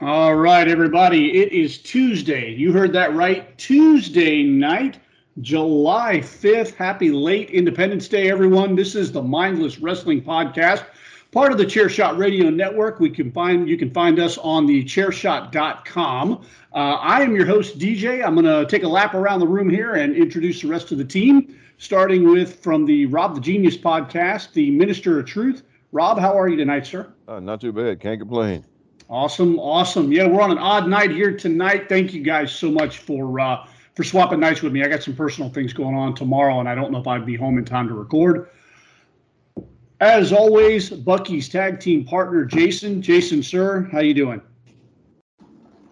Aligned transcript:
All 0.00 0.36
right, 0.36 0.68
everybody. 0.68 1.40
It 1.40 1.50
is 1.50 1.78
Tuesday. 1.78 2.54
You 2.54 2.72
heard 2.72 2.92
that 2.92 3.16
right. 3.16 3.58
Tuesday 3.58 4.44
night, 4.44 5.00
July 5.40 6.18
5th. 6.18 6.76
Happy 6.76 7.10
late 7.10 7.50
Independence 7.50 8.06
Day, 8.06 8.30
everyone. 8.30 8.76
This 8.76 8.94
is 8.94 9.10
the 9.10 9.20
Mindless 9.20 9.80
Wrestling 9.80 10.22
Podcast, 10.22 10.84
part 11.32 11.50
of 11.50 11.58
the 11.58 11.64
Chairshot 11.64 12.16
Radio 12.16 12.48
Network. 12.48 13.00
We 13.00 13.10
can 13.10 13.32
find 13.32 13.68
you 13.68 13.76
can 13.76 13.90
find 13.92 14.20
us 14.20 14.38
on 14.38 14.66
the 14.66 14.84
chairshot.com. 14.84 16.46
Uh, 16.72 16.76
I 16.76 17.22
am 17.22 17.34
your 17.34 17.46
host, 17.46 17.80
DJ. 17.80 18.24
I'm 18.24 18.36
going 18.36 18.46
to 18.46 18.70
take 18.70 18.84
a 18.84 18.88
lap 18.88 19.14
around 19.14 19.40
the 19.40 19.48
room 19.48 19.68
here 19.68 19.94
and 19.94 20.14
introduce 20.14 20.62
the 20.62 20.68
rest 20.68 20.92
of 20.92 20.98
the 20.98 21.04
team, 21.04 21.58
starting 21.78 22.30
with 22.30 22.62
from 22.62 22.84
the 22.84 23.06
Rob 23.06 23.34
the 23.34 23.40
Genius 23.40 23.76
podcast, 23.76 24.52
the 24.52 24.70
Minister 24.70 25.18
of 25.18 25.26
Truth. 25.26 25.64
Rob, 25.90 26.20
how 26.20 26.38
are 26.38 26.48
you 26.48 26.56
tonight, 26.56 26.86
sir? 26.86 27.12
Uh, 27.26 27.40
not 27.40 27.60
too 27.60 27.72
bad. 27.72 27.98
Can't 27.98 28.20
complain. 28.20 28.64
Awesome, 29.10 29.58
awesome. 29.58 30.12
Yeah, 30.12 30.26
we're 30.26 30.42
on 30.42 30.50
an 30.50 30.58
odd 30.58 30.86
night 30.86 31.10
here 31.10 31.34
tonight. 31.34 31.88
Thank 31.88 32.12
you 32.12 32.22
guys 32.22 32.52
so 32.52 32.70
much 32.70 32.98
for 32.98 33.40
uh, 33.40 33.66
for 33.94 34.04
swapping 34.04 34.38
nights 34.38 34.60
with 34.60 34.70
me. 34.72 34.84
I 34.84 34.88
got 34.88 35.02
some 35.02 35.16
personal 35.16 35.48
things 35.48 35.72
going 35.72 35.94
on 35.94 36.14
tomorrow, 36.14 36.60
and 36.60 36.68
I 36.68 36.74
don't 36.74 36.92
know 36.92 36.98
if 36.98 37.06
I'd 37.06 37.24
be 37.24 37.34
home 37.34 37.56
in 37.56 37.64
time 37.64 37.88
to 37.88 37.94
record. 37.94 38.50
As 40.00 40.30
always, 40.30 40.90
Bucky's 40.90 41.48
tag 41.48 41.80
team 41.80 42.04
partner 42.04 42.44
Jason. 42.44 43.00
Jason, 43.00 43.42
sir, 43.42 43.88
how 43.90 44.00
you 44.00 44.12
doing? 44.12 44.42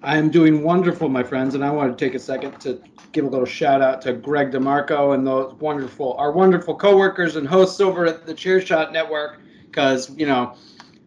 I 0.03 0.19
am 0.19 0.31
doing 0.31 0.63
wonderful, 0.63 1.09
my 1.09 1.23
friends, 1.23 1.55
and 1.55 1.65
I 1.65 1.71
want 1.71 1.97
to 1.97 2.05
take 2.05 2.15
a 2.15 2.19
second 2.19 2.61
to 2.61 2.83
give 3.13 3.25
a 3.25 3.29
little 3.29 3.47
shout 3.47 3.81
out 3.81 4.03
to 4.03 4.13
Greg 4.13 4.53
DeMarco 4.53 5.15
and 5.15 5.27
those 5.27 5.55
wonderful, 5.55 6.13
our 6.19 6.33
wonderful 6.33 6.77
coworkers 6.77 7.37
and 7.37 7.49
hosts 7.49 7.81
over 7.81 8.05
at 8.05 8.27
the 8.27 8.35
Chairshot 8.35 8.93
Network, 8.93 9.41
because 9.65 10.15
you 10.19 10.27
know 10.27 10.55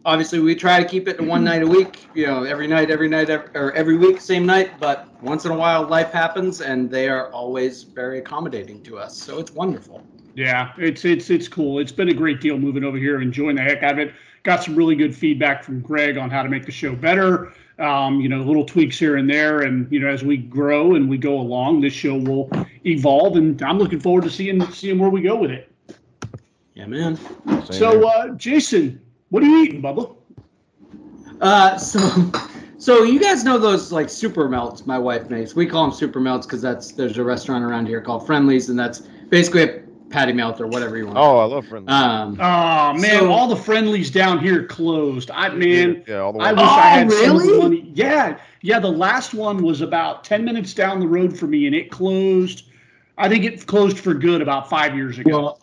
obviously 0.04 0.38
we 0.40 0.54
try 0.54 0.82
to 0.82 0.88
keep 0.88 1.08
it 1.08 1.18
to 1.18 1.24
one 1.24 1.44
night 1.44 1.62
a 1.62 1.66
week 1.66 2.06
you 2.14 2.26
know 2.26 2.44
every 2.44 2.66
night 2.66 2.90
every 2.90 3.08
night 3.08 3.28
every, 3.28 3.48
or 3.54 3.72
every 3.72 3.96
week 3.96 4.20
same 4.20 4.46
night 4.46 4.70
but 4.80 5.08
once 5.22 5.44
in 5.44 5.50
a 5.50 5.56
while 5.56 5.86
life 5.86 6.10
happens 6.10 6.60
and 6.60 6.90
they 6.90 7.08
are 7.08 7.30
always 7.32 7.82
very 7.82 8.18
accommodating 8.18 8.82
to 8.82 8.98
us 8.98 9.16
so 9.16 9.38
it's 9.38 9.52
wonderful. 9.52 10.06
Yeah 10.34 10.72
it's 10.78 11.04
it's 11.04 11.28
it's 11.28 11.48
cool. 11.48 11.80
It's 11.80 11.92
been 11.92 12.08
a 12.08 12.14
great 12.14 12.40
deal 12.40 12.58
moving 12.58 12.84
over 12.84 12.96
here 12.96 13.20
enjoying 13.20 13.56
the 13.56 13.62
heck 13.62 13.82
out 13.82 13.92
of 13.92 13.98
it. 13.98 14.14
Got 14.42 14.64
some 14.64 14.74
really 14.74 14.94
good 14.94 15.14
feedback 15.14 15.62
from 15.62 15.80
greg 15.80 16.16
on 16.16 16.30
how 16.30 16.42
to 16.42 16.48
make 16.48 16.64
the 16.64 16.72
show 16.72 16.94
better 16.94 17.52
um, 17.78 18.20
you 18.20 18.28
know 18.28 18.42
little 18.42 18.64
tweaks 18.64 18.98
here 18.98 19.16
and 19.16 19.28
there 19.28 19.62
and 19.62 19.90
you 19.90 20.00
know 20.00 20.08
as 20.08 20.22
we 20.22 20.36
grow 20.36 20.94
and 20.94 21.08
we 21.08 21.18
go 21.18 21.40
along 21.40 21.80
this 21.80 21.92
show 21.92 22.16
will 22.16 22.50
evolve 22.86 23.36
and 23.36 23.60
i'm 23.62 23.78
looking 23.78 24.00
forward 24.00 24.24
to 24.24 24.30
seeing 24.30 24.64
seeing 24.70 24.98
where 24.98 25.10
we 25.10 25.20
go 25.20 25.36
with 25.36 25.50
it. 25.50 25.70
Yeah 26.74 26.86
man. 26.86 27.16
Same 27.16 27.72
so 27.72 28.08
uh, 28.08 28.28
jason 28.34 29.00
what 29.30 29.42
are 29.42 29.46
you 29.46 29.62
eating, 29.62 29.82
Bubba? 29.82 30.14
Uh, 31.40 31.78
so, 31.78 32.30
so 32.78 33.02
you 33.02 33.18
guys 33.18 33.44
know 33.44 33.58
those 33.58 33.92
like 33.92 34.10
super 34.10 34.48
melts 34.48 34.86
my 34.86 34.98
wife 34.98 35.30
makes. 35.30 35.54
We 35.54 35.66
call 35.66 35.88
them 35.88 35.96
super 35.96 36.20
melts 36.20 36.46
because 36.46 36.60
that's 36.60 36.92
there's 36.92 37.18
a 37.18 37.24
restaurant 37.24 37.64
around 37.64 37.86
here 37.86 38.00
called 38.00 38.26
Friendly's, 38.26 38.68
and 38.68 38.78
that's 38.78 39.00
basically 39.00 39.62
a 39.62 39.82
patty 40.10 40.32
melt 40.32 40.60
or 40.60 40.66
whatever 40.66 40.98
you 40.98 41.06
want. 41.06 41.18
Oh, 41.18 41.38
I 41.38 41.44
love 41.44 41.66
Friendly's. 41.66 41.94
Um, 41.94 42.32
oh 42.40 42.92
man, 42.94 43.20
so, 43.20 43.32
all 43.32 43.48
the 43.48 43.56
Friendly's 43.56 44.10
down 44.10 44.38
here 44.38 44.66
closed. 44.66 45.30
I 45.30 45.48
man, 45.50 46.04
yeah, 46.06 46.18
all 46.18 46.32
the 46.32 46.40
I 46.40 46.52
wish 46.52 46.62
oh, 46.62 46.64
I 46.64 46.88
had 46.88 47.08
really? 47.08 47.48
some 47.48 47.58
money. 47.58 47.90
Yeah, 47.94 48.38
yeah. 48.60 48.80
The 48.80 48.90
last 48.90 49.32
one 49.32 49.62
was 49.62 49.80
about 49.80 50.24
ten 50.24 50.44
minutes 50.44 50.74
down 50.74 51.00
the 51.00 51.08
road 51.08 51.38
for 51.38 51.46
me, 51.46 51.66
and 51.66 51.74
it 51.74 51.90
closed. 51.90 52.64
I 53.16 53.28
think 53.28 53.44
it 53.44 53.66
closed 53.66 53.98
for 53.98 54.14
good 54.14 54.42
about 54.42 54.68
five 54.68 54.94
years 54.94 55.18
ago. 55.18 55.40
Well, 55.42 55.60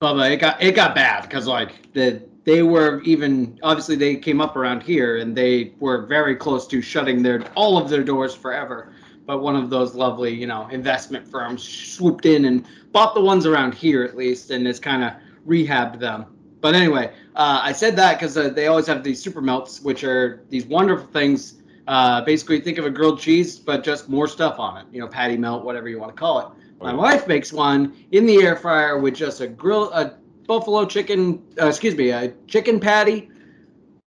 Bubba, 0.00 0.30
it 0.30 0.36
got 0.36 0.62
it 0.62 0.76
got 0.76 0.94
bad 0.94 1.22
because 1.22 1.46
like 1.46 1.92
the 1.92 2.22
they 2.48 2.62
were 2.62 3.02
even 3.02 3.58
obviously 3.62 3.94
they 3.94 4.16
came 4.16 4.40
up 4.40 4.56
around 4.56 4.82
here 4.82 5.18
and 5.18 5.36
they 5.36 5.74
were 5.80 6.06
very 6.06 6.34
close 6.34 6.66
to 6.66 6.80
shutting 6.80 7.22
their 7.22 7.42
all 7.54 7.76
of 7.76 7.90
their 7.90 8.02
doors 8.02 8.34
forever. 8.34 8.90
But 9.26 9.42
one 9.42 9.54
of 9.54 9.68
those 9.68 9.94
lovely 9.94 10.32
you 10.32 10.46
know 10.46 10.66
investment 10.68 11.28
firms 11.28 11.62
swooped 11.62 12.24
in 12.24 12.46
and 12.46 12.64
bought 12.90 13.14
the 13.14 13.20
ones 13.20 13.44
around 13.44 13.74
here 13.74 14.02
at 14.02 14.16
least 14.16 14.50
and 14.50 14.66
has 14.66 14.80
kind 14.80 15.04
of 15.04 15.12
rehabbed 15.46 16.00
them. 16.00 16.24
But 16.62 16.74
anyway 16.74 17.12
uh, 17.36 17.60
i 17.62 17.70
said 17.70 17.96
that 17.96 18.18
because 18.18 18.34
uh, 18.38 18.48
they 18.48 18.66
always 18.68 18.86
have 18.86 19.04
these 19.04 19.20
super 19.20 19.42
melts 19.42 19.82
which 19.82 20.02
are 20.02 20.42
these 20.48 20.64
wonderful 20.64 21.06
things. 21.08 21.56
Uh, 21.86 22.22
basically 22.22 22.60
think 22.62 22.78
of 22.78 22.86
a 22.86 22.90
grilled 22.90 23.20
cheese 23.20 23.58
but 23.58 23.84
just 23.84 24.08
more 24.08 24.26
stuff 24.26 24.58
on 24.58 24.78
it 24.78 24.86
you 24.90 25.00
know 25.00 25.08
patty 25.08 25.36
melt 25.36 25.66
whatever 25.66 25.86
you 25.90 25.98
want 25.98 26.10
to 26.16 26.18
call 26.18 26.40
it. 26.40 26.48
My 26.80 26.94
wife 26.94 27.26
makes 27.28 27.52
one 27.52 27.94
in 28.12 28.24
the 28.24 28.36
air 28.36 28.56
fryer 28.56 28.98
with 28.98 29.14
just 29.14 29.42
a 29.42 29.48
grill 29.48 29.92
a 29.92 30.14
buffalo 30.48 30.86
chicken, 30.86 31.40
uh, 31.60 31.66
excuse 31.66 31.94
me, 31.94 32.10
a 32.10 32.32
chicken 32.48 32.80
patty, 32.80 33.30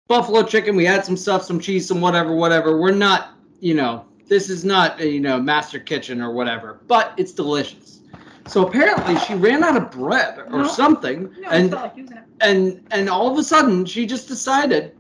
buffalo 0.07 0.45
chicken. 0.45 0.77
We 0.77 0.87
add 0.87 1.05
some 1.05 1.17
stuff, 1.17 1.43
some 1.43 1.59
cheese, 1.59 1.89
some 1.89 2.01
whatever, 2.01 2.37
whatever. 2.37 2.79
We're 2.79 2.93
not, 2.93 3.31
you 3.59 3.75
know, 3.75 4.05
this 4.29 4.51
is 4.51 4.65
not, 4.65 5.01
a, 5.01 5.09
you 5.09 5.21
know, 5.21 5.41
master 5.41 5.81
kitchen 5.81 6.21
or 6.21 6.33
whatever, 6.33 6.81
but 6.87 7.15
it's 7.17 7.33
delicious. 7.33 8.03
So 8.47 8.65
apparently 8.65 9.19
she 9.21 9.35
ran 9.35 9.65
out 9.65 9.77
of 9.77 9.91
bread 9.91 10.39
or 10.39 10.63
no. 10.63 10.69
something, 10.69 11.35
no, 11.41 11.49
and 11.49 11.73
like 11.73 11.95
and 12.41 12.87
and 12.93 13.09
all 13.09 13.33
of 13.33 13.37
a 13.39 13.43
sudden 13.43 13.85
she 13.85 14.07
just 14.07 14.29
decided, 14.29 14.97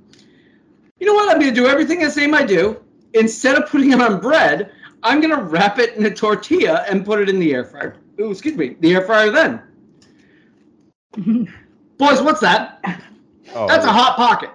you 0.98 1.06
know 1.06 1.14
what? 1.14 1.30
I'm 1.30 1.40
going 1.40 1.54
to 1.54 1.60
do 1.60 1.68
everything 1.68 2.00
the 2.00 2.10
same 2.10 2.34
I 2.34 2.42
do. 2.44 2.82
Instead 3.12 3.56
of 3.56 3.70
putting 3.70 3.92
it 3.92 4.00
on 4.00 4.20
bread, 4.20 4.72
I'm 5.04 5.20
going 5.20 5.34
to 5.34 5.42
wrap 5.42 5.78
it 5.78 5.94
in 5.94 6.06
a 6.06 6.10
tortilla 6.10 6.84
and 6.88 7.04
put 7.04 7.20
it 7.20 7.28
in 7.28 7.38
the 7.38 7.54
air 7.54 7.64
fryer. 7.64 7.96
Ooh, 8.18 8.32
excuse 8.32 8.56
me, 8.56 8.76
the 8.80 8.94
air 8.96 9.02
fryer 9.02 9.30
then. 9.30 9.62
Boys, 11.98 12.20
what's 12.20 12.40
that? 12.40 13.02
Oh, 13.54 13.66
That's 13.66 13.84
a 13.84 13.92
hot 13.92 14.16
pocket. 14.16 14.50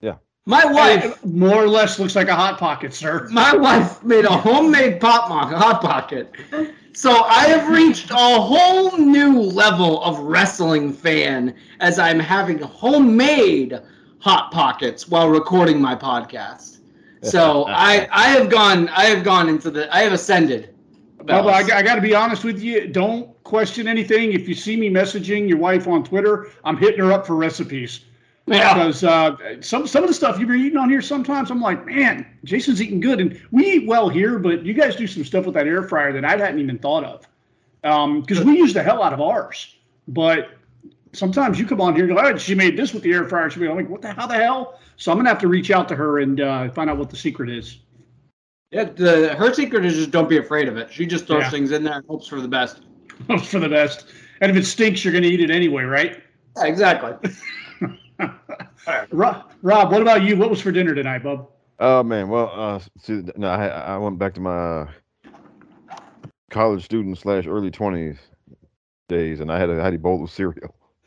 Yeah. 0.00 0.16
My 0.46 0.64
wife 0.64 1.04
it 1.04 1.26
more 1.26 1.62
or 1.62 1.68
less 1.68 1.98
looks 1.98 2.16
like 2.16 2.28
a 2.28 2.34
hot 2.34 2.58
pocket, 2.58 2.94
sir. 2.94 3.28
My 3.30 3.54
wife 3.54 4.02
made 4.02 4.24
a 4.24 4.36
homemade 4.36 5.00
pop 5.00 5.28
hot 5.28 5.80
pocket. 5.80 6.32
So 6.94 7.22
I 7.24 7.44
have 7.46 7.68
reached 7.68 8.10
a 8.10 8.40
whole 8.40 8.96
new 8.98 9.40
level 9.40 10.02
of 10.02 10.18
wrestling 10.20 10.92
fan 10.92 11.54
as 11.80 11.98
I'm 11.98 12.18
having 12.18 12.58
homemade 12.58 13.80
hot 14.18 14.50
pockets 14.52 15.08
while 15.08 15.28
recording 15.28 15.80
my 15.80 15.94
podcast. 15.94 16.78
So 17.22 17.66
I 17.68 18.08
I 18.10 18.28
have 18.28 18.48
gone 18.50 18.88
I 18.90 19.04
have 19.06 19.24
gone 19.24 19.48
into 19.48 19.70
the 19.70 19.94
I 19.94 20.00
have 20.00 20.12
ascended. 20.12 20.71
Well, 21.26 21.48
I, 21.48 21.60
I 21.60 21.82
got 21.82 21.96
to 21.96 22.00
be 22.00 22.14
honest 22.14 22.44
with 22.44 22.62
you. 22.62 22.88
Don't 22.88 23.42
question 23.44 23.86
anything. 23.86 24.32
If 24.32 24.48
you 24.48 24.54
see 24.54 24.76
me 24.76 24.90
messaging 24.90 25.48
your 25.48 25.58
wife 25.58 25.86
on 25.86 26.04
Twitter, 26.04 26.50
I'm 26.64 26.76
hitting 26.76 27.00
her 27.00 27.12
up 27.12 27.26
for 27.26 27.36
recipes. 27.36 28.00
Yeah. 28.46 28.74
Because 28.74 29.04
uh, 29.04 29.36
some 29.60 29.86
some 29.86 30.02
of 30.02 30.08
the 30.08 30.14
stuff 30.14 30.38
you've 30.38 30.48
been 30.48 30.60
eating 30.60 30.78
on 30.78 30.90
here, 30.90 31.00
sometimes 31.00 31.50
I'm 31.50 31.60
like, 31.60 31.86
man, 31.86 32.26
Jason's 32.44 32.82
eating 32.82 33.00
good, 33.00 33.20
and 33.20 33.40
we 33.52 33.64
eat 33.74 33.86
well 33.86 34.08
here. 34.08 34.38
But 34.38 34.66
you 34.66 34.74
guys 34.74 34.96
do 34.96 35.06
some 35.06 35.24
stuff 35.24 35.44
with 35.44 35.54
that 35.54 35.66
air 35.66 35.82
fryer 35.84 36.12
that 36.12 36.24
I 36.24 36.36
hadn't 36.36 36.58
even 36.58 36.78
thought 36.78 37.04
of. 37.04 37.26
Because 37.82 38.40
um, 38.40 38.46
we 38.46 38.56
use 38.56 38.74
the 38.74 38.82
hell 38.82 39.02
out 39.02 39.12
of 39.12 39.20
ours, 39.20 39.76
but 40.08 40.50
sometimes 41.12 41.58
you 41.58 41.66
come 41.66 41.80
on 41.80 41.94
here 41.94 42.06
and 42.06 42.16
go, 42.16 42.22
oh, 42.22 42.36
she 42.36 42.54
made 42.54 42.76
this 42.76 42.92
with 42.92 43.02
the 43.02 43.12
air 43.12 43.28
fryer. 43.28 43.50
She'll 43.50 43.62
be 43.62 43.68
like, 43.68 43.88
what 43.88 44.02
the 44.02 44.12
how 44.12 44.26
the 44.26 44.34
hell? 44.34 44.78
So 44.96 45.12
I'm 45.12 45.18
gonna 45.18 45.28
have 45.28 45.40
to 45.40 45.48
reach 45.48 45.70
out 45.70 45.88
to 45.88 45.96
her 45.96 46.20
and 46.20 46.40
uh, 46.40 46.70
find 46.70 46.90
out 46.90 46.98
what 46.98 47.10
the 47.10 47.16
secret 47.16 47.50
is. 47.50 47.78
Yeah, 48.72 48.84
the 48.84 49.34
her 49.34 49.52
secret 49.52 49.84
is 49.84 49.96
just 49.96 50.10
don't 50.10 50.30
be 50.30 50.38
afraid 50.38 50.66
of 50.66 50.78
it. 50.78 50.90
She 50.90 51.04
just 51.04 51.26
throws 51.26 51.42
yeah. 51.42 51.50
things 51.50 51.72
in 51.72 51.84
there 51.84 51.92
and 51.92 52.06
hopes 52.06 52.26
for 52.26 52.40
the 52.40 52.48
best. 52.48 52.80
Hopes 53.28 53.48
for 53.48 53.60
the 53.60 53.68
best. 53.68 54.06
And 54.40 54.50
if 54.50 54.56
it 54.56 54.64
stinks, 54.64 55.04
you're 55.04 55.12
going 55.12 55.22
to 55.22 55.28
eat 55.28 55.40
it 55.40 55.50
anyway, 55.50 55.84
right? 55.84 56.20
exactly. 56.56 57.30
Rob, 59.12 59.52
Rob, 59.62 59.92
what 59.92 60.02
about 60.02 60.22
you? 60.22 60.36
What 60.36 60.50
was 60.50 60.60
for 60.60 60.72
dinner 60.72 60.94
tonight, 60.94 61.22
bub? 61.22 61.48
Oh 61.78 62.02
man, 62.02 62.28
well, 62.28 62.50
uh, 62.52 62.80
see, 62.98 63.22
no, 63.36 63.48
I 63.48 63.66
I 63.68 63.98
went 63.98 64.18
back 64.18 64.34
to 64.34 64.40
my 64.40 64.88
college 66.50 66.84
student 66.84 67.18
slash 67.18 67.46
early 67.46 67.70
twenties 67.70 68.18
days, 69.08 69.40
and 69.40 69.52
I 69.52 69.58
had 69.58 69.68
a 69.70 69.80
I 69.80 69.84
had 69.84 69.94
a 69.94 69.98
bowl 69.98 70.24
of 70.24 70.30
cereal. 70.30 70.74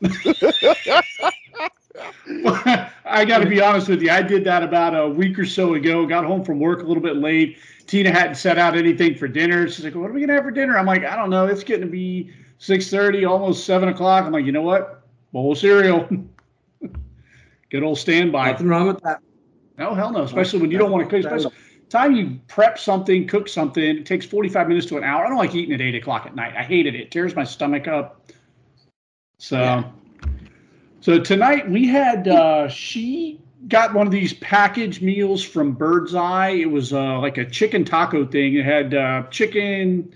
I 3.04 3.24
got 3.24 3.38
to 3.38 3.46
be 3.46 3.60
honest 3.60 3.88
with 3.88 4.02
you. 4.02 4.10
I 4.10 4.22
did 4.22 4.44
that 4.44 4.62
about 4.62 4.94
a 4.94 5.08
week 5.08 5.38
or 5.38 5.46
so 5.46 5.74
ago. 5.74 6.06
Got 6.06 6.24
home 6.24 6.44
from 6.44 6.58
work 6.58 6.82
a 6.82 6.84
little 6.84 7.02
bit 7.02 7.16
late. 7.16 7.58
Tina 7.86 8.10
hadn't 8.10 8.34
set 8.34 8.58
out 8.58 8.76
anything 8.76 9.14
for 9.14 9.28
dinner. 9.28 9.68
She's 9.68 9.84
like, 9.84 9.94
"What 9.94 10.10
are 10.10 10.12
we 10.12 10.20
gonna 10.20 10.34
have 10.34 10.44
for 10.44 10.50
dinner?" 10.50 10.76
I'm 10.76 10.86
like, 10.86 11.04
"I 11.04 11.16
don't 11.16 11.30
know. 11.30 11.46
It's 11.46 11.62
getting 11.62 11.86
to 11.86 11.90
be 11.90 12.30
six 12.58 12.90
thirty, 12.90 13.24
almost 13.24 13.64
seven 13.64 13.88
o'clock." 13.88 14.24
I'm 14.24 14.32
like, 14.32 14.44
"You 14.44 14.52
know 14.52 14.62
what? 14.62 15.02
Bowl 15.32 15.52
of 15.52 15.58
cereal. 15.58 16.08
Good 17.70 17.82
old 17.82 17.98
standby." 17.98 18.50
Nothing 18.52 18.68
wrong 18.68 18.88
with 18.88 19.00
that. 19.02 19.20
No, 19.78 19.94
hell 19.94 20.10
no. 20.10 20.22
Especially 20.22 20.60
when 20.60 20.70
you 20.70 20.78
don't 20.78 20.90
want 20.90 21.08
to 21.08 21.10
cook. 21.10 21.24
Especially 21.24 21.52
time 21.88 22.16
you 22.16 22.40
prep 22.48 22.78
something, 22.78 23.26
cook 23.26 23.48
something, 23.48 23.82
it 23.82 24.06
takes 24.06 24.26
45 24.26 24.68
minutes 24.68 24.86
to 24.86 24.96
an 24.96 25.04
hour. 25.04 25.24
I 25.24 25.28
don't 25.28 25.38
like 25.38 25.54
eating 25.54 25.74
at 25.74 25.80
eight 25.80 25.94
o'clock 25.94 26.26
at 26.26 26.34
night. 26.34 26.54
I 26.56 26.62
hated 26.62 26.94
it. 26.94 27.00
It 27.00 27.10
tears 27.10 27.34
my 27.34 27.44
stomach 27.44 27.86
up. 27.86 28.22
So, 29.38 29.58
Yeah. 29.60 29.84
So 31.00 31.18
tonight 31.20 31.68
we 31.70 31.86
had, 31.86 32.28
uh, 32.28 32.68
she 32.68 33.40
got 33.68 33.94
one 33.94 34.06
of 34.06 34.12
these 34.12 34.34
package 34.34 35.00
meals 35.00 35.42
from 35.42 35.72
Bird's 35.72 36.14
Eye. 36.14 36.50
It 36.50 36.70
was 36.70 36.92
uh, 36.92 37.18
like 37.20 37.38
a 37.38 37.44
chicken 37.44 37.84
taco 37.84 38.24
thing. 38.26 38.54
It 38.54 38.64
had 38.64 38.94
uh, 38.94 39.24
chicken, 39.30 40.14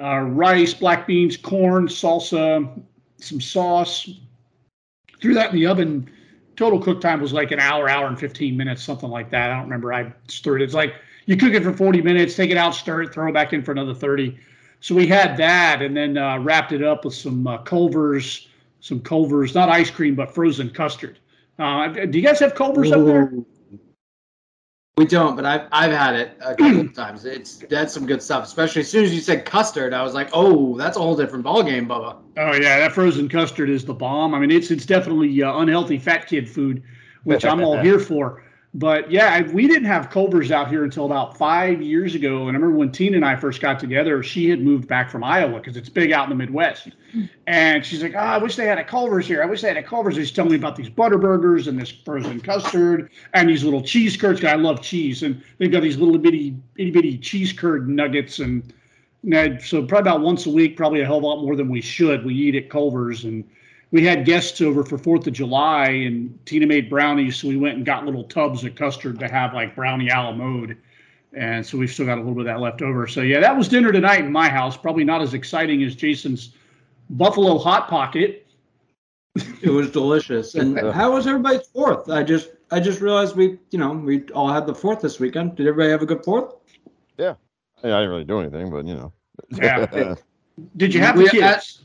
uh, 0.00 0.20
rice, 0.20 0.74
black 0.74 1.06
beans, 1.06 1.36
corn, 1.36 1.86
salsa, 1.88 2.80
some 3.18 3.40
sauce. 3.40 4.10
Threw 5.20 5.34
that 5.34 5.50
in 5.50 5.56
the 5.56 5.66
oven 5.66 6.10
total 6.56 6.80
cook 6.80 7.00
time 7.00 7.20
was 7.20 7.32
like 7.32 7.50
an 7.50 7.60
hour, 7.60 7.88
hour 7.88 8.06
and 8.06 8.18
15 8.18 8.56
minutes, 8.56 8.82
something 8.82 9.10
like 9.10 9.30
that. 9.30 9.50
I 9.50 9.54
don't 9.54 9.64
remember. 9.64 9.92
I 9.92 10.12
stirred 10.28 10.62
it. 10.62 10.66
It's 10.66 10.74
like 10.74 10.94
you 11.26 11.36
cook 11.36 11.52
it 11.54 11.62
for 11.62 11.72
40 11.72 12.02
minutes, 12.02 12.34
take 12.36 12.50
it 12.50 12.56
out, 12.56 12.74
stir 12.74 13.02
it, 13.02 13.12
throw 13.12 13.28
it 13.28 13.32
back 13.32 13.52
in 13.52 13.62
for 13.62 13.72
another 13.72 13.94
30. 13.94 14.38
So 14.80 14.94
we 14.94 15.06
had 15.06 15.36
that 15.36 15.80
and 15.82 15.96
then 15.96 16.18
uh, 16.18 16.38
wrapped 16.38 16.72
it 16.72 16.82
up 16.82 17.04
with 17.04 17.14
some 17.14 17.46
uh, 17.46 17.58
Culver's, 17.58 18.48
some 18.82 19.00
Culver's, 19.00 19.54
not 19.54 19.68
ice 19.68 19.90
cream, 19.90 20.14
but 20.16 20.34
frozen 20.34 20.68
custard. 20.68 21.18
Uh, 21.58 21.88
do 21.88 22.18
you 22.18 22.24
guys 22.24 22.40
have 22.40 22.54
Culver's 22.54 22.90
up 22.90 23.06
there? 23.06 23.32
We 24.98 25.06
don't, 25.06 25.36
but 25.36 25.46
I've 25.46 25.68
I've 25.72 25.92
had 25.92 26.16
it 26.16 26.36
a 26.40 26.54
couple 26.54 26.80
of 26.80 26.94
times. 26.94 27.24
It's 27.24 27.58
that's 27.70 27.94
some 27.94 28.04
good 28.04 28.20
stuff. 28.20 28.44
Especially 28.44 28.80
as 28.80 28.90
soon 28.90 29.04
as 29.04 29.14
you 29.14 29.20
said 29.20 29.46
custard, 29.46 29.94
I 29.94 30.02
was 30.02 30.12
like, 30.12 30.28
oh, 30.32 30.76
that's 30.76 30.96
a 30.96 31.00
whole 31.00 31.16
different 31.16 31.44
ballgame, 31.46 31.86
Bubba. 31.86 32.16
Oh 32.36 32.52
yeah, 32.54 32.80
that 32.80 32.92
frozen 32.92 33.28
custard 33.28 33.70
is 33.70 33.84
the 33.84 33.94
bomb. 33.94 34.34
I 34.34 34.38
mean, 34.40 34.50
it's 34.50 34.70
it's 34.70 34.84
definitely 34.84 35.42
uh, 35.42 35.58
unhealthy 35.58 35.98
fat 35.98 36.26
kid 36.26 36.50
food, 36.50 36.82
which 37.22 37.44
I'm 37.44 37.62
all 37.62 37.78
here 37.78 38.00
for. 38.00 38.42
But 38.74 39.10
yeah, 39.10 39.34
I, 39.34 39.42
we 39.42 39.66
didn't 39.66 39.84
have 39.84 40.08
Culver's 40.08 40.50
out 40.50 40.68
here 40.68 40.82
until 40.82 41.04
about 41.04 41.36
five 41.36 41.82
years 41.82 42.14
ago. 42.14 42.48
And 42.48 42.56
I 42.56 42.58
remember 42.58 42.78
when 42.78 42.90
Tina 42.90 43.16
and 43.16 43.24
I 43.24 43.36
first 43.36 43.60
got 43.60 43.78
together, 43.78 44.22
she 44.22 44.48
had 44.48 44.62
moved 44.62 44.88
back 44.88 45.10
from 45.10 45.22
Iowa 45.22 45.58
because 45.58 45.76
it's 45.76 45.90
big 45.90 46.10
out 46.10 46.24
in 46.24 46.30
the 46.30 46.36
Midwest. 46.36 46.88
And 47.46 47.84
she's 47.84 48.02
like, 48.02 48.14
oh, 48.14 48.18
I 48.18 48.38
wish 48.38 48.56
they 48.56 48.64
had 48.64 48.78
a 48.78 48.84
Culver's 48.84 49.26
here. 49.26 49.42
I 49.42 49.46
wish 49.46 49.60
they 49.60 49.68
had 49.68 49.76
a 49.76 49.82
Culver's. 49.82 50.14
She's 50.14 50.32
telling 50.32 50.52
me 50.52 50.56
about 50.56 50.76
these 50.76 50.88
butter 50.88 51.18
burgers 51.18 51.66
and 51.66 51.78
this 51.78 51.90
frozen 51.90 52.40
custard 52.40 53.10
and 53.34 53.46
these 53.46 53.62
little 53.62 53.82
cheese 53.82 54.16
curds. 54.16 54.42
I 54.42 54.54
love 54.54 54.80
cheese. 54.80 55.22
And 55.22 55.42
they've 55.58 55.70
got 55.70 55.82
these 55.82 55.98
little 55.98 56.16
bitty, 56.16 56.56
itty 56.76 56.92
bitty 56.92 57.18
cheese 57.18 57.52
curd 57.52 57.90
nuggets. 57.90 58.38
And, 58.38 58.72
and 59.30 59.60
so 59.60 59.84
probably 59.84 60.10
about 60.10 60.22
once 60.22 60.46
a 60.46 60.50
week, 60.50 60.78
probably 60.78 61.02
a 61.02 61.04
hell 61.04 61.18
of 61.18 61.24
a 61.24 61.26
lot 61.26 61.42
more 61.42 61.56
than 61.56 61.68
we 61.68 61.82
should. 61.82 62.24
We 62.24 62.34
eat 62.34 62.54
at 62.54 62.70
Culver's. 62.70 63.24
And 63.24 63.44
we 63.92 64.02
had 64.04 64.24
guests 64.24 64.60
over 64.62 64.84
for 64.84 64.98
Fourth 64.98 65.26
of 65.26 65.34
July, 65.34 65.84
and 65.84 66.36
Tina 66.46 66.66
made 66.66 66.88
brownies, 66.90 67.36
so 67.36 67.46
we 67.46 67.58
went 67.58 67.76
and 67.76 67.84
got 67.86 68.06
little 68.06 68.24
tubs 68.24 68.64
of 68.64 68.74
custard 68.74 69.20
to 69.20 69.28
have 69.28 69.52
like 69.52 69.76
brownie 69.76 70.08
a 70.08 70.14
la 70.14 70.32
mode, 70.32 70.78
and 71.34 71.64
so 71.64 71.76
we've 71.76 71.90
still 71.92 72.06
got 72.06 72.16
a 72.16 72.20
little 72.20 72.34
bit 72.34 72.40
of 72.40 72.46
that 72.46 72.60
left 72.60 72.80
over. 72.80 73.06
So 73.06 73.20
yeah, 73.20 73.38
that 73.40 73.56
was 73.56 73.68
dinner 73.68 73.92
tonight 73.92 74.24
in 74.24 74.32
my 74.32 74.48
house. 74.48 74.76
Probably 74.78 75.04
not 75.04 75.20
as 75.20 75.34
exciting 75.34 75.82
as 75.84 75.94
Jason's 75.94 76.54
buffalo 77.10 77.58
hot 77.58 77.88
pocket. 77.88 78.46
It 79.62 79.70
was 79.70 79.90
delicious. 79.90 80.54
And 80.54 80.78
how 80.92 81.12
was 81.12 81.26
everybody's 81.26 81.66
fourth? 81.68 82.08
I 82.08 82.22
just 82.22 82.50
I 82.70 82.80
just 82.80 83.02
realized 83.02 83.36
we 83.36 83.58
you 83.70 83.78
know 83.78 83.92
we 83.92 84.24
all 84.30 84.48
had 84.48 84.66
the 84.66 84.74
fourth 84.74 85.02
this 85.02 85.20
weekend. 85.20 85.56
Did 85.56 85.66
everybody 85.66 85.90
have 85.90 86.02
a 86.02 86.06
good 86.06 86.24
fourth? 86.24 86.54
Yeah, 87.18 87.34
yeah 87.84 87.94
I 87.94 88.00
didn't 88.00 88.08
really 88.10 88.24
do 88.24 88.40
anything, 88.40 88.70
but 88.70 88.86
you 88.86 88.94
know. 88.94 89.12
Yeah. 89.50 90.14
Did 90.78 90.94
you 90.94 91.00
have 91.00 91.16
We- 91.16 91.24
the 91.24 91.30
kids? 91.30 91.84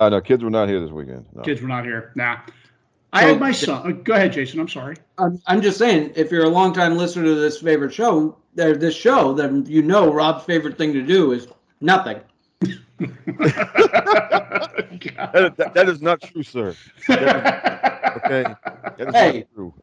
I 0.00 0.08
know 0.08 0.20
kids 0.20 0.42
were 0.44 0.50
not 0.50 0.68
here 0.68 0.80
this 0.80 0.90
weekend. 0.90 1.26
No. 1.34 1.42
Kids 1.42 1.60
were 1.60 1.68
not 1.68 1.84
here. 1.84 2.12
Nah. 2.14 2.38
I 3.12 3.22
So- 3.22 3.28
had 3.28 3.40
my 3.40 3.52
son. 3.52 3.86
uh, 3.86 3.90
Go 3.92 4.14
ahead, 4.14 4.32
Jason. 4.32 4.60
I'm 4.60 4.68
sorry. 4.68 4.96
I'm, 5.18 5.40
I'm 5.46 5.60
just 5.62 5.78
saying, 5.78 6.12
if 6.14 6.30
you're 6.30 6.44
a 6.44 6.48
longtime 6.48 6.96
listener 6.96 7.24
to 7.24 7.34
this 7.34 7.58
favorite 7.60 7.92
show, 7.92 8.36
there 8.54 8.76
this 8.76 8.94
show, 8.94 9.32
then 9.32 9.64
you 9.66 9.82
know 9.82 10.12
Rob's 10.12 10.44
favorite 10.44 10.76
thing 10.78 10.92
to 10.92 11.02
do 11.02 11.32
is 11.32 11.48
nothing. 11.80 12.20
That, 15.32 15.54
that- 15.56 15.74
that 15.74 15.88
is 15.88 16.02
not 16.02 16.20
true, 16.20 16.42
sir. 16.42 16.74
Okay, 17.08 17.24
that 18.44 18.94
is 18.98 19.14
Hey. 19.14 19.38
not 19.38 19.54
true. 19.54 19.74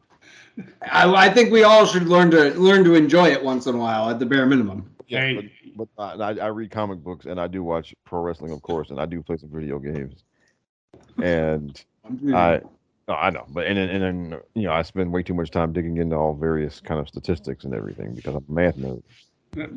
I, 0.82 1.12
I 1.26 1.28
think 1.30 1.50
we 1.52 1.62
all 1.64 1.86
should 1.86 2.04
learn 2.04 2.30
to 2.32 2.50
learn 2.60 2.84
to 2.84 2.94
enjoy 2.94 3.28
it 3.28 3.42
once 3.42 3.66
in 3.66 3.74
a 3.74 3.78
while, 3.78 4.10
at 4.10 4.18
the 4.18 4.26
bare 4.26 4.46
minimum. 4.46 4.90
Yeah, 5.08 5.20
Hey. 5.20 5.52
but, 5.76 5.88
but 5.96 6.20
I, 6.20 6.44
I 6.44 6.48
read 6.48 6.70
comic 6.70 6.98
books 6.98 7.26
and 7.26 7.40
I 7.40 7.46
do 7.46 7.62
watch 7.62 7.94
pro 8.04 8.20
wrestling, 8.20 8.52
of 8.52 8.62
course, 8.62 8.90
and 8.90 9.00
I 9.00 9.06
do 9.06 9.22
play 9.22 9.36
some 9.36 9.50
video 9.50 9.78
games. 9.78 10.24
And 11.22 11.80
I, 12.34 12.60
no, 13.08 13.14
I 13.14 13.30
know, 13.30 13.44
but 13.48 13.66
and 13.66 13.78
then, 13.78 13.88
and 13.88 14.02
then 14.02 14.40
you 14.54 14.62
know 14.62 14.72
I 14.72 14.82
spend 14.82 15.12
way 15.12 15.22
too 15.22 15.34
much 15.34 15.50
time 15.50 15.72
digging 15.72 15.98
into 15.98 16.16
all 16.16 16.34
various 16.34 16.80
kind 16.80 16.98
of 17.00 17.08
statistics 17.08 17.64
and 17.64 17.72
everything 17.72 18.14
because 18.14 18.34
I'm 18.34 18.44
a 18.48 18.52
math 18.52 18.76
nerd. 18.76 19.02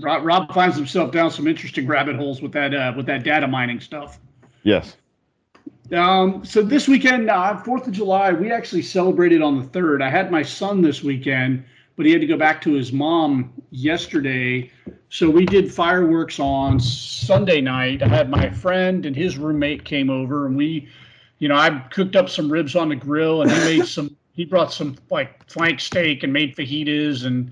Rob, 0.01 0.25
Rob 0.25 0.53
finds 0.53 0.75
himself 0.75 1.11
down 1.11 1.31
some 1.31 1.47
interesting 1.47 1.85
rabbit 1.87 2.15
holes 2.15 2.41
with 2.41 2.51
that 2.53 2.73
uh, 2.73 2.93
with 2.97 3.05
that 3.05 3.23
data 3.23 3.47
mining 3.47 3.79
stuff. 3.79 4.19
Yes. 4.63 4.97
Um, 5.93 6.45
so 6.45 6.61
this 6.61 6.87
weekend, 6.87 7.29
uh, 7.29 7.57
Fourth 7.57 7.87
of 7.87 7.93
July, 7.93 8.31
we 8.31 8.51
actually 8.51 8.83
celebrated 8.83 9.41
on 9.41 9.57
the 9.57 9.63
third. 9.63 10.01
I 10.01 10.09
had 10.09 10.31
my 10.31 10.43
son 10.43 10.81
this 10.81 11.03
weekend, 11.03 11.63
but 11.99 12.05
he 12.05 12.13
had 12.13 12.21
to 12.21 12.27
go 12.27 12.37
back 12.37 12.61
to 12.61 12.71
his 12.71 12.93
mom 12.93 13.51
yesterday. 13.71 14.71
So 15.09 15.29
we 15.29 15.45
did 15.45 15.69
fireworks 15.69 16.39
on 16.39 16.79
Sunday 16.79 17.59
night. 17.59 18.01
I 18.01 18.07
had 18.07 18.29
my 18.29 18.49
friend 18.51 19.05
and 19.05 19.13
his 19.13 19.37
roommate 19.37 19.83
came 19.83 20.09
over, 20.09 20.45
and 20.45 20.55
we, 20.55 20.87
you 21.39 21.49
know, 21.49 21.57
I 21.57 21.77
cooked 21.91 22.15
up 22.15 22.29
some 22.29 22.49
ribs 22.49 22.73
on 22.73 22.87
the 22.87 22.95
grill, 22.95 23.41
and 23.41 23.51
he 23.51 23.59
made 23.59 23.85
some. 23.85 24.15
He 24.31 24.45
brought 24.45 24.71
some 24.71 24.95
like 25.09 25.45
flank 25.51 25.81
steak 25.81 26.23
and 26.23 26.31
made 26.31 26.55
fajitas, 26.55 27.25
and 27.25 27.51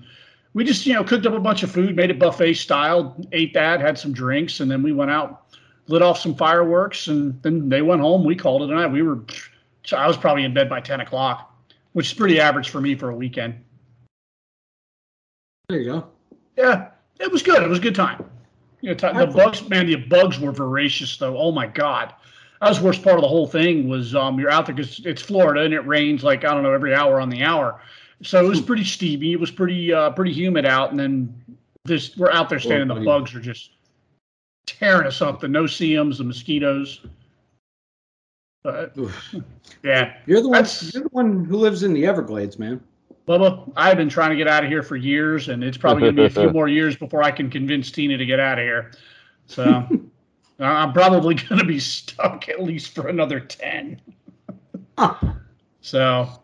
we 0.54 0.64
just, 0.64 0.86
you 0.86 0.94
know, 0.94 1.04
cooked 1.04 1.26
up 1.26 1.34
a 1.34 1.40
bunch 1.40 1.62
of 1.62 1.70
food, 1.70 1.94
made 1.94 2.10
it 2.10 2.18
buffet 2.18 2.54
style, 2.54 3.22
ate 3.32 3.52
that, 3.52 3.82
had 3.82 3.98
some 3.98 4.14
drinks, 4.14 4.60
and 4.60 4.70
then 4.70 4.82
we 4.82 4.94
went 4.94 5.10
out 5.10 5.44
lit 5.88 6.00
off 6.00 6.18
some 6.18 6.34
fireworks, 6.34 7.08
and 7.08 7.38
then 7.42 7.68
they 7.68 7.82
went 7.82 8.00
home. 8.00 8.24
We 8.24 8.34
called 8.34 8.62
it 8.62 8.70
a 8.70 8.74
night. 8.74 8.86
We 8.86 9.02
were, 9.02 9.18
so 9.84 9.98
I 9.98 10.06
was 10.06 10.16
probably 10.16 10.44
in 10.44 10.54
bed 10.54 10.70
by 10.70 10.80
ten 10.80 11.02
o'clock, 11.02 11.54
which 11.92 12.06
is 12.06 12.14
pretty 12.14 12.40
average 12.40 12.70
for 12.70 12.80
me 12.80 12.94
for 12.94 13.10
a 13.10 13.14
weekend. 13.14 13.62
There 15.68 15.80
you 15.80 15.92
go. 15.92 16.06
Yeah, 16.56 16.88
it 17.20 17.30
was 17.30 17.42
good. 17.42 17.62
It 17.62 17.68
was 17.68 17.78
a 17.78 17.82
good 17.82 17.94
time. 17.94 18.24
You 18.80 18.90
know, 18.90 18.94
ti- 18.94 19.18
the 19.18 19.26
bugs, 19.26 19.68
man, 19.68 19.86
the 19.86 19.96
bugs 19.96 20.38
were 20.38 20.52
voracious 20.52 21.16
though. 21.18 21.36
Oh 21.36 21.52
my 21.52 21.66
god, 21.66 22.14
that 22.60 22.68
was 22.68 22.78
the 22.78 22.84
worst 22.86 23.02
part 23.02 23.16
of 23.16 23.22
the 23.22 23.28
whole 23.28 23.46
thing. 23.46 23.86
Was 23.86 24.14
um, 24.14 24.38
you're 24.38 24.50
out 24.50 24.66
there 24.66 24.74
because 24.74 25.00
it's 25.04 25.20
Florida 25.20 25.62
and 25.62 25.74
it 25.74 25.80
rains 25.80 26.24
like 26.24 26.44
I 26.44 26.54
don't 26.54 26.62
know 26.62 26.72
every 26.72 26.94
hour 26.94 27.20
on 27.20 27.28
the 27.28 27.42
hour, 27.42 27.82
so 28.22 28.42
it 28.44 28.48
was 28.48 28.62
pretty 28.62 28.84
steamy. 28.84 29.32
It 29.32 29.40
was 29.40 29.50
pretty 29.50 29.92
uh, 29.92 30.10
pretty 30.10 30.32
humid 30.32 30.64
out, 30.64 30.90
and 30.90 30.98
then 30.98 31.34
this 31.84 32.16
we're 32.16 32.30
out 32.30 32.48
there 32.48 32.60
standing. 32.60 32.88
The 32.88 33.04
bugs 33.04 33.34
are 33.34 33.40
just 33.40 33.72
tearing 34.66 35.06
us 35.06 35.20
up. 35.20 35.40
The 35.40 35.48
no-see-ums, 35.48 36.18
the 36.18 36.24
mosquitoes. 36.24 37.04
But 38.62 38.96
yeah, 39.82 40.14
You're 40.24 40.40
the 40.40 40.48
one. 40.48 40.66
You're 40.94 41.02
the 41.02 41.08
one 41.12 41.44
who 41.44 41.56
lives 41.56 41.82
in 41.82 41.92
the 41.92 42.06
Everglades, 42.06 42.58
man. 42.58 42.80
Bubba, 43.28 43.70
I've 43.76 43.98
been 43.98 44.08
trying 44.08 44.30
to 44.30 44.36
get 44.36 44.48
out 44.48 44.64
of 44.64 44.70
here 44.70 44.82
for 44.82 44.96
years, 44.96 45.50
and 45.50 45.62
it's 45.62 45.76
probably 45.76 46.04
going 46.04 46.16
to 46.16 46.22
be 46.22 46.26
a 46.26 46.30
few 46.30 46.50
more 46.52 46.66
years 46.66 46.96
before 46.96 47.22
I 47.22 47.30
can 47.30 47.50
convince 47.50 47.90
Tina 47.90 48.16
to 48.16 48.24
get 48.24 48.40
out 48.40 48.58
of 48.58 48.64
here. 48.64 48.92
So 49.46 49.64
uh, 50.60 50.64
I'm 50.64 50.94
probably 50.94 51.34
going 51.34 51.58
to 51.58 51.66
be 51.66 51.78
stuck 51.78 52.48
at 52.48 52.62
least 52.62 52.94
for 52.94 53.08
another 53.08 53.38
10. 53.38 54.00
Huh. 54.96 55.14
So 55.82 56.40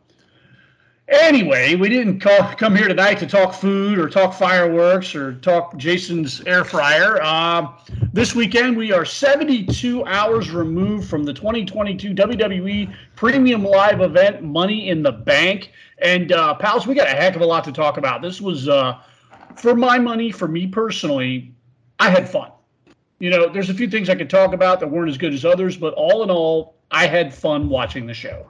anyway, 1.08 1.74
we 1.74 1.88
didn't 1.88 2.20
call, 2.20 2.42
come 2.54 2.76
here 2.76 2.88
tonight 2.88 3.18
to 3.18 3.26
talk 3.26 3.54
food 3.54 3.98
or 3.98 4.08
talk 4.08 4.34
fireworks 4.34 5.14
or 5.14 5.34
talk 5.36 5.76
Jason's 5.76 6.42
air 6.42 6.64
fryer. 6.64 7.22
Um, 7.22 7.74
this 8.12 8.34
weekend, 8.34 8.76
we 8.76 8.92
are 8.92 9.04
72 9.04 10.04
hours 10.04 10.50
removed 10.50 11.08
from 11.08 11.24
the 11.24 11.32
2022 11.32 12.14
WWE 12.14 12.94
Premium 13.16 13.64
Live 13.64 14.00
event, 14.00 14.42
Money 14.42 14.88
in 14.88 15.02
the 15.02 15.12
Bank. 15.12 15.72
And 16.04 16.32
uh, 16.32 16.54
pals, 16.54 16.86
we 16.86 16.94
got 16.94 17.06
a 17.06 17.10
heck 17.10 17.34
of 17.34 17.40
a 17.40 17.46
lot 17.46 17.64
to 17.64 17.72
talk 17.72 17.96
about. 17.96 18.20
This 18.20 18.38
was, 18.38 18.68
uh, 18.68 19.00
for 19.56 19.74
my 19.74 19.98
money, 19.98 20.30
for 20.30 20.46
me 20.46 20.66
personally, 20.66 21.54
I 21.98 22.10
had 22.10 22.28
fun. 22.28 22.52
You 23.20 23.30
know, 23.30 23.48
there's 23.48 23.70
a 23.70 23.74
few 23.74 23.88
things 23.88 24.10
I 24.10 24.14
could 24.14 24.28
talk 24.28 24.52
about 24.52 24.80
that 24.80 24.90
weren't 24.90 25.08
as 25.08 25.16
good 25.16 25.32
as 25.32 25.46
others, 25.46 25.78
but 25.78 25.94
all 25.94 26.22
in 26.22 26.30
all, 26.30 26.76
I 26.90 27.06
had 27.06 27.32
fun 27.32 27.70
watching 27.70 28.06
the 28.06 28.12
show. 28.12 28.46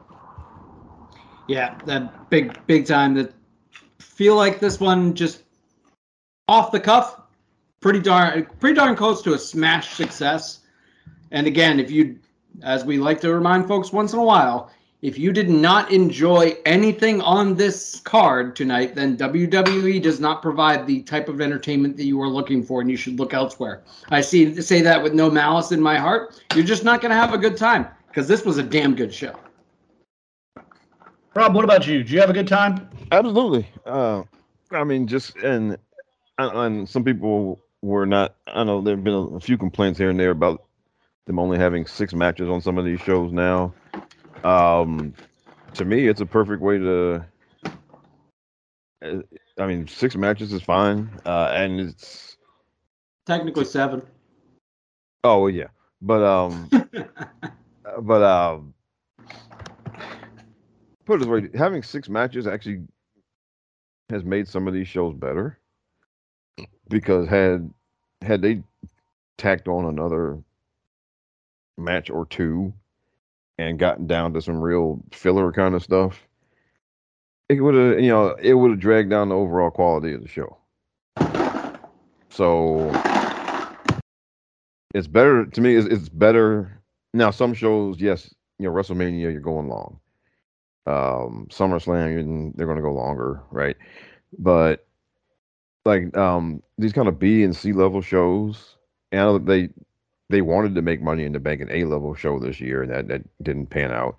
Yeah, 1.46 1.78
that 1.86 2.28
big 2.28 2.58
big 2.66 2.86
time. 2.86 3.14
That 3.14 3.32
feel 4.00 4.34
like 4.34 4.58
this 4.58 4.80
one 4.80 5.14
just 5.14 5.42
off 6.48 6.72
the 6.72 6.80
cuff, 6.80 7.20
pretty 7.80 8.00
darn 8.00 8.46
pretty 8.58 8.74
darn 8.74 8.96
close 8.96 9.22
to 9.22 9.34
a 9.34 9.38
smash 9.38 9.94
success. 9.94 10.60
And 11.30 11.46
again, 11.46 11.78
if 11.78 11.90
you, 11.90 12.18
as 12.62 12.84
we 12.84 12.98
like 12.98 13.20
to 13.20 13.32
remind 13.32 13.68
folks 13.68 13.92
once 13.92 14.12
in 14.12 14.18
a 14.18 14.24
while, 14.24 14.70
if 15.04 15.18
you 15.18 15.34
did 15.34 15.50
not 15.50 15.92
enjoy 15.92 16.56
anything 16.64 17.20
on 17.20 17.56
this 17.56 18.00
card 18.00 18.56
tonight, 18.56 18.94
then 18.94 19.18
WWE 19.18 20.00
does 20.00 20.18
not 20.18 20.40
provide 20.40 20.86
the 20.86 21.02
type 21.02 21.28
of 21.28 21.42
entertainment 21.42 21.98
that 21.98 22.06
you 22.06 22.18
are 22.22 22.28
looking 22.28 22.62
for, 22.62 22.80
and 22.80 22.90
you 22.90 22.96
should 22.96 23.18
look 23.18 23.34
elsewhere. 23.34 23.82
I 24.08 24.22
see 24.22 24.58
say 24.62 24.80
that 24.80 25.02
with 25.02 25.12
no 25.12 25.30
malice 25.30 25.72
in 25.72 25.80
my 25.82 25.98
heart. 25.98 26.40
You're 26.54 26.64
just 26.64 26.84
not 26.84 27.02
going 27.02 27.10
to 27.10 27.16
have 27.16 27.34
a 27.34 27.38
good 27.38 27.54
time 27.54 27.86
because 28.08 28.26
this 28.26 28.46
was 28.46 28.56
a 28.56 28.62
damn 28.62 28.96
good 28.96 29.12
show. 29.12 29.38
Rob, 31.34 31.54
what 31.54 31.64
about 31.64 31.86
you? 31.86 31.98
Did 31.98 32.10
you 32.10 32.20
have 32.20 32.30
a 32.30 32.34
good 32.34 32.48
time? 32.48 32.88
Absolutely. 33.12 33.68
Uh, 33.84 34.22
I 34.70 34.84
mean, 34.84 35.06
just 35.06 35.36
and 35.36 35.76
and 36.38 36.88
some 36.88 37.04
people 37.04 37.60
were 37.82 38.06
not. 38.06 38.36
I 38.46 38.64
know 38.64 38.80
there 38.80 38.96
have 38.96 39.04
been 39.04 39.12
a, 39.12 39.36
a 39.36 39.40
few 39.40 39.58
complaints 39.58 39.98
here 39.98 40.08
and 40.08 40.18
there 40.18 40.30
about 40.30 40.64
them 41.26 41.38
only 41.38 41.58
having 41.58 41.84
six 41.84 42.14
matches 42.14 42.48
on 42.48 42.62
some 42.62 42.78
of 42.78 42.86
these 42.86 43.00
shows 43.02 43.32
now. 43.32 43.74
Um, 44.44 45.14
to 45.74 45.84
me, 45.84 46.06
it's 46.06 46.20
a 46.20 46.26
perfect 46.26 46.62
way 46.62 46.78
to. 46.78 47.24
uh, 49.02 49.16
I 49.58 49.66
mean, 49.66 49.88
six 49.88 50.16
matches 50.16 50.52
is 50.52 50.62
fine, 50.62 51.10
uh, 51.24 51.50
and 51.54 51.80
it's 51.80 52.36
Technically 53.26 53.64
seven. 53.64 54.02
oh 55.24 55.40
well, 55.40 55.50
yeah, 55.50 55.68
but 56.02 56.22
um, 56.22 56.68
but 58.02 58.22
um, 58.22 58.74
put 61.06 61.14
it 61.14 61.18
this 61.20 61.28
way, 61.28 61.48
having 61.54 61.82
six 61.82 62.08
matches 62.10 62.46
actually 62.46 62.82
has 64.10 64.24
made 64.24 64.46
some 64.46 64.68
of 64.68 64.74
these 64.74 64.88
shows 64.88 65.14
better 65.14 65.58
because 66.88 67.26
had 67.26 67.72
had 68.20 68.42
they 68.42 68.62
tacked 69.38 69.68
on 69.68 69.86
another 69.86 70.38
match 71.78 72.10
or 72.10 72.26
two 72.26 72.72
and 73.58 73.78
gotten 73.78 74.06
down 74.06 74.32
to 74.34 74.42
some 74.42 74.60
real 74.60 75.02
filler 75.12 75.52
kind 75.52 75.74
of 75.74 75.82
stuff, 75.82 76.26
it 77.48 77.60
would 77.60 77.74
have 77.74 78.00
you 78.00 78.10
know 78.10 78.34
it 78.40 78.54
would 78.54 78.70
have 78.72 78.80
dragged 78.80 79.10
down 79.10 79.28
the 79.28 79.34
overall 79.34 79.70
quality 79.70 80.12
of 80.14 80.22
the 80.22 80.28
show. 80.28 80.56
So 82.30 82.90
it's 84.92 85.06
better 85.06 85.46
to 85.46 85.60
me. 85.60 85.76
It's, 85.76 85.86
it's 85.86 86.08
better 86.08 86.80
now. 87.12 87.30
Some 87.30 87.54
shows, 87.54 88.00
yes, 88.00 88.34
you 88.58 88.66
know, 88.66 88.74
WrestleMania, 88.74 89.20
you're 89.32 89.40
going 89.40 89.68
long. 89.68 90.00
Um, 90.86 91.46
SummerSlam, 91.50 92.52
they're 92.56 92.66
going 92.66 92.76
to 92.76 92.82
go 92.82 92.92
longer, 92.92 93.42
right? 93.50 93.76
But 94.38 94.86
like 95.84 96.16
um 96.16 96.62
these 96.78 96.92
kind 96.92 97.08
of 97.08 97.18
B 97.18 97.42
and 97.42 97.54
C 97.54 97.72
level 97.72 98.00
shows, 98.00 98.76
and 99.12 99.46
they 99.46 99.68
they 100.34 100.42
wanted 100.42 100.74
to 100.74 100.82
make 100.82 101.00
money 101.00 101.22
in 101.22 101.32
the 101.32 101.38
bank 101.38 101.60
an 101.60 101.70
A 101.70 101.84
level 101.84 102.12
show 102.12 102.40
this 102.40 102.60
year, 102.60 102.82
and 102.82 102.90
that 102.90 103.06
that 103.06 103.22
didn't 103.44 103.66
pan 103.66 103.92
out. 103.92 104.18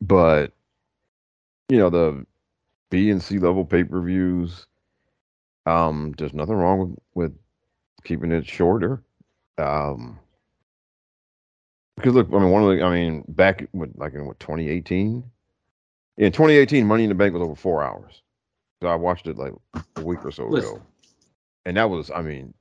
But 0.00 0.52
you 1.68 1.78
know 1.78 1.90
the 1.90 2.24
B 2.90 3.10
and 3.10 3.20
C 3.20 3.40
level 3.40 3.64
pay 3.64 3.82
per 3.82 4.00
views. 4.00 4.66
Um, 5.66 6.14
there's 6.16 6.32
nothing 6.32 6.54
wrong 6.54 6.78
with, 6.78 6.98
with 7.14 7.38
keeping 8.04 8.30
it 8.30 8.46
shorter. 8.46 9.02
Um, 9.58 10.20
because 11.96 12.14
look, 12.14 12.28
I 12.32 12.38
mean, 12.38 12.50
one 12.50 12.62
of 12.62 12.68
the, 12.68 12.84
I 12.84 12.90
mean, 12.90 13.24
back 13.26 13.66
with 13.72 13.90
like 13.96 14.14
in 14.14 14.26
what 14.26 14.38
2018, 14.38 15.24
in 16.18 16.32
2018, 16.32 16.86
Money 16.86 17.04
in 17.04 17.08
the 17.08 17.14
Bank 17.16 17.34
was 17.34 17.42
over 17.42 17.56
four 17.56 17.82
hours. 17.82 18.22
So 18.80 18.88
I 18.88 18.94
watched 18.94 19.26
it 19.26 19.36
like 19.36 19.52
a 19.96 20.02
week 20.02 20.24
or 20.24 20.30
so 20.30 20.46
Listen. 20.46 20.76
ago, 20.76 20.82
and 21.66 21.76
that 21.76 21.90
was, 21.90 22.10
I 22.12 22.22
mean, 22.22 22.54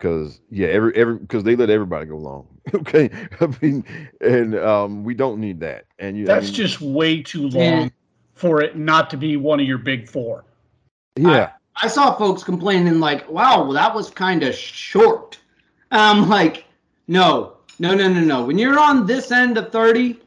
because 0.00 0.40
yeah, 0.50 0.68
every 0.68 0.94
every 0.96 1.16
because 1.18 1.44
they 1.44 1.54
let 1.54 1.68
everybody 1.70 2.06
go 2.06 2.16
long. 2.16 2.46
okay, 2.74 3.10
I 3.40 3.46
mean, 3.60 3.84
and 4.20 4.54
um, 4.56 5.04
we 5.04 5.14
don't 5.14 5.38
need 5.40 5.60
that. 5.60 5.84
And 5.98 6.16
you, 6.16 6.24
I 6.24 6.26
That's 6.34 6.46
mean, 6.46 6.54
just 6.54 6.80
way 6.80 7.22
too 7.22 7.42
long 7.48 7.62
Yeah. 7.62 7.88
for 8.34 8.62
it 8.62 8.76
not 8.76 9.10
to 9.10 9.16
be 9.18 9.36
one 9.36 9.60
of 9.60 9.66
your 9.66 9.78
big 9.78 10.08
four. 10.08 10.44
yeah. 11.16 11.52
I 11.82 11.86
saw 11.88 12.14
folks 12.16 12.42
complaining 12.42 12.98
like, 13.00 13.28
"Wow, 13.30 13.62
well, 13.64 13.72
that 13.72 13.94
was 13.94 14.10
kind 14.10 14.42
of 14.42 14.54
short." 14.54 15.38
I'm 15.92 16.28
like, 16.28 16.64
"No, 17.06 17.56
no, 17.78 17.94
no, 17.94 18.08
no, 18.08 18.20
no. 18.20 18.44
When 18.44 18.58
you're 18.58 18.78
on 18.78 19.06
this 19.06 19.30
end 19.30 19.56
of 19.56 19.70
thirty, 19.70 20.18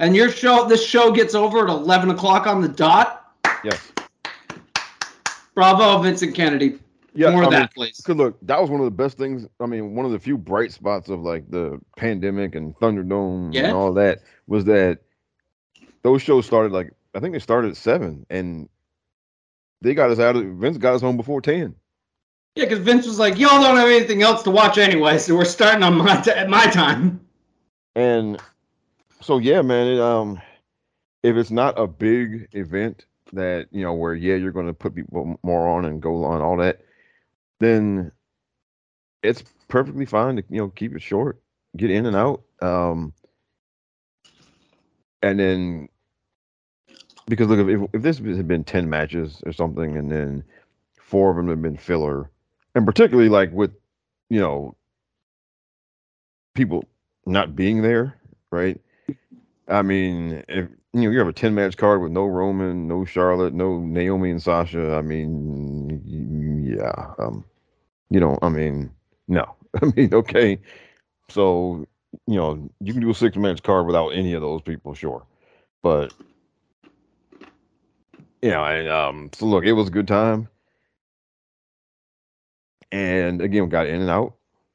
and 0.00 0.14
your 0.14 0.30
show, 0.30 0.68
this 0.68 0.84
show 0.84 1.10
gets 1.12 1.34
over 1.34 1.62
at 1.64 1.68
eleven 1.70 2.10
o'clock 2.10 2.46
on 2.46 2.60
the 2.60 2.68
dot. 2.68 3.32
yes. 3.64 3.92
Bravo, 5.54 6.00
Vincent 6.02 6.34
Kennedy. 6.34 6.78
Yeah, 7.14 7.30
More 7.30 7.42
I 7.42 7.46
of 7.46 7.50
mean, 7.50 7.60
that, 7.60 7.74
please. 7.74 7.96
Because 7.96 8.16
look, 8.16 8.38
that 8.42 8.60
was 8.60 8.70
one 8.70 8.80
of 8.80 8.84
the 8.84 8.90
best 8.90 9.18
things. 9.18 9.46
I 9.58 9.66
mean, 9.66 9.94
one 9.94 10.06
of 10.06 10.12
the 10.12 10.18
few 10.18 10.38
bright 10.38 10.72
spots 10.72 11.08
of 11.08 11.20
like 11.20 11.50
the 11.50 11.80
pandemic 11.96 12.54
and 12.54 12.74
Thunderdome 12.76 13.52
Yeah. 13.52 13.64
and 13.66 13.76
all 13.76 13.92
that 13.94 14.20
was 14.46 14.64
that 14.66 15.00
those 16.02 16.22
shows 16.22 16.46
started 16.46 16.72
like 16.72 16.92
I 17.14 17.20
think 17.20 17.32
they 17.32 17.40
started 17.40 17.72
at 17.72 17.76
seven, 17.76 18.24
and 18.30 18.68
they 19.82 19.94
got 19.94 20.10
us 20.10 20.18
out 20.18 20.36
of 20.36 20.44
Vince 20.44 20.78
got 20.78 20.94
us 20.94 21.00
home 21.00 21.16
before 21.16 21.40
ten. 21.40 21.74
Yeah, 22.54 22.64
because 22.64 22.80
Vince 22.80 23.06
was 23.06 23.18
like, 23.18 23.38
"Y'all 23.38 23.60
don't 23.60 23.76
have 23.76 23.88
anything 23.88 24.22
else 24.22 24.42
to 24.44 24.50
watch 24.50 24.78
anyway, 24.78 25.18
so 25.18 25.34
we're 25.34 25.44
starting 25.44 25.82
on 25.82 25.96
my 25.96 26.20
t- 26.20 26.30
at 26.30 26.48
my 26.48 26.66
time." 26.66 27.20
And 27.96 28.40
so 29.20 29.38
yeah, 29.38 29.62
man, 29.62 29.86
it, 29.88 30.00
um, 30.00 30.40
if 31.22 31.36
it's 31.36 31.50
not 31.50 31.78
a 31.78 31.86
big 31.86 32.48
event 32.52 33.06
that 33.32 33.68
you 33.70 33.82
know 33.82 33.94
where 33.94 34.14
yeah 34.14 34.34
you're 34.36 34.52
going 34.52 34.66
to 34.66 34.72
put 34.72 34.94
people 34.94 35.38
more 35.42 35.68
on 35.68 35.84
and 35.84 36.00
go 36.00 36.24
on 36.24 36.40
all 36.40 36.56
that, 36.58 36.80
then 37.60 38.12
it's 39.22 39.44
perfectly 39.68 40.06
fine 40.06 40.36
to 40.36 40.44
you 40.50 40.58
know 40.58 40.68
keep 40.68 40.94
it 40.94 41.02
short, 41.02 41.40
get 41.76 41.90
in 41.90 42.06
and 42.06 42.16
out, 42.16 42.42
um, 42.60 43.12
and 45.22 45.38
then 45.38 45.88
because 47.28 47.48
look 47.48 47.66
if 47.68 47.90
if 47.94 48.02
this 48.02 48.18
had 48.18 48.48
been 48.48 48.64
ten 48.64 48.90
matches 48.90 49.40
or 49.46 49.52
something, 49.52 49.96
and 49.96 50.10
then 50.10 50.44
four 51.00 51.30
of 51.30 51.36
them 51.36 51.48
had 51.48 51.62
been 51.62 51.76
filler, 51.76 52.30
and 52.74 52.86
particularly 52.86 53.28
like 53.28 53.52
with 53.52 53.72
you 54.28 54.40
know 54.40 54.74
people 56.54 56.84
not 57.26 57.54
being 57.54 57.82
there, 57.82 58.16
right? 58.50 58.80
I 59.68 59.82
mean, 59.82 60.42
if 60.48 60.68
you 60.92 61.02
know 61.02 61.10
you 61.10 61.18
have 61.18 61.28
a 61.28 61.32
ten 61.32 61.54
match 61.54 61.76
card 61.76 62.02
with 62.02 62.10
no 62.12 62.26
Roman, 62.26 62.88
no 62.88 63.04
Charlotte, 63.04 63.54
no 63.54 63.78
Naomi 63.78 64.30
and 64.30 64.42
Sasha, 64.42 64.94
I 64.94 65.02
mean, 65.02 66.02
yeah, 66.76 67.14
um, 67.18 67.44
you 68.10 68.20
know, 68.20 68.38
I 68.42 68.48
mean, 68.48 68.90
no, 69.28 69.54
I 69.82 69.86
mean, 69.96 70.14
okay, 70.14 70.58
so 71.28 71.86
you 72.26 72.36
know 72.36 72.70
you 72.80 72.92
can 72.92 73.02
do 73.02 73.10
a 73.10 73.14
six 73.14 73.36
match 73.36 73.62
card 73.62 73.86
without 73.86 74.10
any 74.10 74.34
of 74.34 74.42
those 74.42 74.62
people, 74.62 74.94
sure, 74.94 75.24
but 75.82 76.12
you 78.42 78.50
know, 78.50 78.64
and 78.64 78.88
um, 78.88 79.30
so 79.32 79.46
look, 79.46 79.64
it 79.64 79.72
was 79.72 79.88
a 79.88 79.92
good 79.92 80.08
time, 80.08 80.48
and 82.92 83.40
again, 83.40 83.64
we 83.64 83.68
got 83.68 83.86
in 83.86 84.00
and 84.00 84.10
out, 84.10 84.34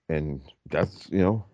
and 0.10 0.42
that's 0.70 1.10
you 1.12 1.20
know 1.20 1.46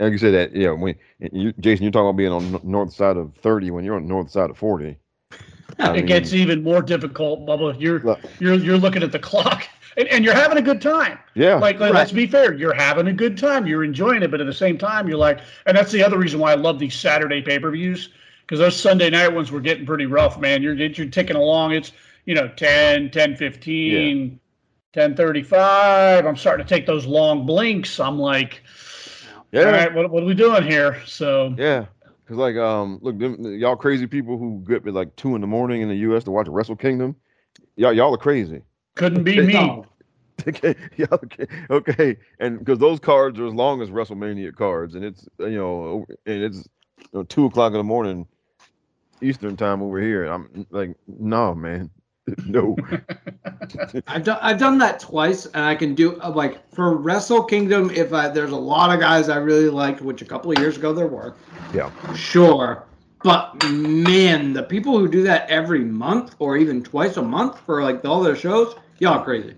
like 0.00 0.12
you 0.12 0.18
said 0.18 0.32
that 0.32 0.56
yeah 0.56 0.70
when 0.70 0.94
you, 1.32 1.52
Jason 1.60 1.84
you're 1.84 1.92
talking 1.92 2.08
about 2.08 2.16
being 2.16 2.32
on 2.32 2.60
north 2.64 2.92
side 2.92 3.16
of 3.16 3.34
30 3.36 3.70
when 3.70 3.84
you're 3.84 3.96
on 3.96 4.08
north 4.08 4.30
side 4.30 4.50
of 4.50 4.58
40 4.58 4.96
I 5.78 5.96
it 5.96 6.06
gets 6.06 6.32
even 6.32 6.62
more 6.62 6.82
difficult, 6.82 7.46
Bubba. 7.46 7.80
You're 7.80 8.00
Look. 8.00 8.20
you're 8.38 8.54
you're 8.54 8.76
looking 8.76 9.02
at 9.02 9.12
the 9.12 9.18
clock 9.18 9.68
and, 9.96 10.08
and 10.08 10.24
you're 10.24 10.34
having 10.34 10.58
a 10.58 10.62
good 10.62 10.80
time. 10.80 11.18
yeah 11.34 11.56
Like, 11.56 11.78
like, 11.80 11.92
let's 11.92 12.12
be 12.12 12.26
fair, 12.26 12.54
you're 12.54 12.74
having 12.74 13.08
a 13.08 13.12
good 13.12 13.36
time, 13.36 13.66
you're 13.66 13.84
enjoying 13.84 14.22
it, 14.22 14.30
but 14.30 14.40
at 14.40 14.46
the 14.46 14.52
same 14.52 14.78
time, 14.78 15.08
you're 15.08 15.18
like, 15.18 15.40
and 15.66 15.76
that's 15.76 15.92
the 15.92 16.02
other 16.02 16.18
reason 16.18 16.40
why 16.40 16.52
I 16.52 16.56
love 16.56 16.78
these 16.78 16.94
Saturday 16.94 17.42
pay 17.42 17.58
per 17.58 17.70
views 17.70 18.10
because 18.42 18.58
those 18.58 18.76
Sunday 18.76 19.10
night 19.10 19.28
ones 19.28 19.50
were 19.50 19.60
getting 19.60 19.86
pretty 19.86 20.06
rough, 20.06 20.38
man. 20.38 20.62
You're 20.62 20.74
you're 20.74 21.06
ticking 21.06 21.36
along. 21.36 21.72
It's 21.72 21.92
you 22.24 22.34
know 22.34 22.48
10, 22.48 23.10
10, 23.10 23.36
15, 23.36 24.40
10, 24.92 25.16
35. 25.16 26.26
I'm 26.26 26.36
starting 26.36 26.66
to 26.66 26.74
take 26.74 26.86
those 26.86 27.06
long 27.06 27.46
blinks. 27.46 28.00
I'm 28.00 28.18
like, 28.18 28.62
yeah 29.52 29.64
all 29.64 29.72
right, 29.72 29.94
what, 29.94 30.10
what 30.10 30.22
are 30.22 30.26
we 30.26 30.34
doing 30.34 30.64
here? 30.64 31.00
So 31.06 31.54
yeah 31.56 31.86
because 32.30 32.38
like 32.38 32.56
um 32.56 33.00
look 33.02 33.16
y'all 33.40 33.74
crazy 33.74 34.06
people 34.06 34.38
who 34.38 34.64
get 34.66 34.78
up 34.78 34.86
at 34.86 34.94
like 34.94 35.14
two 35.16 35.34
in 35.34 35.40
the 35.40 35.46
morning 35.48 35.82
in 35.82 35.88
the 35.88 35.96
us 35.96 36.22
to 36.22 36.30
watch 36.30 36.46
wrestle 36.46 36.76
kingdom 36.76 37.16
y'all 37.74 37.92
y'all 37.92 38.14
are 38.14 38.18
crazy 38.18 38.62
couldn't 39.00 39.24
be 39.24 39.40
me. 39.40 39.54
No. 39.54 39.86
okay 40.48 40.74
yeah, 40.96 41.06
okay 41.12 41.46
okay 41.68 42.16
and 42.38 42.58
because 42.58 42.78
those 42.78 42.98
cards 42.98 43.38
are 43.38 43.46
as 43.46 43.52
long 43.52 43.82
as 43.82 43.90
wrestlemania 43.90 44.54
cards 44.54 44.94
and 44.94 45.04
it's 45.04 45.28
you 45.38 45.58
know 45.58 46.06
and 46.24 46.42
it's 46.42 46.68
you 46.98 47.06
know, 47.12 47.22
two 47.24 47.44
o'clock 47.44 47.72
in 47.72 47.78
the 47.78 47.84
morning 47.84 48.26
eastern 49.20 49.54
time 49.54 49.82
over 49.82 50.00
here 50.00 50.24
i'm 50.24 50.66
like 50.70 50.96
no 51.06 51.54
man 51.54 51.90
no 52.46 52.74
I've 54.06 54.24
done 54.24 54.38
I've 54.40 54.58
done 54.58 54.78
that 54.78 55.00
twice, 55.00 55.46
and 55.46 55.64
I 55.64 55.74
can 55.74 55.94
do 55.94 56.20
uh, 56.20 56.30
like 56.30 56.68
for 56.74 56.96
Wrestle 56.96 57.44
Kingdom. 57.44 57.90
If 57.90 58.12
I, 58.12 58.28
there's 58.28 58.50
a 58.50 58.56
lot 58.56 58.92
of 58.92 59.00
guys 59.00 59.28
I 59.28 59.36
really 59.36 59.68
liked, 59.68 60.00
which 60.00 60.22
a 60.22 60.24
couple 60.24 60.50
of 60.50 60.58
years 60.58 60.76
ago 60.76 60.92
there 60.92 61.06
were, 61.06 61.34
yeah 61.72 61.90
sure. 62.14 62.84
But 63.22 63.62
man, 63.70 64.52
the 64.52 64.62
people 64.62 64.98
who 64.98 65.08
do 65.08 65.22
that 65.24 65.48
every 65.48 65.84
month 65.84 66.34
or 66.38 66.56
even 66.56 66.82
twice 66.82 67.16
a 67.16 67.22
month 67.22 67.60
for 67.60 67.82
like 67.82 68.04
all 68.04 68.22
their 68.22 68.36
shows, 68.36 68.74
y'all 69.00 69.24
crazy. 69.24 69.54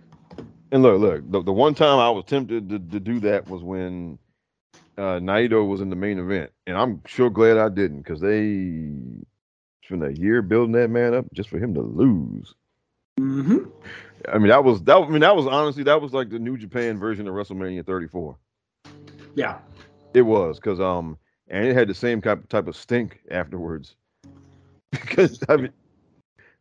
And 0.70 0.82
look, 0.82 1.00
look, 1.00 1.30
the, 1.30 1.42
the 1.42 1.52
one 1.52 1.74
time 1.74 1.98
I 1.98 2.08
was 2.08 2.24
tempted 2.24 2.70
to, 2.70 2.78
to 2.78 3.00
do 3.00 3.20
that 3.20 3.46
was 3.46 3.62
when 3.62 4.18
uh, 4.96 5.20
Naito 5.20 5.68
was 5.68 5.82
in 5.82 5.90
the 5.90 5.96
main 5.96 6.18
event, 6.18 6.50
and 6.66 6.76
I'm 6.76 7.02
sure 7.06 7.28
glad 7.28 7.58
I 7.58 7.68
didn't 7.68 7.98
because 7.98 8.20
they 8.20 8.90
spent 9.84 10.04
a 10.04 10.18
year 10.18 10.40
building 10.40 10.72
that 10.72 10.88
man 10.88 11.12
up 11.12 11.26
just 11.34 11.50
for 11.50 11.58
him 11.58 11.74
to 11.74 11.82
lose. 11.82 12.54
Mm-hmm. 13.20 13.68
I 14.32 14.38
mean, 14.38 14.48
that 14.48 14.64
was 14.64 14.82
that. 14.84 14.96
I 14.96 15.08
mean, 15.08 15.20
that 15.20 15.36
was 15.36 15.46
honestly 15.46 15.82
that 15.84 16.00
was 16.00 16.12
like 16.12 16.30
the 16.30 16.38
New 16.38 16.56
Japan 16.56 16.98
version 16.98 17.28
of 17.28 17.34
WrestleMania 17.34 17.84
34. 17.84 18.36
Yeah. 19.34 19.58
It 20.14 20.22
was 20.22 20.56
because 20.58 20.80
um, 20.80 21.18
and 21.48 21.66
it 21.66 21.74
had 21.74 21.88
the 21.88 21.94
same 21.94 22.20
type 22.20 22.48
type 22.48 22.68
of 22.68 22.76
stink 22.76 23.20
afterwards. 23.30 23.96
because 24.90 25.42
I 25.48 25.56
mean, 25.56 25.72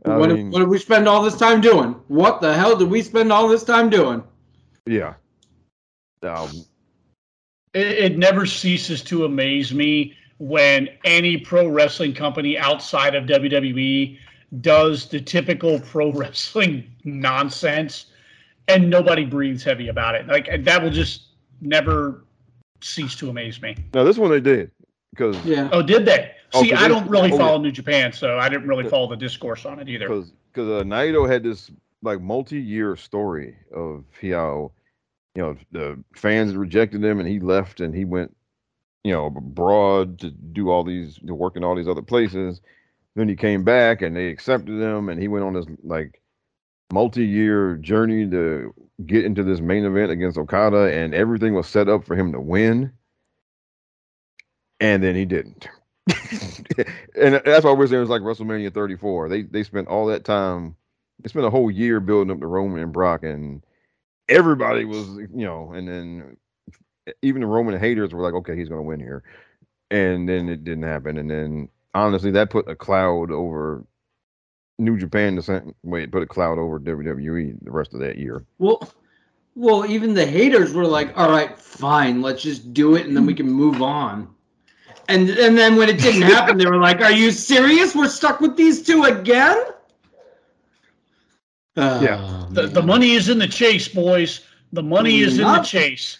what, 0.03 0.29
mean, 0.29 0.45
did, 0.45 0.53
what 0.53 0.59
did 0.59 0.69
we 0.69 0.79
spend 0.79 1.07
all 1.07 1.21
this 1.21 1.37
time 1.37 1.61
doing? 1.61 1.95
What 2.07 2.41
the 2.41 2.53
hell 2.53 2.75
did 2.75 2.89
we 2.89 3.01
spend 3.01 3.31
all 3.31 3.47
this 3.47 3.63
time 3.63 3.89
doing? 3.89 4.23
yeah. 4.85 5.13
Um, 6.23 6.49
It, 7.73 7.87
it 7.87 8.17
never 8.17 8.45
ceases 8.45 9.03
to 9.05 9.25
amaze 9.25 9.73
me 9.73 10.15
when 10.37 10.89
any 11.03 11.37
pro 11.37 11.67
wrestling 11.67 12.13
company 12.13 12.57
outside 12.57 13.15
of 13.15 13.25
WWE 13.25 14.17
does 14.61 15.07
the 15.07 15.21
typical 15.21 15.79
pro 15.79 16.11
wrestling 16.13 16.83
nonsense 17.03 18.07
and 18.67 18.89
nobody 18.89 19.25
breathes 19.25 19.63
heavy 19.63 19.87
about 19.87 20.15
it. 20.15 20.27
Like 20.27 20.63
that 20.63 20.81
will 20.81 20.89
just 20.89 21.27
never 21.61 22.25
cease 22.81 23.15
to 23.15 23.29
amaze 23.29 23.61
me. 23.61 23.75
now 23.93 24.03
this 24.03 24.17
one 24.17 24.31
they 24.31 24.39
did 24.39 24.71
because 25.11 25.43
Yeah. 25.45 25.69
Oh, 25.71 25.81
did 25.81 26.05
they? 26.05 26.31
Oh, 26.53 26.63
See, 26.63 26.73
I 26.73 26.87
don't 26.87 27.09
really 27.09 27.31
oh, 27.31 27.37
follow. 27.37 27.57
New 27.57 27.71
Japan, 27.71 28.11
so 28.11 28.37
I 28.37 28.49
didn't 28.49 28.67
really 28.67 28.89
follow 28.89 29.09
the 29.09 29.15
discourse 29.15 29.65
on 29.65 29.79
it 29.79 29.87
either. 29.87 30.07
because 30.07 30.33
because 30.53 30.69
uh, 30.69 30.83
Naito 30.83 31.29
had 31.29 31.43
this 31.43 31.71
like 32.01 32.21
multi-year 32.21 32.95
story 32.95 33.55
of 33.73 34.03
how 34.21 34.71
you 35.35 35.41
know 35.41 35.55
the 35.71 36.03
fans 36.15 36.55
rejected 36.55 37.03
him 37.03 37.19
and 37.19 37.27
he 37.27 37.39
left 37.39 37.79
and 37.79 37.95
he 37.95 38.05
went 38.05 38.35
you 39.03 39.11
know 39.11 39.27
abroad 39.27 40.19
to 40.19 40.31
do 40.31 40.69
all 40.69 40.83
these 40.83 41.19
to 41.25 41.33
work 41.33 41.55
in 41.55 41.63
all 41.63 41.75
these 41.75 41.87
other 41.87 42.01
places 42.01 42.61
then 43.15 43.27
he 43.27 43.35
came 43.35 43.63
back 43.63 44.01
and 44.01 44.15
they 44.15 44.27
accepted 44.27 44.79
him 44.79 45.09
and 45.09 45.21
he 45.21 45.27
went 45.27 45.45
on 45.45 45.53
this 45.53 45.65
like 45.83 46.21
multi-year 46.91 47.75
journey 47.77 48.29
to 48.29 48.73
get 49.05 49.25
into 49.25 49.43
this 49.43 49.61
main 49.61 49.85
event 49.85 50.11
against 50.11 50.37
Okada 50.37 50.93
and 50.93 51.13
everything 51.13 51.53
was 51.53 51.67
set 51.67 51.87
up 51.87 52.05
for 52.05 52.15
him 52.15 52.31
to 52.33 52.39
win 52.39 52.91
and 54.79 55.01
then 55.01 55.15
he 55.15 55.25
didn't 55.25 55.67
and 57.15 57.41
that's 57.45 57.63
why 57.63 57.71
we're 57.73 57.87
saying 57.87 58.01
it's 58.01 58.09
like 58.09 58.21
WrestleMania 58.21 58.73
34. 58.73 59.29
They 59.29 59.43
they 59.43 59.63
spent 59.63 59.87
all 59.87 60.07
that 60.07 60.25
time. 60.25 60.75
They 61.21 61.29
spent 61.29 61.45
a 61.45 61.51
whole 61.51 61.69
year 61.69 61.99
building 61.99 62.31
up 62.31 62.39
the 62.39 62.47
Roman 62.47 62.81
and 62.81 62.93
Brock, 62.93 63.23
and 63.23 63.63
everybody 64.27 64.85
was 64.85 65.07
you 65.07 65.45
know, 65.45 65.71
and 65.73 65.87
then 65.87 66.37
even 67.21 67.41
the 67.41 67.47
Roman 67.47 67.79
haters 67.79 68.13
were 68.13 68.23
like, 68.23 68.33
okay, 68.33 68.55
he's 68.55 68.69
gonna 68.69 68.81
win 68.81 68.99
here, 68.99 69.23
and 69.91 70.27
then 70.27 70.49
it 70.49 70.63
didn't 70.63 70.83
happen, 70.83 71.17
and 71.17 71.29
then 71.29 71.69
honestly, 71.93 72.31
that 72.31 72.49
put 72.49 72.67
a 72.69 72.75
cloud 72.75 73.31
over 73.31 73.85
New 74.79 74.97
Japan. 74.97 75.35
The 75.35 75.43
same 75.43 75.75
way 75.83 76.03
it 76.03 76.11
put 76.11 76.23
a 76.23 76.27
cloud 76.27 76.57
over 76.57 76.79
WWE 76.79 77.63
the 77.63 77.71
rest 77.71 77.93
of 77.93 77.99
that 77.99 78.17
year. 78.17 78.43
Well, 78.57 78.81
well, 79.55 79.85
even 79.85 80.13
the 80.13 80.25
haters 80.25 80.73
were 80.73 80.85
like, 80.85 81.15
"All 81.15 81.29
right, 81.29 81.57
fine, 81.57 82.21
let's 82.21 82.41
just 82.41 82.73
do 82.73 82.95
it, 82.95 83.05
and 83.05 83.15
then 83.15 83.25
we 83.25 83.35
can 83.35 83.49
move 83.49 83.81
on." 83.81 84.33
And 85.11 85.29
and 85.29 85.57
then 85.57 85.75
when 85.75 85.89
it 85.89 85.99
didn't 85.99 86.21
happen, 86.35 86.57
they 86.57 86.65
were 86.65 86.79
like, 86.79 87.01
"Are 87.01 87.11
you 87.11 87.31
serious? 87.31 87.93
We're 87.95 88.07
stuck 88.07 88.39
with 88.39 88.55
these 88.55 88.81
two 88.81 89.03
again?" 89.03 89.57
Yeah. 91.75 92.17
Oh, 92.19 92.47
the, 92.51 92.67
the 92.67 92.81
oh, 92.81 92.85
money 92.85 93.11
is 93.11 93.29
in 93.29 93.37
the 93.39 93.47
chase, 93.47 93.87
boys. 93.87 94.41
The 94.73 94.83
money 94.83 95.19
is 95.21 95.37
in 95.39 95.45
the 95.45 95.61
chase. 95.61 96.19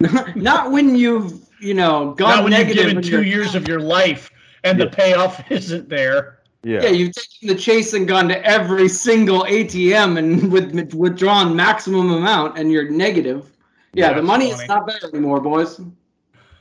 not 0.34 0.70
when 0.70 0.96
you've 0.96 1.46
you 1.60 1.74
know 1.74 2.12
gone 2.14 2.36
Not 2.36 2.44
when 2.44 2.52
you've 2.54 2.74
given 2.76 2.96
and 2.96 3.04
two 3.04 3.22
years 3.22 3.54
of 3.54 3.68
your 3.68 3.80
life 3.80 4.30
and 4.64 4.78
Yeah. 4.78 4.84
the 4.86 4.90
payoff 4.90 5.50
isn't 5.58 5.88
there. 5.88 6.38
Yeah, 6.62 6.82
Yeah, 6.82 6.88
you've 6.90 7.12
taken 7.12 7.48
the 7.48 7.54
chase 7.54 7.94
and 7.94 8.06
gone 8.06 8.28
to 8.28 8.44
every 8.44 8.88
single 8.88 9.44
ATM 9.44 10.18
and 10.18 10.52
with 10.52 10.92
withdrawn 10.94 11.56
maximum 11.56 12.10
amount, 12.12 12.58
and 12.58 12.70
you're 12.70 12.90
negative. 12.90 13.50
Yeah, 13.94 14.10
Yeah, 14.10 14.14
the 14.16 14.22
money 14.22 14.50
funny. 14.50 14.62
is 14.62 14.68
not 14.68 14.86
there 14.86 14.98
anymore, 15.10 15.40
boys. 15.40 15.80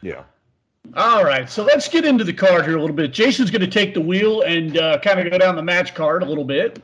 yeah. 0.01 0.23
All 0.95 1.23
right, 1.23 1.49
so 1.49 1.63
let's 1.63 1.87
get 1.87 2.03
into 2.03 2.23
the 2.23 2.33
card 2.33 2.65
here 2.65 2.75
a 2.75 2.81
little 2.81 2.95
bit. 2.95 3.13
Jason's 3.13 3.51
going 3.51 3.61
to 3.61 3.67
take 3.67 3.93
the 3.93 4.01
wheel 4.01 4.41
and 4.41 4.77
uh, 4.77 4.99
kind 4.99 5.19
of 5.19 5.31
go 5.31 5.37
down 5.37 5.55
the 5.55 5.61
match 5.61 5.93
card 5.93 6.23
a 6.23 6.25
little 6.25 6.43
bit. 6.43 6.81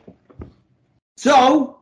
So, 1.16 1.78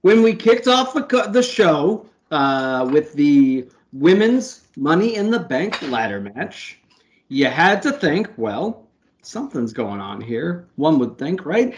when 0.00 0.22
we 0.22 0.34
kicked 0.34 0.68
off 0.68 0.94
the, 0.94 1.28
the 1.30 1.42
show 1.42 2.06
uh, 2.30 2.88
with 2.90 3.12
the 3.14 3.68
women's 3.92 4.62
Money 4.76 5.16
in 5.16 5.30
the 5.30 5.38
Bank 5.38 5.80
ladder 5.82 6.20
match, 6.20 6.78
you 7.28 7.46
had 7.46 7.82
to 7.82 7.92
think, 7.92 8.30
well, 8.36 8.88
something's 9.22 9.72
going 9.72 10.00
on 10.00 10.20
here. 10.20 10.66
One 10.76 10.98
would 10.98 11.18
think, 11.18 11.44
right? 11.44 11.74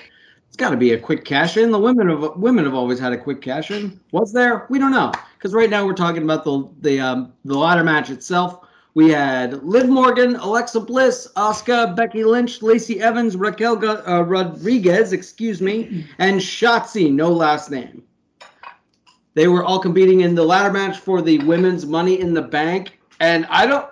It's 0.46 0.56
got 0.56 0.70
to 0.70 0.76
be 0.76 0.92
a 0.92 0.98
quick 0.98 1.24
cash 1.24 1.56
in. 1.56 1.70
The 1.70 1.78
women 1.78 2.08
have 2.08 2.36
women 2.36 2.64
have 2.64 2.74
always 2.74 2.98
had 2.98 3.12
a 3.12 3.18
quick 3.18 3.42
cash 3.42 3.70
in. 3.70 4.00
Was 4.12 4.32
there? 4.32 4.66
We 4.70 4.78
don't 4.78 4.92
know 4.92 5.12
because 5.36 5.52
right 5.52 5.68
now 5.68 5.84
we're 5.84 5.92
talking 5.92 6.22
about 6.22 6.44
the 6.44 6.68
the 6.80 7.00
um, 7.00 7.32
the 7.44 7.58
ladder 7.58 7.84
match 7.84 8.10
itself. 8.10 8.65
We 8.96 9.10
had 9.10 9.62
Liv 9.62 9.90
Morgan, 9.90 10.36
Alexa 10.36 10.80
Bliss, 10.80 11.28
Asuka, 11.36 11.94
Becky 11.94 12.24
Lynch, 12.24 12.62
Lacey 12.62 13.02
Evans, 13.02 13.36
Raquel 13.36 13.76
uh, 13.86 14.22
Rodriguez, 14.22 15.12
excuse 15.12 15.60
me, 15.60 16.06
and 16.16 16.40
Shotzi, 16.40 17.12
no 17.12 17.30
last 17.30 17.70
name. 17.70 18.02
They 19.34 19.48
were 19.48 19.62
all 19.62 19.80
competing 19.80 20.22
in 20.22 20.34
the 20.34 20.42
ladder 20.42 20.72
match 20.72 20.96
for 20.96 21.20
the 21.20 21.36
women's 21.40 21.84
Money 21.84 22.18
in 22.18 22.32
the 22.32 22.40
Bank, 22.40 22.98
and 23.20 23.44
I 23.50 23.66
don't, 23.66 23.86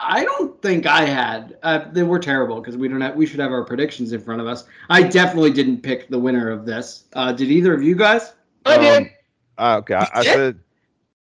I 0.00 0.24
don't 0.24 0.62
think 0.62 0.86
I 0.86 1.04
had. 1.04 1.58
Uh, 1.62 1.90
they 1.92 2.02
were 2.02 2.18
terrible 2.18 2.58
because 2.62 2.78
we 2.78 2.88
don't 2.88 3.02
have. 3.02 3.14
We 3.14 3.26
should 3.26 3.40
have 3.40 3.52
our 3.52 3.62
predictions 3.62 4.14
in 4.14 4.22
front 4.22 4.40
of 4.40 4.46
us. 4.46 4.64
I 4.88 5.02
definitely 5.02 5.50
didn't 5.50 5.82
pick 5.82 6.08
the 6.08 6.18
winner 6.18 6.48
of 6.48 6.64
this. 6.64 7.04
Uh, 7.12 7.30
did 7.30 7.50
either 7.50 7.74
of 7.74 7.82
you 7.82 7.94
guys? 7.94 8.32
I 8.64 8.78
did. 8.78 9.02
Um, 9.02 9.10
I- 9.58 9.76
okay, 9.76 9.94
I, 9.96 10.08
I 10.14 10.22
did? 10.22 10.32
said 10.32 10.60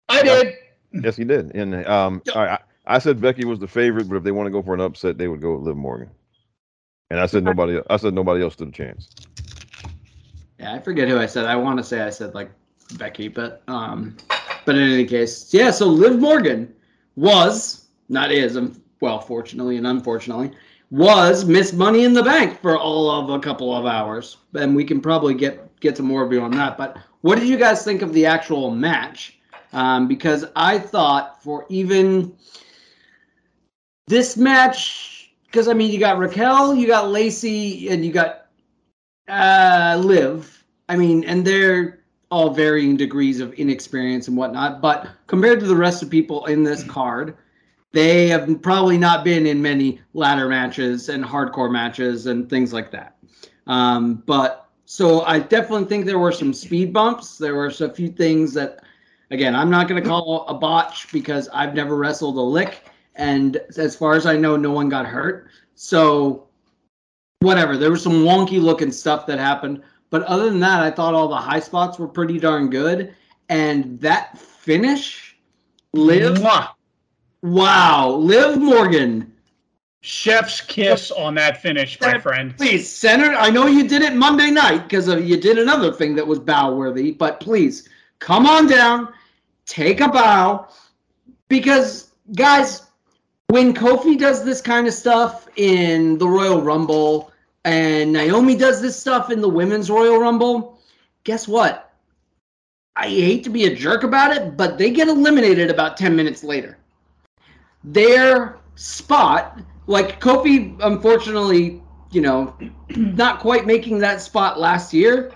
I 0.08 0.24
did. 0.24 0.56
yes, 0.94 1.20
you 1.20 1.26
did, 1.26 1.54
and 1.54 1.86
um, 1.88 2.22
all 2.34 2.44
right, 2.44 2.52
I, 2.52 2.60
I 2.88 3.00
said 3.00 3.22
Becky 3.22 3.46
was 3.46 3.60
the 3.60 3.68
favorite, 3.68 4.08
but 4.08 4.16
if 4.16 4.24
they 4.24 4.32
want 4.32 4.48
to 4.48 4.52
go 4.52 4.64
for 4.64 4.74
an 4.74 4.80
upset, 4.80 5.18
they 5.18 5.28
would 5.28 5.42
go 5.42 5.56
with 5.56 5.64
Liv 5.64 5.76
Morgan. 5.76 6.10
And 7.10 7.20
I 7.20 7.26
said 7.26 7.44
nobody. 7.44 7.80
I 7.90 7.98
said 7.98 8.14
nobody 8.14 8.42
else 8.42 8.54
stood 8.54 8.70
a 8.70 8.72
chance. 8.72 9.10
Yeah, 10.60 10.74
I 10.74 10.80
forget 10.80 11.08
who 11.08 11.20
I 11.20 11.26
said. 11.26 11.46
I 11.46 11.56
want 11.56 11.78
to 11.78 11.84
say 11.84 12.02
I 12.02 12.10
said 12.10 12.34
like 12.34 12.50
Becky, 12.98 13.28
but 13.28 13.62
um, 13.68 14.16
but 14.66 14.76
in 14.76 14.92
any 14.92 15.06
case, 15.06 15.54
yeah. 15.54 15.72
So 15.72 15.88
Liv 15.88 16.20
Morgan 16.20 16.74
was 17.16 17.88
not 18.10 18.32
is 18.32 18.58
um, 18.58 18.82
well, 19.02 19.20
fortunately 19.20 19.78
and 19.78 19.88
unfortunately, 19.88 20.52
was 20.90 21.46
Miss 21.46 21.74
Money 21.74 22.04
in 22.04 22.14
the 22.14 22.24
Bank 22.24 22.60
for 22.62 22.78
all 22.78 23.12
of 23.12 23.30
a 23.30 23.40
couple 23.40 23.74
of 23.74 23.86
hours, 23.86 24.38
and 24.54 24.76
we 24.76 24.84
can 24.84 25.02
probably 25.02 25.34
get 25.34 25.80
get 25.80 25.96
to 25.98 26.04
more 26.04 26.24
of 26.24 26.32
you 26.32 26.42
on 26.42 26.52
that. 26.52 26.78
But 26.78 26.98
what 27.22 27.38
did 27.38 27.48
you 27.48 27.58
guys 27.58 27.84
think 27.84 28.02
of 28.02 28.14
the 28.14 28.26
actual 28.26 28.72
match? 28.72 29.40
Um, 29.74 30.08
because 30.08 30.46
I 30.56 30.80
thought 30.80 31.44
for 31.44 31.66
even 31.70 32.34
this 34.08 34.38
match, 34.38 35.32
because 35.46 35.68
I 35.68 35.74
mean, 35.74 35.92
you 35.92 36.00
got 36.00 36.18
Raquel, 36.18 36.76
you 36.76 36.88
got 36.88 37.10
Lacey, 37.10 37.90
and 37.90 38.06
you 38.06 38.12
got 38.12 38.48
uh, 39.28 40.02
Liv. 40.04 40.64
I 40.90 40.96
mean, 40.96 41.24
and 41.26 41.46
they're 41.46 42.00
all 42.30 42.50
varying 42.50 42.98
degrees 42.98 43.40
of 43.40 43.54
inexperience 43.54 44.28
and 44.28 44.36
whatnot. 44.36 44.82
But 44.82 45.08
compared 45.28 45.60
to 45.62 45.66
the 45.66 45.76
rest 45.76 46.02
of 46.04 46.10
people 46.10 46.46
in 46.46 46.64
this 46.64 46.84
card, 46.84 47.38
they 47.94 48.28
have 48.28 48.62
probably 48.62 48.98
not 48.98 49.24
been 49.24 49.46
in 49.46 49.62
many 49.62 50.02
ladder 50.14 50.48
matches 50.48 51.10
and 51.10 51.24
hardcore 51.24 51.72
matches 51.72 52.28
and 52.28 52.50
things 52.50 52.74
like 52.74 52.92
that. 52.92 53.18
Um, 53.66 54.24
but 54.26 54.70
so 54.86 55.22
I 55.22 55.40
definitely 55.40 55.86
think 55.86 56.06
there 56.06 56.20
were 56.20 56.32
some 56.32 56.54
speed 56.54 56.94
bumps. 56.94 57.38
There 57.38 57.56
were 57.56 57.68
a 57.68 57.90
few 57.90 58.10
things 58.10 58.54
that, 58.54 58.82
again, 59.32 59.56
I'm 59.56 59.70
not 59.70 59.88
going 59.88 60.02
to 60.02 60.08
call 60.08 60.46
a 60.48 60.54
botch 60.54 61.12
because 61.12 61.50
I've 61.50 61.74
never 61.74 61.96
wrestled 61.96 62.38
a 62.38 62.42
lick. 62.42 62.84
And 63.18 63.58
as 63.78 63.96
far 63.96 64.14
as 64.14 64.26
I 64.26 64.38
know, 64.38 64.56
no 64.56 64.72
one 64.72 64.90
got 64.90 65.06
hurt. 65.06 65.50
So 65.76 66.48
whatever. 67.40 67.78
There 67.78 67.92
was 67.92 68.02
some 68.02 68.24
wonky 68.24 68.62
looking 68.62 68.92
stuff 68.92 69.26
that 69.28 69.40
happened, 69.40 69.84
but 70.10 70.24
other 70.24 70.50
than 70.50 70.60
that, 70.62 70.82
I 70.82 70.92
thought 70.92 71.14
all 71.14 71.28
the 71.28 71.36
high 71.36 71.60
spots 71.60 72.00
were 72.00 72.08
pretty 72.08 72.40
darn 72.40 72.70
good. 72.70 73.14
And 73.50 74.00
that 74.02 74.38
finish, 74.38 75.38
Liv, 75.94 76.38
Mwah. 76.38 76.70
wow, 77.42 78.10
Liv 78.10 78.60
Morgan. 78.60 79.34
Chef's 80.02 80.62
kiss 80.62 81.12
on 81.12 81.36
that 81.36 81.62
finish, 81.62 82.00
my 82.00 82.18
friend. 82.20 82.56
Please, 82.56 82.90
Senator, 82.90 83.36
I 83.36 83.50
know 83.50 83.68
you 83.68 83.88
did 83.88 84.02
it 84.02 84.16
Monday 84.16 84.52
night 84.52 84.84
because 84.88 85.08
you 85.08 85.38
did 85.38 85.58
another 85.58 85.92
thing 85.92 86.16
that 86.16 86.26
was 86.26 86.40
bow 86.40 86.74
worthy, 86.74 87.12
but 87.12 87.40
please 87.40 87.90
come 88.20 88.46
on 88.46 88.68
down, 88.68 89.12
take 89.66 90.00
a 90.00 90.08
bow, 90.08 90.70
because 91.50 92.12
guys, 92.36 92.87
when 93.50 93.74
Kofi 93.74 94.18
does 94.18 94.44
this 94.44 94.62
kind 94.62 94.88
of 94.88 94.94
stuff 94.94 95.48
in 95.56 96.18
the 96.18 96.28
Royal 96.28 96.62
Rumble 96.62 97.32
and 97.64 98.12
Naomi 98.12 98.56
does 98.56 98.82
this 98.82 99.00
stuff 99.00 99.32
in 99.32 99.42
the 99.42 99.50
Women's 99.50 99.90
Royal 99.90 100.18
Rumble, 100.18 100.80
guess 101.24 101.48
what? 101.48 101.94
I 102.98 103.08
hate 103.08 103.44
to 103.46 103.50
be 103.50 103.66
a 103.66 103.76
jerk 103.76 104.04
about 104.04 104.36
it, 104.36 104.58
but 104.58 104.78
they 104.78 104.90
get 104.90 105.08
eliminated 105.08 105.70
about 105.70 105.98
10 105.98 106.16
minutes 106.16 106.44
later. 106.44 106.78
Their 107.84 108.58
spot, 108.76 109.62
like 109.86 110.20
Kofi, 110.20 110.78
unfortunately, 110.82 111.82
you 112.12 112.22
know, 112.22 112.54
not 112.96 113.40
quite 113.40 113.66
making 113.66 114.00
that 114.00 114.20
spot 114.22 114.60
last 114.60 114.94
year, 114.94 115.32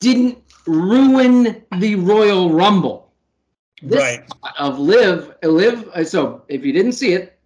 didn't 0.00 0.38
ruin 0.66 1.64
the 1.78 1.94
Royal 1.94 2.50
Rumble. 2.50 3.07
This 3.82 3.98
Right. 4.00 4.24
of 4.58 4.78
live 4.78 5.34
Liv. 5.42 5.88
uh, 5.94 6.04
So 6.04 6.42
if 6.48 6.64
you 6.64 6.72
didn't 6.72 6.92
see 6.92 7.12
it, 7.12 7.38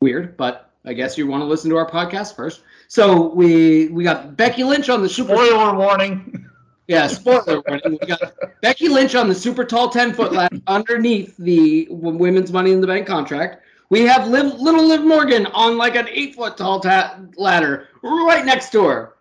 weird, 0.00 0.36
but 0.36 0.70
I 0.84 0.92
guess 0.92 1.18
you 1.18 1.26
want 1.26 1.42
to 1.42 1.46
listen 1.46 1.68
to 1.70 1.76
our 1.76 1.88
podcast 1.90 2.36
first. 2.36 2.62
So 2.88 3.28
we 3.34 3.88
we 3.88 4.04
got 4.04 4.36
Becky 4.36 4.64
Lynch 4.64 4.88
on 4.88 5.02
the 5.02 5.08
super. 5.08 5.34
Spoiler 5.34 5.74
warning. 5.76 6.42
Yeah, 6.88 7.08
spoiler 7.08 7.62
warning. 7.66 7.98
We 8.00 8.06
got 8.06 8.20
Becky 8.62 8.88
Lynch 8.88 9.16
on 9.16 9.28
the 9.28 9.34
super 9.34 9.64
tall 9.64 9.88
10 9.90 10.12
foot 10.12 10.30
ladder 10.32 10.60
underneath 10.68 11.36
the 11.36 11.88
women's 11.90 12.52
Money 12.52 12.70
in 12.70 12.80
the 12.80 12.86
Bank 12.86 13.08
contract. 13.08 13.64
We 13.90 14.02
have 14.02 14.28
Liv, 14.28 14.54
little 14.60 14.86
Liv 14.86 15.02
Morgan 15.02 15.46
on 15.46 15.76
like 15.76 15.96
an 15.96 16.06
eight 16.08 16.36
foot 16.36 16.56
tall 16.56 16.78
ta- 16.78 17.18
ladder 17.36 17.88
right 18.04 18.44
next 18.46 18.70
to 18.70 18.84
her, 18.84 19.14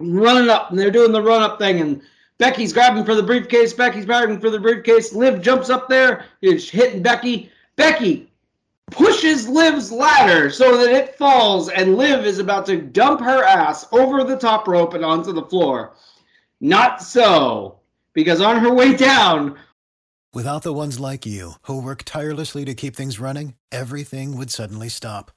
running 0.00 0.50
up, 0.50 0.68
and 0.68 0.78
they're 0.78 0.90
doing 0.90 1.12
the 1.12 1.22
run 1.22 1.42
up 1.42 1.58
thing. 1.58 1.80
And 1.80 2.02
Becky's 2.42 2.72
grabbing 2.72 3.04
for 3.04 3.14
the 3.14 3.22
briefcase. 3.22 3.72
Becky's 3.72 4.04
grabbing 4.04 4.40
for 4.40 4.50
the 4.50 4.58
briefcase. 4.58 5.12
Liv 5.12 5.40
jumps 5.42 5.70
up 5.70 5.88
there, 5.88 6.24
is 6.40 6.68
hitting 6.68 7.00
Becky. 7.00 7.52
Becky 7.76 8.32
pushes 8.90 9.48
Liv's 9.48 9.92
ladder 9.92 10.50
so 10.50 10.76
that 10.76 10.90
it 10.92 11.14
falls, 11.14 11.68
and 11.68 11.94
Liv 11.94 12.26
is 12.26 12.40
about 12.40 12.66
to 12.66 12.78
dump 12.78 13.20
her 13.20 13.44
ass 13.44 13.86
over 13.92 14.24
the 14.24 14.36
top 14.36 14.66
rope 14.66 14.94
and 14.94 15.04
onto 15.04 15.32
the 15.32 15.44
floor. 15.44 15.92
Not 16.60 17.00
so, 17.00 17.78
because 18.12 18.40
on 18.40 18.58
her 18.58 18.74
way 18.74 18.96
down, 18.96 19.56
Without 20.34 20.64
the 20.64 20.72
ones 20.72 20.98
like 20.98 21.24
you, 21.24 21.52
who 21.62 21.80
work 21.80 22.02
tirelessly 22.04 22.64
to 22.64 22.74
keep 22.74 22.96
things 22.96 23.20
running, 23.20 23.54
everything 23.70 24.36
would 24.36 24.50
suddenly 24.50 24.88
stop. 24.88 25.30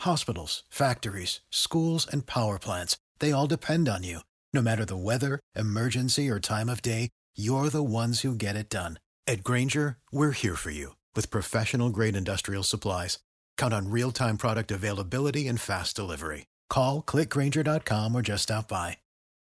Hospitals, 0.00 0.62
factories, 0.70 1.40
schools, 1.50 2.06
and 2.10 2.24
power 2.26 2.58
plants, 2.58 2.96
they 3.18 3.30
all 3.30 3.46
depend 3.46 3.90
on 3.90 4.04
you. 4.04 4.20
No 4.56 4.62
matter 4.62 4.86
the 4.86 4.96
weather, 4.96 5.38
emergency, 5.54 6.30
or 6.30 6.40
time 6.40 6.70
of 6.70 6.80
day, 6.80 7.10
you're 7.36 7.68
the 7.68 7.82
ones 7.82 8.20
who 8.20 8.34
get 8.34 8.56
it 8.56 8.70
done. 8.70 8.98
At 9.26 9.44
Grainger, 9.44 9.98
we're 10.10 10.30
here 10.30 10.56
for 10.56 10.70
you 10.70 10.96
with 11.14 11.30
professional 11.30 11.90
grade 11.90 12.16
industrial 12.16 12.62
supplies. 12.62 13.18
Count 13.58 13.74
on 13.74 13.90
real 13.90 14.12
time 14.12 14.38
product 14.38 14.70
availability 14.70 15.46
and 15.46 15.60
fast 15.60 15.94
delivery. 15.94 16.46
Call 16.70 17.02
click 17.02 17.28
grainger.com 17.28 18.14
or 18.14 18.22
just 18.22 18.44
stop 18.44 18.66
by. 18.66 18.96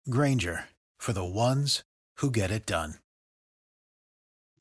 Grainger 0.10 0.64
for 0.98 1.14
the 1.14 1.24
ones 1.24 1.84
who 2.18 2.32
get 2.32 2.50
it 2.50 2.66
done. 2.66 2.96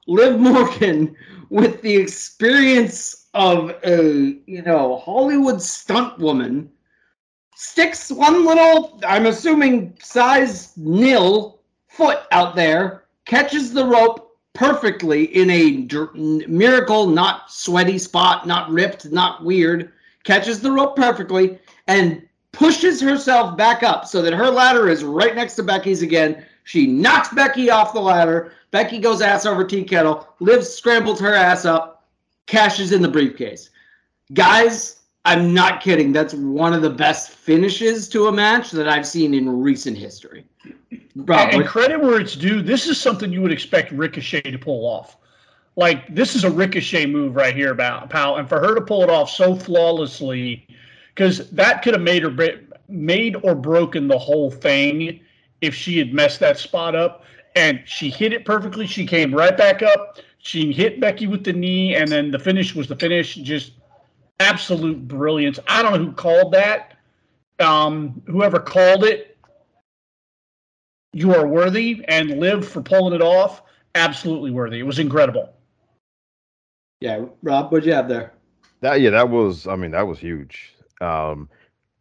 Liv 0.06 0.38
Morgan, 0.38 1.16
with 1.48 1.80
the 1.80 1.96
experience 1.96 3.26
of 3.32 3.70
a 3.86 4.36
you 4.44 4.60
know 4.60 4.98
Hollywood 4.98 5.62
stunt 5.62 6.18
woman, 6.18 6.70
sticks 7.54 8.10
one 8.10 8.44
little, 8.44 9.00
I'm 9.06 9.26
assuming 9.26 9.96
size 10.02 10.76
nil 10.76 11.60
foot 11.88 12.20
out 12.32 12.56
there, 12.56 13.04
catches 13.24 13.72
the 13.72 13.84
rope 13.84 14.36
perfectly 14.54 15.24
in 15.24 15.50
a 15.50 15.88
miracle, 16.48 17.06
not 17.06 17.50
sweaty 17.50 17.98
spot, 17.98 18.46
not 18.46 18.70
ripped, 18.70 19.10
not 19.10 19.44
weird, 19.44 19.92
catches 20.24 20.60
the 20.60 20.70
rope 20.70 20.96
perfectly 20.96 21.58
and 21.86 22.22
pushes 22.52 23.00
herself 23.00 23.56
back 23.56 23.82
up 23.82 24.06
so 24.06 24.22
that 24.22 24.34
her 24.34 24.50
ladder 24.50 24.88
is 24.88 25.04
right 25.04 25.34
next 25.34 25.54
to 25.56 25.62
Becky's 25.62 26.02
again. 26.02 26.44
She 26.64 26.86
knocks 26.86 27.30
Becky 27.30 27.70
off 27.70 27.94
the 27.94 28.00
ladder. 28.00 28.52
Becky 28.70 28.98
goes 28.98 29.20
ass 29.20 29.46
over 29.46 29.64
tea 29.64 29.84
kettle. 29.84 30.28
Liv 30.40 30.64
scrambles 30.64 31.20
her 31.20 31.34
ass 31.34 31.64
up, 31.64 32.06
cashes 32.46 32.92
in 32.92 33.02
the 33.02 33.08
briefcase. 33.08 33.70
Guys, 34.32 35.00
I'm 35.24 35.54
not 35.54 35.80
kidding. 35.80 36.12
That's 36.12 36.34
one 36.34 36.72
of 36.72 36.82
the 36.82 36.90
best 36.90 37.30
finishes 37.30 38.08
to 38.08 38.26
a 38.26 38.32
match 38.32 38.70
that 38.72 38.88
I've 38.88 39.06
seen 39.06 39.34
in 39.34 39.62
recent 39.62 39.96
history. 39.96 40.44
And 41.54 41.66
credit 41.66 42.00
where 42.00 42.20
it's 42.20 42.34
due, 42.34 42.62
this 42.62 42.86
is 42.88 43.00
something 43.00 43.32
you 43.32 43.42
would 43.42 43.52
expect 43.52 43.92
Ricochet 43.92 44.42
to 44.42 44.58
pull 44.58 44.86
off. 44.86 45.16
Like 45.76 46.12
this 46.14 46.34
is 46.34 46.44
a 46.44 46.50
Ricochet 46.50 47.06
move 47.06 47.36
right 47.36 47.54
here, 47.54 47.70
about 47.70 48.10
pal, 48.10 48.36
and 48.36 48.48
for 48.48 48.60
her 48.60 48.74
to 48.74 48.80
pull 48.80 49.02
it 49.02 49.10
off 49.10 49.30
so 49.30 49.54
flawlessly, 49.54 50.66
because 51.14 51.48
that 51.50 51.82
could 51.82 51.94
have 51.94 52.02
made 52.02 52.24
bre- 52.36 52.64
made 52.88 53.36
or 53.42 53.54
broken 53.54 54.08
the 54.08 54.18
whole 54.18 54.50
thing 54.50 55.20
if 55.60 55.74
she 55.74 55.98
had 55.98 56.12
messed 56.12 56.40
that 56.40 56.58
spot 56.58 56.94
up. 56.94 57.24
And 57.54 57.82
she 57.86 58.10
hit 58.10 58.32
it 58.32 58.44
perfectly. 58.44 58.86
She 58.86 59.06
came 59.06 59.34
right 59.34 59.56
back 59.56 59.82
up. 59.82 60.18
She 60.38 60.72
hit 60.72 61.00
Becky 61.00 61.26
with 61.26 61.44
the 61.44 61.52
knee, 61.52 61.94
and 61.94 62.10
then 62.10 62.30
the 62.30 62.38
finish 62.38 62.74
was 62.74 62.88
the 62.88 62.96
finish. 62.96 63.36
Just 63.36 63.72
absolute 64.42 65.06
brilliance. 65.06 65.58
I 65.68 65.82
don't 65.82 65.92
know 65.92 66.04
who 66.06 66.12
called 66.12 66.52
that. 66.52 66.96
Um, 67.60 68.22
whoever 68.26 68.58
called 68.58 69.04
it, 69.04 69.36
you 71.12 71.34
are 71.34 71.46
worthy 71.46 72.04
and 72.08 72.40
Liv 72.40 72.66
for 72.66 72.82
pulling 72.82 73.14
it 73.14 73.22
off. 73.22 73.62
Absolutely 73.94 74.50
worthy. 74.50 74.78
It 74.80 74.86
was 74.86 74.98
incredible. 74.98 75.52
yeah, 77.00 77.24
Rob, 77.42 77.70
what'd 77.70 77.86
you 77.86 77.92
have 77.92 78.08
there? 78.08 78.32
That 78.80 79.00
yeah, 79.00 79.10
that 79.10 79.28
was. 79.28 79.66
I 79.66 79.76
mean, 79.76 79.92
that 79.92 80.06
was 80.06 80.18
huge. 80.18 80.74
Um, 81.00 81.48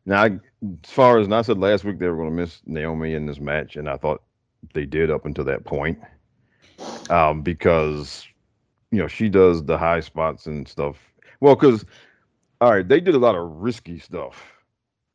now, 0.06 0.24
I- 0.24 0.40
as 0.84 0.92
far 0.92 1.18
as 1.20 1.26
and 1.26 1.34
I 1.36 1.42
said 1.42 1.58
last 1.58 1.84
week, 1.84 1.98
they 2.00 2.08
were 2.08 2.16
going 2.16 2.30
to 2.30 2.36
miss 2.36 2.62
Naomi 2.66 3.14
in 3.16 3.26
this 3.26 3.40
match, 3.40 3.76
and 3.76 3.90
I 3.90 3.98
thought 3.98 4.22
they 4.74 4.86
did 4.86 5.10
up 5.12 5.26
until 5.26 5.44
that 5.46 5.66
point, 5.66 6.00
um, 7.10 7.42
because 7.42 8.26
you 8.92 9.00
know 9.00 9.08
she 9.08 9.28
does 9.28 9.64
the 9.64 9.78
high 9.78 10.00
spots 10.00 10.46
and 10.48 10.68
stuff. 10.68 10.98
Well, 11.40 11.56
because 11.56 11.84
all 12.62 12.72
right, 12.72 12.88
they 12.88 13.02
did 13.02 13.16
a 13.16 13.20
lot 13.20 13.36
of 13.36 13.50
risky 13.62 14.00
stuff 14.00 14.54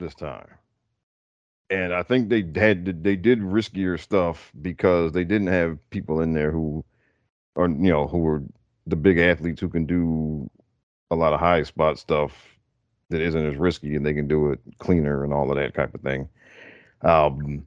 this 0.01 0.15
time, 0.15 0.49
and 1.71 1.95
I 1.95 2.03
think 2.03 2.29
they 2.29 2.45
had 2.61 3.05
they 3.05 3.17
did 3.17 3.41
riskier 3.41 4.01
stuff 4.01 4.53
because 4.63 5.13
they 5.13 5.25
didn't 5.25 5.49
have 5.49 5.79
people 5.91 6.21
in 6.23 6.35
there 6.35 6.53
who 6.53 6.85
are 7.57 7.69
you 7.69 7.91
know 7.91 8.09
who 8.09 8.19
were 8.19 8.43
the 8.87 8.97
big 8.97 9.19
athletes 9.19 9.61
who 9.61 9.69
can 9.69 9.87
do 9.87 10.51
a 11.11 11.17
lot 11.17 11.33
of 11.33 11.41
high 11.41 11.63
spot 11.63 11.99
stuff 11.99 12.33
that 13.11 13.21
isn't 13.21 13.47
as 13.47 13.57
risky 13.57 13.95
and 13.97 14.05
they 14.05 14.15
can 14.15 14.29
do 14.29 14.51
it 14.51 14.61
cleaner 14.79 15.25
and 15.25 15.33
all 15.33 15.51
of 15.51 15.57
that 15.57 15.75
type 15.75 15.95
of 15.95 16.01
thing. 16.03 16.29
Um, 17.03 17.67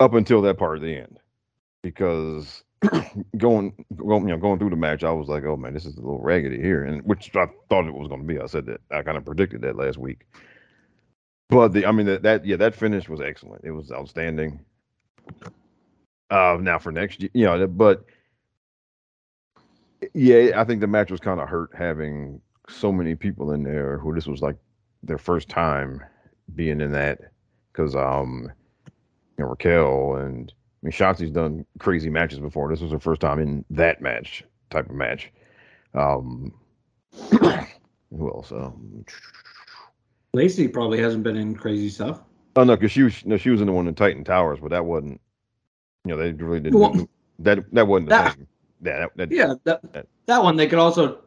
up 0.00 0.14
until 0.14 0.42
that 0.42 0.58
part 0.58 0.76
of 0.76 0.82
the 0.82 0.96
end, 0.96 1.18
because 1.82 2.64
going, 3.36 3.84
going, 3.96 4.22
you 4.22 4.28
know, 4.28 4.38
going 4.38 4.58
through 4.58 4.70
the 4.70 4.76
match, 4.76 5.04
I 5.04 5.10
was 5.10 5.28
like, 5.28 5.44
oh 5.44 5.56
man, 5.56 5.74
this 5.74 5.84
is 5.84 5.96
a 5.96 6.00
little 6.00 6.20
raggedy 6.20 6.60
here, 6.60 6.84
and 6.84 7.02
which 7.02 7.34
I 7.36 7.46
thought 7.68 7.86
it 7.86 7.94
was 7.94 8.08
going 8.08 8.20
to 8.20 8.26
be. 8.26 8.40
I 8.40 8.46
said 8.46 8.66
that 8.66 8.80
I 8.90 9.02
kind 9.02 9.18
of 9.18 9.24
predicted 9.24 9.62
that 9.62 9.76
last 9.76 9.98
week. 9.98 10.26
But 11.48 11.72
the, 11.72 11.84
I 11.84 11.92
mean, 11.92 12.06
that, 12.06 12.22
that, 12.22 12.46
yeah, 12.46 12.56
that 12.56 12.74
finish 12.74 13.08
was 13.08 13.20
excellent. 13.20 13.64
It 13.64 13.72
was 13.72 13.90
outstanding. 13.90 14.60
Uh, 16.30 16.58
now 16.60 16.78
for 16.78 16.92
next 16.92 17.20
year, 17.20 17.30
you 17.34 17.44
know, 17.44 17.66
but 17.66 18.04
yeah, 20.14 20.52
I 20.56 20.64
think 20.64 20.80
the 20.80 20.86
match 20.86 21.10
was 21.10 21.20
kind 21.20 21.40
of 21.40 21.48
hurt 21.48 21.70
having 21.74 22.40
so 22.68 22.92
many 22.92 23.14
people 23.14 23.52
in 23.52 23.64
there 23.64 23.98
who 23.98 24.14
this 24.14 24.26
was 24.26 24.40
like 24.40 24.56
their 25.02 25.18
first 25.18 25.48
time 25.48 26.02
being 26.54 26.80
in 26.80 26.92
that 26.92 27.18
because 27.72 27.94
um 27.94 28.50
you 29.38 29.44
know 29.44 29.50
Raquel 29.50 30.16
and 30.16 30.52
I 30.82 30.86
mean 30.86 30.92
Shotzi's 30.92 31.30
done 31.30 31.66
crazy 31.78 32.08
matches 32.10 32.38
before. 32.38 32.70
This 32.70 32.80
was 32.80 32.92
her 32.92 33.00
first 33.00 33.20
time 33.20 33.38
in 33.38 33.64
that 33.70 34.00
match 34.00 34.44
type 34.70 34.88
of 34.88 34.94
match. 34.94 35.30
Um 35.94 36.54
who 37.30 38.28
else? 38.28 38.52
Um, 38.52 39.04
Lacey 40.32 40.68
probably 40.68 41.00
hasn't 41.00 41.22
been 41.24 41.36
in 41.36 41.54
crazy 41.54 41.88
stuff. 41.88 42.20
oh 42.56 42.64
no, 42.64 42.76
because 42.76 42.92
she 42.92 43.02
was 43.02 43.24
no, 43.26 43.36
she 43.36 43.50
was 43.50 43.60
in 43.60 43.66
the 43.66 43.72
one 43.72 43.88
in 43.88 43.94
Titan 43.94 44.24
Towers, 44.24 44.58
but 44.60 44.70
that 44.70 44.84
wasn't 44.84 45.20
you 46.04 46.10
know 46.12 46.16
they 46.16 46.32
really 46.32 46.60
didn't 46.60 46.78
Well, 46.78 47.08
that 47.40 47.58
that 47.72 47.86
wasn't 47.86 48.08
the 48.10 48.14
that- 48.16 48.34
same. 48.34 48.46
Yeah, 48.82 49.00
that, 49.00 49.10
that, 49.16 49.30
Yeah, 49.30 49.54
that 49.64 50.06
that 50.24 50.42
one 50.42 50.56
they 50.56 50.66
could 50.66 50.78
also 50.78 51.18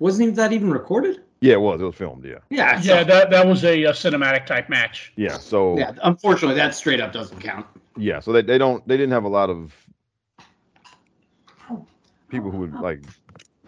wasn't 0.00 0.22
even 0.24 0.34
that 0.34 0.52
even 0.52 0.70
recorded? 0.72 1.22
yeah, 1.40 1.52
it 1.52 1.60
was. 1.60 1.80
It 1.80 1.84
was 1.84 1.94
filmed. 1.94 2.24
Yeah, 2.24 2.38
Yeah, 2.50 2.80
Yeah, 2.82 3.04
that 3.04 3.30
that 3.30 3.46
was 3.46 3.64
a, 3.64 3.84
uh 3.86 3.92
cinematic 3.92 4.46
type 4.46 4.68
match. 4.68 5.12
yeah. 5.14 5.38
So 5.38 5.78
yeah. 5.78 5.92
Unfortunately, 6.02 6.56
that 6.56 6.74
straight 6.74 6.98
up 7.00 7.12
doesn't 7.12 7.38
count. 7.40 7.66
Yeah 7.98 8.20
so 8.20 8.32
they, 8.32 8.42
they 8.42 8.58
don't 8.58 8.86
they 8.86 8.96
didn't 8.96 9.12
have 9.12 9.24
a 9.24 9.28
lot 9.28 9.50
of 9.50 9.74
people 12.28 12.50
who 12.50 12.58
would 12.58 12.74
like 12.74 13.00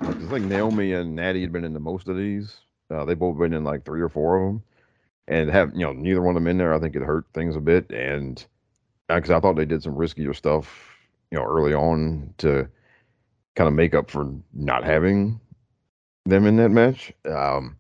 like, 0.00 0.16
it's 0.16 0.32
like 0.32 0.42
naomi 0.42 0.92
and 0.92 1.14
natty 1.14 1.40
had 1.40 1.52
been 1.52 1.64
in 1.64 1.72
the 1.72 1.80
most 1.80 2.08
of 2.08 2.16
these 2.16 2.56
uh, 2.90 3.04
they 3.04 3.14
both 3.14 3.38
been 3.38 3.52
in 3.52 3.64
like 3.64 3.84
three 3.84 4.00
or 4.00 4.08
four 4.08 4.36
of 4.36 4.46
them 4.46 4.62
and 5.28 5.50
have 5.50 5.72
you 5.74 5.80
know 5.80 5.92
neither 5.92 6.22
one 6.22 6.36
of 6.36 6.42
them 6.42 6.50
in 6.50 6.58
there 6.58 6.74
i 6.74 6.78
think 6.78 6.96
it 6.96 7.02
hurt 7.02 7.26
things 7.34 7.56
a 7.56 7.60
bit 7.60 7.90
and 7.90 8.46
because 9.08 9.30
i 9.30 9.40
thought 9.40 9.56
they 9.56 9.64
did 9.64 9.82
some 9.82 9.94
riskier 9.94 10.34
stuff 10.34 10.96
you 11.30 11.38
know 11.38 11.44
early 11.44 11.74
on 11.74 12.32
to 12.38 12.68
kind 13.54 13.68
of 13.68 13.74
make 13.74 13.94
up 13.94 14.10
for 14.10 14.32
not 14.54 14.84
having 14.84 15.40
them 16.26 16.46
in 16.46 16.56
that 16.56 16.70
match. 16.70 17.12
Um, 17.28 17.76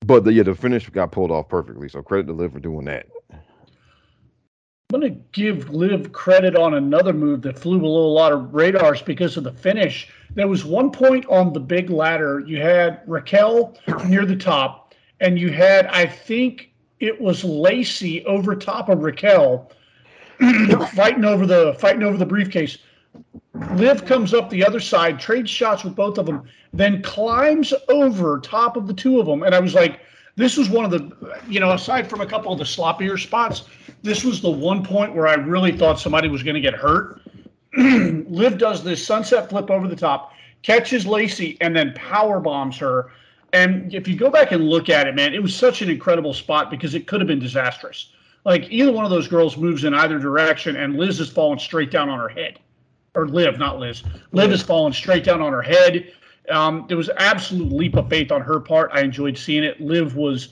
but 0.00 0.24
the, 0.24 0.32
yeah, 0.32 0.42
the 0.42 0.54
finish 0.54 0.88
got 0.90 1.12
pulled 1.12 1.30
off 1.30 1.48
perfectly. 1.48 1.88
So 1.88 2.02
credit 2.02 2.26
to 2.26 2.32
Liv 2.32 2.52
for 2.52 2.60
doing 2.60 2.84
that. 2.86 3.06
I'm 4.94 5.00
going 5.00 5.12
to 5.12 5.20
give 5.32 5.70
Liv 5.70 6.12
credit 6.12 6.54
on 6.54 6.74
another 6.74 7.12
move 7.12 7.42
that 7.42 7.58
flew 7.58 7.80
below 7.80 8.06
a 8.06 8.14
lot 8.14 8.32
of 8.32 8.54
radars 8.54 9.02
because 9.02 9.36
of 9.36 9.42
the 9.42 9.50
finish. 9.50 10.08
There 10.36 10.46
was 10.46 10.64
one 10.64 10.92
point 10.92 11.26
on 11.26 11.52
the 11.52 11.58
big 11.58 11.90
ladder. 11.90 12.38
You 12.46 12.62
had 12.62 13.00
Raquel 13.04 13.76
near 14.06 14.24
the 14.24 14.36
top, 14.36 14.94
and 15.18 15.36
you 15.36 15.50
had, 15.50 15.86
I 15.86 16.06
think 16.06 16.70
it 17.00 17.20
was 17.20 17.42
Lacey 17.42 18.24
over 18.24 18.54
top 18.54 18.88
of 18.88 19.02
Raquel 19.02 19.72
fighting 20.94 21.24
over 21.24 21.44
the 21.44 21.74
fighting 21.80 22.04
over 22.04 22.16
the 22.16 22.26
briefcase. 22.26 22.78
Liv 23.72 24.04
comes 24.04 24.32
up 24.32 24.48
the 24.48 24.64
other 24.64 24.80
side, 24.80 25.18
trades 25.18 25.50
shots 25.50 25.82
with 25.82 25.96
both 25.96 26.18
of 26.18 26.26
them, 26.26 26.44
then 26.72 27.02
climbs 27.02 27.74
over 27.88 28.38
top 28.38 28.76
of 28.76 28.86
the 28.86 28.94
two 28.94 29.18
of 29.18 29.26
them. 29.26 29.42
And 29.42 29.56
I 29.56 29.60
was 29.60 29.74
like, 29.74 30.00
this 30.36 30.56
was 30.56 30.68
one 30.68 30.84
of 30.84 30.90
the, 30.90 31.36
you 31.48 31.60
know, 31.60 31.72
aside 31.72 32.08
from 32.08 32.20
a 32.20 32.26
couple 32.26 32.52
of 32.52 32.58
the 32.58 32.64
sloppier 32.64 33.18
spots, 33.18 33.64
this 34.04 34.22
was 34.22 34.42
the 34.42 34.50
one 34.50 34.84
point 34.84 35.14
where 35.14 35.26
I 35.26 35.34
really 35.34 35.72
thought 35.72 35.98
somebody 35.98 36.28
was 36.28 36.42
going 36.42 36.54
to 36.54 36.60
get 36.60 36.74
hurt. 36.74 37.22
Liv 37.76 38.58
does 38.58 38.84
this 38.84 39.04
sunset 39.04 39.48
flip 39.48 39.70
over 39.70 39.88
the 39.88 39.96
top, 39.96 40.34
catches 40.62 41.06
Lacey, 41.06 41.56
and 41.62 41.74
then 41.74 41.94
power 41.94 42.38
bombs 42.38 42.76
her. 42.78 43.12
And 43.54 43.92
if 43.94 44.06
you 44.06 44.14
go 44.14 44.28
back 44.30 44.52
and 44.52 44.68
look 44.68 44.90
at 44.90 45.06
it, 45.06 45.14
man, 45.14 45.32
it 45.32 45.42
was 45.42 45.56
such 45.56 45.80
an 45.80 45.88
incredible 45.88 46.34
spot 46.34 46.70
because 46.70 46.94
it 46.94 47.06
could 47.06 47.20
have 47.20 47.28
been 47.28 47.38
disastrous. 47.38 48.10
Like 48.44 48.70
either 48.70 48.92
one 48.92 49.06
of 49.06 49.10
those 49.10 49.26
girls 49.26 49.56
moves 49.56 49.84
in 49.84 49.94
either 49.94 50.18
direction, 50.18 50.76
and 50.76 50.96
Liz 50.96 51.18
is 51.18 51.30
falling 51.30 51.58
straight 51.58 51.90
down 51.90 52.10
on 52.10 52.18
her 52.18 52.28
head 52.28 52.58
or 53.14 53.26
Liv, 53.26 53.58
not 53.58 53.78
Liz. 53.78 54.02
Liv 54.32 54.52
is 54.52 54.62
falling 54.62 54.92
straight 54.92 55.24
down 55.24 55.40
on 55.40 55.52
her 55.52 55.62
head. 55.62 56.12
Um, 56.50 56.84
there 56.88 56.96
was 56.96 57.08
absolute 57.16 57.72
leap 57.72 57.96
of 57.96 58.10
faith 58.10 58.30
on 58.30 58.42
her 58.42 58.60
part. 58.60 58.90
I 58.92 59.00
enjoyed 59.00 59.38
seeing 59.38 59.64
it. 59.64 59.80
Liv 59.80 60.14
was 60.14 60.50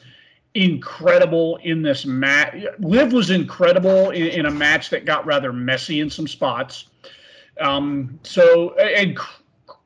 incredible 0.54 1.56
in 1.62 1.82
this 1.82 2.04
match. 2.04 2.64
Liv 2.78 3.12
was 3.12 3.30
incredible 3.30 4.10
in, 4.10 4.26
in, 4.28 4.46
a 4.46 4.50
match 4.50 4.90
that 4.90 5.04
got 5.04 5.24
rather 5.24 5.52
messy 5.52 6.00
in 6.00 6.10
some 6.10 6.28
spots. 6.28 6.86
Um, 7.60 8.18
so, 8.22 8.74
and 8.74 9.18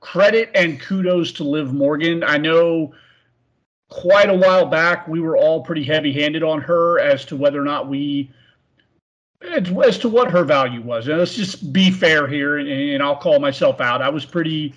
credit 0.00 0.50
and 0.54 0.80
kudos 0.80 1.32
to 1.32 1.44
Liv 1.44 1.72
Morgan. 1.72 2.24
I 2.24 2.38
know 2.38 2.94
quite 3.88 4.28
a 4.28 4.34
while 4.34 4.66
back 4.66 5.06
we 5.06 5.20
were 5.20 5.36
all 5.36 5.62
pretty 5.62 5.84
heavy 5.84 6.12
handed 6.12 6.42
on 6.42 6.60
her 6.60 6.98
as 6.98 7.24
to 7.26 7.36
whether 7.36 7.60
or 7.60 7.64
not 7.64 7.88
we 7.88 8.30
as 9.42 9.98
to 9.98 10.08
what 10.08 10.30
her 10.30 10.44
value 10.44 10.80
was. 10.80 11.06
And 11.08 11.18
let's 11.18 11.34
just 11.34 11.72
be 11.72 11.90
fair 11.90 12.26
here, 12.26 12.58
and, 12.58 12.68
and, 12.68 13.02
I'll 13.02 13.16
call 13.16 13.38
myself 13.38 13.80
out. 13.80 14.02
I 14.02 14.08
was 14.08 14.24
pretty 14.24 14.74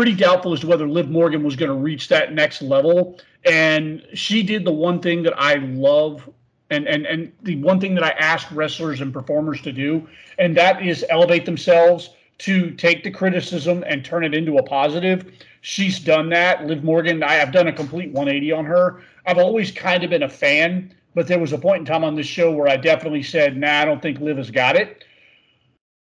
pretty 0.00 0.14
doubtful 0.14 0.54
as 0.54 0.60
to 0.60 0.66
whether 0.66 0.88
Liv 0.88 1.10
Morgan 1.10 1.42
was 1.42 1.56
going 1.56 1.68
to 1.68 1.74
reach 1.74 2.08
that 2.08 2.32
next 2.32 2.62
level, 2.62 3.20
and 3.44 4.02
she 4.14 4.42
did 4.42 4.64
the 4.64 4.72
one 4.72 4.98
thing 4.98 5.22
that 5.24 5.38
I 5.38 5.56
love. 5.56 6.26
And, 6.70 6.88
and 6.88 7.04
and 7.04 7.30
the 7.42 7.56
one 7.56 7.78
thing 7.78 7.94
that 7.96 8.04
I 8.04 8.10
ask 8.10 8.48
wrestlers 8.52 9.02
and 9.02 9.12
performers 9.12 9.60
to 9.60 9.72
do, 9.72 10.08
and 10.38 10.56
that 10.56 10.86
is 10.86 11.04
elevate 11.10 11.44
themselves 11.44 12.14
to 12.38 12.70
take 12.70 13.04
the 13.04 13.10
criticism 13.10 13.84
and 13.86 14.02
turn 14.02 14.24
it 14.24 14.32
into 14.34 14.56
a 14.56 14.62
positive. 14.62 15.30
She's 15.60 15.98
done 15.98 16.30
that. 16.30 16.64
Liv 16.64 16.82
Morgan, 16.82 17.22
I 17.22 17.34
have 17.34 17.52
done 17.52 17.66
a 17.68 17.72
complete 17.72 18.10
180 18.12 18.52
on 18.52 18.64
her. 18.64 19.02
I've 19.26 19.36
always 19.36 19.70
kind 19.70 20.02
of 20.02 20.08
been 20.08 20.22
a 20.22 20.30
fan 20.30 20.94
but 21.14 21.26
there 21.26 21.38
was 21.38 21.52
a 21.52 21.58
point 21.58 21.80
in 21.80 21.84
time 21.84 22.04
on 22.04 22.14
this 22.14 22.26
show 22.26 22.52
where 22.52 22.68
I 22.68 22.76
definitely 22.76 23.22
said, 23.22 23.56
nah, 23.56 23.80
I 23.80 23.84
don't 23.84 24.00
think 24.00 24.20
Liv 24.20 24.36
has 24.36 24.50
got 24.50 24.76
it. 24.76 25.04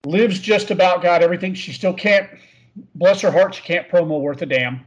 Liv's 0.05 0.41
just 0.41 0.71
about 0.71 1.03
got 1.03 1.23
everything. 1.23 1.55
She 1.55 1.73
still 1.73 1.95
can't, 1.95 2.29
bless 2.95 3.21
her 3.21 3.31
heart, 3.31 3.55
she 3.55 3.63
can't 3.63 3.89
promo 3.89 4.21
worth 4.21 4.43
a 4.43 4.47
damn. 4.47 4.85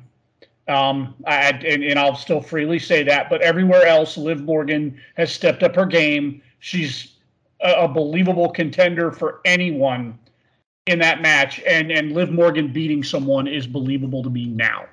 Um, 0.68 1.16
I, 1.26 1.50
and, 1.50 1.84
and 1.84 2.00
I'll 2.00 2.16
still 2.16 2.42
freely 2.42 2.80
say 2.80 3.04
that. 3.04 3.30
But 3.30 3.42
everywhere 3.42 3.86
else, 3.86 4.18
Liv 4.18 4.42
Morgan 4.42 5.00
has 5.16 5.32
stepped 5.32 5.64
up 5.64 5.76
her 5.76 5.86
game. 5.86 6.42
She's 6.60 7.16
a, 7.62 7.84
a 7.84 7.88
believable 7.88 8.50
contender 8.50 9.12
for 9.12 9.42
anyone 9.46 10.18
in 10.88 11.00
that 11.00 11.22
match. 11.22 11.62
And, 11.68 11.92
and 11.92 12.14
Liv 12.14 12.32
Morgan 12.32 12.72
beating 12.72 13.04
someone 13.04 13.48
is 13.48 13.68
believable 13.68 14.24
to 14.24 14.30
me 14.30 14.46
now. 14.46 14.86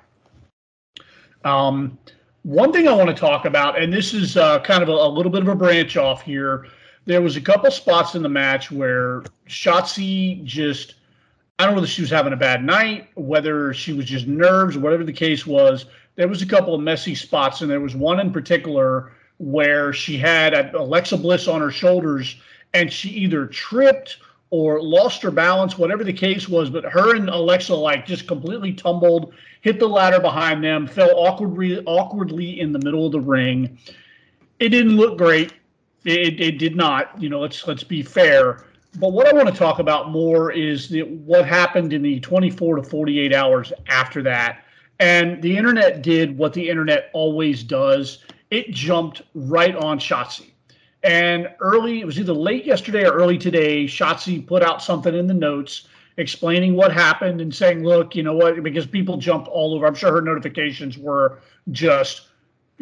Um, 1.45 1.97
one 2.43 2.71
thing 2.71 2.87
I 2.87 2.93
want 2.93 3.09
to 3.09 3.15
talk 3.15 3.45
about, 3.45 3.81
and 3.81 3.91
this 3.91 4.13
is 4.13 4.37
uh, 4.37 4.59
kind 4.59 4.83
of 4.83 4.89
a, 4.89 4.93
a, 4.93 5.09
little 5.09 5.31
bit 5.31 5.41
of 5.41 5.47
a 5.47 5.55
branch 5.55 5.97
off 5.97 6.21
here. 6.21 6.67
There 7.05 7.21
was 7.21 7.37
a 7.37 7.41
couple 7.41 7.71
spots 7.71 8.15
in 8.15 8.23
the 8.23 8.29
match 8.29 8.71
where 8.71 9.23
Shotzi 9.47 10.43
just, 10.43 10.95
I 11.59 11.65
don't 11.65 11.73
know 11.73 11.81
whether 11.81 11.87
she 11.87 12.01
was 12.01 12.09
having 12.09 12.31
a 12.31 12.37
bad 12.37 12.63
night, 12.63 13.09
whether 13.15 13.73
she 13.73 13.91
was 13.91 14.05
just 14.05 14.27
nerves, 14.27 14.77
whatever 14.77 15.03
the 15.03 15.11
case 15.11 15.45
was. 15.45 15.87
There 16.15 16.29
was 16.29 16.41
a 16.41 16.45
couple 16.45 16.73
of 16.73 16.79
messy 16.79 17.13
spots, 17.15 17.59
and 17.59 17.69
there 17.69 17.81
was 17.81 17.97
one 17.97 18.21
in 18.21 18.31
particular 18.31 19.11
where 19.39 19.91
she 19.91 20.17
had 20.17 20.73
Alexa 20.73 21.17
Bliss 21.17 21.49
on 21.49 21.59
her 21.59 21.69
shoulders, 21.69 22.37
and 22.73 22.91
she 22.91 23.09
either 23.09 23.45
tripped 23.45 24.19
or 24.51 24.81
lost 24.81 25.21
her 25.21 25.31
balance, 25.31 25.77
whatever 25.77 26.05
the 26.05 26.13
case 26.13 26.47
was. 26.47 26.69
But 26.69 26.85
her 26.85 27.13
and 27.13 27.29
Alexa 27.29 27.75
like 27.75 28.05
just 28.05 28.25
completely 28.25 28.71
tumbled, 28.71 29.33
hit 29.59 29.79
the 29.79 29.87
ladder 29.87 30.21
behind 30.21 30.63
them, 30.63 30.87
fell 30.87 31.11
awkwardly 31.13 31.83
awkwardly 31.85 32.61
in 32.61 32.71
the 32.71 32.79
middle 32.79 33.05
of 33.05 33.11
the 33.11 33.19
ring. 33.19 33.77
It 34.59 34.69
didn't 34.69 34.95
look 34.95 35.17
great. 35.17 35.53
It, 36.05 36.39
it 36.39 36.57
did 36.57 36.77
not. 36.77 37.21
You 37.21 37.27
know, 37.27 37.41
let's 37.41 37.67
let's 37.67 37.83
be 37.83 38.01
fair. 38.01 38.63
But 38.97 39.13
what 39.13 39.27
I 39.27 39.33
want 39.33 39.47
to 39.47 39.53
talk 39.53 39.79
about 39.79 40.09
more 40.09 40.51
is 40.51 40.89
the, 40.89 41.03
what 41.03 41.45
happened 41.45 41.93
in 41.93 42.01
the 42.01 42.19
24 42.19 42.77
to 42.77 42.83
48 42.83 43.33
hours 43.33 43.71
after 43.87 44.21
that. 44.23 44.63
And 44.99 45.41
the 45.41 45.55
internet 45.55 46.01
did 46.01 46.37
what 46.37 46.53
the 46.53 46.69
internet 46.69 47.09
always 47.13 47.63
does. 47.63 48.25
It 48.49 48.71
jumped 48.71 49.21
right 49.33 49.75
on 49.75 49.99
Shotzi 49.99 50.49
and 51.03 51.49
early, 51.59 52.01
it 52.01 52.05
was 52.05 52.19
either 52.19 52.33
late 52.33 52.65
yesterday 52.65 53.05
or 53.05 53.13
early 53.13 53.37
today, 53.37 53.85
Shotzi 53.85 54.45
put 54.45 54.63
out 54.63 54.81
something 54.81 55.15
in 55.15 55.27
the 55.27 55.33
notes 55.33 55.87
explaining 56.17 56.75
what 56.75 56.91
happened 56.91 57.39
and 57.39 57.55
saying, 57.55 57.83
look, 57.83 58.15
you 58.15 58.23
know 58.23 58.33
what, 58.33 58.61
because 58.61 58.85
people 58.85 59.15
jumped 59.15 59.47
all 59.47 59.73
over. 59.73 59.87
I'm 59.87 59.95
sure 59.95 60.11
her 60.11 60.21
notifications 60.21 60.97
were 60.97 61.39
just 61.71 62.27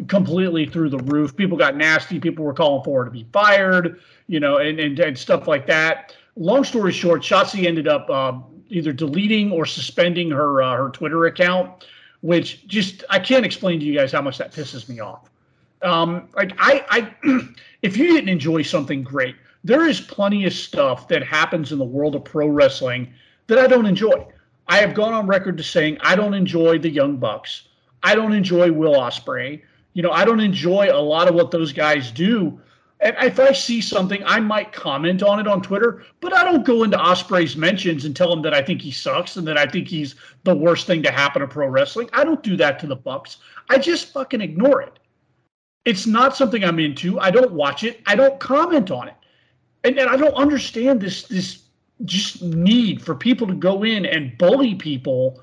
completely 0.06 0.66
through 0.66 0.90
the 0.90 0.98
roof. 0.98 1.36
People 1.36 1.56
got 1.58 1.76
nasty. 1.76 2.20
People 2.20 2.44
were 2.44 2.54
calling 2.54 2.84
for 2.84 3.00
her 3.00 3.04
to 3.04 3.10
be 3.10 3.26
fired, 3.32 4.00
you 4.28 4.38
know, 4.38 4.58
and, 4.58 4.78
and, 4.78 4.98
and 5.00 5.18
stuff 5.18 5.48
like 5.48 5.66
that. 5.66 6.14
Long 6.36 6.62
story 6.62 6.92
short, 6.92 7.22
Shotzi 7.22 7.66
ended 7.66 7.88
up 7.88 8.08
uh, 8.08 8.38
either 8.68 8.92
deleting 8.92 9.50
or 9.50 9.66
suspending 9.66 10.30
her 10.30 10.62
uh, 10.62 10.76
her 10.76 10.90
Twitter 10.90 11.26
account, 11.26 11.86
which 12.20 12.66
just 12.68 13.02
I 13.10 13.18
can't 13.18 13.44
explain 13.44 13.80
to 13.80 13.86
you 13.86 13.94
guys 13.94 14.12
how 14.12 14.22
much 14.22 14.38
that 14.38 14.52
pisses 14.52 14.88
me 14.88 15.00
off. 15.00 15.28
Um, 15.82 16.28
like 16.34 16.52
I, 16.58 16.84
I, 16.88 17.48
if 17.82 17.96
you 17.96 18.06
didn't 18.08 18.28
enjoy 18.28 18.62
something 18.62 19.02
great, 19.02 19.36
there 19.64 19.86
is 19.86 20.00
plenty 20.00 20.44
of 20.44 20.52
stuff 20.52 21.08
that 21.08 21.24
happens 21.24 21.72
in 21.72 21.78
the 21.78 21.84
world 21.84 22.14
of 22.14 22.24
pro 22.24 22.46
wrestling 22.48 23.12
that 23.48 23.58
I 23.58 23.66
don't 23.66 23.86
enjoy. 23.86 24.26
I 24.68 24.78
have 24.78 24.94
gone 24.94 25.14
on 25.14 25.26
record 25.26 25.56
to 25.58 25.64
saying 25.64 25.98
I 26.00 26.14
don't 26.14 26.34
enjoy 26.34 26.78
the 26.78 26.90
Young 26.90 27.16
Bucks. 27.16 27.68
I 28.02 28.14
don't 28.14 28.32
enjoy 28.32 28.70
Will 28.70 28.94
Ospreay. 28.94 29.62
You 29.94 30.02
know, 30.02 30.12
I 30.12 30.24
don't 30.24 30.40
enjoy 30.40 30.90
a 30.92 31.00
lot 31.00 31.28
of 31.28 31.34
what 31.34 31.50
those 31.50 31.72
guys 31.72 32.10
do. 32.10 32.60
And 33.00 33.14
if 33.20 33.38
I 33.38 33.52
see 33.52 33.80
something, 33.80 34.22
I 34.24 34.40
might 34.40 34.72
comment 34.72 35.22
on 35.22 35.38
it 35.38 35.46
on 35.46 35.62
Twitter, 35.62 36.04
but 36.20 36.34
I 36.34 36.42
don't 36.42 36.64
go 36.64 36.82
into 36.82 36.96
Ospreay's 36.96 37.56
mentions 37.56 38.04
and 38.04 38.14
tell 38.14 38.32
him 38.32 38.42
that 38.42 38.54
I 38.54 38.60
think 38.60 38.82
he 38.82 38.90
sucks 38.90 39.36
and 39.36 39.46
that 39.46 39.56
I 39.56 39.66
think 39.66 39.86
he's 39.86 40.16
the 40.42 40.54
worst 40.54 40.86
thing 40.86 41.02
to 41.04 41.10
happen 41.12 41.40
to 41.40 41.48
pro 41.48 41.68
wrestling. 41.68 42.10
I 42.12 42.24
don't 42.24 42.42
do 42.42 42.56
that 42.56 42.80
to 42.80 42.88
the 42.88 42.96
Bucks. 42.96 43.36
I 43.70 43.78
just 43.78 44.12
fucking 44.12 44.40
ignore 44.40 44.82
it. 44.82 44.98
It's 45.84 46.06
not 46.06 46.36
something 46.36 46.64
I'm 46.64 46.80
into. 46.80 47.20
I 47.20 47.30
don't 47.30 47.52
watch 47.52 47.84
it. 47.84 48.00
I 48.04 48.16
don't 48.16 48.38
comment 48.40 48.90
on 48.90 49.08
it. 49.08 49.14
And, 49.84 49.96
and 49.98 50.10
I 50.10 50.16
don't 50.16 50.34
understand 50.34 51.00
this 51.00 51.22
this 51.22 51.62
just 52.04 52.42
need 52.42 53.02
for 53.02 53.14
people 53.14 53.46
to 53.46 53.54
go 53.54 53.84
in 53.84 54.06
and 54.06 54.36
bully 54.38 54.74
people 54.74 55.42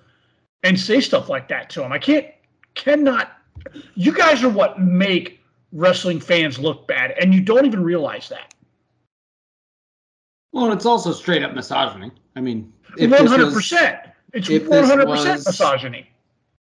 and 0.63 0.79
say 0.79 0.99
stuff 1.01 1.29
like 1.29 1.47
that 1.49 1.69
to 1.71 1.81
them. 1.81 1.91
I 1.91 1.99
can't 1.99 2.27
cannot 2.75 3.34
you 3.95 4.11
guys 4.11 4.43
are 4.43 4.49
what 4.49 4.79
make 4.79 5.39
wrestling 5.71 6.19
fans 6.19 6.57
look 6.57 6.87
bad 6.87 7.11
and 7.19 7.33
you 7.33 7.41
don't 7.41 7.65
even 7.65 7.83
realize 7.83 8.29
that. 8.29 8.53
Well, 10.51 10.71
it's 10.71 10.85
also 10.85 11.11
straight 11.11 11.43
up 11.43 11.53
misogyny. 11.53 12.11
I 12.35 12.41
mean, 12.41 12.71
100%. 12.97 14.11
It's 14.33 14.47
100% 14.47 15.45
misogyny 15.45 16.09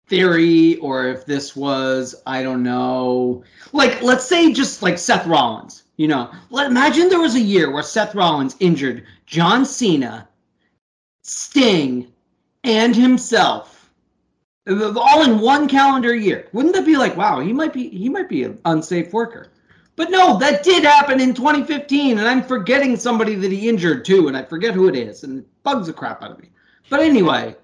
theory 0.08 0.78
or 0.78 1.08
if 1.08 1.26
this 1.26 1.56
was 1.56 2.16
I 2.28 2.44
don't 2.44 2.62
know 2.62 3.44
like 3.74 4.02
let's 4.02 4.26
say 4.26 4.54
just 4.54 4.84
like 4.84 5.00
Seth 5.00 5.26
Rollins 5.26 5.84
you 5.98 6.08
know 6.08 6.32
let 6.52 6.68
imagine 6.70 7.10
there 7.10 7.20
was 7.20 7.36
a 7.36 7.40
year 7.40 7.72
where 7.72 7.82
Seth 7.84 8.14
Rollins 8.14 8.56
injured 8.60 9.04
John 9.26 9.66
Cena 9.66 10.28
Sting 11.24 12.12
and 12.64 12.96
himself 12.96 13.75
all 14.68 15.24
in 15.24 15.40
one 15.40 15.68
calendar 15.68 16.16
year 16.16 16.48
wouldn't 16.54 16.74
that 16.76 16.86
be 16.86 16.98
like 16.98 17.16
wow 17.16 17.40
he 17.40 17.54
might 17.54 17.74
be 17.74 17.90
he 17.90 18.10
might 18.10 18.30
be 18.30 18.44
an 18.44 18.60
unsafe 18.66 19.14
worker 19.14 19.48
but 19.96 20.10
no 20.10 20.38
that 20.38 20.64
did 20.64 20.84
happen 20.84 21.20
in 21.20 21.34
2015 21.34 22.18
and 22.18 22.28
I'm 22.28 22.44
forgetting 22.44 22.96
somebody 22.98 23.36
that 23.36 23.52
he 23.52 23.70
injured 23.70 24.06
too 24.06 24.28
and 24.28 24.36
I 24.38 24.44
forget 24.44 24.74
who 24.74 24.88
it 24.88 24.96
is 24.96 25.24
and 25.24 25.40
it 25.40 25.64
bugs 25.64 25.88
the 25.88 25.94
crap 25.94 26.24
out 26.24 26.32
of 26.32 26.40
me 26.40 26.50
but 26.90 27.00
anyway 27.02 27.56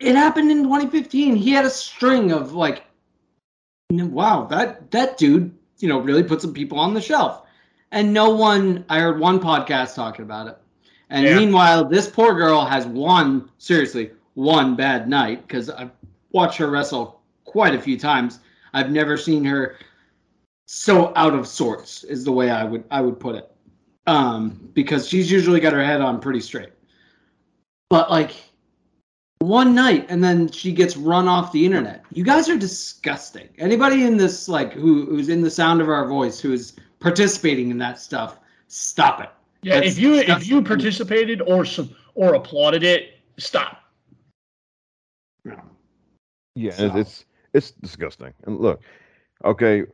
It 0.00 0.14
happened 0.16 0.50
in 0.50 0.62
2015. 0.64 1.36
He 1.36 1.52
had 1.52 1.64
a 1.64 1.70
string 1.70 2.32
of 2.32 2.52
like, 2.52 2.84
wow, 3.90 4.46
that 4.50 4.90
that 4.90 5.16
dude, 5.18 5.54
you 5.78 5.88
know, 5.88 6.00
really 6.00 6.22
put 6.22 6.40
some 6.42 6.52
people 6.52 6.78
on 6.78 6.94
the 6.94 7.00
shelf. 7.00 7.42
And 7.92 8.12
no 8.12 8.30
one, 8.30 8.84
I 8.88 8.98
heard 9.00 9.18
one 9.20 9.38
podcast 9.40 9.94
talking 9.94 10.24
about 10.24 10.48
it. 10.48 10.58
And 11.10 11.24
Yeah. 11.24 11.36
meanwhile, 11.38 11.84
this 11.84 12.08
poor 12.08 12.34
girl 12.34 12.64
has 12.64 12.86
one, 12.86 13.48
seriously, 13.58 14.10
one 14.36 14.76
bad 14.76 15.08
night 15.08 15.48
because 15.48 15.70
I've 15.70 15.90
watched 16.30 16.58
her 16.58 16.70
wrestle 16.70 17.22
quite 17.44 17.74
a 17.74 17.80
few 17.80 17.98
times. 17.98 18.40
I've 18.74 18.90
never 18.90 19.16
seen 19.16 19.44
her 19.44 19.76
so 20.66 21.12
out 21.16 21.34
of 21.34 21.48
sorts 21.48 22.04
is 22.04 22.22
the 22.22 22.32
way 22.32 22.50
I 22.50 22.62
would 22.62 22.84
I 22.90 23.00
would 23.00 23.18
put 23.18 23.34
it. 23.34 23.50
Um, 24.06 24.70
because 24.74 25.08
she's 25.08 25.30
usually 25.30 25.58
got 25.58 25.72
her 25.72 25.84
head 25.84 26.00
on 26.00 26.20
pretty 26.20 26.40
straight. 26.40 26.68
But 27.88 28.10
like 28.10 28.34
one 29.38 29.74
night 29.74 30.06
and 30.10 30.22
then 30.22 30.50
she 30.50 30.70
gets 30.70 30.96
run 30.96 31.28
off 31.28 31.50
the 31.50 31.64
internet. 31.64 32.04
You 32.12 32.22
guys 32.22 32.48
are 32.50 32.58
disgusting. 32.58 33.48
Anybody 33.56 34.04
in 34.04 34.18
this 34.18 34.48
like 34.48 34.74
who 34.74 35.06
who's 35.06 35.30
in 35.30 35.40
the 35.40 35.50
sound 35.50 35.80
of 35.80 35.88
our 35.88 36.06
voice 36.06 36.38
who 36.38 36.52
is 36.52 36.74
participating 37.00 37.70
in 37.70 37.78
that 37.78 37.98
stuff, 37.98 38.38
stop 38.68 39.22
it. 39.22 39.30
Yeah, 39.62 39.80
That's 39.80 39.92
if 39.92 39.98
you 39.98 40.14
if 40.16 40.46
you 40.46 40.60
participated 40.62 41.40
or 41.40 41.64
some 41.64 41.96
or 42.14 42.34
applauded 42.34 42.82
it, 42.82 43.14
stop. 43.38 43.85
Yeah, 46.56 46.72
So- 46.72 46.86
it's, 46.96 46.96
it's 46.96 47.24
it's 47.52 47.70
disgusting. 47.72 48.32
And 48.44 48.58
look, 48.58 48.80
okay, 49.44 49.84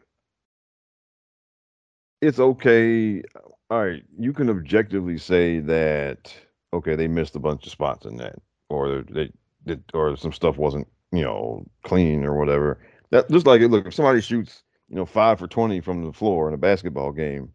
it's 2.20 2.38
okay. 2.38 3.22
All 3.70 3.84
right, 3.84 4.02
you 4.18 4.32
can 4.32 4.48
objectively 4.48 5.18
say 5.18 5.60
that 5.60 6.32
okay, 6.72 6.94
they 6.94 7.08
missed 7.08 7.36
a 7.36 7.40
bunch 7.40 7.66
of 7.66 7.72
spots 7.72 8.06
in 8.06 8.16
that, 8.16 8.36
or 8.70 9.02
they 9.10 9.30
did, 9.66 9.82
or 9.92 10.16
some 10.16 10.32
stuff 10.32 10.56
wasn't 10.56 10.86
you 11.10 11.22
know 11.22 11.66
clean 11.84 12.24
or 12.24 12.38
whatever. 12.38 12.78
That 13.10 13.30
just 13.30 13.46
like 13.46 13.60
it. 13.60 13.68
look, 13.68 13.86
if 13.86 13.94
somebody 13.94 14.20
shoots 14.20 14.62
you 14.88 14.96
know 14.96 15.06
five 15.06 15.38
for 15.38 15.46
twenty 15.48 15.80
from 15.80 16.04
the 16.04 16.12
floor 16.12 16.48
in 16.48 16.54
a 16.54 16.58
basketball 16.58 17.12
game, 17.12 17.50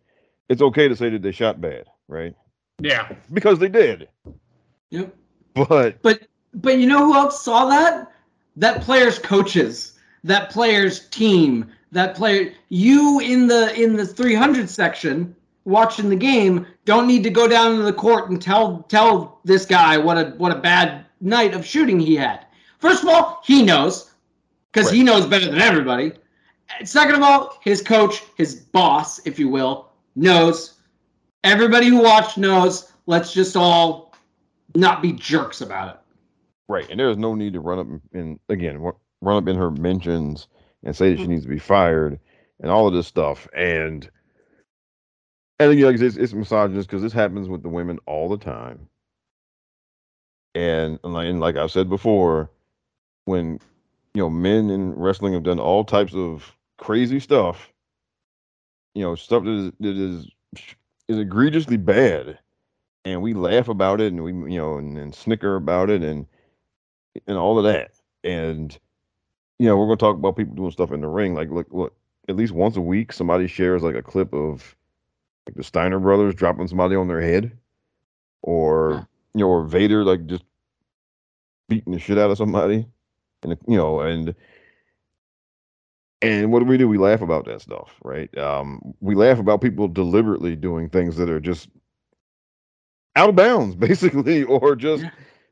it's 0.50 0.62
okay 0.62 0.88
to 0.88 0.96
say 0.96 1.10
that 1.10 1.22
they 1.22 1.32
shot 1.32 1.62
bad, 1.62 1.86
right? 2.08 2.36
Yeah. 2.82 3.12
Because 3.34 3.60
they 3.60 3.70
did. 3.70 4.08
Yep. 4.92 5.16
But 5.56 6.02
But 6.02 6.28
but 6.54 6.78
you 6.78 6.88
know 6.88 7.06
who 7.06 7.16
else 7.16 7.44
saw 7.44 7.66
that? 7.70 8.12
That 8.58 8.82
player's 8.82 9.20
coaches, 9.20 9.94
that 10.24 10.50
player's 10.50 11.08
team, 11.08 11.72
that 11.92 12.16
player 12.16 12.52
you 12.70 13.20
in 13.20 13.48
the 13.48 13.74
in 13.82 13.96
the 13.96 14.06
300 14.06 14.70
section 14.70 15.36
watching 15.66 16.10
the 16.10 16.16
game 16.16 16.66
don't 16.86 17.08
need 17.08 17.24
to 17.24 17.30
go 17.30 17.48
down 17.48 17.76
to 17.76 17.84
the 17.84 17.94
court 17.94 18.30
and 18.30 18.42
tell 18.42 18.84
tell 18.90 19.40
this 19.46 19.66
guy 19.66 19.98
what 19.98 20.18
a 20.18 20.32
what 20.38 20.52
a 20.52 20.60
bad 20.60 21.06
night 21.22 21.54
of 21.54 21.66
shooting 21.66 22.00
he 22.00 22.16
had. 22.16 22.46
First 22.80 23.04
of 23.04 23.10
all, 23.10 23.42
he 23.46 23.64
knows 23.64 24.12
because 24.72 24.92
he 24.92 25.04
knows 25.04 25.26
better 25.26 25.46
than 25.46 25.62
everybody. 25.62 26.14
Second 26.84 27.16
of 27.16 27.22
all, 27.22 27.60
his 27.64 27.82
coach, 27.82 28.24
his 28.36 28.56
boss, 28.56 29.26
if 29.26 29.40
you 29.40 29.48
will, 29.48 29.90
knows. 30.16 30.74
Everybody 31.44 31.88
who 31.88 32.02
watched 32.02 32.38
knows. 32.38 32.92
Let's 33.06 33.34
just 33.34 33.56
all 33.56 34.14
not 34.76 35.02
be 35.02 35.14
jerks 35.14 35.62
about 35.62 35.96
it. 35.96 36.00
Right, 36.70 36.90
and 36.90 37.00
there's 37.00 37.18
no 37.18 37.34
need 37.34 37.54
to 37.54 37.60
run 37.60 37.80
up 37.80 37.88
in 38.14 38.40
again 38.50 38.82
run 39.22 39.38
up 39.38 39.48
in 39.48 39.56
her 39.56 39.72
mentions 39.72 40.48
and 40.84 40.96
say 40.96 41.12
that 41.12 41.20
she 41.20 41.26
mm. 41.26 41.30
needs 41.30 41.44
to 41.44 41.50
be 41.50 41.60
fired 41.60 42.20
and 42.60 42.72
all 42.72 42.88
of 42.88 42.94
this 42.94 43.08
stuff. 43.08 43.48
And 43.56 44.10
and 45.60 45.80
know, 45.80 45.90
it's, 45.90 46.18
it's 46.18 46.34
misogynist 46.34 46.88
because 46.88 47.02
this 47.02 47.14
happens 47.14 47.50
with 47.50 47.64
the 47.64 47.70
women 47.70 48.00
all 48.06 48.30
the 48.30 48.38
time. 48.38 48.88
And, 50.54 51.00
and 51.04 51.14
like 51.14 51.28
and 51.28 51.40
like 51.40 51.56
I've 51.56 51.72
said 51.72 51.90
before, 51.90 52.50
when 53.26 53.60
you 54.14 54.22
know 54.22 54.30
men 54.30 54.70
in 54.70 54.94
wrestling 54.94 55.34
have 55.34 55.44
done 55.44 55.60
all 55.60 55.84
types 55.84 56.14
of 56.14 56.52
crazy 56.78 57.20
stuff, 57.20 57.72
you 58.96 59.04
know 59.04 59.16
stuff 59.16 59.44
that 59.44 59.52
is 59.52 59.72
that 59.80 59.98
is 59.98 60.28
is 61.08 61.20
egregiously 61.20 61.78
bad, 61.78 62.40
and 63.06 63.22
we 63.22 63.34
laugh 63.34 63.68
about 63.68 64.02
it 64.02 64.14
and 64.14 64.24
we 64.24 64.32
you 64.32 64.60
know 64.60 64.78
and, 64.78 64.98
and 64.98 65.14
snicker 65.14 65.56
about 65.56 65.90
it 65.90 66.02
and 66.02 66.26
and 67.28 67.38
all 67.38 67.58
of 67.58 67.66
that. 67.66 67.92
And 68.24 68.78
you 69.60 69.68
know, 69.68 69.78
we're 69.78 69.86
gonna 69.86 69.98
talk 69.98 70.16
about 70.16 70.38
people 70.38 70.56
doing 70.56 70.72
stuff 70.72 70.92
in 70.92 71.02
the 71.02 71.08
ring. 71.08 71.34
Like, 71.34 71.50
look, 71.50 71.68
look, 71.72 71.96
at 72.30 72.36
least 72.36 72.54
once 72.54 72.76
a 72.76 72.82
week, 72.82 73.12
somebody 73.14 73.48
shares 73.48 73.84
like 73.84 73.96
a 73.96 74.04
clip 74.04 74.34
of 74.34 74.76
like 75.48 75.56
the 75.56 75.64
Steiner 75.64 76.00
brothers 76.00 76.36
dropping 76.36 76.68
somebody 76.68 76.96
on 76.96 77.08
their 77.08 77.22
head, 77.22 77.58
or 78.42 79.08
you 79.34 79.42
know, 79.42 79.48
or 79.48 79.66
Vader 79.66 80.04
like 80.04 80.28
just 80.28 80.44
beating 81.70 81.94
the 81.94 82.00
shit 82.00 82.18
out 82.18 82.32
of 82.32 82.38
somebody, 82.38 82.86
and 83.44 83.58
you 83.68 83.78
know, 83.78 84.02
and 84.02 84.36
and 86.22 86.52
what 86.52 86.60
do 86.60 86.66
we 86.66 86.78
do? 86.78 86.88
We 86.88 86.98
laugh 86.98 87.22
about 87.22 87.46
that 87.46 87.62
stuff, 87.62 87.94
right? 88.04 88.36
Um, 88.38 88.96
we 89.02 89.16
laugh 89.16 89.40
about 89.40 89.62
people 89.62 89.88
deliberately 89.88 90.56
doing 90.56 90.90
things 90.90 91.16
that 91.18 91.30
are 91.30 91.40
just 91.40 91.70
out 93.16 93.30
of 93.30 93.36
bounds, 93.36 93.76
basically, 93.78 94.44
or 94.44 94.76
just 94.76 95.06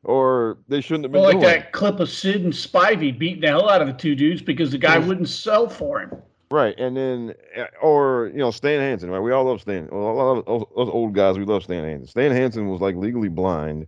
or 0.05 0.57
they 0.67 0.79
shouldn't 0.81 1.03
have 1.05 1.11
been 1.11 1.21
Well, 1.21 1.31
like 1.31 1.41
doing. 1.41 1.53
that 1.53 1.71
clip 1.73 1.99
of 1.99 2.09
Sid 2.09 2.43
and 2.43 2.53
Spivey 2.53 3.17
beating 3.17 3.41
the 3.41 3.47
hell 3.47 3.69
out 3.69 3.81
of 3.81 3.87
the 3.87 3.93
two 3.93 4.15
dudes 4.15 4.41
because 4.41 4.71
the 4.71 4.77
guy 4.77 4.97
wouldn't 4.99 5.27
sell 5.29 5.67
for 5.67 5.99
him. 6.01 6.11
Right, 6.51 6.75
and 6.77 6.95
then 6.95 7.33
uh, 7.57 7.65
or 7.81 8.27
you 8.31 8.37
know 8.39 8.51
Stan 8.51 8.79
Hansen, 8.79 9.09
right? 9.09 9.19
We 9.19 9.31
all 9.31 9.43
love 9.45 9.61
Stan. 9.61 9.89
Well, 9.91 10.01
a 10.01 10.13
lot 10.13 10.37
of 10.47 10.61
us 10.61 10.67
us 10.77 10.89
old 10.93 11.13
guys, 11.13 11.37
we 11.39 11.43
love 11.45 11.63
Stan 11.63 11.83
Hansen. 11.83 12.07
Stan 12.07 12.31
Hansen 12.31 12.69
was 12.69 12.81
like 12.81 12.95
legally 12.95 13.29
blind, 13.29 13.87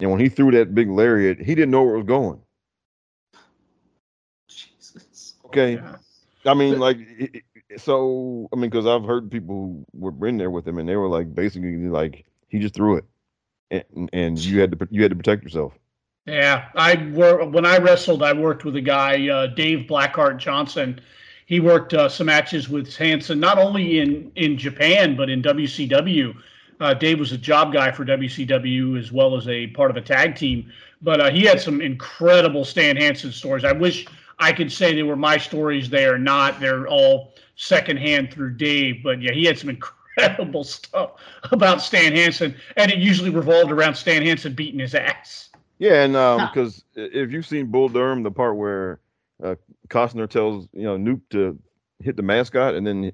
and 0.00 0.10
when 0.10 0.18
he 0.20 0.28
threw 0.28 0.50
that 0.50 0.74
big 0.74 0.90
lariat, 0.90 1.38
he 1.38 1.54
didn't 1.54 1.70
know 1.70 1.84
where 1.84 1.94
it 1.94 1.98
was 1.98 2.06
going. 2.06 2.40
Jesus. 4.48 5.34
Okay, 5.46 5.74
Yeah. 5.74 5.96
I 6.44 6.54
mean, 6.54 6.78
like, 6.78 6.98
it- 7.00 7.42
it- 7.70 7.80
so 7.80 8.48
I 8.52 8.56
mean, 8.56 8.70
because 8.70 8.86
I've 8.86 9.04
heard 9.04 9.30
people 9.30 9.54
who 9.56 9.86
were 10.10 10.26
in 10.26 10.36
there 10.38 10.50
with 10.50 10.66
him, 10.66 10.78
and 10.78 10.88
they 10.88 10.96
were 10.96 11.08
like, 11.08 11.34
basically, 11.34 11.76
like, 11.88 12.24
he 12.48 12.58
just 12.58 12.74
threw 12.74 12.96
it, 12.96 13.04
and 13.70 14.10
and 14.12 14.38
you 14.38 14.60
had 14.60 14.78
to 14.78 14.88
you 14.90 15.02
had 15.02 15.10
to 15.10 15.16
protect 15.16 15.42
yourself. 15.42 15.72
Yeah, 16.26 16.68
I 16.74 16.96
wor- 17.12 17.46
when 17.46 17.64
I 17.64 17.78
wrestled, 17.78 18.22
I 18.22 18.32
worked 18.32 18.64
with 18.64 18.74
a 18.76 18.80
guy, 18.80 19.28
uh, 19.28 19.46
Dave 19.46 19.86
Blackheart 19.86 20.38
Johnson. 20.38 21.00
He 21.46 21.60
worked 21.60 21.94
uh, 21.94 22.08
some 22.08 22.26
matches 22.26 22.68
with 22.68 22.94
Hansen, 22.96 23.38
not 23.38 23.58
only 23.58 24.00
in 24.00 24.32
in 24.34 24.58
Japan 24.58 25.16
but 25.16 25.30
in 25.30 25.42
WCW. 25.42 26.34
Uh, 26.78 26.92
Dave 26.92 27.18
was 27.18 27.32
a 27.32 27.38
job 27.38 27.72
guy 27.72 27.90
for 27.90 28.04
WCW 28.04 28.98
as 28.98 29.10
well 29.10 29.36
as 29.36 29.48
a 29.48 29.68
part 29.68 29.90
of 29.90 29.96
a 29.96 30.00
tag 30.02 30.36
team. 30.36 30.70
But 31.00 31.20
uh, 31.20 31.30
he 31.30 31.42
had 31.44 31.60
some 31.60 31.80
incredible 31.80 32.64
Stan 32.64 32.96
Hansen 32.96 33.32
stories. 33.32 33.64
I 33.64 33.72
wish 33.72 34.06
I 34.38 34.52
could 34.52 34.70
say 34.70 34.94
they 34.94 35.02
were 35.02 35.16
my 35.16 35.38
stories. 35.38 35.88
They 35.88 36.04
are 36.06 36.18
not. 36.18 36.60
They're 36.60 36.86
all 36.86 37.34
secondhand 37.54 38.32
through 38.32 38.54
Dave. 38.54 39.02
But 39.02 39.22
yeah, 39.22 39.32
he 39.32 39.44
had 39.44 39.58
some 39.58 39.70
incredible 39.70 39.95
stuff 40.16 40.70
about 40.94 41.32
Stan 41.44 41.70
Hansen, 41.70 42.20
and 42.40 42.52
it 42.52 42.60
usually 42.64 42.94
revolved 42.94 43.44
around 43.44 43.72
Stan 43.72 44.04
Hansen 44.04 44.32
beating 44.32 44.62
his 44.80 44.94
ass. 44.94 45.48
Yeah, 45.78 46.02
and 46.02 46.16
um, 46.16 46.38
Huh. 46.38 46.48
because 46.48 46.84
if 46.94 47.30
you've 47.30 47.46
seen 47.46 47.66
Bull 47.66 47.88
Durham, 47.88 48.22
the 48.22 48.30
part 48.30 48.56
where 48.56 49.00
uh, 49.42 49.54
Costner 49.88 50.28
tells 50.28 50.68
you 50.72 50.82
know 50.84 50.96
Nuke 50.96 51.20
to 51.30 51.58
hit 52.00 52.16
the 52.16 52.22
mascot, 52.22 52.74
and 52.74 52.86
then 52.86 53.02
you 53.04 53.12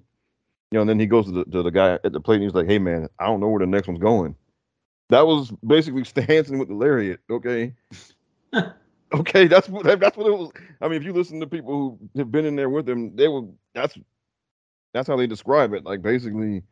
know, 0.72 0.80
and 0.80 0.88
then 0.88 0.98
he 0.98 1.06
goes 1.06 1.26
to 1.26 1.32
the 1.32 1.44
to 1.46 1.62
the 1.62 1.70
guy 1.70 1.94
at 2.04 2.12
the 2.12 2.20
plate, 2.20 2.36
and 2.36 2.44
he's 2.44 2.54
like, 2.54 2.66
"Hey 2.66 2.78
man, 2.78 3.08
I 3.18 3.26
don't 3.26 3.40
know 3.40 3.48
where 3.48 3.60
the 3.60 3.66
next 3.66 3.88
one's 3.88 4.00
going." 4.00 4.34
That 5.10 5.26
was 5.26 5.52
basically 5.66 6.04
Stanson 6.04 6.58
with 6.58 6.68
the 6.68 6.74
lariat. 6.74 7.20
Okay, 7.30 7.74
okay, 9.14 9.46
that's 9.46 9.68
what 9.68 9.84
that's 10.00 10.16
what 10.16 10.26
it 10.26 10.36
was. 10.36 10.50
I 10.80 10.88
mean, 10.88 10.96
if 10.98 11.04
you 11.04 11.12
listen 11.12 11.40
to 11.40 11.46
people 11.46 11.98
who 12.14 12.20
have 12.20 12.30
been 12.30 12.44
in 12.44 12.56
there 12.56 12.70
with 12.70 12.88
him, 12.88 13.14
they 13.16 13.28
will. 13.28 13.54
That's 13.74 13.98
that's 14.92 15.08
how 15.08 15.16
they 15.16 15.26
describe 15.26 15.72
it. 15.72 15.84
Like 15.84 16.02
basically, 16.02 16.62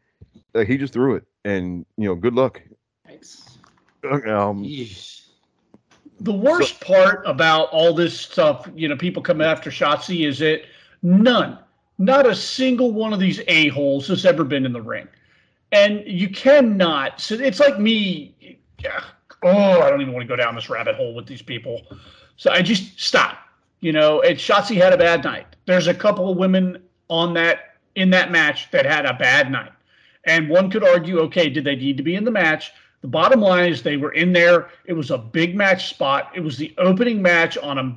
like 0.55 0.69
he 0.69 0.77
just 0.77 0.93
threw 0.93 1.15
it, 1.17 1.25
and 1.45 1.85
you 1.97 2.09
know, 2.09 2.15
good 2.15 2.35
luck. 2.35 2.61
Nice. 3.07 3.59
Um, 4.05 4.65
Yeesh. 4.65 5.27
The 6.21 6.33
worst 6.33 6.81
part 6.81 7.23
about 7.27 7.71
all 7.71 7.95
this 7.95 8.19
stuff, 8.19 8.69
you 8.75 8.89
know, 8.89 8.97
people 8.97 9.23
coming 9.23 9.47
after 9.47 9.71
Shotzi 9.71 10.29
is 10.29 10.39
that 10.41 10.63
none, 11.03 11.59
not 11.99 12.27
a 12.27 12.35
single 12.35 12.93
one 12.93 13.15
of 13.15 13.21
these 13.21 13.41
a-holes 13.49 14.07
has 14.09 14.27
ever 14.27 14.45
been 14.45 14.67
in 14.67 14.73
the 14.73 14.83
ring. 14.83 15.09
And 15.73 16.03
you 16.07 16.29
cannot, 16.29 17.21
so 17.21 17.37
it's 17.37 17.59
like 17.59 17.79
me, 17.79 18.59
yeah, 18.83 19.03
oh, 19.43 19.81
I 19.81 19.89
don't 19.89 20.03
even 20.03 20.13
want 20.13 20.23
to 20.25 20.29
go 20.29 20.37
down 20.37 20.55
this 20.55 20.69
rabbit 20.69 20.95
hole 20.97 21.15
with 21.15 21.27
these 21.27 21.43
people. 21.43 21.87
So 22.37 22.51
I 22.51 22.61
just 22.61 23.01
stop. 23.01 23.39
You 23.81 23.93
know, 23.93 24.21
and 24.21 24.37
Shotzi 24.37 24.77
had 24.77 24.93
a 24.93 24.99
bad 24.99 25.25
night. 25.25 25.47
There's 25.65 25.87
a 25.87 25.95
couple 25.95 26.31
of 26.31 26.37
women 26.37 26.83
on 27.09 27.33
that, 27.33 27.77
in 27.95 28.11
that 28.11 28.31
match 28.31 28.71
that 28.73 28.85
had 28.85 29.07
a 29.07 29.15
bad 29.15 29.51
night. 29.51 29.73
And 30.27 30.49
one 30.49 30.71
could 30.71 30.85
argue, 30.85 31.19
okay, 31.21 31.49
did 31.49 31.65
they 31.65 31.77
need 31.77 31.97
to 31.97 32.03
be 32.03 32.15
in 32.15 32.25
the 32.25 32.31
match? 32.31 32.73
The 33.01 33.09
bottom 33.09 33.41
line 33.41 33.73
is 33.73 33.83
they 33.83 33.97
were 33.97 34.13
in 34.13 34.33
there. 34.33 34.69
It 34.85 34.93
was 34.93 35.11
a 35.11 35.19
big 35.19 35.57
match 35.57 35.89
spot. 35.89 36.31
It 36.35 36.41
was 36.41 36.59
the 36.59 36.75
opening 36.79 37.23
match 37.23 37.57
on 37.57 37.79
a 37.79 37.97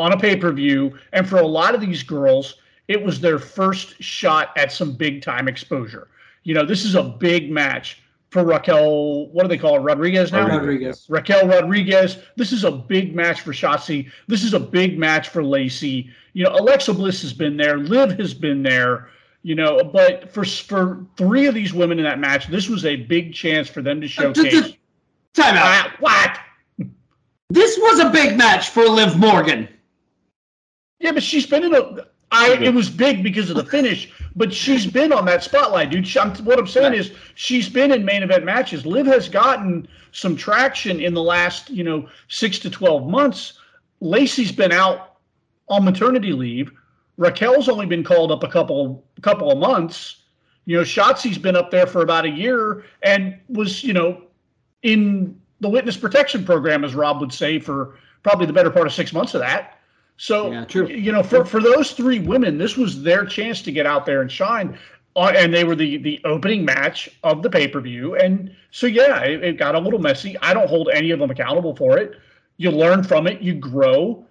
on 0.00 0.12
a 0.12 0.18
pay-per-view, 0.18 0.98
and 1.12 1.28
for 1.28 1.36
a 1.36 1.46
lot 1.46 1.74
of 1.74 1.80
these 1.82 2.02
girls, 2.02 2.54
it 2.88 3.00
was 3.00 3.20
their 3.20 3.38
first 3.38 4.02
shot 4.02 4.48
at 4.56 4.72
some 4.72 4.94
big 4.94 5.20
time 5.20 5.46
exposure. 5.46 6.08
You 6.42 6.54
know, 6.54 6.64
this 6.64 6.86
is 6.86 6.94
a 6.94 7.02
big 7.02 7.50
match 7.50 8.02
for 8.30 8.42
Raquel. 8.42 9.28
What 9.28 9.42
do 9.42 9.48
they 9.48 9.58
call 9.58 9.76
it? 9.76 9.80
Rodriguez 9.80 10.32
now. 10.32 10.48
Rodriguez. 10.48 11.06
Raquel 11.10 11.46
Rodriguez. 11.46 12.16
This 12.36 12.50
is 12.50 12.64
a 12.64 12.70
big 12.70 13.14
match 13.14 13.42
for 13.42 13.52
Shotzi. 13.52 14.10
This 14.26 14.42
is 14.42 14.54
a 14.54 14.60
big 14.60 14.98
match 14.98 15.28
for 15.28 15.44
Lacey. 15.44 16.10
You 16.32 16.44
know, 16.44 16.52
Alexa 16.52 16.94
Bliss 16.94 17.20
has 17.22 17.34
been 17.34 17.56
there. 17.56 17.76
Liv 17.76 18.18
has 18.18 18.32
been 18.32 18.62
there. 18.62 19.10
You 19.42 19.54
know, 19.54 19.82
but 19.82 20.30
for 20.32 20.44
for 20.44 21.06
three 21.16 21.46
of 21.46 21.54
these 21.54 21.72
women 21.72 21.98
in 21.98 22.04
that 22.04 22.18
match, 22.18 22.48
this 22.48 22.68
was 22.68 22.84
a 22.84 22.96
big 22.96 23.32
chance 23.32 23.68
for 23.68 23.80
them 23.80 24.00
to 24.00 24.08
showcase. 24.08 24.74
Time 25.32 25.56
out. 25.56 25.86
Uh, 25.86 25.90
what? 26.00 26.38
This 27.48 27.78
was 27.78 28.00
a 28.00 28.10
big 28.10 28.36
match 28.36 28.68
for 28.70 28.84
Liv 28.84 29.18
Morgan. 29.18 29.68
Yeah, 30.98 31.12
but 31.12 31.22
she's 31.22 31.46
been 31.46 31.64
in 31.64 31.74
a. 31.74 32.06
I 32.32 32.52
it 32.60 32.74
was 32.74 32.88
big 32.88 33.22
because 33.22 33.50
of 33.50 33.56
the 33.56 33.64
finish, 33.70 34.12
but 34.36 34.52
she's 34.52 34.86
been 34.86 35.12
on 35.12 35.24
that 35.24 35.42
spotlight, 35.42 35.90
dude. 35.90 36.06
She, 36.06 36.18
I'm, 36.18 36.32
what 36.44 36.58
I'm 36.58 36.66
saying 36.66 36.94
is 36.94 37.12
she's 37.34 37.68
been 37.68 37.92
in 37.92 38.04
main 38.04 38.22
event 38.22 38.44
matches. 38.44 38.86
Liv 38.86 39.06
has 39.06 39.28
gotten 39.28 39.88
some 40.12 40.36
traction 40.36 41.00
in 41.00 41.14
the 41.14 41.22
last, 41.22 41.70
you 41.70 41.82
know, 41.82 42.08
six 42.28 42.58
to 42.60 42.70
twelve 42.70 43.08
months. 43.08 43.54
Lacey's 44.00 44.52
been 44.52 44.72
out 44.72 45.16
on 45.68 45.84
maternity 45.84 46.32
leave. 46.32 46.70
Raquel's 47.20 47.68
only 47.68 47.84
been 47.84 48.02
called 48.02 48.32
up 48.32 48.42
a 48.42 48.48
couple 48.48 49.04
couple 49.20 49.52
of 49.52 49.58
months. 49.58 50.22
You 50.64 50.78
know, 50.78 50.82
Shotzi's 50.82 51.36
been 51.36 51.54
up 51.54 51.70
there 51.70 51.86
for 51.86 52.00
about 52.00 52.24
a 52.24 52.30
year 52.30 52.84
and 53.02 53.38
was, 53.48 53.84
you 53.84 53.92
know, 53.92 54.22
in 54.82 55.38
the 55.60 55.68
witness 55.68 55.98
protection 55.98 56.44
program, 56.44 56.82
as 56.82 56.94
Rob 56.94 57.20
would 57.20 57.32
say, 57.32 57.58
for 57.58 57.98
probably 58.22 58.46
the 58.46 58.54
better 58.54 58.70
part 58.70 58.86
of 58.86 58.94
six 58.94 59.12
months 59.12 59.34
of 59.34 59.40
that. 59.40 59.78
So, 60.16 60.50
Yeah, 60.50 60.64
you 60.86 61.12
know, 61.12 61.22
for, 61.22 61.44
for 61.44 61.60
those 61.60 61.92
three 61.92 62.20
women, 62.20 62.56
this 62.56 62.76
was 62.76 63.02
their 63.02 63.26
chance 63.26 63.60
to 63.62 63.72
get 63.72 63.86
out 63.86 64.06
there 64.06 64.22
and 64.22 64.32
shine. 64.32 64.78
Uh, 65.16 65.32
and 65.36 65.52
they 65.52 65.64
were 65.64 65.76
the 65.76 65.98
the 65.98 66.20
opening 66.24 66.64
match 66.64 67.10
of 67.22 67.42
the 67.42 67.50
pay 67.50 67.68
per 67.68 67.80
view. 67.80 68.16
And 68.16 68.54
so, 68.70 68.86
yeah, 68.86 69.20
it, 69.24 69.44
it 69.44 69.58
got 69.58 69.74
a 69.74 69.78
little 69.78 69.98
messy. 69.98 70.38
I 70.38 70.54
don't 70.54 70.68
hold 70.68 70.88
any 70.94 71.10
of 71.10 71.18
them 71.18 71.30
accountable 71.30 71.76
for 71.76 71.98
it. 71.98 72.18
You 72.56 72.70
learn 72.70 73.02
from 73.02 73.26
it, 73.26 73.42
you 73.42 73.54
grow. 73.54 74.24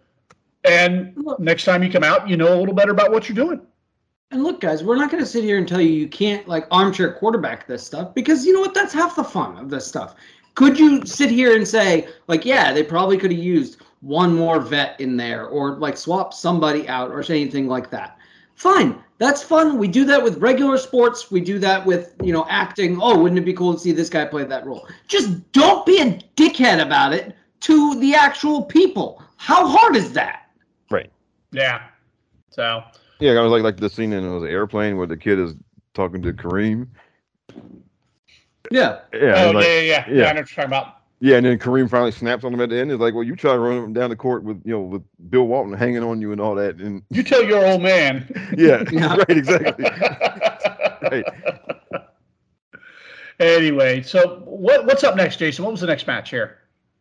And 0.66 1.18
next 1.39 1.64
time 1.64 1.84
you 1.84 1.91
come 1.91 2.03
out, 2.03 2.28
you 2.28 2.38
know 2.38 2.53
a 2.53 2.60
little 2.60 2.76
better 2.76 2.91
about 2.91 3.12
what 3.12 3.30
you're 3.30 3.36
doing. 3.36 3.62
And 4.32 4.43
look, 4.43 4.62
guys, 4.62 4.84
we're 4.84 4.97
not 4.97 5.10
going 5.10 5.24
to 5.24 5.30
sit 5.30 5.43
here 5.43 5.57
and 5.57 5.68
tell 5.68 5.82
you 5.82 5.89
you 5.89 6.07
can't 6.07 6.47
like 6.47 6.68
armchair 6.70 7.14
quarterback 7.14 7.66
this 7.66 7.84
stuff 7.84 8.14
because 8.14 8.45
you 8.45 8.53
know 8.53 8.60
what? 8.60 8.76
That's 8.76 8.93
half 8.93 9.16
the 9.16 9.24
fun 9.24 9.57
of 9.57 9.70
this 9.70 9.88
stuff. 9.88 10.16
Could 10.55 10.78
you 10.78 11.05
sit 11.05 11.32
here 11.32 11.55
and 11.55 11.68
say, 11.68 12.10
like, 12.28 12.45
yeah, 12.45 12.74
they 12.74 12.84
probably 12.84 13.18
could 13.18 13.32
have 13.32 13.39
used 13.39 13.82
one 14.01 14.36
more 14.36 14.60
vet 14.60 14.99
in 14.99 15.18
there 15.18 15.47
or 15.47 15.78
like 15.78 15.97
swap 15.97 16.34
somebody 16.34 16.88
out 16.88 17.12
or 17.12 17.24
say 17.24 17.41
anything 17.41 17.68
like 17.68 17.89
that? 17.91 18.18
Fine, 18.55 19.01
that's 19.20 19.41
fun. 19.41 19.78
We 19.78 19.88
do 19.88 20.05
that 20.05 20.22
with 20.22 20.38
regular 20.38 20.78
sports. 20.78 21.32
We 21.32 21.39
do 21.39 21.60
that 21.60 21.86
with, 21.86 22.14
you 22.22 22.34
know, 22.34 22.45
acting. 22.49 22.99
Oh, 23.01 23.18
wouldn't 23.18 23.39
it 23.39 23.45
be 23.45 23.53
cool 23.53 23.74
to 23.74 23.80
see 23.80 23.93
this 23.93 24.10
guy 24.10 24.26
play 24.26 24.43
that 24.43 24.66
role? 24.66 24.88
Just 25.07 25.51
don't 25.53 25.86
be 25.86 26.01
a 26.01 26.20
dickhead 26.36 26.82
about 26.82 27.14
it 27.14 27.36
to 27.62 27.99
the 27.99 28.14
actual 28.14 28.64
people. 28.64 29.24
How 29.38 29.66
hard 29.66 29.95
is 29.95 30.12
that? 30.14 30.39
Right. 31.54 31.62
Yeah. 31.62 31.82
So, 32.50 32.84
Yeah, 33.20 33.32
I 33.34 33.41
was 33.41 33.52
like 33.52 33.64
like 33.64 33.78
the 33.78 33.89
scene 33.89 34.14
in 34.14 34.24
it 34.24 34.30
was 34.30 34.43
an 34.43 34.50
airplane 34.50 34.97
where 34.97 35.08
the 35.08 35.18
kid 35.18 35.39
is 35.39 35.54
talking 35.93 36.22
to 36.24 36.34
Kareem. 36.34 36.88
Yeah. 38.72 39.00
Yeah, 39.14 39.45
oh, 39.47 39.52
like- 39.52 39.66
yeah, 39.66 39.80
yeah, 39.80 39.82
yeah, 39.82 40.06
yeah. 40.10 40.26
I 40.26 40.34
know 40.34 40.41
what 40.41 40.52
you're 40.52 40.56
talking 40.56 40.64
about. 40.66 40.95
Yeah, 41.22 41.36
and 41.36 41.45
then 41.45 41.60
Kareem 41.60 41.89
finally 41.89 42.12
snaps 42.14 42.45
on 42.45 42.54
him 42.54 42.62
at 42.62 42.70
the 42.70 42.80
end. 42.80 42.91
It's 42.93 43.02
like, 43.02 43.14
well, 43.14 43.24
you 43.26 43.36
try 43.36 43.52
to 43.52 43.60
run 43.60 43.78
him 43.78 43.91
down 43.91 44.10
the 44.10 44.16
court 44.16 44.41
with 44.43 44.62
you 44.64 44.72
know 44.72 44.80
with 44.80 45.04
Bill 45.30 45.47
Walton 45.47 45.74
hanging 45.74 46.02
on 46.02 46.22
you 46.22 46.32
and 46.32 46.39
all 46.39 46.56
that, 46.56 46.76
and 46.78 47.04
You 47.10 47.24
tell 47.24 47.43
your 47.43 47.66
old 47.66 47.82
man. 47.82 48.26
yeah, 48.58 48.84
Yeah. 48.89 49.16
right, 49.28 49.30
exactly. 49.30 49.84
right. 51.02 51.26
Anyway, 53.41 54.02
so 54.02 54.41
what 54.45 54.86
what's 54.86 55.04
up 55.04 55.16
next, 55.18 55.38
Jason? 55.38 55.64
What 55.66 55.72
was 55.72 55.82
the 55.82 55.88
next 55.88 56.08
match 56.08 56.30
here? 56.30 56.58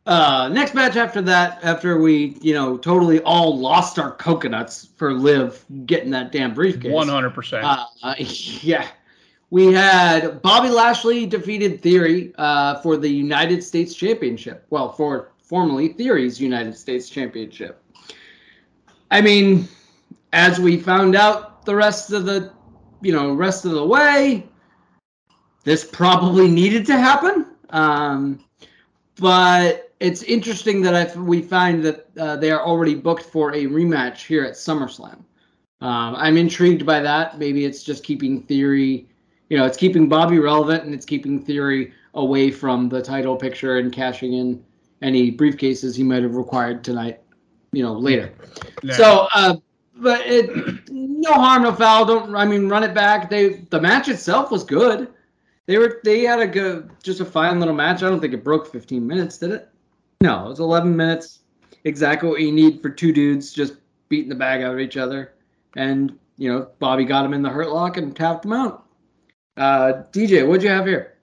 Uh, 0.09 0.49
next 0.49 0.75
match 0.75 0.97
after 0.97 1.21
that, 1.21 1.63
after 1.63 2.01
we, 2.01 2.39
you 2.41 2.55
know, 2.55 2.79
totally 2.79 3.21
all 3.25 3.59
lost 3.59 3.99
our 3.99 4.11
coconuts 4.11 4.89
for 4.97 5.13
Liv 5.13 5.63
getting 5.85 6.09
that 6.11 6.33
damn 6.33 6.55
briefcase. 6.55 6.91
One 6.91 7.09
hundred 7.09 7.35
percent. 7.35 7.63
Uh, 7.67 8.15
yeah. 8.19 8.89
We 9.51 9.71
had 9.71 10.41
Bobby 10.41 10.71
Lashley 10.71 11.27
defeated 11.27 11.83
Theory 11.83 12.33
uh, 12.39 12.81
for 12.81 12.97
the 12.97 13.09
United 13.09 13.63
States 13.63 13.95
Championship. 13.95 14.67
Well, 14.71 14.93
for 14.93 15.33
formerly 15.43 15.89
Theory's 15.89 16.41
United 16.41 16.75
States 16.75 17.11
Championship. 17.11 17.83
I 19.11 19.21
mean, 19.21 19.69
as 20.33 20.59
we 20.59 20.79
found 20.79 21.17
out 21.17 21.67
the 21.67 21.77
rest 21.77 22.13
of 22.13 22.25
the, 22.25 22.51
you 23.03 23.13
know, 23.13 23.35
rest 23.35 23.67
of 23.67 23.73
the 23.73 23.87
way, 23.87 24.47
this 25.65 25.85
probably 25.85 26.49
needed 26.49 26.87
to 26.87 26.97
happen. 26.97 27.45
Um, 27.71 28.43
but 29.17 29.88
it's 30.01 30.23
interesting 30.23 30.81
that 30.83 30.95
I, 30.95 31.19
we 31.21 31.43
find 31.43 31.85
that 31.85 32.09
uh, 32.19 32.37
they 32.37 32.51
are 32.51 32.65
already 32.65 32.95
booked 32.95 33.25
for 33.25 33.53
a 33.55 33.67
rematch 33.67 34.27
here 34.27 34.45
at 34.45 34.55
SummerSlam. 34.55 35.25
Um, 35.81 36.15
I'm 36.17 36.37
intrigued 36.37 36.85
by 36.87 37.01
that. 37.01 37.39
Maybe 37.39 37.65
it's 37.65 37.83
just 37.83 38.05
keeping 38.05 38.43
Theory, 38.43 39.09
you 39.49 39.59
know, 39.59 39.65
it's 39.65 39.77
keeping 39.77 40.09
Bobby 40.09 40.39
relevant 40.39 40.85
and 40.85 40.95
it's 40.95 41.07
keeping 41.07 41.43
Theory 41.45 41.93
away 42.15 42.51
from 42.51 42.89
the 42.89 43.03
title 43.03 43.37
picture 43.37 43.79
and 43.79 43.93
cashing 43.93 44.35
in 44.35 44.65
any 45.03 45.31
briefcases 45.31 45.97
he 45.97 46.03
might 46.03 46.23
have 46.23 46.35
required 46.35 46.83
tonight, 46.83 47.21
you 47.73 47.83
know, 47.83 47.93
later. 47.93 48.33
So, 48.93 49.29
uh, 49.35 49.57
but 49.97 50.21
it, 50.27 50.91
no 50.91 51.33
harm, 51.33 51.63
no 51.63 51.73
foul. 51.73 52.05
Don't 52.05 52.35
I 52.35 52.45
mean 52.45 52.69
run 52.69 52.85
it 52.85 52.95
back? 52.95 53.31
They 53.31 53.65
the 53.71 53.81
match 53.81 54.09
itself 54.09 54.51
was 54.51 54.65
good. 54.65 55.09
They 55.67 55.77
were 55.77 56.01
they 56.05 56.23
had 56.23 56.41
a 56.41 56.47
good, 56.47 56.91
just 57.03 57.21
a 57.21 57.25
fine 57.25 57.59
little 57.59 57.75
match. 57.75 58.03
I 58.03 58.09
don't 58.09 58.21
think 58.21 58.33
it 58.33 58.45
broke 58.45 58.71
15 58.71 59.07
minutes, 59.07 59.39
did 59.39 59.51
it? 59.51 59.69
No, 60.21 60.47
it 60.47 60.49
was 60.49 60.61
11 60.61 60.97
minutes. 60.97 61.41
Exactly 61.85 62.29
what 62.29 62.41
you 62.41 62.51
need 62.51 62.83
for 62.83 62.91
two 62.91 63.13
dudes 63.13 63.53
just 63.53 63.75
beating 64.09 64.29
the 64.29 64.35
bag 64.35 64.63
out 64.63 64.75
of 64.75 64.81
each 64.81 64.97
other. 64.97 65.35
And 65.77 66.19
you 66.37 66.53
know, 66.53 66.69
Bobby 66.79 67.05
got 67.05 67.25
him 67.25 67.35
in 67.35 67.43
the 67.43 67.49
hurt 67.49 67.71
lock 67.71 67.97
and 67.97 68.15
tapped 68.17 68.45
him 68.45 68.53
out. 68.53 68.87
Uh, 69.57 70.03
DJ, 70.13 70.47
what'd 70.47 70.63
you 70.63 70.71
have 70.71 70.87
here? 70.87 71.15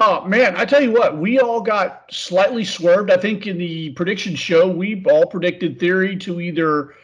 Oh 0.00 0.24
man, 0.26 0.56
I 0.56 0.64
tell 0.64 0.82
you 0.82 0.92
what, 0.92 1.18
we 1.18 1.38
all 1.38 1.60
got 1.60 2.04
slightly 2.10 2.64
swerved. 2.64 3.10
I 3.10 3.16
think 3.16 3.46
in 3.46 3.58
the 3.58 3.90
prediction 3.90 4.34
show, 4.34 4.68
we 4.68 5.04
all 5.06 5.26
predicted 5.26 5.78
Theory 5.78 6.16
to 6.16 6.40
either 6.40 6.94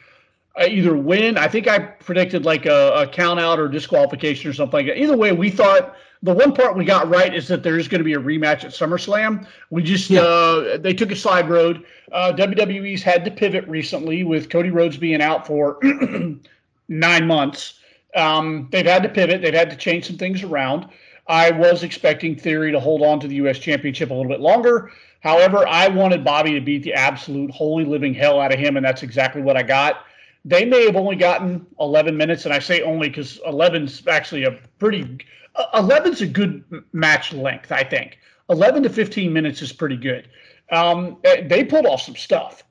uh, 0.60 0.66
either 0.68 0.96
win. 0.96 1.38
I 1.38 1.48
think 1.48 1.68
I 1.68 1.78
predicted 1.78 2.44
like 2.44 2.66
a, 2.66 2.92
a 2.94 3.06
count 3.06 3.38
out 3.38 3.60
or 3.60 3.68
disqualification 3.68 4.50
or 4.50 4.52
something 4.52 4.78
like 4.78 4.86
that. 4.86 5.00
Either 5.00 5.16
way, 5.16 5.32
we 5.32 5.50
thought 5.50 5.94
the 6.22 6.34
one 6.34 6.52
part 6.52 6.76
we 6.76 6.84
got 6.84 7.08
right 7.08 7.34
is 7.34 7.48
that 7.48 7.62
there 7.62 7.78
is 7.78 7.88
going 7.88 8.00
to 8.00 8.04
be 8.04 8.12
a 8.14 8.18
rematch 8.20 8.64
at 8.64 8.72
SummerSlam. 8.72 9.46
We 9.70 9.82
just 9.82 10.10
Yeah. 10.10 10.20
uh, 10.20 10.76
they 10.76 10.92
took 10.92 11.10
a 11.10 11.16
side 11.16 11.48
road. 11.48 11.84
Uh, 12.12 12.32
WWE's 12.36 13.02
had 13.02 13.24
to 13.24 13.30
pivot 13.30 13.66
recently 13.66 14.24
with 14.24 14.50
Cody 14.50 14.70
Rhodes 14.70 14.96
being 14.96 15.22
out 15.22 15.46
for 15.46 15.78
nine 16.88 17.26
months. 17.26 17.74
Um, 18.16 18.68
they've 18.70 18.84
had 18.86 19.02
to 19.04 19.08
pivot. 19.08 19.40
They've 19.40 19.54
had 19.54 19.70
to 19.70 19.76
change 19.76 20.06
some 20.06 20.18
things 20.18 20.42
around. 20.42 20.88
I 21.28 21.52
was 21.52 21.84
expecting 21.84 22.34
Theory 22.36 22.72
to 22.72 22.80
hold 22.80 23.02
on 23.02 23.20
to 23.20 23.28
the 23.28 23.36
U.S. 23.36 23.58
Championship 23.58 24.10
a 24.10 24.14
little 24.14 24.30
bit 24.30 24.40
longer. 24.40 24.90
However, 25.20 25.66
I 25.68 25.86
wanted 25.88 26.24
Bobby 26.24 26.52
to 26.52 26.60
beat 26.60 26.82
the 26.82 26.94
absolute 26.94 27.50
holy 27.50 27.84
living 27.84 28.14
hell 28.14 28.40
out 28.40 28.52
of 28.52 28.58
him, 28.58 28.76
and 28.76 28.84
that's 28.84 29.02
exactly 29.02 29.40
what 29.42 29.56
I 29.56 29.62
got. 29.62 30.06
They 30.44 30.64
may 30.64 30.86
have 30.86 30.96
only 30.96 31.16
gotten 31.16 31.66
11 31.78 32.16
minutes, 32.16 32.46
and 32.46 32.54
I 32.54 32.58
say 32.58 32.82
only 32.82 33.08
because 33.08 33.38
11's 33.46 34.06
actually 34.06 34.44
a 34.44 34.52
pretty. 34.78 35.18
Uh, 35.56 35.82
11's 35.82 36.20
a 36.22 36.26
good 36.26 36.64
match 36.92 37.32
length, 37.32 37.72
I 37.72 37.84
think. 37.84 38.18
11 38.48 38.82
to 38.82 38.88
15 38.90 39.32
minutes 39.32 39.62
is 39.62 39.72
pretty 39.72 39.96
good. 39.96 40.28
Um, 40.72 41.18
eh, 41.24 41.46
they 41.46 41.64
pulled 41.64 41.86
off 41.86 42.02
some 42.02 42.16
stuff. 42.16 42.64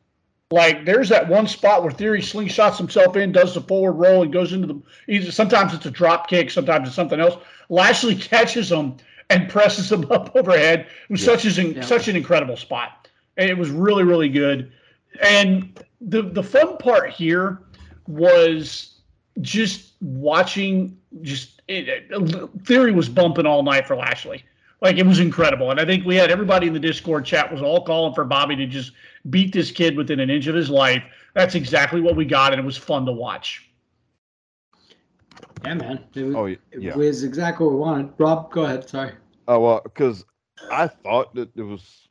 Like 0.51 0.83
there's 0.85 1.09
that 1.09 1.27
one 1.29 1.47
spot 1.47 1.83
where 1.83 1.91
Theory 1.91 2.21
slingshots 2.21 2.77
himself 2.77 3.15
in, 3.15 3.31
does 3.31 3.53
the 3.53 3.61
forward 3.61 3.93
roll, 3.93 4.23
and 4.23 4.33
goes 4.33 4.51
into 4.51 4.65
the. 4.67 4.81
Either 5.07 5.31
sometimes 5.31 5.73
it's 5.75 5.85
a 5.85 5.91
drop 5.91 6.27
kick, 6.27 6.49
sometimes 6.49 6.87
it's 6.87 6.95
something 6.95 7.19
else. 7.19 7.37
Lashley 7.69 8.15
catches 8.33 8.71
him 8.71 8.97
and 9.29 9.47
presses 9.47 9.91
him 9.91 10.05
up 10.11 10.35
overhead. 10.35 10.87
It 11.07 11.11
was 11.11 11.23
such 11.23 11.45
as 11.45 11.57
Yeah. 11.59 11.81
such 11.81 12.07
an 12.07 12.15
incredible 12.15 12.57
spot. 12.57 13.07
And 13.37 13.47
It 13.49 13.57
was 13.57 13.69
really 13.69 14.03
really 14.03 14.29
good. 14.29 14.71
And 15.21 15.79
the 16.01 16.23
the 16.23 16.43
fun 16.43 16.77
part 16.77 17.11
here 17.11 17.59
was 18.07 19.01
just 19.41 19.93
watching. 20.01 20.97
Just 21.21 21.58
it, 21.69 21.87
it- 22.11 22.49
Theory 22.65 22.91
was 22.91 23.07
bumping 23.09 23.45
all 23.45 23.63
night 23.63 23.87
for 23.87 23.95
Lashley. 23.95 24.43
Like 24.81 24.97
it 24.97 25.05
was 25.05 25.19
incredible, 25.19 25.71
and 25.71 25.79
I 25.79 25.85
think 25.85 26.05
we 26.05 26.15
had 26.15 26.31
everybody 26.31 26.67
in 26.67 26.73
the 26.73 26.79
Discord 26.79 27.25
chat 27.25 27.51
was 27.51 27.61
all 27.61 27.83
calling 27.83 28.13
for 28.13 28.23
Bobby 28.23 28.55
to 28.55 28.65
just 28.65 28.93
beat 29.29 29.51
this 29.53 29.71
kid 29.71 29.97
within 29.97 30.21
an 30.21 30.29
inch 30.29 30.47
of 30.47 30.55
his 30.55 30.69
life. 30.69 31.03
That's 31.33 31.53
exactly 31.55 31.99
what 31.99 32.15
we 32.15 32.23
got, 32.23 32.53
and 32.53 32.61
it 32.61 32.65
was 32.65 32.77
fun 32.77 33.05
to 33.05 33.11
watch. 33.11 33.69
Yeah, 35.65 35.73
man. 35.73 36.05
It 36.15 36.23
was, 36.23 36.35
Oh, 36.35 36.43
y- 36.43 36.57
it 36.71 36.81
yeah. 36.81 36.95
was 36.95 37.23
exactly 37.23 37.65
what 37.65 37.73
we 37.73 37.79
wanted. 37.81 38.13
Rob, 38.17 38.51
go 38.51 38.63
ahead. 38.63 38.87
Sorry. 38.87 39.11
Oh 39.49 39.59
well, 39.59 39.81
because 39.83 40.23
I 40.71 40.87
thought 40.87 41.35
that 41.35 41.49
it 41.57 41.63
was 41.63 42.07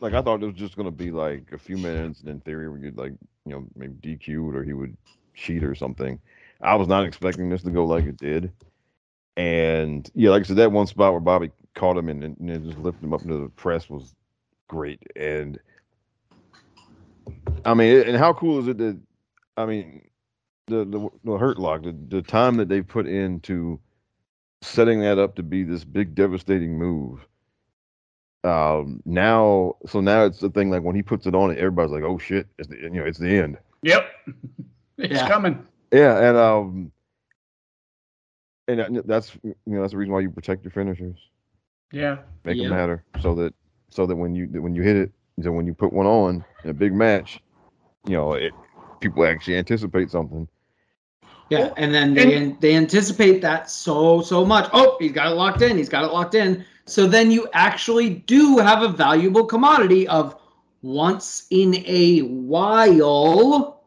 like 0.00 0.12
I 0.12 0.20
thought 0.20 0.42
it 0.42 0.46
was 0.46 0.54
just 0.54 0.76
gonna 0.76 0.90
be 0.90 1.10
like 1.10 1.50
a 1.52 1.58
few 1.58 1.78
minutes, 1.78 2.20
and 2.20 2.28
in 2.28 2.40
theory 2.40 2.68
we 2.68 2.80
could 2.80 2.98
like 2.98 3.12
you 3.46 3.52
know 3.52 3.64
maybe 3.74 3.94
DQ'd 4.02 4.54
or 4.54 4.62
he 4.62 4.74
would 4.74 4.94
cheat 5.34 5.64
or 5.64 5.74
something. 5.74 6.18
I 6.60 6.74
was 6.74 6.88
not 6.88 7.06
expecting 7.06 7.48
this 7.48 7.62
to 7.62 7.70
go 7.70 7.86
like 7.86 8.04
it 8.04 8.18
did, 8.18 8.52
and 9.36 10.10
yeah, 10.14 10.30
like 10.30 10.42
I 10.42 10.46
said, 10.46 10.56
that 10.56 10.72
one 10.72 10.86
spot 10.86 11.12
where 11.12 11.20
Bobby 11.20 11.50
caught 11.74 11.96
him 11.96 12.08
and, 12.08 12.22
and 12.22 12.36
then 12.40 12.64
just 12.64 12.78
lifted 12.78 13.04
him 13.04 13.14
up 13.14 13.22
into 13.22 13.38
the 13.38 13.48
press 13.48 13.88
was 13.88 14.14
great. 14.68 15.00
And 15.16 15.58
I 17.64 17.74
mean, 17.74 18.02
and 18.06 18.16
how 18.16 18.32
cool 18.32 18.58
is 18.60 18.68
it 18.68 18.78
that 18.78 18.98
I 19.56 19.66
mean, 19.66 20.08
the 20.66 20.84
the, 20.84 21.08
the 21.24 21.38
hurt 21.38 21.58
lock, 21.58 21.82
the, 21.82 21.96
the 22.08 22.22
time 22.22 22.56
that 22.56 22.68
they 22.68 22.82
put 22.82 23.06
into 23.06 23.78
setting 24.62 25.00
that 25.00 25.18
up 25.18 25.34
to 25.36 25.42
be 25.42 25.62
this 25.64 25.84
big 25.84 26.14
devastating 26.14 26.78
move. 26.78 27.26
Um, 28.44 29.00
now, 29.04 29.76
so 29.86 30.00
now 30.00 30.24
it's 30.24 30.40
the 30.40 30.50
thing 30.50 30.70
like 30.70 30.82
when 30.82 30.96
he 30.96 31.02
puts 31.02 31.26
it 31.26 31.34
on, 31.34 31.52
it 31.52 31.58
everybody's 31.58 31.92
like, 31.92 32.02
"Oh 32.02 32.18
shit!" 32.18 32.48
It's 32.58 32.68
the 32.68 32.76
you 32.76 32.90
know, 32.90 33.04
it's 33.04 33.18
the 33.18 33.28
end. 33.28 33.56
Yep, 33.82 34.04
it's 34.98 35.14
Yeah. 35.14 35.28
coming. 35.28 35.64
Yeah, 35.92 36.18
and 36.28 36.36
um, 36.36 36.92
and 38.68 38.80
uh, 38.80 39.02
that's 39.04 39.36
you 39.42 39.54
know 39.66 39.80
that's 39.80 39.92
the 39.92 39.98
reason 39.98 40.12
why 40.12 40.20
you 40.20 40.30
protect 40.30 40.64
your 40.64 40.70
finishers, 40.70 41.16
Yeah, 41.92 42.18
make 42.44 42.56
Yeah. 42.56 42.62
them 42.64 42.70
matter, 42.70 43.04
so 43.20 43.34
that 43.36 43.54
so 43.90 44.06
that 44.06 44.16
when 44.16 44.34
you 44.34 44.46
when 44.60 44.74
you 44.74 44.82
hit 44.82 44.96
it, 44.96 45.12
so 45.42 45.52
when 45.52 45.66
you 45.66 45.74
put 45.74 45.92
one 45.92 46.06
on 46.06 46.44
in 46.64 46.70
a 46.70 46.74
big 46.74 46.92
match, 46.94 47.42
you 48.06 48.12
know 48.14 48.32
it 48.34 48.54
people 49.00 49.24
actually 49.24 49.56
anticipate 49.56 50.10
something. 50.10 50.48
Yeah, 51.50 51.72
and 51.76 51.92
then 51.94 52.14
they 52.14 52.56
they 52.60 52.74
anticipate 52.76 53.40
that 53.42 53.68
so 53.70 54.22
so 54.22 54.44
much. 54.44 54.68
Oh, 54.72 54.96
he's 54.98 55.12
got 55.12 55.26
it 55.30 55.34
locked 55.34 55.60
in. 55.62 55.76
He's 55.76 55.88
got 55.88 56.04
it 56.04 56.12
locked 56.12 56.34
in. 56.34 56.64
So 56.86 57.06
then 57.06 57.30
you 57.30 57.48
actually 57.52 58.10
do 58.10 58.58
have 58.58 58.82
a 58.82 58.88
valuable 58.88 59.44
commodity 59.44 60.08
of 60.08 60.36
once 60.82 61.46
in 61.50 61.76
a 61.86 62.20
while. 62.20 63.82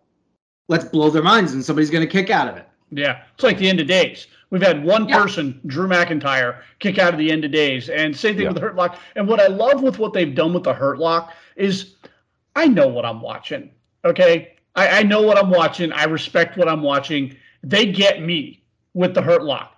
Let's 0.67 0.85
blow 0.85 1.09
their 1.09 1.23
minds, 1.23 1.53
and 1.53 1.63
somebody's 1.63 1.89
going 1.89 2.05
to 2.05 2.11
kick 2.11 2.29
out 2.29 2.47
of 2.47 2.57
it. 2.57 2.67
yeah. 2.91 3.23
It's 3.33 3.43
like 3.43 3.57
the 3.57 3.69
end 3.69 3.79
of 3.79 3.87
days. 3.87 4.27
We've 4.55 4.61
had 4.61 4.85
one 4.85 5.09
Yeah. 5.09 5.21
person, 5.21 5.59
Drew 5.65 5.85
McIntyre, 5.85 6.59
kick 6.79 6.97
out 6.97 7.11
of 7.11 7.19
the 7.19 7.29
end 7.29 7.43
of 7.43 7.51
days, 7.51 7.89
and 7.89 8.15
same 8.15 8.35
thing 8.35 8.43
Yeah. 8.43 8.51
with 8.51 8.55
the 8.55 8.61
Hurt 8.61 8.77
Lock. 8.77 8.97
And 9.17 9.27
what 9.27 9.41
I 9.41 9.47
love 9.47 9.83
with 9.83 9.99
what 9.99 10.13
they've 10.13 10.33
done 10.33 10.53
with 10.53 10.63
the 10.63 10.73
Hurt 10.73 10.97
Lock 10.97 11.33
is, 11.57 11.95
I 12.55 12.67
know 12.67 12.87
what 12.87 13.03
I'm 13.03 13.19
watching. 13.19 13.69
Okay, 14.05 14.53
I, 14.73 14.99
I 14.99 15.03
know 15.03 15.21
what 15.21 15.37
I'm 15.37 15.49
watching. 15.49 15.91
I 15.91 16.05
respect 16.05 16.55
what 16.55 16.69
I'm 16.69 16.81
watching. 16.81 17.35
They 17.63 17.87
get 17.87 18.21
me 18.21 18.63
with 18.93 19.13
the 19.13 19.21
Hurt 19.21 19.43
Lock. 19.43 19.75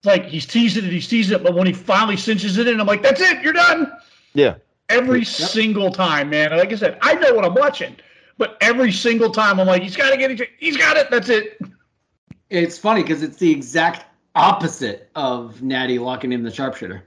It's 0.00 0.06
like 0.06 0.26
he's 0.26 0.46
teasing 0.46 0.84
it, 0.84 0.90
he's 0.90 1.06
teasing 1.06 1.36
it, 1.36 1.44
but 1.44 1.54
when 1.54 1.68
he 1.68 1.72
finally 1.72 2.16
cinches 2.16 2.58
it 2.58 2.66
in, 2.66 2.80
I'm 2.80 2.88
like, 2.88 3.04
that's 3.04 3.20
it, 3.20 3.40
you're 3.40 3.52
done. 3.52 3.92
Yeah, 4.34 4.56
every 4.88 5.24
single 5.24 5.92
time, 5.92 6.30
man. 6.30 6.50
Like 6.50 6.72
I 6.72 6.74
said, 6.74 6.98
I 7.02 7.14
know 7.14 7.34
what 7.34 7.44
I'm 7.44 7.54
watching, 7.54 7.94
but 8.36 8.56
every 8.62 8.90
single 8.90 9.30
time 9.30 9.60
I'm 9.60 9.68
like, 9.68 9.82
he's 9.82 9.94
got 9.96 10.10
to 10.10 10.16
get 10.16 10.32
it. 10.32 10.50
He's 10.58 10.76
got 10.76 10.96
it. 10.96 11.08
That's 11.08 11.28
it. 11.28 11.60
It's 12.50 12.78
funny 12.78 13.02
because 13.02 13.22
it's 13.22 13.36
the 13.36 13.52
exact 13.52 14.06
opposite 14.38 15.10
of 15.14 15.62
Natty 15.62 15.98
locking 15.98 16.32
in 16.32 16.42
the 16.42 16.50
sharpshooter. 16.50 17.02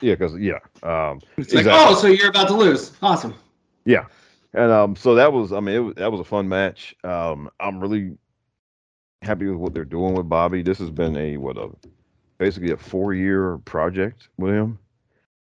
yeah, 0.00 0.14
because 0.14 0.36
yeah, 0.38 0.58
um, 0.82 1.20
It's 1.36 1.52
like, 1.52 1.66
oh, 1.68 1.94
so 1.94 2.06
you're 2.06 2.30
about 2.30 2.48
to 2.48 2.54
lose. 2.54 2.92
Awesome. 3.02 3.34
Yeah, 3.84 4.04
and 4.54 4.70
um, 4.70 4.96
so 4.96 5.14
that 5.14 5.32
was, 5.32 5.52
I 5.52 5.60
mean, 5.60 5.74
it 5.74 5.78
was, 5.80 5.94
that 5.96 6.10
was 6.12 6.20
a 6.20 6.24
fun 6.24 6.48
match. 6.48 6.94
Um, 7.04 7.50
I'm 7.60 7.80
really 7.80 8.16
happy 9.22 9.46
with 9.46 9.56
what 9.58 9.74
they're 9.74 9.84
doing 9.84 10.14
with 10.14 10.28
Bobby. 10.28 10.62
This 10.62 10.78
has 10.78 10.90
been 10.90 11.16
a 11.16 11.36
what 11.36 11.56
a 11.56 11.70
basically 12.38 12.70
a 12.70 12.76
four 12.76 13.14
year 13.14 13.58
project 13.58 14.28
with 14.36 14.54
him, 14.54 14.78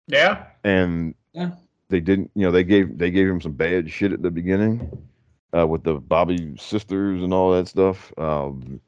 Yeah. 0.07 0.45
and 0.63 1.15
Yeah. 1.33 1.51
they 1.89 2.01
didn't, 2.01 2.31
you 2.35 2.43
know, 2.43 2.53
they 2.53 2.65
gave 2.65 2.97
they 2.99 3.11
gave 3.11 3.29
him 3.29 3.41
some 3.41 3.53
bad 3.53 3.91
shit 3.91 4.13
at 4.13 4.23
the 4.23 4.31
beginning, 4.31 4.91
uh, 5.57 5.67
with 5.67 5.83
the 5.83 5.95
Bobby 5.95 6.55
sisters 6.59 7.23
and 7.23 7.33
all 7.35 7.51
that 7.53 7.67
stuff. 7.67 8.13
Um, 8.19 8.81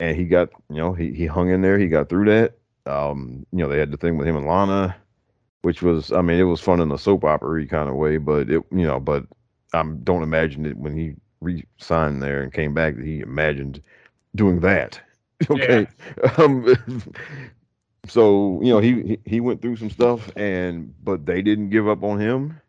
and 0.00 0.16
he 0.16 0.24
got, 0.24 0.48
you 0.68 0.76
know, 0.76 0.92
he 0.92 1.12
he 1.12 1.26
hung 1.26 1.50
in 1.50 1.62
there. 1.62 1.78
He 1.78 1.86
got 1.86 2.08
through 2.08 2.24
that. 2.24 2.58
Um, 2.86 3.46
you 3.52 3.58
know, 3.58 3.68
they 3.68 3.78
had 3.78 3.92
the 3.92 3.98
thing 3.98 4.16
with 4.16 4.26
him 4.26 4.36
and 4.36 4.46
Lana, 4.46 4.96
which 5.62 5.82
was, 5.82 6.10
I 6.10 6.22
mean, 6.22 6.40
it 6.40 6.44
was 6.44 6.60
fun 6.60 6.80
in 6.80 6.90
a 6.90 6.98
soap 6.98 7.24
opera 7.24 7.66
kind 7.66 7.88
of 7.88 7.94
way, 7.94 8.16
but 8.16 8.50
it, 8.50 8.64
you 8.72 8.86
know, 8.86 8.98
but 8.98 9.26
I 9.74 9.82
don't 9.82 10.22
imagine 10.22 10.66
it 10.66 10.76
when 10.76 10.96
he 10.96 11.14
re-signed 11.40 12.22
there 12.22 12.42
and 12.42 12.52
came 12.52 12.74
back 12.74 12.96
that 12.96 13.04
he 13.04 13.20
imagined 13.20 13.82
doing 14.34 14.60
that. 14.60 15.00
okay. 15.50 15.86
Um, 16.38 16.74
so 18.06 18.60
you 18.62 18.70
know, 18.72 18.78
he, 18.78 19.02
he 19.02 19.18
he 19.26 19.40
went 19.40 19.62
through 19.62 19.76
some 19.76 19.90
stuff, 19.90 20.30
and 20.36 20.94
but 21.04 21.26
they 21.26 21.42
didn't 21.42 21.70
give 21.70 21.88
up 21.88 22.02
on 22.02 22.18
him. 22.18 22.60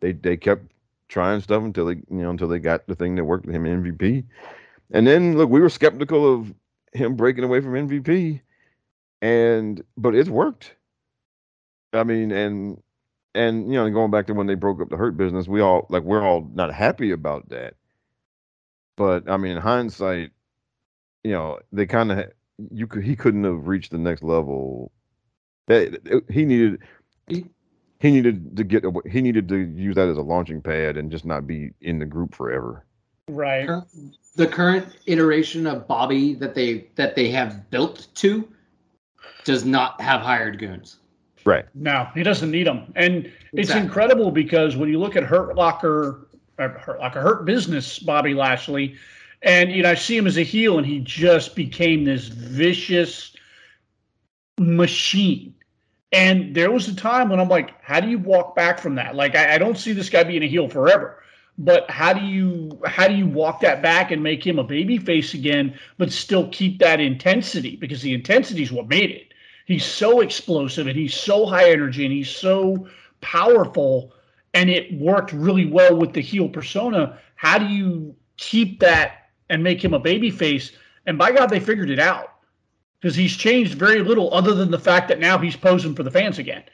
They 0.00 0.12
they 0.12 0.36
kept 0.36 0.72
trying 1.08 1.40
stuff 1.40 1.62
until 1.62 1.86
they 1.86 1.94
you 1.94 2.04
know 2.08 2.30
until 2.30 2.48
they 2.48 2.58
got 2.58 2.86
the 2.86 2.94
thing 2.94 3.14
that 3.16 3.24
worked 3.24 3.46
with 3.46 3.54
him 3.54 3.64
MVP. 3.64 4.24
And 4.92 5.06
then 5.06 5.36
look, 5.38 5.50
we 5.50 5.60
were 5.60 5.68
skeptical 5.70 6.32
of 6.34 6.54
him 6.92 7.16
breaking 7.16 7.44
away 7.44 7.60
from 7.60 7.74
MVP, 7.74 8.40
and 9.22 9.82
but 9.96 10.14
it's 10.14 10.30
worked. 10.30 10.76
I 11.92 12.04
mean, 12.04 12.32
and 12.32 12.82
and 13.34 13.68
you 13.68 13.74
know, 13.74 13.90
going 13.90 14.10
back 14.10 14.26
to 14.28 14.34
when 14.34 14.46
they 14.48 14.54
broke 14.54 14.80
up 14.80 14.90
the 14.90 14.96
hurt 14.96 15.16
business, 15.16 15.48
we 15.48 15.60
all 15.60 15.86
like 15.90 16.04
we're 16.04 16.22
all 16.22 16.48
not 16.54 16.72
happy 16.74 17.12
about 17.12 17.48
that. 17.50 17.74
But 18.96 19.30
I 19.30 19.36
mean, 19.38 19.52
in 19.52 19.62
hindsight, 19.62 20.32
you 21.24 21.32
know, 21.32 21.60
they 21.72 21.86
kind 21.86 22.12
of 22.12 22.32
you 22.72 22.86
could 22.86 23.04
he 23.04 23.16
couldn't 23.16 23.44
have 23.44 23.66
reached 23.68 23.92
the 23.92 23.98
next 23.98 24.22
level. 24.22 24.92
That 25.68 26.24
he 26.30 26.44
needed. 26.46 26.82
He- 27.28 27.50
He 28.00 28.10
needed 28.12 28.56
to 28.58 28.64
get 28.64 28.84
away. 28.84 29.02
He 29.10 29.22
needed 29.22 29.48
to 29.48 29.56
use 29.56 29.94
that 29.96 30.08
as 30.08 30.18
a 30.18 30.22
launching 30.22 30.62
pad 30.62 30.96
and 30.98 31.10
just 31.10 31.24
not 31.24 31.46
be 31.46 31.72
in 31.80 31.98
the 31.98 32.06
group 32.06 32.34
forever. 32.34 32.84
Right. 33.28 33.70
Cur- 34.36 34.44
The 34.44 34.50
current 34.50 34.86
iteration 35.06 35.66
of 35.66 35.86
Bobby 35.88 36.34
that 36.34 36.54
they 36.54 36.86
that 36.96 37.14
they 37.16 37.30
have 37.30 37.70
built 37.70 38.08
to 38.16 38.48
does 39.44 39.64
not 39.64 40.00
have 40.00 40.20
hired 40.20 40.58
goons. 40.58 40.98
Right. 41.44 41.64
No, 41.74 42.08
he 42.14 42.22
doesn't 42.24 42.50
need 42.50 42.66
them. 42.66 42.92
And 42.96 43.32
it's 43.52 43.70
incredible 43.70 44.32
because 44.32 44.76
when 44.76 44.88
you 44.88 44.98
look 44.98 45.14
at 45.14 45.22
Hurt 45.22 45.54
Locker, 45.54 46.26
uh, 46.58 46.68
Hurt 46.70 46.98
Locker, 46.98 47.20
Hurt 47.20 47.44
Business, 47.44 48.00
Bobby 48.00 48.34
Lashley, 48.34 48.96
and 49.42 49.70
you 49.70 49.82
know 49.82 49.90
I 49.90 49.94
see 49.94 50.16
him 50.16 50.26
as 50.26 50.36
a 50.36 50.42
heel, 50.42 50.78
and 50.78 50.86
he 50.86 50.98
just 50.98 51.54
became 51.54 52.04
this 52.04 52.26
vicious 52.26 53.36
machine. 54.58 55.54
And 56.12 56.54
there 56.54 56.70
was 56.70 56.88
a 56.88 56.94
time 56.94 57.28
when 57.28 57.38
I'm 57.40 57.48
like, 57.48 57.80
how 57.82 58.00
do 58.00 58.08
you 58.08 58.18
walk 58.18 58.56
back 58.56 58.78
from 58.78 58.94
that? 58.94 59.14
Like, 59.14 59.36
I, 59.36 59.54
I 59.54 59.58
don't 59.58 59.76
see 59.76 59.92
this 59.92 60.08
guy 60.08 60.24
being 60.24 60.42
a 60.42 60.48
heel 60.48 60.68
forever. 60.68 61.22
But 61.58 61.90
how 61.90 62.12
do 62.12 62.20
you 62.20 62.78
how 62.84 63.08
do 63.08 63.14
you 63.14 63.26
walk 63.26 63.60
that 63.60 63.82
back 63.82 64.10
and 64.10 64.22
make 64.22 64.46
him 64.46 64.58
a 64.58 64.64
baby 64.64 64.98
face 64.98 65.32
again, 65.32 65.78
but 65.96 66.12
still 66.12 66.48
keep 66.50 66.78
that 66.80 67.00
intensity? 67.00 67.76
Because 67.76 68.02
the 68.02 68.12
intensity 68.12 68.62
is 68.62 68.72
what 68.72 68.88
made 68.88 69.10
it. 69.10 69.32
He's 69.64 69.84
so 69.84 70.20
explosive 70.20 70.86
and 70.86 70.96
he's 70.96 71.14
so 71.14 71.46
high 71.46 71.70
energy 71.70 72.04
and 72.04 72.12
he's 72.12 72.30
so 72.30 72.86
powerful, 73.20 74.12
and 74.54 74.68
it 74.68 74.92
worked 74.98 75.32
really 75.32 75.66
well 75.66 75.96
with 75.96 76.12
the 76.12 76.20
heel 76.20 76.48
persona. 76.48 77.18
How 77.36 77.58
do 77.58 77.66
you 77.66 78.14
keep 78.36 78.80
that 78.80 79.30
and 79.48 79.62
make 79.62 79.82
him 79.82 79.94
a 79.94 79.98
baby 79.98 80.30
face? 80.30 80.72
And 81.06 81.16
by 81.16 81.32
God, 81.32 81.46
they 81.46 81.60
figured 81.60 81.90
it 81.90 81.98
out 81.98 82.34
because 83.00 83.16
he's 83.16 83.36
changed 83.36 83.74
very 83.74 84.02
little 84.02 84.32
other 84.34 84.54
than 84.54 84.70
the 84.70 84.78
fact 84.78 85.08
that 85.08 85.20
now 85.20 85.38
he's 85.38 85.56
posing 85.56 85.94
for 85.94 86.02
the 86.02 86.10
fans 86.10 86.38
again. 86.38 86.64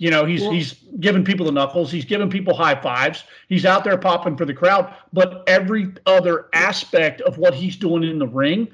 You 0.00 0.10
know, 0.10 0.24
he's 0.24 0.40
Well- 0.40 0.52
he's 0.52 0.76
giving 0.98 1.24
people 1.24 1.44
the 1.44 1.52
knuckles, 1.52 1.92
he's 1.92 2.06
giving 2.06 2.30
people 2.30 2.54
high 2.54 2.74
fives, 2.74 3.22
he's 3.50 3.66
out 3.66 3.84
there 3.84 3.98
popping 3.98 4.34
for 4.34 4.46
the 4.46 4.54
crowd, 4.54 4.94
but 5.12 5.44
every 5.46 5.92
other 6.06 6.46
aspect 6.54 7.20
of 7.20 7.36
what 7.36 7.52
he's 7.52 7.76
doing 7.76 8.02
in 8.04 8.18
the 8.18 8.26
ring 8.26 8.66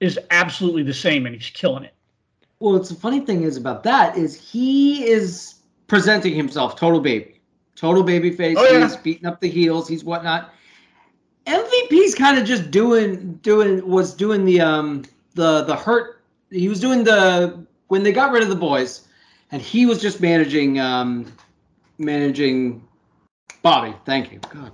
is 0.00 0.18
absolutely 0.32 0.82
the 0.82 0.92
same 0.92 1.24
and 1.24 1.36
he's 1.36 1.50
killing 1.50 1.84
it. 1.84 1.94
Well, 2.58 2.74
it's 2.74 2.88
the 2.88 2.96
funny 2.96 3.20
thing 3.20 3.44
is 3.44 3.56
about 3.56 3.84
that 3.84 4.16
is 4.16 4.34
he 4.34 5.04
is 5.08 5.54
presenting 5.86 6.34
himself 6.34 6.74
total 6.74 6.98
baby, 7.00 7.40
total 7.76 8.02
baby 8.02 8.32
face. 8.32 8.56
Oh, 8.58 8.68
yeah. 8.72 8.82
He's 8.82 8.96
beating 8.96 9.26
up 9.26 9.40
the 9.40 9.48
heels. 9.48 9.86
He's 9.86 10.02
whatnot. 10.02 10.52
MVP's 11.46 12.16
kind 12.16 12.38
of 12.38 12.44
just 12.44 12.72
doing 12.72 13.34
doing 13.42 13.86
was 13.88 14.14
doing 14.14 14.44
the 14.44 14.60
um 14.60 15.04
the 15.34 15.62
the 15.62 15.76
hurt. 15.76 16.22
He 16.50 16.68
was 16.68 16.80
doing 16.80 17.04
the 17.04 17.64
when 17.86 18.02
they 18.02 18.12
got 18.12 18.32
rid 18.32 18.42
of 18.42 18.48
the 18.48 18.56
boys, 18.56 19.06
and 19.52 19.62
he 19.62 19.86
was 19.86 20.02
just 20.02 20.20
managing 20.20 20.80
um 20.80 21.32
managing 21.98 22.82
Bobby. 23.62 23.94
Thank 24.04 24.32
you. 24.32 24.40
God. 24.50 24.72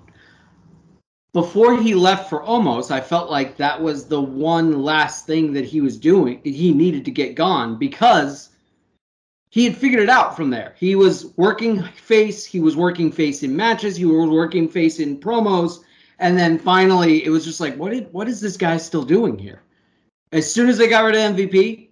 Before 1.35 1.79
he 1.81 1.95
left 1.95 2.31
for 2.31 2.43
Omos, 2.43 2.91
I 2.91 3.01
felt 3.01 3.31
like 3.31 3.57
that 3.59 3.81
was 3.81 4.07
the 4.07 4.21
one 4.21 4.83
last 4.83 5.27
thing 5.27 5.53
that 5.53 5.67
he 5.67 5.83
was 5.83 5.99
doing. 5.99 6.41
He 6.43 6.73
needed 6.73 7.05
to 7.05 7.11
get 7.11 7.35
gone 7.35 7.79
because 7.79 8.49
he 9.51 9.65
had 9.65 9.77
figured 9.77 10.03
it 10.03 10.09
out 10.09 10.35
from 10.35 10.49
there. 10.49 10.75
He 10.79 10.95
was 10.95 11.37
working 11.37 11.83
face, 11.83 12.47
he 12.47 12.61
was 12.61 12.77
working 12.77 13.13
face 13.13 13.43
in 13.43 13.55
matches, 13.55 13.97
he 13.97 14.07
was 14.07 14.31
working 14.31 14.69
face 14.69 15.01
in 15.01 15.19
promos, 15.19 15.81
and 16.19 16.37
then 16.37 16.59
finally 16.59 17.25
it 17.25 17.31
was 17.31 17.45
just 17.45 17.61
like, 17.61 17.77
what 17.77 17.93
did 17.93 18.11
what 18.13 18.29
is 18.29 18.41
this 18.41 18.57
guy 18.57 18.79
still 18.79 19.05
doing 19.05 19.39
here? 19.39 19.63
As 20.33 20.51
soon 20.51 20.69
as 20.69 20.79
they 20.79 20.89
got 20.89 21.05
rid 21.05 21.15
of 21.15 21.37
MVP, 21.37 21.88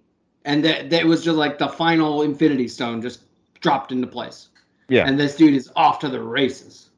and 0.47 0.63
that 0.65 0.89
that 0.89 1.05
was 1.05 1.23
just 1.23 1.37
like 1.37 1.59
the 1.59 1.67
final 1.67 2.23
Infinity 2.23 2.67
Stone 2.67 3.03
just 3.03 3.21
dropped 3.59 3.91
into 3.91 4.07
place. 4.07 4.49
Yeah. 4.89 5.07
And 5.07 5.19
this 5.19 5.35
dude 5.35 5.53
is 5.53 5.71
off 5.75 5.99
to 5.99 6.09
the 6.09 6.21
races. 6.21 6.89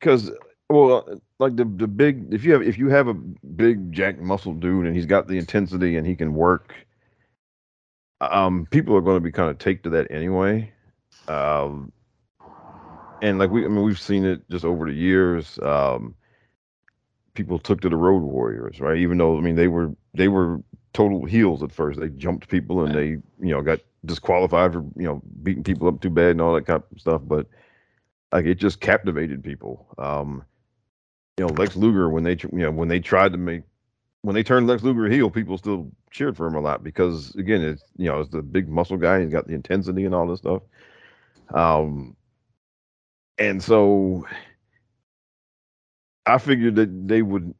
because 0.00 0.30
well 0.70 1.20
like 1.38 1.56
the 1.56 1.64
the 1.64 1.86
big 1.88 2.32
if 2.32 2.44
you 2.44 2.52
have 2.52 2.62
if 2.62 2.78
you 2.78 2.88
have 2.88 3.08
a 3.08 3.14
big 3.14 3.92
jack 3.92 4.18
muscle 4.18 4.54
dude 4.54 4.86
and 4.86 4.96
he's 4.96 5.06
got 5.06 5.28
the 5.28 5.38
intensity 5.38 5.96
and 5.96 6.06
he 6.06 6.16
can 6.16 6.34
work 6.34 6.74
um, 8.20 8.66
people 8.70 8.96
are 8.96 9.00
going 9.00 9.16
to 9.16 9.20
be 9.20 9.32
kind 9.32 9.50
of 9.50 9.58
take 9.58 9.82
to 9.82 9.90
that 9.90 10.10
anyway. 10.10 10.72
Um, 11.28 11.92
and 13.20 13.38
like 13.38 13.50
we, 13.50 13.64
I 13.64 13.68
mean, 13.68 13.82
we've 13.82 14.00
seen 14.00 14.24
it 14.24 14.48
just 14.50 14.64
over 14.64 14.86
the 14.86 14.94
years. 14.94 15.58
Um, 15.62 16.14
people 17.34 17.58
took 17.58 17.80
to 17.82 17.88
the 17.88 17.96
Road 17.96 18.22
Warriors, 18.22 18.80
right? 18.80 18.98
Even 18.98 19.18
though 19.18 19.36
I 19.36 19.40
mean 19.40 19.56
they 19.56 19.68
were 19.68 19.94
they 20.14 20.28
were 20.28 20.62
total 20.96 21.26
heels 21.26 21.62
at 21.62 21.70
first. 21.70 22.00
They 22.00 22.08
jumped 22.08 22.48
people 22.48 22.82
and 22.82 22.94
they 22.94 23.08
you 23.46 23.52
know 23.52 23.60
got 23.60 23.80
disqualified 24.06 24.72
for 24.72 24.80
you 24.96 25.04
know 25.04 25.20
beating 25.42 25.62
people 25.62 25.86
up 25.88 26.00
too 26.00 26.08
bad 26.08 26.30
and 26.30 26.40
all 26.40 26.54
that 26.54 26.66
kind 26.66 26.82
of 26.90 27.00
stuff. 27.00 27.20
But 27.22 27.46
like 28.32 28.46
it 28.46 28.54
just 28.54 28.80
captivated 28.80 29.44
people. 29.44 29.86
Um, 29.98 30.42
you 31.36 31.46
know, 31.46 31.52
Lex 31.52 31.76
Luger 31.76 32.08
when 32.08 32.24
they 32.24 32.38
you 32.40 32.48
know 32.52 32.70
when 32.70 32.88
they 32.88 32.98
tried 32.98 33.32
to 33.32 33.38
make 33.38 33.62
when 34.22 34.34
they 34.34 34.42
turned 34.42 34.66
Lex 34.66 34.82
Luger 34.82 35.06
heel, 35.06 35.30
people 35.30 35.58
still 35.58 35.92
cheered 36.10 36.34
for 36.34 36.46
him 36.46 36.54
a 36.54 36.60
lot 36.60 36.82
because 36.82 37.34
again, 37.34 37.60
it's 37.60 37.84
you 37.98 38.06
know 38.06 38.20
it's 38.20 38.30
the 38.30 38.40
big 38.40 38.66
muscle 38.66 38.96
guy. 38.96 39.20
He's 39.20 39.30
got 39.30 39.46
the 39.46 39.54
intensity 39.54 40.06
and 40.06 40.14
all 40.14 40.26
this 40.26 40.40
stuff. 40.40 40.62
Um, 41.52 42.16
and 43.36 43.62
so 43.62 44.26
I 46.24 46.38
figured 46.38 46.76
that 46.76 47.06
they 47.06 47.20
would 47.20 47.54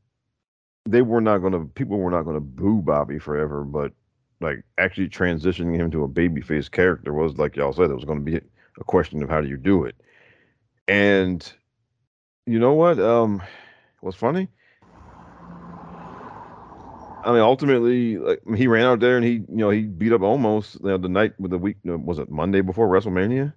they 0.87 1.03
were 1.03 1.21
not 1.21 1.39
going 1.39 1.53
to 1.53 1.67
people 1.75 1.99
were 1.99 2.11
not 2.11 2.23
going 2.23 2.37
to 2.37 2.41
boo 2.41 2.81
Bobby 2.81 3.19
forever, 3.19 3.65
but 3.65 3.93
like 4.41 4.63
actually 4.79 5.09
transitioning 5.09 5.77
him 5.77 5.91
to 5.91 6.05
a 6.05 6.09
babyface 6.09 6.71
character 6.71 7.13
was 7.13 7.39
like 7.39 7.57
y'all 7.57 7.73
said 7.73 7.91
it 7.91 7.95
was 7.95 8.05
going 8.05 8.25
to 8.25 8.31
be 8.31 8.37
a 8.37 8.85
question 8.85 9.23
of 9.23 9.29
how 9.29 9.41
do 9.41 9.49
you 9.49 9.57
do 9.57 9.85
it. 9.85 9.97
And 10.89 11.51
you 12.47 12.59
know 12.59 12.75
what? 12.75 12.99
Um, 12.99 13.43
what's 14.01 14.17
funny? 14.17 14.49
I 17.25 17.33
mean, 17.33 17.41
ultimately, 17.41 18.19
like 18.19 18.41
he 18.55 18.69
ran 18.69 18.85
out 18.85 19.01
there 19.01 19.17
and 19.17 19.27
he, 19.27 19.33
you 19.33 19.47
know, 19.49 19.71
he 19.71 19.83
beat 19.83 20.13
up 20.13 20.23
almost 20.23 20.77
you 20.77 20.87
know, 20.87 20.97
the 20.97 21.09
night 21.09 21.33
with 21.41 21.51
the 21.51 21.59
week. 21.59 21.77
Was 21.83 22.21
it 22.21 22.31
Monday 22.31 22.61
before 22.61 22.89
WrestleMania? 22.89 23.53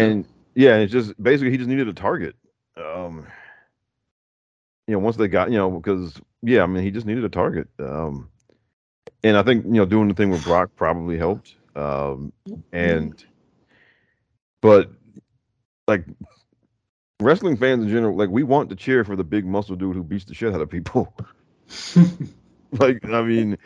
And 0.00 0.26
yeah, 0.54 0.78
it's 0.78 0.92
just 0.92 1.20
basically 1.22 1.52
he 1.52 1.58
just 1.58 1.68
needed 1.68 1.86
a 1.86 1.92
target. 1.92 2.34
Um, 2.76 3.26
you 4.92 4.98
know, 4.98 5.04
once 5.04 5.16
they 5.16 5.26
got, 5.26 5.50
you 5.50 5.56
know, 5.56 5.70
because 5.70 6.20
yeah, 6.42 6.62
I 6.62 6.66
mean, 6.66 6.82
he 6.84 6.90
just 6.90 7.06
needed 7.06 7.24
a 7.24 7.30
target. 7.30 7.66
Um, 7.78 8.28
and 9.24 9.38
I 9.38 9.42
think 9.42 9.64
you 9.64 9.72
know, 9.72 9.86
doing 9.86 10.08
the 10.08 10.14
thing 10.14 10.28
with 10.28 10.44
Brock 10.44 10.68
probably 10.76 11.16
helped. 11.16 11.54
Um, 11.74 12.30
and 12.74 13.24
but 14.60 14.90
like 15.88 16.04
wrestling 17.20 17.56
fans 17.56 17.84
in 17.84 17.88
general, 17.88 18.14
like 18.14 18.28
we 18.28 18.42
want 18.42 18.68
to 18.68 18.76
cheer 18.76 19.02
for 19.02 19.16
the 19.16 19.24
big 19.24 19.46
muscle 19.46 19.76
dude 19.76 19.96
who 19.96 20.04
beats 20.04 20.26
the 20.26 20.34
shit 20.34 20.52
out 20.52 20.60
of 20.60 20.68
people. 20.68 21.14
like, 22.72 23.02
I 23.08 23.22
mean, 23.22 23.56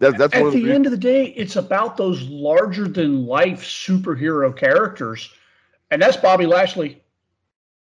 that, 0.00 0.18
that's 0.18 0.34
At 0.34 0.40
one 0.40 0.48
of 0.48 0.52
the 0.52 0.64
the 0.64 0.74
end 0.74 0.84
of 0.84 0.92
the 0.92 0.98
day, 0.98 1.28
it's 1.28 1.56
about 1.56 1.96
those 1.96 2.20
larger 2.24 2.88
than 2.88 3.24
life 3.24 3.62
superhero 3.62 4.54
characters, 4.54 5.30
and 5.90 6.02
that's 6.02 6.18
Bobby 6.18 6.44
Lashley. 6.44 7.02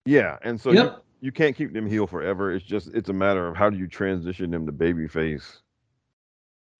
Yeah, 0.04 0.38
and 0.42 0.60
so 0.60 0.72
Yep. 0.72 1.04
You, 1.20 1.32
can't 1.32 1.56
keep 1.56 1.72
them 1.72 1.86
heel 1.86 2.06
forever. 2.06 2.52
It's 2.52 2.64
just 2.64 2.88
it's 2.94 3.08
a 3.08 3.12
matter 3.12 3.46
of 3.46 3.56
how 3.56 3.70
do 3.70 3.76
you 3.76 3.86
transition 3.86 4.50
them 4.50 4.66
to 4.66 4.72
babyface, 4.72 5.58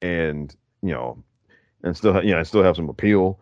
and 0.02 0.54
you 0.82 0.92
know, 0.92 1.22
and 1.82 1.96
still 1.96 2.22
you 2.24 2.32
know, 2.32 2.38
and 2.38 2.46
still 2.46 2.62
have 2.62 2.76
some 2.76 2.88
appeal. 2.88 3.40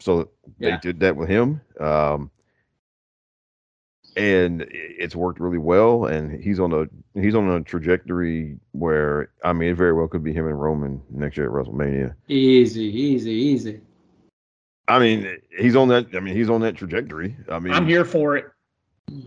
So 0.00 0.30
they 0.58 0.68
Yeah. 0.68 0.80
did 0.80 1.00
that 1.00 1.16
with 1.16 1.28
him, 1.28 1.60
um, 1.80 2.30
and 4.16 4.66
it's 4.70 5.16
worked 5.16 5.40
really 5.40 5.58
well. 5.58 6.06
And 6.06 6.42
he's 6.42 6.60
on 6.60 6.72
a 6.72 6.86
he's 7.20 7.34
on 7.34 7.48
a 7.50 7.62
trajectory 7.62 8.58
where 8.72 9.30
I 9.44 9.52
mean, 9.52 9.70
it 9.70 9.74
very 9.74 9.92
well 9.92 10.08
could 10.08 10.24
be 10.24 10.32
him 10.32 10.46
and 10.46 10.60
Roman 10.60 11.02
next 11.10 11.36
year 11.36 11.46
at 11.46 11.52
WrestleMania. 11.52 12.14
Easy, 12.28 12.84
easy, 12.84 13.32
easy. 13.32 13.80
I 14.88 14.98
mean, 14.98 15.38
he's 15.58 15.76
on 15.76 15.88
that. 15.88 16.06
I 16.14 16.20
mean, 16.20 16.34
he's 16.34 16.48
on 16.48 16.62
that 16.62 16.74
trajectory. 16.74 17.36
I 17.50 17.58
mean, 17.58 17.74
I'm 17.74 17.86
here 17.86 18.04
for 18.04 18.36
it. 18.36 18.46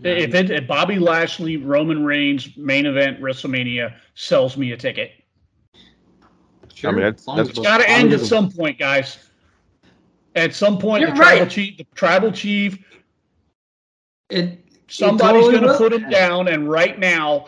If 0.04 0.34
it 0.34 0.50
if 0.50 0.66
Bobby 0.66 0.98
Lashley, 0.98 1.56
Roman 1.56 2.04
Reigns 2.04 2.56
main 2.56 2.86
event 2.86 3.20
WrestleMania 3.20 3.94
sells 4.14 4.56
me 4.56 4.72
a 4.72 4.76
ticket. 4.76 5.12
Sure. 6.74 6.90
I 6.90 6.92
mean, 6.92 7.02
that's- 7.02 7.24
that's- 7.26 7.48
It's 7.50 7.58
got 7.58 7.78
to 7.78 7.88
end 7.88 8.12
at 8.12 8.20
some 8.20 8.50
point, 8.50 8.78
guys. 8.78 9.28
At 10.34 10.54
some 10.54 10.78
point, 10.78 11.02
You're 11.02 11.10
the 11.10 11.16
tribal 11.16 11.46
chief, 11.46 11.76
the 11.78 11.86
tribal 11.94 12.32
chief, 12.32 12.78
It, 14.30 14.64
somebody's 14.88 15.42
totally 15.44 15.60
going 15.60 15.72
to 15.72 15.76
put 15.78 15.92
him 15.92 16.08
down. 16.08 16.48
And 16.48 16.70
right 16.70 16.98
now, 16.98 17.46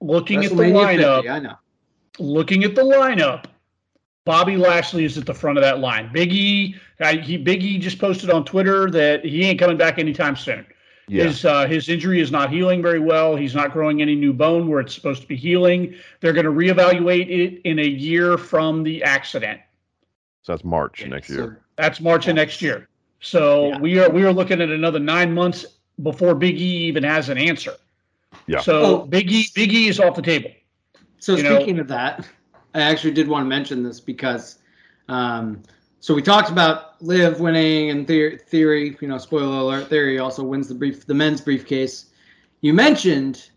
looking 0.00 0.44
at 0.44 0.50
the 0.50 0.56
lineup, 0.56 1.16
50, 1.16 1.28
I 1.28 1.38
know. 1.40 1.54
looking 2.18 2.64
at 2.64 2.74
the 2.74 2.82
lineup, 2.82 3.44
Bobby 4.24 4.56
Lashley 4.56 5.04
is 5.04 5.18
at 5.18 5.26
the 5.26 5.34
front 5.34 5.58
of 5.58 5.62
that 5.62 5.80
line. 5.80 6.10
Big 6.12 6.32
E, 6.32 6.76
I, 7.00 7.16
he 7.16 7.36
Big 7.36 7.62
E 7.62 7.78
just 7.78 7.98
posted 7.98 8.30
on 8.30 8.44
Twitter 8.44 8.90
that 8.90 9.24
he 9.24 9.44
ain't 9.44 9.58
coming 9.58 9.76
back 9.76 9.98
anytime 9.98 10.36
soon. 10.36 10.66
Yeah, 11.08 11.24
His 11.24 11.44
uh, 11.44 11.66
his 11.66 11.88
injury 11.88 12.20
is 12.20 12.30
not 12.30 12.50
healing 12.50 12.82
very 12.82 13.00
well. 13.00 13.34
He's 13.36 13.54
not 13.54 13.72
growing 13.72 14.00
any 14.02 14.14
new 14.14 14.32
bone 14.32 14.68
where 14.68 14.80
it's 14.80 14.94
supposed 14.94 15.22
to 15.22 15.28
be 15.28 15.36
healing. 15.36 15.94
They're 16.20 16.32
going 16.32 16.46
to 16.46 16.52
reevaluate 16.52 17.28
it 17.28 17.60
in 17.64 17.78
a 17.78 17.86
year 17.86 18.36
from 18.38 18.82
the 18.82 19.02
accident. 19.02 19.60
so 20.42 20.52
that's 20.52 20.64
March 20.64 21.00
Yeah, 21.02 21.08
next 21.08 21.28
so- 21.28 21.34
year. 21.34 21.60
That's 21.76 22.00
March 22.00 22.26
of 22.28 22.34
next 22.34 22.60
year. 22.60 22.88
So 23.20 23.68
Yeah. 23.68 23.78
we 23.80 23.98
are 23.98 24.10
we 24.10 24.24
are 24.24 24.32
looking 24.32 24.60
at 24.60 24.68
another 24.68 24.98
nine 24.98 25.32
months 25.34 25.64
before 26.02 26.34
Big 26.34 26.56
E 26.60 26.64
even 26.88 27.02
has 27.04 27.28
an 27.28 27.38
answer. 27.38 27.72
Yeah. 28.46 28.60
So 28.60 28.82
Oh. 29.02 29.06
Big 29.06 29.30
E 29.32 29.46
Big 29.54 29.72
E 29.72 29.88
is 29.88 29.98
off 30.00 30.14
the 30.16 30.22
table. 30.22 30.50
So 31.18 31.36
You 31.36 31.42
know- 31.44 31.56
speaking 31.56 31.78
of 31.78 31.88
that, 31.88 32.26
I 32.74 32.80
actually 32.82 33.12
did 33.12 33.26
want 33.28 33.44
to 33.44 33.48
mention 33.48 33.82
this 33.82 33.98
because, 34.00 34.58
um, 35.08 35.62
so 36.00 36.14
we 36.14 36.22
talked 36.22 36.50
about 36.50 37.00
Liv 37.02 37.40
winning 37.40 37.90
and 37.90 38.06
theory, 38.06 38.38
theory. 38.38 38.96
You 39.00 39.08
know, 39.08 39.18
spoiler 39.18 39.58
alert: 39.58 39.88
Theory 39.88 40.18
also 40.18 40.42
wins 40.42 40.68
the 40.68 40.74
brief, 40.74 41.06
the 41.06 41.14
men's 41.14 41.40
briefcase. 41.40 42.06
You 42.60 42.72
mentioned 42.72 43.50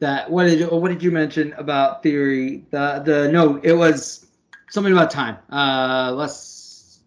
that. 0.00 0.30
What 0.30 0.44
did 0.44 0.60
you, 0.60 0.66
what 0.66 0.88
did 0.88 1.02
you 1.02 1.10
mention 1.10 1.52
about 1.54 2.02
Theory? 2.02 2.64
The 2.70 3.02
the 3.04 3.28
no, 3.30 3.56
it 3.62 3.72
was 3.72 4.26
something 4.70 4.92
about 4.92 5.10
time. 5.10 5.38
Uh, 5.50 6.12
let's. 6.14 7.00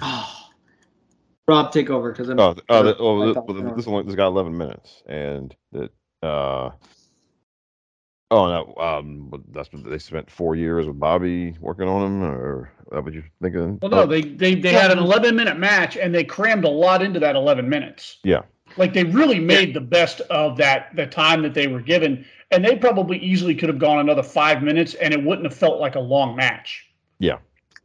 Oh, 0.00 0.48
Rob, 1.46 1.72
take 1.72 1.90
over 1.90 2.12
because 2.12 2.28
I'm. 2.28 2.38
Oh, 2.38 2.54
oh, 2.68 2.82
th- 2.82 2.96
I 2.96 3.00
oh, 3.00 3.24
th- 3.24 3.36
well, 3.46 3.74
this 3.74 3.86
one 3.86 4.06
this 4.06 4.14
got 4.14 4.28
11 4.28 4.56
minutes, 4.56 5.02
and 5.06 5.54
that 5.72 5.90
uh, 6.22 6.70
oh 8.30 8.46
no, 8.46 8.82
um, 8.82 9.28
but 9.30 9.40
that's 9.52 9.72
what 9.72 9.84
they 9.84 9.98
spent 9.98 10.30
four 10.30 10.56
years 10.56 10.86
with 10.86 10.98
Bobby 10.98 11.56
working 11.60 11.88
on 11.88 12.02
him, 12.04 12.22
or 12.22 12.72
uh, 12.94 13.00
what 13.00 13.12
you 13.12 13.22
thinking? 13.42 13.78
Well, 13.80 13.90
no, 13.90 14.06
they 14.06 14.22
they 14.22 14.54
they 14.54 14.72
had 14.72 14.90
an 14.90 14.98
11 14.98 15.36
minute 15.36 15.58
match 15.58 15.96
and 15.96 16.14
they 16.14 16.24
crammed 16.24 16.64
a 16.64 16.68
lot 16.68 17.02
into 17.02 17.20
that 17.20 17.36
11 17.36 17.68
minutes. 17.68 18.18
Yeah. 18.24 18.42
Like 18.76 18.92
they 18.92 19.04
really 19.04 19.40
made 19.40 19.74
the 19.74 19.80
best 19.80 20.20
of 20.22 20.56
that 20.58 20.94
the 20.94 21.06
time 21.06 21.42
that 21.42 21.54
they 21.54 21.66
were 21.66 21.80
given, 21.80 22.24
and 22.50 22.64
they 22.64 22.76
probably 22.76 23.18
easily 23.18 23.54
could 23.54 23.68
have 23.68 23.78
gone 23.78 23.98
another 23.98 24.22
five 24.22 24.62
minutes, 24.62 24.94
and 24.94 25.12
it 25.14 25.22
wouldn't 25.22 25.46
have 25.46 25.56
felt 25.56 25.80
like 25.80 25.94
a 25.94 26.00
long 26.00 26.36
match. 26.36 26.86
Yeah, 27.18 27.38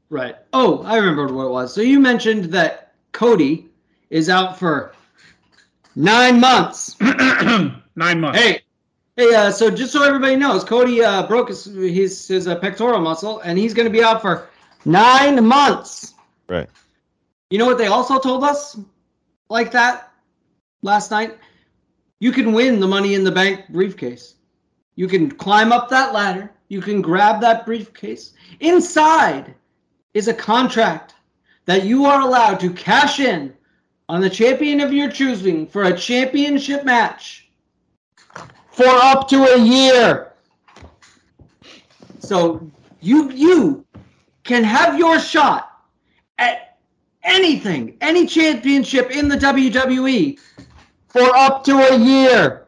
right. 0.10 0.36
Oh, 0.52 0.84
I 0.84 0.98
remembered 0.98 1.32
what 1.32 1.46
it 1.46 1.52
was. 1.52 1.74
So 1.74 1.82
you 1.82 2.00
mentioned 2.00 2.46
that 2.46 2.94
Cody 3.14 3.68
is 4.10 4.30
out 4.30 4.60
for 4.60 4.94
nine 5.96 6.40
months. 6.40 6.96
Nine 7.96 8.22
months. 8.22 8.40
Hey, 8.40 8.63
hey. 9.16 9.34
Uh, 9.34 9.52
so 9.52 9.70
just 9.70 9.92
so 9.92 10.04
everybody 10.04 10.36
knows, 10.36 10.64
Cody 10.64 11.04
uh, 11.04 11.28
broke 11.28 11.50
his 11.50 11.66
his, 11.66 12.28
his 12.28 12.48
uh, 12.48 12.56
pectoral 12.56 13.00
muscle, 13.00 13.40
and 13.40 13.58
he's 13.58 13.74
going 13.74 13.88
to 13.88 13.92
be 13.92 14.04
out 14.04 14.22
for 14.22 14.50
nine 14.86 15.46
months. 15.46 16.14
Right. 16.48 16.70
You 17.50 17.58
know 17.60 17.66
what 17.66 17.78
they 17.78 17.88
also 17.88 18.20
told 18.20 18.44
us, 18.44 18.80
like 19.50 19.72
that, 19.72 20.12
last 20.82 21.12
night. 21.12 21.38
You 22.20 22.32
can 22.32 22.54
win 22.54 22.80
the 22.80 22.88
Money 22.88 23.16
in 23.16 23.26
the 23.26 23.32
Bank 23.32 23.68
briefcase. 23.70 24.36
You 24.96 25.08
can 25.08 25.30
climb 25.30 25.72
up 25.74 25.90
that 25.90 26.14
ladder. 26.14 26.52
You 26.70 26.82
can 26.82 27.02
grab 27.02 27.42
that 27.42 27.66
briefcase. 27.66 28.34
Inside 28.62 29.54
is 30.14 30.28
a 30.28 30.34
contract 30.34 31.16
that 31.66 31.84
you 31.84 32.06
are 32.06 32.22
allowed 32.22 32.60
to 32.62 32.72
cash 32.72 33.20
in 33.20 33.54
on 34.10 34.22
the 34.22 34.30
champion 34.30 34.80
of 34.80 34.94
your 34.94 35.10
choosing 35.10 35.68
for 35.68 35.84
a 35.84 35.98
championship 35.98 36.84
match 36.86 37.43
for 38.74 38.88
up 38.88 39.28
to 39.30 39.44
a 39.44 39.58
year. 39.58 40.34
So 42.20 42.70
you 43.02 43.32
you 43.32 43.86
can 44.44 44.64
have 44.64 44.98
your 44.98 45.20
shot 45.20 45.80
at 46.40 46.78
anything, 47.24 47.96
any 48.02 48.26
championship 48.26 49.12
in 49.12 49.30
the 49.30 49.38
WWE 49.38 50.40
for 51.08 51.36
up 51.36 51.64
to 51.66 51.78
a 51.78 51.98
year. 51.98 52.66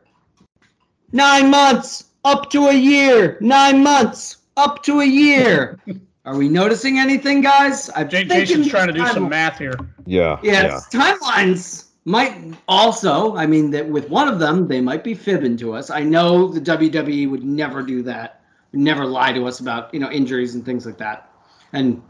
Nine 1.11 1.49
months, 1.49 2.11
up 2.23 2.49
to 2.51 2.67
a 2.67 2.73
year. 2.73 3.37
Nine 3.41 3.81
months, 3.81 4.37
up 4.57 4.83
to 4.83 5.01
a 5.01 5.05
year. 5.05 5.79
Are 6.25 6.35
we 6.35 6.49
noticing 6.49 6.97
anything, 6.97 7.41
guys? 7.41 7.89
I'm 7.95 8.09
J- 8.09 8.25
Jason's 8.25 8.67
trying 8.67 8.87
to 8.87 8.93
do 8.93 9.05
some 9.07 9.29
math 9.29 9.59
here. 9.59 9.77
Yeah, 10.07 10.39
yeah, 10.41 10.79
timelines 10.91 11.84
might 12.05 12.53
also. 12.67 13.35
I 13.35 13.45
mean, 13.45 13.71
that 13.71 13.87
with 13.87 14.09
one 14.09 14.27
of 14.27 14.39
them, 14.39 14.67
they 14.67 14.81
might 14.81 15.03
be 15.03 15.13
fibbing 15.13 15.57
to 15.57 15.73
us. 15.73 15.89
I 15.89 16.01
know 16.01 16.47
the 16.47 16.61
WWE 16.61 17.29
would 17.29 17.43
never 17.43 17.81
do 17.81 18.01
that 18.03 18.41
never 18.75 19.05
lie 19.05 19.33
to 19.33 19.47
us 19.47 19.59
about 19.59 19.93
you 19.93 19.99
know 19.99 20.11
injuries 20.11 20.55
and 20.55 20.65
things 20.65 20.85
like 20.85 20.97
that, 20.97 21.29
and 21.73 22.01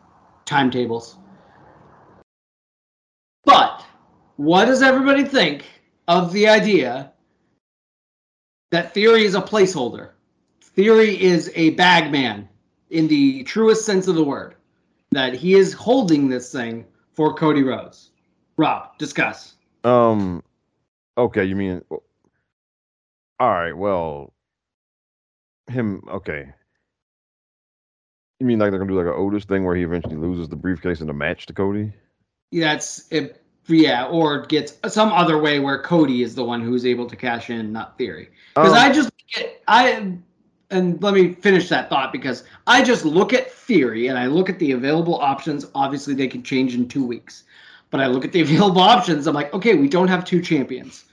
timetables. 0.46 1.18
But 3.44 3.86
what 4.38 4.66
does 4.66 4.82
everybody 4.82 5.24
think 5.24 5.66
of 6.08 6.34
the 6.34 6.48
idea 6.48 7.12
that 8.72 8.94
Theory 8.94 9.26
is 9.26 9.36
a 9.36 9.42
placeholder? 9.42 10.12
Theory 10.62 11.22
is 11.22 11.52
a 11.56 11.72
bag 11.72 12.12
man 12.12 12.50
in 12.90 13.08
the 13.08 13.44
truest 13.44 13.86
sense 13.86 14.08
of 14.08 14.16
the 14.16 14.24
word. 14.24 14.56
That 15.12 15.34
he 15.34 15.54
is 15.54 15.72
holding 15.72 16.28
this 16.28 16.52
thing 16.52 16.86
for 17.14 17.34
Cody 17.36 17.64
Rhodes. 17.64 18.10
Rob, 18.58 18.98
discuss. 18.98 19.55
Um, 19.86 20.44
okay, 21.18 21.46
you 21.46 21.56
mean? 21.56 21.82
All 21.90 22.02
right, 23.40 23.74
well, 23.74 24.34
him. 25.68 26.04
Okay, 26.10 26.48
you 28.40 28.46
mean 28.46 28.60
like 28.60 28.72
they're 28.72 28.80
gonna 28.80 28.92
do 28.92 28.98
like 28.98 29.08
an 29.08 29.14
Otis 29.16 29.46
thing 29.46 29.64
where 29.64 29.76
he 29.76 29.84
eventually 29.84 30.16
loses 30.16 30.50
the 30.50 30.56
briefcase 30.56 31.02
in 31.02 31.10
a 31.10 31.14
match 31.14 31.46
to 31.46 31.54
Cody? 31.54 31.94
Yeah, 32.52 32.74
that's 32.74 33.08
it. 33.12 33.42
Yeah, 33.68 34.06
or 34.06 34.46
gets 34.46 34.78
some 34.94 35.12
other 35.12 35.40
way 35.40 35.60
where 35.60 35.82
Cody 35.82 36.22
is 36.22 36.36
the 36.36 36.44
one 36.44 36.62
who's 36.62 36.86
able 36.86 37.08
to 37.08 37.16
cash 37.16 37.50
in, 37.50 37.72
not 37.72 37.98
Theory. 37.98 38.30
Because 38.56 38.72
Um, 38.72 38.78
I 38.78 38.92
just 38.92 39.10
get 39.34 39.64
I 39.68 40.18
and 40.72 41.02
let 41.02 41.14
me 41.14 41.34
finish 41.34 41.70
that 41.70 41.90
thought 41.90 42.12
because 42.12 42.44
I 42.68 42.84
just 42.84 43.06
look 43.06 43.34
at 43.34 43.52
Theory 43.52 44.08
and 44.08 44.18
I 44.18 44.28
look 44.28 44.50
at 44.50 44.60
the 44.60 44.74
available 44.74 45.16
options. 45.16 45.66
Obviously, 45.74 46.14
they 46.14 46.28
can 46.28 46.44
change 46.44 46.76
in 46.76 46.88
two 46.88 47.06
weeks, 47.06 47.44
but 47.96 48.04
I 48.04 48.08
look 48.08 48.26
at 48.26 48.34
the 48.34 48.42
available 48.48 48.82
options. 48.82 49.26
I'm 49.26 49.34
like, 49.34 49.54
okay, 49.54 49.76
we 49.76 49.88
don't 49.88 50.10
have 50.10 50.26
two 50.26 50.42
champions. 50.42 51.06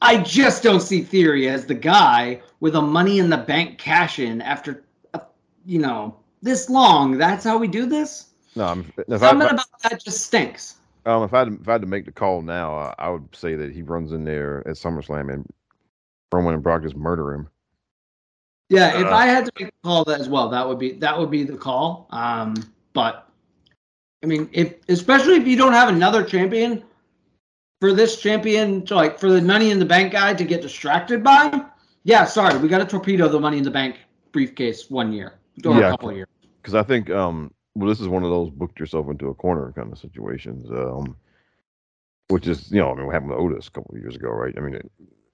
I 0.00 0.18
just 0.18 0.62
don't 0.62 0.80
see 0.80 1.02
Theory 1.02 1.48
as 1.48 1.66
the 1.66 1.74
guy 1.74 2.40
with 2.60 2.76
a 2.76 2.82
Money 2.82 3.18
in 3.18 3.30
the 3.30 3.36
Bank 3.36 3.78
cash 3.78 4.20
in 4.20 4.40
after, 4.40 4.84
uh, 5.14 5.20
you 5.66 5.80
know, 5.80 6.16
this 6.40 6.70
long. 6.70 7.18
That's 7.18 7.42
how 7.42 7.58
we 7.58 7.66
do 7.66 7.86
this. 7.86 8.26
No, 8.54 8.66
I'm, 8.66 8.92
if, 8.96 9.22
I, 9.22 9.30
Something 9.30 9.46
if, 9.46 9.52
about 9.54 9.66
that 9.82 10.04
just 10.04 10.24
stinks. 10.24 10.76
Um, 11.04 11.24
if 11.24 11.34
I 11.34 11.40
had 11.40 11.48
to, 11.48 11.54
if 11.60 11.68
I 11.68 11.72
had 11.72 11.80
to 11.80 11.88
make 11.88 12.04
the 12.04 12.12
call 12.12 12.42
now, 12.42 12.78
uh, 12.78 12.94
I 12.98 13.08
would 13.10 13.34
say 13.34 13.56
that 13.56 13.72
he 13.72 13.82
runs 13.82 14.12
in 14.12 14.24
there 14.24 14.58
at 14.68 14.76
SummerSlam 14.76 15.32
and 15.32 15.44
Roman 16.32 16.54
and 16.54 16.62
Brock 16.62 16.82
just 16.82 16.96
murder 16.96 17.34
him. 17.34 17.48
Yeah, 18.68 19.00
if 19.00 19.06
Uh, 19.06 19.14
I 19.14 19.26
had 19.26 19.46
to 19.46 19.52
make 19.58 19.72
the 19.72 19.88
call 19.88 20.08
as 20.10 20.28
well, 20.28 20.48
that 20.50 20.68
would 20.68 20.78
be 20.78 20.92
that 20.92 21.18
would 21.18 21.30
be 21.30 21.42
the 21.42 21.56
call. 21.56 22.06
Um, 22.10 22.54
but 22.92 23.28
I 24.24 24.26
mean, 24.26 24.48
if 24.52 24.76
especially 24.88 25.36
if 25.36 25.46
you 25.46 25.54
don't 25.54 25.74
have 25.74 25.90
another 25.90 26.24
champion 26.24 26.82
for 27.80 27.92
this 27.92 28.18
champion 28.20 28.82
to 28.86 28.94
like 28.94 29.18
for 29.18 29.30
the 29.30 29.42
Money 29.42 29.70
in 29.70 29.78
the 29.78 29.84
Bank 29.84 30.12
guy 30.12 30.32
to 30.32 30.44
get 30.44 30.62
distracted 30.62 31.22
by, 31.22 31.62
yeah, 32.04 32.24
sorry, 32.24 32.56
we 32.58 32.66
got 32.66 32.78
to 32.78 32.86
torpedo 32.86 33.28
the 33.28 33.38
Money 33.38 33.58
in 33.58 33.64
the 33.64 33.70
Bank 33.70 33.96
briefcase 34.32 34.88
one 34.90 35.12
year 35.12 35.34
or 35.66 35.78
Yeah. 35.78 35.88
a 35.88 35.90
couple 35.90 36.08
of 36.08 36.16
years. 36.16 36.28
because 36.62 36.74
I 36.74 36.82
think 36.82 37.10
um 37.10 37.52
well 37.74 37.88
this 37.88 38.00
is 38.00 38.08
one 38.08 38.24
of 38.24 38.30
those 38.30 38.48
booked 38.50 38.80
yourself 38.80 39.10
into 39.10 39.28
a 39.28 39.34
corner 39.34 39.72
kind 39.76 39.92
of 39.92 39.98
situations 39.98 40.70
um 40.70 41.14
which 42.28 42.46
is 42.48 42.70
you 42.72 42.80
know 42.80 42.90
I 42.90 42.94
mean 42.94 43.06
what 43.06 43.12
happened 43.12 43.30
with 43.30 43.38
Otis 43.38 43.68
a 43.68 43.70
couple 43.70 43.94
of 43.94 44.00
years 44.00 44.16
ago 44.16 44.30
right 44.30 44.54
I 44.56 44.60
mean 44.60 44.74
it, 44.74 44.90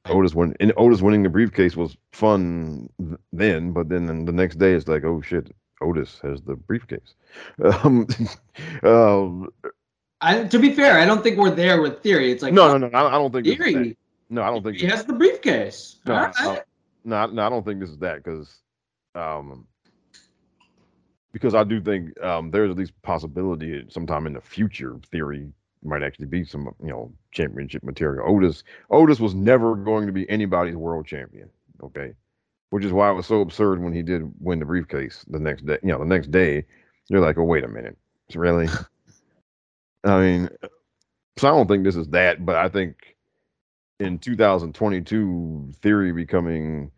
Otis 0.07 0.35
win 0.35 0.55
and 0.61 0.73
Otis 0.77 1.01
winning 1.01 1.23
the 1.23 1.29
briefcase 1.31 1.77
was 1.77 1.97
fun 2.13 2.91
then 3.33 3.73
but 3.73 3.89
then 3.89 4.25
the 4.25 4.33
next 4.33 4.57
day 4.57 4.73
it's 4.73 4.89
like 4.89 5.05
oh 5.05 5.23
shit 5.23 5.51
Otis 5.81 6.21
has 6.23 6.41
the 6.43 6.55
briefcase 6.57 7.15
um, 7.65 8.07
um 8.83 9.49
I, 10.23 10.45
to 10.45 10.59
be 10.59 10.75
fair, 10.75 10.99
I 10.99 11.07
don't 11.07 11.23
think 11.23 11.39
we're 11.39 11.51
there 11.51 11.81
with 11.81 12.03
Theory. 12.03 12.31
It's 12.31 12.43
like 12.43 12.53
no 12.53 12.77
no 12.77 12.89
no 12.89 12.99
I, 12.99 13.09
I 13.09 13.13
don't 13.13 13.33
think. 13.33 13.47
Theory. 13.47 13.97
no 14.29 14.43
I 14.43 14.51
don't 14.51 14.63
think 14.63 14.77
He 14.77 14.87
has 14.87 15.05
the 15.05 15.15
briefcase. 15.15 15.97
No, 16.05 16.15
All 16.15 16.21
right. 16.21 16.35
no, 16.45 16.63
no, 17.05 17.17
I- 17.17 17.27
no, 17.27 17.47
I 17.47 17.49
don't 17.49 17.65
think 17.65 17.81
this 17.81 17.89
is 17.91 17.99
that 17.99 18.23
because, 18.23 18.61
um, 19.15 19.67
because 21.33 21.55
I 21.55 21.65
do 21.65 21.81
think 21.81 22.21
um, 22.23 22.51
there's 22.51 22.71
at 22.71 22.77
least 22.77 22.93
possibility 23.03 23.85
sometime 23.89 24.27
in 24.27 24.35
the 24.35 24.41
future, 24.41 24.99
theory 25.11 25.51
might 25.83 26.03
actually 26.03 26.27
be 26.27 26.45
some 26.45 26.69
you 26.83 26.91
know 26.91 27.11
championship 27.33 27.83
material. 27.83 28.27
Otis, 28.29 28.63
Otis 28.91 29.21
was 29.21 29.35
never 29.35 29.75
going 29.75 30.07
to 30.07 30.13
be 30.13 30.29
anybody's 30.29 30.77
world 30.77 31.07
champion. 31.07 31.49
Okay, 31.83 32.13
which 32.71 32.85
is 32.85 32.93
why 32.93 33.11
it 33.11 33.15
was 33.15 33.27
so 33.27 33.41
absurd 33.41 33.83
when 33.83 33.93
he 33.93 34.03
did 34.03 34.23
win 34.41 34.59
the 34.59 34.65
briefcase 34.65 35.25
the 35.29 35.39
next 35.39 35.67
day. 35.67 35.79
You 35.83 35.91
know, 35.91 35.99
the 35.99 36.05
next 36.05 36.31
day, 36.31 36.65
you're 37.09 37.21
like, 37.21 37.39
oh 37.39 37.45
wait 37.45 37.65
a 37.65 37.69
minute, 37.69 37.97
really? 38.35 38.69
I 40.05 40.21
mean, 40.21 40.49
so 41.37 41.49
I 41.49 41.51
don't 41.51 41.69
think 41.69 41.85
this 41.85 41.97
is 41.97 42.09
that, 42.09 42.45
but 42.45 42.57
I 42.57 42.69
think 42.69 43.17
in 43.99 44.19
2022, 44.19 45.73
Theory 45.83 46.13
becoming 46.13 46.91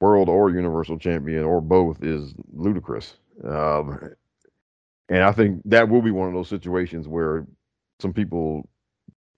world 0.00 0.28
or 0.28 0.50
universal 0.50 0.98
champion 0.98 1.44
or 1.44 1.60
both 1.60 2.02
is 2.02 2.34
ludicrous. 2.52 3.14
Um, 3.44 3.98
and 5.08 5.22
I 5.22 5.32
think 5.32 5.62
that 5.66 5.88
will 5.88 6.02
be 6.02 6.10
one 6.10 6.28
of 6.28 6.34
those 6.34 6.48
situations 6.48 7.08
where 7.08 7.46
some 8.00 8.12
people 8.12 8.68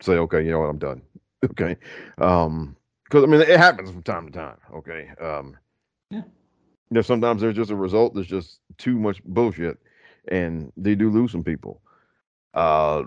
say, 0.00 0.14
okay, 0.14 0.44
you 0.44 0.50
know 0.50 0.60
what, 0.60 0.70
I'm 0.70 0.78
done. 0.78 1.02
okay. 1.44 1.76
Um, 2.18 2.76
because 3.08 3.24
I 3.24 3.26
mean, 3.26 3.40
it 3.40 3.58
happens 3.58 3.90
from 3.90 4.02
time 4.02 4.26
to 4.26 4.32
time. 4.32 4.56
Okay. 4.74 5.08
Um, 5.20 5.56
Yeah. 6.10 6.22
You 6.90 6.94
know, 6.94 7.02
sometimes 7.02 7.40
there's 7.40 7.56
just 7.56 7.70
a 7.70 7.76
result 7.76 8.14
that's 8.14 8.28
just 8.28 8.60
too 8.78 8.98
much 8.98 9.22
bullshit, 9.24 9.78
and 10.28 10.72
they 10.76 10.94
do 10.94 11.10
lose 11.10 11.32
some 11.32 11.44
people. 11.44 11.82
Uh, 12.54 13.04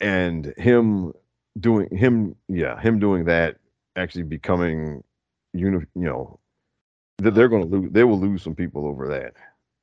and 0.00 0.52
him 0.56 1.12
doing 1.58 1.94
him, 1.96 2.34
yeah, 2.48 2.80
him 2.80 2.98
doing 2.98 3.24
that, 3.24 3.56
actually 3.96 4.24
becoming, 4.24 5.02
uni, 5.52 5.78
you 5.94 6.02
know, 6.02 6.38
that 7.18 7.34
they're 7.34 7.48
going 7.48 7.62
to 7.62 7.68
lose. 7.68 7.92
They 7.92 8.04
will 8.04 8.18
lose 8.18 8.42
some 8.42 8.54
people 8.54 8.86
over 8.86 9.08
that 9.08 9.34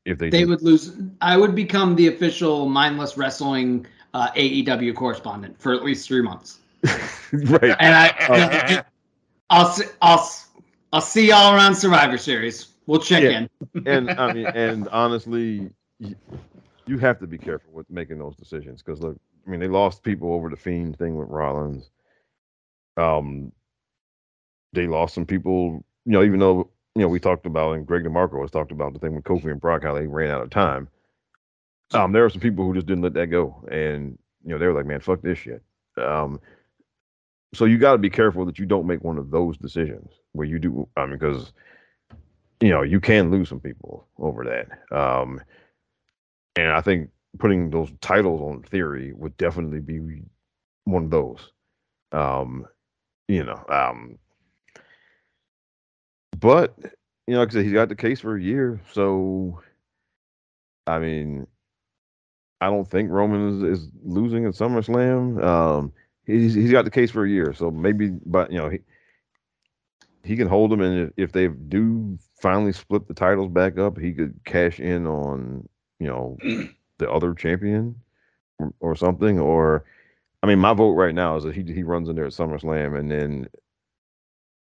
if 0.05 0.17
they. 0.17 0.29
They 0.29 0.43
do. 0.43 0.49
would 0.49 0.61
lose. 0.61 0.97
I 1.21 1.37
would 1.37 1.55
become 1.55 1.95
the 1.95 2.07
official 2.07 2.67
mindless 2.67 3.17
wrestling 3.17 3.85
uh, 4.13 4.31
AEW 4.31 4.93
correspondent 4.95 5.59
for 5.61 5.73
at 5.73 5.83
least 5.83 6.07
three 6.07 6.21
months, 6.21 6.59
right. 7.31 7.75
and 7.79 7.95
I, 7.95 8.83
I'll 9.51 9.65
see, 9.71 9.85
I'll 10.01 10.29
I'll 10.93 11.01
see 11.01 11.27
y'all 11.29 11.53
around 11.55 11.75
Survivor 11.75 12.17
Series. 12.17 12.69
We'll 12.87 12.99
check 13.01 13.23
Yeah. 13.23 13.29
in. 13.29 13.49
and 13.85 14.11
I 14.17 14.33
mean, 14.33 14.49
and 14.53 14.89
honestly, 14.89 15.69
you, 15.99 16.15
you 16.87 16.97
have 16.99 17.19
to 17.19 17.27
be 17.27 17.37
careful 17.37 17.73
with 17.73 17.89
making 17.89 18.19
those 18.19 18.35
decisions 18.37 18.81
because 18.81 19.01
look, 19.01 19.17
I 19.45 19.49
mean, 19.51 19.59
they 19.59 19.67
lost 19.67 20.03
people 20.03 20.33
over 20.33 20.49
the 20.49 20.57
fiend 20.57 20.97
thing 20.97 21.17
with 21.17 21.29
Rollins. 21.29 21.91
Um, 22.97 23.51
they 24.73 24.87
lost 24.87 25.15
some 25.15 25.25
people, 25.25 25.83
you 26.05 26.13
know, 26.13 26.23
even 26.23 26.39
though 26.39 26.69
you 26.95 27.01
know 27.01 27.09
we 27.09 27.19
talked 27.19 27.45
about 27.45 27.73
and 27.73 27.85
Greg 27.85 28.03
DeMarco 28.05 28.41
has 28.41 28.51
talked 28.51 28.71
about 28.71 28.93
the 28.93 28.99
thing 28.99 29.15
with 29.15 29.25
Kofi 29.25 29.51
and 29.51 29.61
Brock 29.61 29.83
how 29.83 29.93
they 29.93 30.07
ran 30.07 30.31
out 30.31 30.43
of 30.43 30.49
time. 30.49 30.87
Um, 31.93 32.13
there 32.13 32.25
are 32.25 32.29
some 32.29 32.41
people 32.41 32.65
who 32.65 32.73
just 32.73 32.87
didn't 32.87 33.03
let 33.03 33.13
that 33.15 33.27
go, 33.27 33.65
and 33.69 34.17
you 34.43 34.51
know 34.51 34.57
they 34.57 34.67
were 34.67 34.73
like, 34.73 34.85
"Man, 34.85 35.01
fuck 35.01 35.21
this 35.21 35.39
shit." 35.39 35.61
Um, 35.97 36.39
so 37.53 37.65
you 37.65 37.77
got 37.77 37.93
to 37.93 37.97
be 37.97 38.09
careful 38.09 38.45
that 38.45 38.59
you 38.59 38.65
don't 38.65 38.87
make 38.87 39.03
one 39.03 39.17
of 39.17 39.31
those 39.31 39.57
decisions 39.57 40.11
where 40.33 40.47
you 40.47 40.59
do. 40.59 40.87
I 40.95 41.05
mean, 41.05 41.17
because 41.17 41.51
you 42.61 42.69
know 42.69 42.81
you 42.81 42.99
can 42.99 43.31
lose 43.31 43.49
some 43.49 43.59
people 43.59 44.07
over 44.17 44.43
that. 44.45 44.95
Um, 44.97 45.41
and 46.55 46.71
I 46.71 46.81
think 46.81 47.09
putting 47.39 47.69
those 47.69 47.89
titles 48.01 48.41
on 48.41 48.63
theory 48.63 49.13
would 49.13 49.35
definitely 49.37 49.79
be 49.79 50.21
one 50.85 51.05
of 51.05 51.09
those. 51.09 51.51
Um, 52.11 52.65
you 53.27 53.43
know, 53.43 53.63
um, 53.69 54.17
but 56.39 56.75
you 57.27 57.33
know, 57.33 57.39
like 57.39 57.49
I 57.49 57.53
said, 57.53 57.63
he's 57.63 57.73
got 57.73 57.89
the 57.89 57.95
case 57.95 58.19
for 58.19 58.35
a 58.35 58.41
year, 58.41 58.81
so 58.93 59.61
I 60.87 60.99
mean, 60.99 61.47
I 62.59 62.67
don't 62.67 62.89
think 62.89 63.09
Roman 63.09 63.63
is, 63.71 63.79
is 63.79 63.89
losing 64.03 64.45
at 64.45 64.53
SummerSlam. 64.53 65.43
Um, 65.43 65.93
he's 66.31 66.53
he's 66.53 66.71
got 66.71 66.85
the 66.85 66.91
case 66.91 67.11
for 67.11 67.25
a 67.25 67.29
year, 67.29 67.53
so 67.53 67.71
maybe, 67.71 68.09
but 68.25 68.51
you 68.51 68.57
know, 68.57 68.69
he 68.69 68.79
he 70.23 70.35
can 70.35 70.47
hold 70.47 70.71
them, 70.71 70.81
and 70.81 71.07
if, 71.07 71.11
if 71.17 71.31
they 71.31 71.47
do 71.47 72.17
finally 72.39 72.73
split 72.73 73.07
the 73.07 73.13
titles 73.13 73.49
back 73.49 73.77
up, 73.77 73.97
he 73.97 74.13
could 74.13 74.39
cash 74.45 74.79
in 74.79 75.05
on 75.07 75.67
you 75.99 76.07
know 76.07 76.37
the 76.97 77.11
other 77.11 77.33
champion 77.33 77.95
or, 78.59 78.73
or 78.79 78.95
something. 78.95 79.39
Or, 79.39 79.85
I 80.43 80.47
mean, 80.47 80.59
my 80.59 80.73
vote 80.73 80.93
right 80.93 81.15
now 81.15 81.35
is 81.37 81.43
that 81.43 81.55
he 81.55 81.63
he 81.63 81.83
runs 81.83 82.09
in 82.09 82.15
there 82.15 82.25
at 82.25 82.33
SummerSlam, 82.33 82.97
and 82.97 83.11
then 83.11 83.47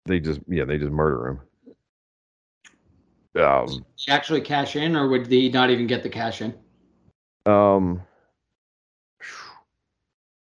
they 0.06 0.20
just 0.20 0.40
yeah 0.48 0.64
they 0.64 0.78
just 0.78 0.92
murder 0.92 1.28
him. 1.28 1.40
Um, 3.42 3.84
Actually, 4.08 4.42
cash 4.42 4.76
in, 4.76 4.94
or 4.94 5.08
would 5.08 5.26
he 5.26 5.48
not 5.48 5.70
even 5.70 5.86
get 5.86 6.02
the 6.02 6.08
cash 6.08 6.42
in? 6.42 6.54
Um, 7.46 8.02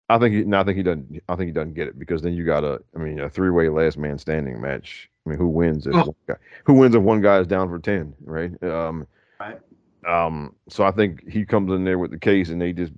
I 0.09 0.17
think 0.17 0.33
he. 0.35 0.43
No, 0.43 0.59
I 0.59 0.63
think 0.63 0.77
he 0.77 0.83
doesn't. 0.83 1.21
I 1.29 1.35
think 1.35 1.47
he 1.47 1.53
doesn't 1.53 1.73
get 1.75 1.87
it 1.87 1.99
because 1.99 2.21
then 2.21 2.33
you 2.33 2.45
got 2.45 2.63
a. 2.63 2.81
I 2.95 2.99
mean, 2.99 3.19
a 3.19 3.29
three-way 3.29 3.69
last 3.69 3.97
man 3.97 4.17
standing 4.17 4.59
match. 4.59 5.09
I 5.25 5.29
mean, 5.29 5.37
who 5.39 5.47
wins 5.47 5.85
if 5.85 5.93
Oh. 5.93 6.05
one 6.05 6.15
guy, 6.27 6.35
who 6.65 6.73
wins 6.73 6.95
if 6.95 7.01
one 7.01 7.21
guy 7.21 7.37
is 7.39 7.47
down 7.47 7.69
for 7.69 7.79
ten, 7.79 8.13
right? 8.21 8.51
Um, 8.63 9.07
Right. 9.39 9.59
Um, 10.07 10.55
so 10.67 10.83
I 10.83 10.91
think 10.91 11.29
he 11.29 11.45
comes 11.45 11.71
in 11.71 11.83
there 11.85 11.97
with 11.99 12.11
the 12.11 12.17
case, 12.19 12.49
and 12.49 12.61
they 12.61 12.73
just 12.73 12.91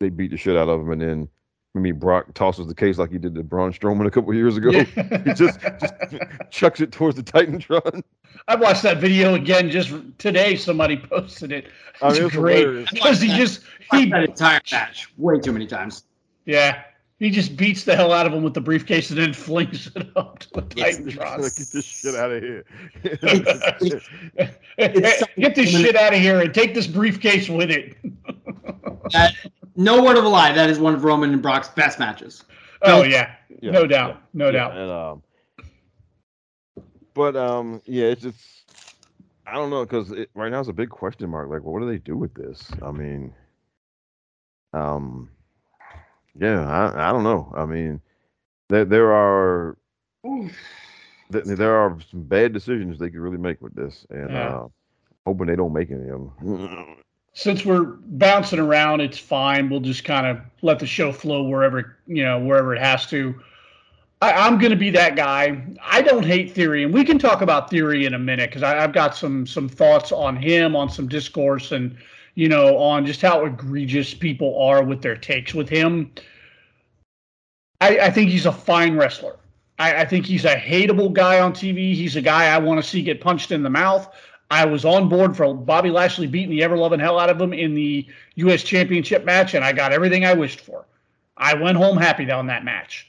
they 0.00 0.08
beat 0.08 0.30
the 0.32 0.36
shit 0.36 0.56
out 0.56 0.68
of 0.68 0.80
him, 0.80 0.90
and 0.90 1.00
then 1.00 1.28
maybe 1.74 1.92
Brock 1.92 2.32
tosses 2.34 2.66
the 2.66 2.74
case 2.74 2.98
like 2.98 3.10
he 3.10 3.18
did 3.18 3.34
to 3.34 3.42
Braun 3.42 3.72
Strowman 3.72 4.06
a 4.06 4.10
couple 4.10 4.34
years 4.34 4.56
ago. 4.56 4.70
Yeah. 4.70 4.84
he 5.24 5.32
just, 5.34 5.60
just 5.80 5.94
chucks 6.50 6.80
it 6.80 6.92
towards 6.92 7.16
the 7.16 7.22
Titantron. 7.22 8.02
I 8.48 8.56
watched 8.56 8.82
that 8.82 8.98
video 8.98 9.34
again 9.34 9.70
just 9.70 9.92
today. 10.18 10.56
Somebody 10.56 10.96
posted 10.96 11.52
it. 11.52 11.68
I 12.02 12.08
mean, 12.12 12.16
It's 12.16 12.26
it's 12.26 12.36
great 12.36 12.86
because 12.92 13.20
he 13.20 13.28
just 13.36 13.62
Watched 13.92 14.04
he 14.04 14.10
that 14.10 14.24
entire 14.24 14.60
match 14.72 15.12
way 15.16 15.38
too 15.38 15.52
many 15.52 15.66
times. 15.66 16.04
yeah 16.46 16.82
he 17.18 17.28
just 17.28 17.54
beats 17.54 17.84
the 17.84 17.94
hell 17.94 18.14
out 18.14 18.26
of 18.26 18.32
him 18.32 18.42
with 18.42 18.54
the 18.54 18.60
briefcase 18.62 19.10
and 19.10 19.18
then 19.18 19.34
flings 19.34 19.90
it 19.94 20.08
up 20.16 20.38
to 20.38 20.48
the 20.54 20.66
Yes. 20.74 20.96
Titantron. 20.98 21.38
Like, 21.42 21.54
get 21.54 21.68
this 21.70 21.84
shit 21.84 22.14
out 22.14 22.32
of 22.32 22.42
here. 22.42 22.64
It's- 23.04 24.08
Get 25.36 25.54
this 25.54 25.68
shit 25.70 25.96
out 25.96 26.14
of 26.14 26.18
here 26.20 26.40
and 26.40 26.54
take 26.54 26.72
this 26.74 26.86
briefcase 26.86 27.50
with 27.50 27.70
it. 27.70 27.94
That, 29.12 29.34
no 29.76 30.02
word 30.02 30.16
of 30.16 30.24
a 30.24 30.28
lie. 30.28 30.52
That 30.52 30.70
is 30.70 30.78
one 30.78 30.94
of 30.94 31.04
Roman 31.04 31.32
and 31.32 31.42
Brock's 31.42 31.68
best 31.68 31.98
matches. 31.98 32.44
Oh 32.82 33.02
yeah, 33.02 33.34
Yeah, 33.60 33.72
no 33.72 33.86
doubt, 33.86 34.22
no 34.32 34.50
Yeah, 34.50 34.52
doubt. 34.52 34.76
And, 34.76 34.90
um, 34.90 35.22
but 37.14 37.36
um, 37.36 37.80
yeah, 37.86 38.06
it's 38.06 38.22
just 38.22 38.64
I 39.46 39.54
don't 39.54 39.70
know 39.70 39.84
because 39.84 40.12
right 40.34 40.50
now 40.50 40.60
it's 40.60 40.68
a 40.68 40.72
big 40.72 40.90
question 40.90 41.28
mark. 41.30 41.48
Like, 41.50 41.62
what 41.62 41.80
do 41.80 41.86
they 41.86 41.98
do 41.98 42.16
with 42.16 42.34
this? 42.34 42.70
I 42.82 42.90
mean, 42.90 43.34
um, 44.72 45.30
yeah, 46.38 46.66
I 46.68 47.08
I 47.08 47.12
don't 47.12 47.24
know. 47.24 47.52
I 47.56 47.64
mean, 47.66 48.00
there 48.68 48.84
there 48.84 49.12
are 49.12 49.76
th- 51.32 51.44
there 51.44 51.74
are 51.76 51.96
some 52.10 52.22
bad 52.24 52.52
decisions 52.52 52.98
they 52.98 53.10
could 53.10 53.20
really 53.20 53.38
make 53.38 53.60
with 53.60 53.74
this, 53.74 54.06
and 54.10 54.34
Yeah. 54.34 54.36
uh, 54.36 54.68
hoping 55.26 55.46
they 55.46 55.56
don't 55.56 55.72
make 55.72 55.90
any 55.90 56.08
of 56.08 56.20
them. 56.40 56.96
Since 57.32 57.64
we're 57.64 57.84
bouncing 57.84 58.58
around, 58.58 59.00
it's 59.00 59.18
fine. 59.18 59.70
We'll 59.70 59.80
just 59.80 60.04
kind 60.04 60.26
of 60.26 60.40
let 60.62 60.78
the 60.78 60.86
show 60.86 61.12
flow 61.12 61.44
wherever 61.44 61.96
you 62.06 62.24
know 62.24 62.38
wherever 62.40 62.74
it 62.74 62.80
has 62.80 63.06
to. 63.06 63.40
I, 64.20 64.32
I'm 64.32 64.58
going 64.58 64.70
to 64.70 64.76
be 64.76 64.90
that 64.90 65.16
guy. 65.16 65.62
I 65.82 66.02
don't 66.02 66.24
hate 66.24 66.52
Theory, 66.52 66.84
and 66.84 66.92
we 66.92 67.04
can 67.04 67.18
talk 67.18 67.40
about 67.40 67.70
Theory 67.70 68.04
in 68.04 68.14
a 68.14 68.18
minute 68.18 68.50
because 68.50 68.62
I've 68.62 68.92
got 68.92 69.16
some 69.16 69.46
some 69.46 69.68
thoughts 69.68 70.12
on 70.12 70.36
him, 70.36 70.74
on 70.74 70.90
some 70.90 71.08
discourse, 71.08 71.72
and 71.72 71.96
you 72.34 72.48
know 72.48 72.76
on 72.76 73.06
just 73.06 73.22
how 73.22 73.44
egregious 73.44 74.12
people 74.12 74.60
are 74.60 74.82
with 74.82 75.00
their 75.00 75.16
takes 75.16 75.54
with 75.54 75.68
him. 75.68 76.12
I, 77.80 77.98
I 77.98 78.10
think 78.10 78.30
he's 78.30 78.46
a 78.46 78.52
fine 78.52 78.96
wrestler. 78.96 79.36
I, 79.78 80.02
I 80.02 80.04
think 80.04 80.26
he's 80.26 80.44
a 80.44 80.56
hateable 80.56 81.12
guy 81.12 81.40
on 81.40 81.52
TV. 81.52 81.94
He's 81.94 82.16
a 82.16 82.20
guy 82.20 82.54
I 82.54 82.58
want 82.58 82.82
to 82.82 82.88
see 82.88 83.02
get 83.02 83.20
punched 83.20 83.50
in 83.50 83.62
the 83.62 83.70
mouth. 83.70 84.14
I 84.50 84.64
was 84.64 84.84
on 84.84 85.08
board 85.08 85.36
for 85.36 85.54
Bobby 85.54 85.90
Lashley 85.90 86.26
beating 86.26 86.50
the 86.50 86.62
ever 86.62 86.76
loving 86.76 86.98
hell 86.98 87.18
out 87.18 87.30
of 87.30 87.40
him 87.40 87.52
in 87.52 87.74
the 87.74 88.06
U.S. 88.34 88.62
Championship 88.62 89.24
match, 89.24 89.54
and 89.54 89.64
I 89.64 89.72
got 89.72 89.92
everything 89.92 90.24
I 90.24 90.34
wished 90.34 90.60
for. 90.60 90.86
I 91.36 91.54
went 91.54 91.78
home 91.78 91.96
happy 91.96 92.30
on 92.30 92.46
that 92.48 92.64
match. 92.64 93.08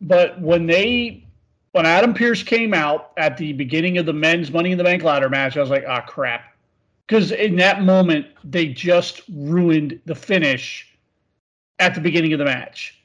But 0.00 0.40
when 0.40 0.66
they, 0.66 1.26
when 1.72 1.84
Adam 1.84 2.14
Pearce 2.14 2.42
came 2.42 2.74
out 2.74 3.10
at 3.16 3.36
the 3.36 3.52
beginning 3.52 3.98
of 3.98 4.06
the 4.06 4.12
men's 4.12 4.52
Money 4.52 4.72
in 4.72 4.78
the 4.78 4.84
Bank 4.84 5.02
ladder 5.02 5.28
match, 5.28 5.56
I 5.56 5.60
was 5.60 5.70
like, 5.70 5.84
ah, 5.86 6.00
crap. 6.00 6.44
Because 7.06 7.32
in 7.32 7.56
that 7.56 7.82
moment, 7.82 8.26
they 8.44 8.68
just 8.68 9.22
ruined 9.34 10.00
the 10.06 10.14
finish 10.14 10.96
at 11.80 11.94
the 11.94 12.00
beginning 12.00 12.32
of 12.32 12.38
the 12.38 12.44
match. 12.44 13.02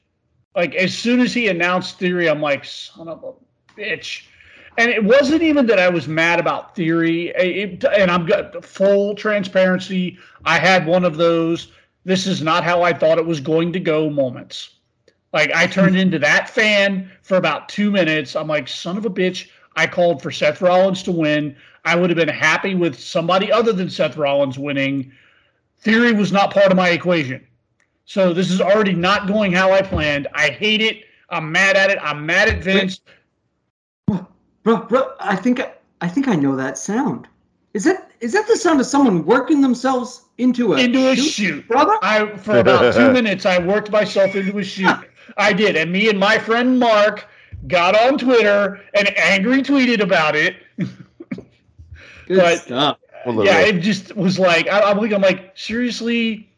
Like, 0.56 0.76
as 0.76 0.98
soon 0.98 1.20
as 1.20 1.34
he 1.34 1.48
announced 1.50 1.98
Theory, 2.00 2.30
I'm 2.30 2.42
like, 2.42 2.66
son 2.66 3.08
of 3.08 3.24
a 3.24 3.34
bitch. 3.80 4.24
And 4.78 4.92
it 4.92 5.04
wasn't 5.04 5.42
even 5.42 5.66
that 5.68 5.80
I 5.80 5.90
was 5.90 6.08
mad 6.08 6.40
about 6.40 6.76
Theory. 6.76 7.30
It, 7.30 7.84
and 7.84 8.12
I'm 8.12 8.26
got 8.26 8.64
full 8.64 9.16
transparency. 9.16 10.18
I 10.46 10.60
had 10.60 10.86
one 10.86 11.04
of 11.04 11.18
those. 11.18 11.72
This 12.06 12.28
is 12.28 12.42
not 12.42 12.64
how 12.64 12.84
I 12.84 12.94
thought 12.94 13.18
it 13.18 13.26
was 13.26 13.40
going 13.40 13.74
to 13.74 13.80
go 13.80 14.10
moments. 14.10 14.76
Like 15.34 15.52
I 15.54 15.66
turned 15.66 15.98
into 15.98 16.20
that 16.20 16.50
fan 16.50 17.12
for 17.24 17.38
about 17.38 17.70
two 17.70 17.90
minutes. 17.90 18.36
I'm 18.36 18.48
like, 18.48 18.68
son 18.68 18.98
of 18.98 19.06
a 19.06 19.10
bitch. 19.10 19.50
I 19.76 19.88
called 19.88 20.22
for 20.22 20.32
Seth 20.32 20.62
Rollins 20.62 21.04
to 21.04 21.12
win. 21.12 21.56
I 21.86 21.96
would 21.96 22.10
have 22.10 22.18
been 22.18 22.28
happy 22.28 22.76
with 22.76 23.00
somebody 23.00 23.52
other 23.52 23.74
than 23.74 23.90
Seth 23.90 24.18
Rollins 24.18 24.60
winning. 24.60 25.12
Theory 25.80 26.14
was 26.14 26.32
not 26.32 26.54
part 26.54 26.72
of 26.72 26.78
my 26.78 26.90
equation. 26.90 27.46
So 28.06 28.34
this 28.34 28.52
is 28.52 28.62
already 28.62 28.94
not 28.94 29.28
going 29.28 29.52
how 29.52 29.72
I 29.72 29.82
planned. 29.82 30.28
I 30.34 30.50
hate 30.50 30.82
it. 30.82 31.04
I'm 31.30 31.52
mad 31.52 31.76
at 31.76 31.90
it. 31.90 32.00
I'm 32.02 32.26
mad 32.26 32.48
at 32.48 32.64
Vince. 32.64 33.02
Bro, 34.68 34.80
bro, 34.88 35.14
I 35.22 35.38
think 35.38 35.62
I 36.02 36.10
think 36.10 36.28
I 36.28 36.36
know 36.36 36.58
that 36.58 36.78
sound. 36.78 37.26
Is 37.74 37.86
that 37.86 38.12
is 38.20 38.34
that 38.34 38.50
the 38.50 38.58
sound 38.58 38.82
of 38.82 38.86
someone 38.86 39.26
working 39.26 39.62
themselves 39.62 40.26
into 40.40 40.74
a 40.74 40.78
into 40.78 41.08
a 41.08 41.16
shoot, 41.16 41.32
shoot. 41.32 41.68
brother? 41.70 41.94
I 42.02 42.36
for 42.36 42.58
about 42.58 42.94
two 42.98 43.14
minutes 43.14 43.46
I 43.46 43.60
worked 43.60 43.90
myself 43.92 44.36
into 44.36 44.58
a 44.58 44.64
shoot. 44.66 44.94
I 45.38 45.54
did, 45.54 45.78
and 45.78 45.90
me 45.90 46.10
and 46.10 46.20
my 46.20 46.38
friend 46.38 46.78
Mark 46.78 47.30
got 47.68 47.98
on 47.98 48.18
Twitter 48.18 48.82
and 48.94 49.18
angry 49.18 49.64
tweeted 49.64 50.02
about 50.02 50.36
it. 50.36 50.58
Good 50.76 51.48
but- 52.28 52.60
stuff. 52.60 52.98
Yeah, 53.26 53.62
it 53.62 53.80
just 53.80 54.18
was 54.18 54.38
like 54.38 54.68
I, 54.68 54.82
I'm 54.82 54.98
like 54.98 55.14
I'm 55.14 55.22
like 55.22 55.58
seriously, 55.58 56.52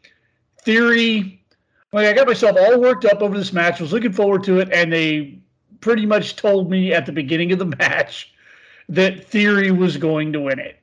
theory. 0.62 1.44
Like 1.92 2.08
I 2.08 2.12
got 2.12 2.26
myself 2.26 2.56
all 2.58 2.80
worked 2.80 3.04
up 3.04 3.22
over 3.22 3.38
this 3.38 3.52
match. 3.52 3.78
Was 3.78 3.92
looking 3.92 4.12
forward 4.12 4.42
to 4.44 4.58
it, 4.58 4.68
and 4.72 4.92
they 4.92 5.38
pretty 5.80 6.06
much 6.06 6.36
told 6.36 6.70
me 6.70 6.92
at 6.92 7.06
the 7.06 7.12
beginning 7.12 7.52
of 7.52 7.58
the 7.58 7.66
match 7.66 8.32
that 8.88 9.24
Theory 9.24 9.70
was 9.70 9.96
going 9.96 10.32
to 10.32 10.40
win 10.40 10.58
it. 10.58 10.80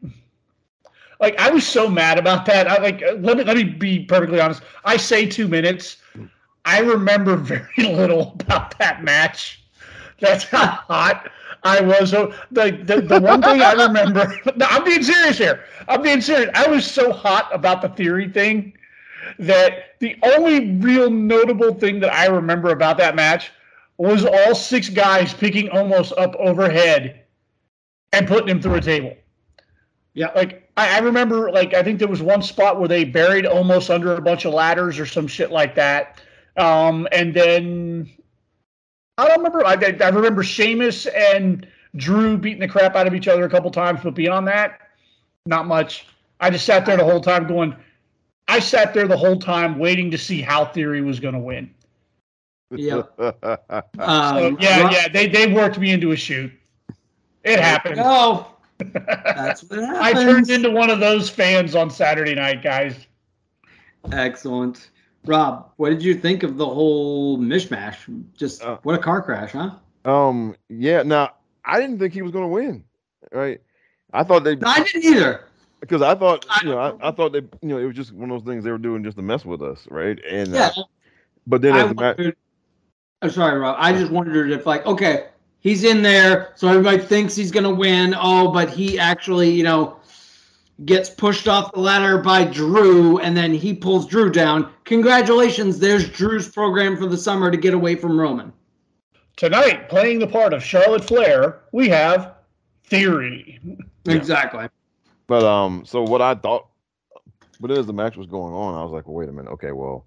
Like 1.19 1.39
I 1.39 1.49
was 1.49 1.65
so 1.65 1.89
mad 1.89 2.17
about 2.19 2.45
that. 2.45 2.67
I 2.67 2.81
like 2.81 3.01
uh, 3.01 3.13
let 3.13 3.37
me 3.37 3.43
let 3.43 3.57
me 3.57 3.63
be 3.63 4.05
perfectly 4.05 4.39
honest. 4.39 4.61
I 4.85 4.97
say 4.97 5.25
two 5.25 5.47
minutes. 5.47 5.97
I 6.65 6.79
remember 6.79 7.35
very 7.37 7.83
little 7.83 8.35
about 8.39 8.77
that 8.77 9.03
match. 9.03 9.63
That's 10.19 10.43
how 10.43 10.65
hot 10.65 11.29
I 11.63 11.81
was. 11.81 12.11
The, 12.11 12.33
the 12.51 13.01
the 13.01 13.19
one 13.19 13.41
thing 13.41 13.61
I 13.61 13.73
remember. 13.73 14.33
No, 14.55 14.65
I'm 14.69 14.83
being 14.83 15.03
serious 15.03 15.37
here. 15.37 15.63
I'm 15.87 16.01
being 16.01 16.21
serious. 16.21 16.49
I 16.55 16.67
was 16.67 16.85
so 16.85 17.11
hot 17.11 17.53
about 17.53 17.81
the 17.81 17.89
theory 17.89 18.29
thing 18.29 18.73
that 19.39 19.99
the 19.99 20.17
only 20.23 20.71
real 20.77 21.09
notable 21.09 21.73
thing 21.73 21.99
that 21.99 22.13
I 22.13 22.27
remember 22.27 22.69
about 22.69 22.97
that 22.97 23.15
match 23.15 23.51
was 23.97 24.25
all 24.25 24.53
six 24.55 24.89
guys 24.89 25.33
picking 25.33 25.67
Omos 25.69 26.13
up 26.17 26.35
overhead 26.35 27.23
and 28.13 28.27
putting 28.27 28.49
him 28.49 28.61
through 28.61 28.75
a 28.75 28.81
table. 28.81 29.15
Yeah. 30.13 30.31
Like 30.35 30.69
I, 30.77 30.97
I 30.97 30.99
remember, 30.99 31.51
like 31.51 31.73
I 31.73 31.83
think 31.83 31.99
there 31.99 32.07
was 32.07 32.21
one 32.21 32.41
spot 32.41 32.79
where 32.79 32.87
they 32.87 33.03
buried 33.03 33.45
Omos 33.45 33.93
under 33.93 34.15
a 34.15 34.21
bunch 34.21 34.45
of 34.45 34.53
ladders 34.53 34.99
or 34.99 35.05
some 35.05 35.27
shit 35.27 35.51
like 35.51 35.75
that. 35.75 36.21
Um, 36.57 37.07
and 37.11 37.33
then 37.33 38.09
I 39.17 39.27
don't 39.27 39.37
remember. 39.37 39.65
I, 39.65 39.73
I 39.73 40.09
remember 40.09 40.43
Sheamus 40.43 41.07
and 41.07 41.67
Drew 41.95 42.37
beating 42.37 42.59
the 42.59 42.67
crap 42.67 42.95
out 42.95 43.07
of 43.07 43.15
each 43.15 43.27
other 43.27 43.45
a 43.45 43.49
couple 43.49 43.71
times, 43.71 44.01
but 44.03 44.13
beyond 44.13 44.47
that, 44.47 44.79
not 45.45 45.65
much. 45.65 46.07
I 46.39 46.49
just 46.49 46.65
sat 46.65 46.85
there 46.85 46.97
the 46.97 47.03
whole 47.03 47.21
time 47.21 47.47
going. 47.47 47.75
I 48.47 48.59
sat 48.59 48.93
there 48.93 49.07
the 49.07 49.17
whole 49.17 49.39
time 49.39 49.77
waiting 49.77 50.11
to 50.11 50.17
see 50.17 50.41
how 50.41 50.65
Theory 50.65 51.01
was 51.01 51.19
going 51.19 51.33
to 51.33 51.39
win. 52.71 52.79
Yeah. 52.79 53.01
So, 53.17 53.33
Um, 53.99 54.57
yeah, 54.59 54.89
yeah, 54.91 55.07
they 55.07 55.27
they 55.27 55.51
worked 55.53 55.77
me 55.79 55.91
into 55.91 56.11
a 56.11 56.15
shoot. 56.15 56.51
It 57.43 57.59
happened. 57.59 57.97
No. 57.97 58.47
That's 58.93 59.63
what 59.63 59.79
happens. 59.79 59.99
I 60.01 60.13
turned 60.13 60.49
into 60.49 60.69
one 60.71 60.89
of 60.89 60.99
those 60.99 61.29
fans 61.29 61.75
on 61.75 61.89
Saturday 61.89 62.35
night, 62.35 62.61
guys. 62.61 63.07
Excellent. 64.11 64.91
Rob, 65.25 65.71
what 65.77 65.89
did 65.89 66.01
you 66.03 66.13
think 66.15 66.43
of 66.43 66.57
the 66.57 66.65
whole 66.65 67.37
mishmash? 67.37 67.97
Just 68.37 68.63
Uh, 68.63 68.77
what 68.83 68.95
a 68.95 68.99
car 69.01 69.21
crash, 69.21 69.51
huh? 69.51 69.71
um, 70.05 70.55
yeah. 70.69 71.03
Now 71.03 71.33
I 71.65 71.79
didn't 71.79 71.99
think 71.99 72.13
he 72.13 72.21
was 72.21 72.31
going 72.31 72.45
to 72.45 72.49
win. 72.49 72.83
Right. 73.31 73.59
I 74.13 74.23
thought 74.23 74.43
they 74.45 74.57
I 74.63 74.83
didn't 74.83 75.03
either. 75.03 75.45
because 75.81 76.01
I 76.01 76.15
thought 76.15 76.45
I- 76.49 76.61
you 76.63 76.69
know 76.69 76.77
I, 76.77 77.09
I 77.09 77.11
thought 77.11 77.33
they 77.33 77.39
you 77.61 77.67
know 77.69 77.77
it 77.77 77.85
was 77.85 77.95
just 77.95 78.13
one 78.13 78.31
of 78.31 78.39
those 78.43 78.49
things 78.49 78.63
they 78.63 78.71
were 78.71 78.77
doing 78.77 79.03
just 79.03 79.17
to 79.17 79.23
mess 79.23 79.43
with 79.43 79.61
us, 79.61 79.85
right? 79.89 80.17
And 80.29 80.53
Yeah. 80.53 80.71
uh, 80.77 80.83
but 81.45 81.61
then 81.61 81.73
I 81.73 81.81
as 81.81 81.89
the 81.89 81.95
match, 81.95 82.17
wondered, 82.17 82.37
I'm 83.21 83.29
sorry, 83.31 83.57
Rob. 83.59 83.75
I 83.79 83.93
just 83.93 84.11
wondered 84.11 84.51
if, 84.51 84.65
like, 84.65 84.85
okay, 84.85 85.27
he's 85.59 85.83
in 85.83 86.01
there, 86.01 86.53
so 86.55 86.67
everybody 86.67 86.99
thinks 86.99 87.35
he's 87.35 87.51
gonna 87.51 87.73
win. 87.73 88.15
Oh, 88.17 88.51
but 88.51 88.69
he 88.69 88.99
actually, 88.99 89.49
you 89.49 89.63
know, 89.63 89.99
gets 90.85 91.09
pushed 91.09 91.47
off 91.47 91.71
the 91.71 91.79
ladder 91.79 92.19
by 92.19 92.43
Drew, 92.45 93.17
and 93.19 93.35
then 93.35 93.53
he 93.53 93.73
pulls 93.73 94.05
Drew 94.05 94.29
down. 94.29 94.71
Congratulations, 94.85 95.79
there's 95.79 96.07
Drew's 96.09 96.47
program 96.47 96.95
for 96.95 97.07
the 97.07 97.17
summer 97.17 97.49
to 97.49 97.57
get 97.57 97.73
away 97.73 97.95
from 97.95 98.19
Roman. 98.19 98.53
Tonight, 99.35 99.89
playing 99.89 100.19
the 100.19 100.27
part 100.27 100.53
of 100.53 100.63
Charlotte 100.63 101.03
Flair, 101.03 101.61
we 101.71 101.89
have 101.89 102.35
Theory. 102.85 103.59
Exactly. 104.09 104.69
but 105.27 105.43
um, 105.43 105.83
so 105.85 106.01
what 106.01 106.21
I 106.21 106.33
thought, 106.33 106.67
but 107.59 107.71
as 107.71 107.85
the 107.85 107.91
match 107.91 108.15
was 108.15 108.25
going 108.25 108.53
on, 108.53 108.73
I 108.73 108.81
was 108.81 108.93
like, 108.93 109.05
well, 109.05 109.15
wait 109.15 109.27
a 109.27 109.33
minute, 109.33 109.51
okay, 109.51 109.73
well, 109.73 110.05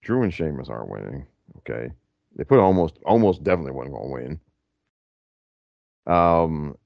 Drew 0.00 0.22
and 0.22 0.32
Sheamus 0.32 0.70
aren't 0.70 0.88
winning. 0.88 1.26
Okay, 1.58 1.90
they 2.36 2.44
put 2.44 2.58
Omos 2.58 2.92
almost 3.06 3.44
definitely 3.44 3.72
wasn't 3.72 3.94
going 3.94 4.08
to 4.08 4.14
win. 6.06 6.14
Um, 6.14 6.76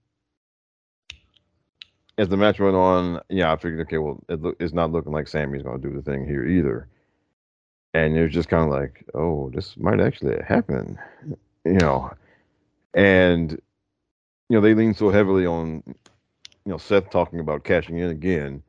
as 2.19 2.29
the 2.29 2.37
match 2.37 2.61
went 2.61 2.77
on, 2.77 3.21
yeah, 3.31 3.53
I 3.53 3.57
figured, 3.57 3.81
okay, 3.87 3.99
well, 3.99 4.23
it 4.29 4.43
look, 4.43 4.57
it's 4.61 4.75
not 4.75 4.93
looking 4.93 5.13
like 5.13 5.29
Sammy's 5.29 5.63
going 5.63 5.81
to 5.81 5.89
do 5.89 5.95
the 5.95 6.03
thing 6.03 6.27
here 6.27 6.47
either. 6.47 6.89
and 7.95 8.17
it 8.17 8.23
was 8.23 8.33
just 8.33 8.49
kind 8.49 8.65
of 8.65 8.71
like, 8.71 9.05
oh, 9.15 9.51
this 9.55 9.77
might 9.77 10.01
actually 10.01 10.37
happen, 10.47 10.99
you 11.65 11.75
know, 11.75 12.13
and 12.95 13.53
you 13.53 14.57
know 14.57 14.61
they 14.61 14.75
lean 14.75 14.95
so 14.95 15.11
heavily 15.11 15.47
on 15.47 15.83
you 15.87 16.73
know 16.73 16.79
Seth 16.79 17.11
talking 17.11 17.41
about 17.41 17.65
cashing 17.65 17.99
in 17.99 18.11
again, 18.11 18.63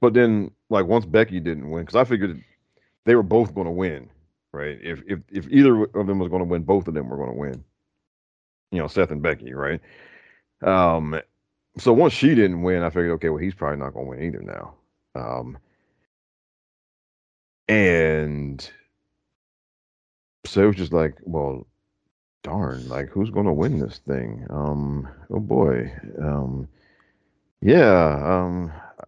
but 0.00 0.14
then 0.14 0.50
like 0.70 0.86
once 0.86 1.06
Becky 1.06 1.40
didn't 1.40 1.70
win, 1.70 1.84
because 1.84 1.96
I 1.96 2.04
figured 2.04 2.42
they 3.04 3.14
were 3.14 3.22
both 3.22 3.54
going 3.54 3.66
to 3.66 3.72
win, 3.72 4.10
right? 4.52 4.78
If 4.82 5.02
if 5.06 5.20
if 5.30 5.46
either 5.50 5.84
of 5.84 6.06
them 6.06 6.18
was 6.18 6.28
going 6.28 6.40
to 6.42 6.48
win, 6.48 6.62
both 6.62 6.88
of 6.88 6.94
them 6.94 7.08
were 7.08 7.16
going 7.16 7.32
to 7.32 7.38
win. 7.38 7.64
You 8.70 8.78
know, 8.78 8.86
Seth 8.86 9.10
and 9.10 9.22
Becky, 9.22 9.54
right? 9.54 9.80
Um, 10.62 11.20
so 11.78 11.92
once 11.92 12.12
she 12.12 12.34
didn't 12.34 12.62
win, 12.62 12.82
I 12.82 12.90
figured, 12.90 13.12
okay, 13.12 13.28
well, 13.30 13.38
he's 13.38 13.54
probably 13.54 13.78
not 13.78 13.94
going 13.94 14.06
to 14.06 14.10
win 14.10 14.22
either 14.22 14.42
now. 14.42 14.74
Um, 15.14 15.58
and 17.68 18.70
so 20.44 20.62
it 20.62 20.66
was 20.66 20.76
just 20.76 20.92
like, 20.92 21.16
well, 21.22 21.66
darn, 22.42 22.88
like 22.88 23.08
who's 23.08 23.30
going 23.30 23.46
to 23.46 23.52
win 23.52 23.78
this 23.78 23.98
thing? 24.06 24.46
Um, 24.50 25.08
oh 25.30 25.40
boy, 25.40 25.92
um, 26.20 26.68
yeah, 27.60 28.20
um, 28.24 28.72
I 29.00 29.04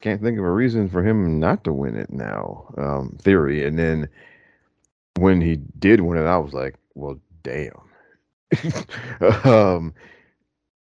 can't 0.00 0.22
think 0.22 0.38
of 0.38 0.44
a 0.44 0.50
reason 0.50 0.88
for 0.88 1.02
him 1.02 1.40
not 1.40 1.64
to 1.64 1.72
win 1.72 1.96
it 1.96 2.10
now. 2.10 2.72
Um, 2.76 3.16
theory, 3.20 3.66
and 3.66 3.78
then 3.78 4.08
when 5.16 5.40
he 5.40 5.56
did 5.78 6.00
win 6.00 6.18
it, 6.18 6.26
I 6.26 6.38
was 6.38 6.52
like, 6.52 6.76
well, 6.94 7.18
damn. 7.42 7.72
um, 9.44 9.94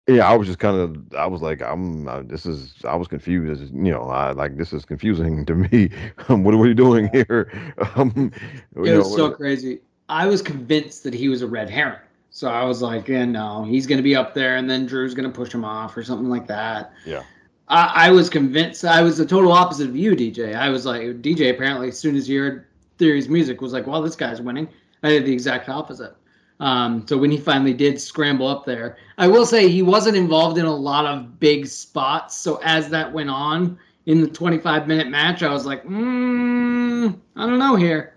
yeah, 0.07 0.27
I 0.29 0.35
was 0.35 0.47
just 0.47 0.59
kind 0.59 0.77
of, 0.77 1.15
I 1.15 1.27
was 1.27 1.41
like, 1.41 1.61
I'm, 1.61 2.07
uh, 2.07 2.23
this 2.23 2.45
is, 2.45 2.75
I 2.83 2.95
was 2.95 3.07
confused. 3.07 3.73
You 3.73 3.91
know, 3.91 4.03
I 4.03 4.31
like 4.31 4.57
this 4.57 4.73
is 4.73 4.85
confusing 4.85 5.45
to 5.45 5.55
me. 5.55 5.89
Um, 6.29 6.43
what 6.43 6.53
are 6.53 6.57
we 6.57 6.73
doing 6.73 7.09
here? 7.11 7.51
Um, 7.95 8.31
it 8.75 8.81
know, 8.81 8.99
was 8.99 9.15
so 9.15 9.29
what, 9.29 9.37
crazy. 9.37 9.79
I 10.09 10.27
was 10.27 10.41
convinced 10.41 11.03
that 11.03 11.13
he 11.13 11.29
was 11.29 11.41
a 11.41 11.47
red 11.47 11.69
herring. 11.69 11.99
So 12.29 12.49
I 12.49 12.63
was 12.63 12.81
like, 12.81 13.07
yeah, 13.07 13.25
no, 13.25 13.63
he's 13.63 13.85
going 13.85 13.97
to 13.97 14.03
be 14.03 14.15
up 14.15 14.33
there, 14.33 14.57
and 14.57 14.67
then 14.67 14.87
Drew's 14.87 15.13
going 15.13 15.29
to 15.29 15.35
push 15.35 15.53
him 15.53 15.63
off 15.63 15.95
or 15.95 16.03
something 16.03 16.29
like 16.29 16.47
that. 16.47 16.91
Yeah. 17.05 17.23
I, 17.67 18.07
I, 18.07 18.09
was 18.09 18.29
convinced. 18.29 18.83
I 18.83 19.03
was 19.03 19.17
the 19.17 19.25
total 19.25 19.51
opposite 19.51 19.87
of 19.87 19.95
you, 19.95 20.15
DJ. 20.15 20.55
I 20.55 20.69
was 20.69 20.85
like, 20.85 21.21
DJ. 21.21 21.51
Apparently, 21.51 21.89
as 21.89 21.97
soon 21.97 22.15
as 22.15 22.27
he 22.27 22.35
heard 22.35 22.65
Theory's 22.97 23.29
music, 23.29 23.61
was 23.61 23.73
like, 23.73 23.87
well, 23.87 24.01
this 24.01 24.15
guy's 24.15 24.41
winning. 24.41 24.67
I 25.03 25.09
did 25.09 25.25
the 25.25 25.33
exact 25.33 25.69
opposite. 25.69 26.15
Um, 26.59 27.05
so 27.07 27.17
when 27.17 27.31
he 27.31 27.37
finally 27.37 27.73
did 27.73 27.99
scramble 27.99 28.47
up 28.47 28.65
there, 28.65 28.97
I 29.17 29.27
will 29.27 29.45
say 29.45 29.67
he 29.67 29.81
wasn't 29.81 30.15
involved 30.15 30.57
in 30.57 30.65
a 30.65 30.75
lot 30.75 31.05
of 31.05 31.39
big 31.39 31.67
spots. 31.67 32.37
So 32.37 32.59
as 32.63 32.89
that 32.89 33.11
went 33.11 33.29
on 33.29 33.77
in 34.05 34.21
the 34.21 34.27
25 34.27 34.87
minute 34.87 35.09
match, 35.09 35.43
I 35.43 35.51
was 35.51 35.65
like, 35.65 35.83
mm, 35.83 37.19
I 37.35 37.45
don't 37.45 37.59
know 37.59 37.75
here. 37.75 38.13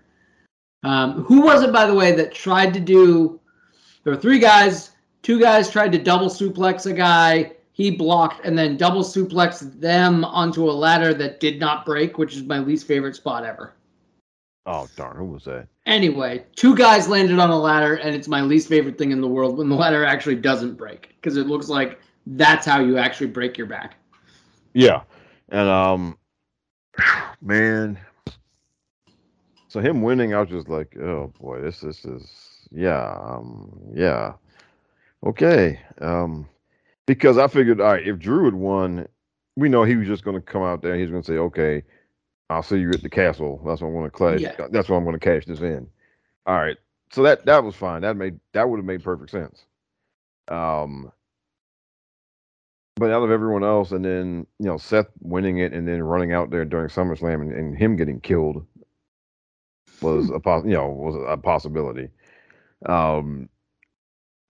Um, 0.83 1.23
who 1.23 1.41
was 1.41 1.63
it, 1.63 1.73
by 1.73 1.85
the 1.85 1.93
way, 1.93 2.13
that 2.13 2.33
tried 2.33 2.73
to 2.75 2.79
do? 2.79 3.39
There 4.03 4.13
were 4.13 4.19
three 4.19 4.39
guys. 4.39 4.91
Two 5.23 5.39
guys 5.39 5.69
tried 5.69 5.91
to 5.91 5.97
double 5.97 6.29
suplex 6.29 6.85
a 6.85 6.93
guy. 6.93 7.53
He 7.73 7.91
blocked 7.91 8.45
and 8.45 8.57
then 8.57 8.77
double 8.77 9.03
suplexed 9.03 9.79
them 9.79 10.23
onto 10.23 10.69
a 10.69 10.71
ladder 10.71 11.13
that 11.15 11.39
did 11.39 11.59
not 11.59 11.85
break, 11.85 12.17
which 12.17 12.35
is 12.35 12.43
my 12.43 12.59
least 12.59 12.87
favorite 12.87 13.15
spot 13.15 13.43
ever. 13.43 13.73
Oh 14.67 14.89
darn! 14.97 15.15
Who 15.15 15.25
was 15.25 15.45
that? 15.45 15.67
Anyway, 15.85 16.43
two 16.57 16.75
guys 16.75 17.07
landed 17.07 17.39
on 17.39 17.49
a 17.49 17.57
ladder, 17.57 17.95
and 17.95 18.13
it's 18.13 18.27
my 18.27 18.41
least 18.41 18.67
favorite 18.67 18.97
thing 18.97 19.11
in 19.11 19.21
the 19.21 19.27
world 19.27 19.57
when 19.57 19.69
the 19.69 19.75
ladder 19.75 20.03
actually 20.03 20.35
doesn't 20.35 20.75
break 20.75 21.15
because 21.15 21.37
it 21.37 21.47
looks 21.47 21.69
like 21.69 22.01
that's 22.25 22.65
how 22.65 22.81
you 22.81 22.97
actually 22.97 23.27
break 23.27 23.57
your 23.57 23.65
back. 23.65 23.95
Yeah, 24.73 25.03
and 25.49 25.69
um, 25.69 26.17
man, 27.41 27.97
so 29.69 29.79
him 29.79 30.01
winning, 30.01 30.33
I 30.33 30.41
was 30.41 30.49
just 30.49 30.67
like, 30.67 30.97
oh 30.97 31.31
boy, 31.39 31.61
this 31.61 31.79
this 31.79 32.03
is 32.03 32.67
yeah, 32.69 33.17
um, 33.23 33.71
yeah, 33.95 34.33
okay, 35.25 35.79
um, 36.01 36.45
because 37.05 37.37
I 37.37 37.47
figured, 37.47 37.79
all 37.79 37.93
right, 37.93 38.05
if 38.05 38.19
Drew 38.19 38.45
had 38.45 38.53
won, 38.53 39.07
we 39.55 39.69
know 39.69 39.83
he 39.83 39.95
was 39.95 40.07
just 40.07 40.23
going 40.23 40.35
to 40.35 40.41
come 40.41 40.61
out 40.61 40.81
there. 40.81 40.91
And 40.91 41.01
he's 41.01 41.09
going 41.09 41.23
to 41.23 41.27
say, 41.27 41.37
okay, 41.37 41.83
I'll 42.49 42.63
see 42.63 42.77
you 42.77 42.91
at 42.91 43.03
the 43.03 43.09
castle. 43.09 43.61
That's 43.65 43.81
what 43.81 43.89
I'm 43.89 43.93
going 43.93 44.09
to 44.09 44.17
cash. 44.17 44.39
Yeah. 44.39 44.67
That's 44.71 44.89
what 44.89 44.97
I'm 44.97 45.03
going 45.03 45.19
to 45.19 45.23
cash 45.23 45.45
this 45.45 45.59
in. 45.59 45.87
All 46.45 46.55
right. 46.55 46.77
So 47.11 47.23
that 47.23 47.45
that 47.45 47.63
was 47.63 47.75
fine. 47.75 48.01
That 48.01 48.17
made 48.17 48.39
that 48.53 48.69
would 48.69 48.77
have 48.77 48.85
made 48.85 49.03
perfect 49.03 49.31
sense. 49.31 49.63
Um, 50.49 51.11
but 52.95 53.11
out 53.11 53.23
of 53.23 53.31
everyone 53.31 53.63
else, 53.63 53.91
and 53.91 54.03
then 54.03 54.47
you 54.59 54.65
know 54.65 54.77
Seth 54.77 55.07
winning 55.21 55.59
it, 55.59 55.73
and 55.73 55.87
then 55.87 56.01
running 56.03 56.33
out 56.33 56.49
there 56.49 56.65
during 56.65 56.89
SummerSlam, 56.89 57.41
and, 57.41 57.53
and 57.53 57.77
him 57.77 57.95
getting 57.95 58.19
killed 58.19 58.65
was 60.01 60.29
a 60.29 60.39
pos- 60.39 60.65
you 60.65 60.71
know 60.71 60.89
was 60.89 61.15
a 61.27 61.37
possibility. 61.37 62.09
Um, 62.85 63.49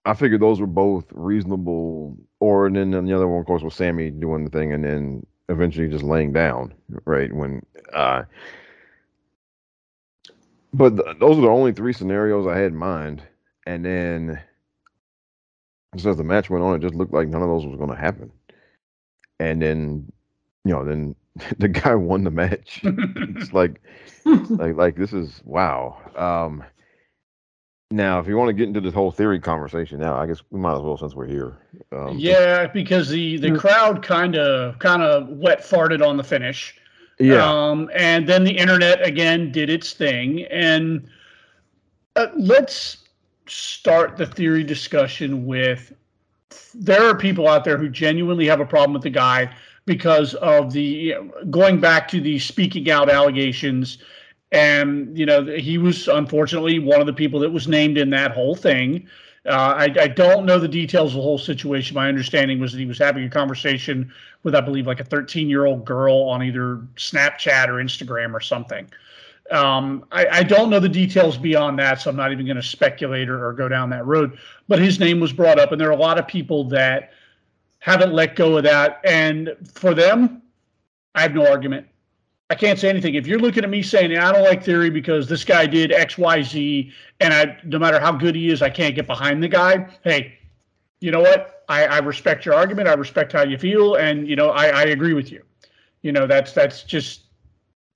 I 0.04 0.14
figured 0.14 0.40
those 0.40 0.60
were 0.60 0.66
both 0.66 1.06
reasonable. 1.10 2.16
Or 2.40 2.66
and 2.66 2.76
then 2.76 2.90
the 3.04 3.14
other 3.14 3.26
one, 3.26 3.40
of 3.40 3.46
course, 3.46 3.62
was 3.62 3.74
Sammy 3.74 4.10
doing 4.10 4.44
the 4.44 4.50
thing, 4.50 4.72
and 4.72 4.84
then 4.84 5.26
eventually 5.48 5.88
just 5.88 6.04
laying 6.04 6.32
down, 6.32 6.74
right? 7.04 7.32
When 7.32 7.62
uh 7.92 8.24
but 10.72 10.96
the, 10.96 11.16
those 11.18 11.38
are 11.38 11.42
the 11.42 11.48
only 11.48 11.72
three 11.72 11.92
scenarios 11.92 12.46
I 12.46 12.56
had 12.58 12.72
in 12.72 12.76
mind. 12.76 13.22
And 13.66 13.84
then 13.84 14.40
just 15.94 16.06
as 16.06 16.16
the 16.16 16.24
match 16.24 16.50
went 16.50 16.64
on, 16.64 16.76
it 16.76 16.82
just 16.82 16.94
looked 16.94 17.12
like 17.12 17.28
none 17.28 17.42
of 17.42 17.48
those 17.48 17.66
was 17.66 17.76
going 17.76 17.90
to 17.90 17.96
happen. 17.96 18.30
And 19.40 19.62
then, 19.62 20.12
you 20.64 20.72
know, 20.72 20.84
then 20.84 21.14
the 21.58 21.68
guy 21.68 21.94
won 21.94 22.24
the 22.24 22.30
match. 22.30 22.80
it's 22.84 23.52
like, 23.52 23.80
like, 24.24 24.76
like 24.76 24.96
this 24.96 25.12
is 25.12 25.40
wow. 25.44 25.96
Um, 26.16 26.64
now, 27.90 28.18
if 28.18 28.26
you 28.26 28.36
want 28.36 28.48
to 28.48 28.52
get 28.52 28.68
into 28.68 28.82
this 28.82 28.92
whole 28.92 29.10
theory 29.10 29.40
conversation 29.40 29.98
now, 29.98 30.14
I 30.14 30.26
guess 30.26 30.42
we 30.50 30.60
might 30.60 30.76
as 30.76 30.82
well 30.82 30.98
since 30.98 31.14
we're 31.14 31.26
here. 31.26 31.56
Um, 31.90 32.18
yeah, 32.18 32.66
because 32.66 33.08
the 33.08 33.38
the 33.38 33.56
crowd 33.56 34.02
kind 34.02 34.36
of 34.36 34.78
kind 34.78 35.02
of 35.02 35.28
wet 35.28 35.60
farted 35.60 36.06
on 36.06 36.18
the 36.18 36.24
finish. 36.24 36.74
Yeah. 37.18 37.42
Um, 37.42 37.90
and 37.94 38.28
then 38.28 38.44
the 38.44 38.52
internet 38.52 39.04
again 39.04 39.50
did 39.50 39.70
its 39.70 39.94
thing, 39.94 40.44
and 40.44 41.08
uh, 42.16 42.26
let's 42.36 42.98
start 43.46 44.18
the 44.18 44.26
theory 44.26 44.64
discussion 44.64 45.46
with 45.46 45.94
there 46.74 47.02
are 47.02 47.16
people 47.16 47.48
out 47.48 47.64
there 47.64 47.78
who 47.78 47.88
genuinely 47.88 48.46
have 48.46 48.60
a 48.60 48.66
problem 48.66 48.92
with 48.92 49.02
the 49.02 49.10
guy 49.10 49.50
because 49.86 50.34
of 50.34 50.74
the 50.74 51.14
going 51.48 51.80
back 51.80 52.06
to 52.08 52.20
the 52.20 52.38
speaking 52.38 52.90
out 52.90 53.08
allegations 53.08 53.96
and 54.52 55.16
you 55.18 55.26
know 55.26 55.44
he 55.44 55.78
was 55.78 56.08
unfortunately 56.08 56.78
one 56.78 57.00
of 57.00 57.06
the 57.06 57.12
people 57.12 57.40
that 57.40 57.50
was 57.50 57.68
named 57.68 57.98
in 57.98 58.10
that 58.10 58.32
whole 58.32 58.54
thing. 58.54 59.06
Uh, 59.46 59.74
I, 59.78 59.94
I, 60.02 60.08
don't 60.08 60.44
know 60.44 60.58
the 60.58 60.68
details 60.68 61.12
of 61.12 61.16
the 61.16 61.22
whole 61.22 61.38
situation. 61.38 61.94
My 61.94 62.08
understanding 62.08 62.60
was 62.60 62.72
that 62.72 62.80
he 62.80 62.84
was 62.84 62.98
having 62.98 63.24
a 63.24 63.30
conversation 63.30 64.12
with, 64.42 64.54
I 64.54 64.60
believe, 64.60 64.86
like 64.86 65.00
a 65.00 65.04
13 65.04 65.48
year 65.48 65.64
old 65.64 65.86
girl 65.86 66.16
on 66.28 66.42
either 66.42 66.82
Snapchat 66.96 67.68
or 67.68 67.74
Instagram 67.74 68.34
or 68.34 68.40
something. 68.40 68.90
Um, 69.50 70.04
I, 70.12 70.26
I, 70.26 70.42
don't 70.42 70.68
know 70.68 70.80
the 70.80 70.88
details 70.88 71.38
beyond 71.38 71.78
that, 71.78 72.02
so 72.02 72.10
I'm 72.10 72.16
not 72.16 72.32
even 72.32 72.44
going 72.44 72.56
to 72.56 72.62
speculate 72.62 73.30
or, 73.30 73.46
or, 73.48 73.54
go 73.54 73.66
down 73.66 73.88
that 73.90 74.04
road. 74.04 74.38
But 74.66 74.78
his 74.78 75.00
name 75.00 75.20
was 75.20 75.32
brought 75.32 75.58
up, 75.58 75.72
and 75.72 75.80
there 75.80 75.88
are 75.88 75.92
a 75.92 75.96
lot 75.96 76.18
of 76.18 76.28
people 76.28 76.64
that 76.64 77.12
haven't 77.78 78.12
let 78.12 78.36
go 78.36 78.58
of 78.58 78.64
that. 78.64 79.00
And 79.04 79.56
for 79.72 79.94
them, 79.94 80.42
I 81.14 81.22
have 81.22 81.32
no 81.32 81.46
argument. 81.50 81.86
I 82.50 82.54
can't 82.54 82.78
say 82.78 82.88
anything. 82.88 83.14
If 83.14 83.26
you're 83.26 83.38
looking 83.38 83.62
at 83.62 83.70
me 83.70 83.82
saying 83.82 84.16
I 84.16 84.32
don't 84.32 84.42
like 84.42 84.64
theory 84.64 84.88
because 84.88 85.28
this 85.28 85.44
guy 85.44 85.66
did 85.66 85.92
X, 85.92 86.16
Y, 86.16 86.42
Z, 86.42 86.92
and 87.20 87.34
I 87.34 87.58
no 87.64 87.78
matter 87.78 88.00
how 88.00 88.12
good 88.12 88.34
he 88.34 88.50
is, 88.50 88.62
I 88.62 88.70
can't 88.70 88.94
get 88.94 89.06
behind 89.06 89.42
the 89.42 89.48
guy. 89.48 89.86
Hey, 90.02 90.38
you 91.00 91.10
know 91.10 91.20
what? 91.20 91.64
I, 91.68 91.84
I 91.84 91.98
respect 91.98 92.46
your 92.46 92.54
argument. 92.54 92.88
I 92.88 92.94
respect 92.94 93.32
how 93.32 93.42
you 93.42 93.58
feel, 93.58 93.96
and 93.96 94.26
you 94.26 94.34
know 94.34 94.50
I, 94.50 94.68
I 94.68 94.82
agree 94.84 95.12
with 95.12 95.30
you. 95.30 95.42
You 96.00 96.12
know 96.12 96.26
that's 96.26 96.52
that's 96.52 96.84
just 96.84 97.22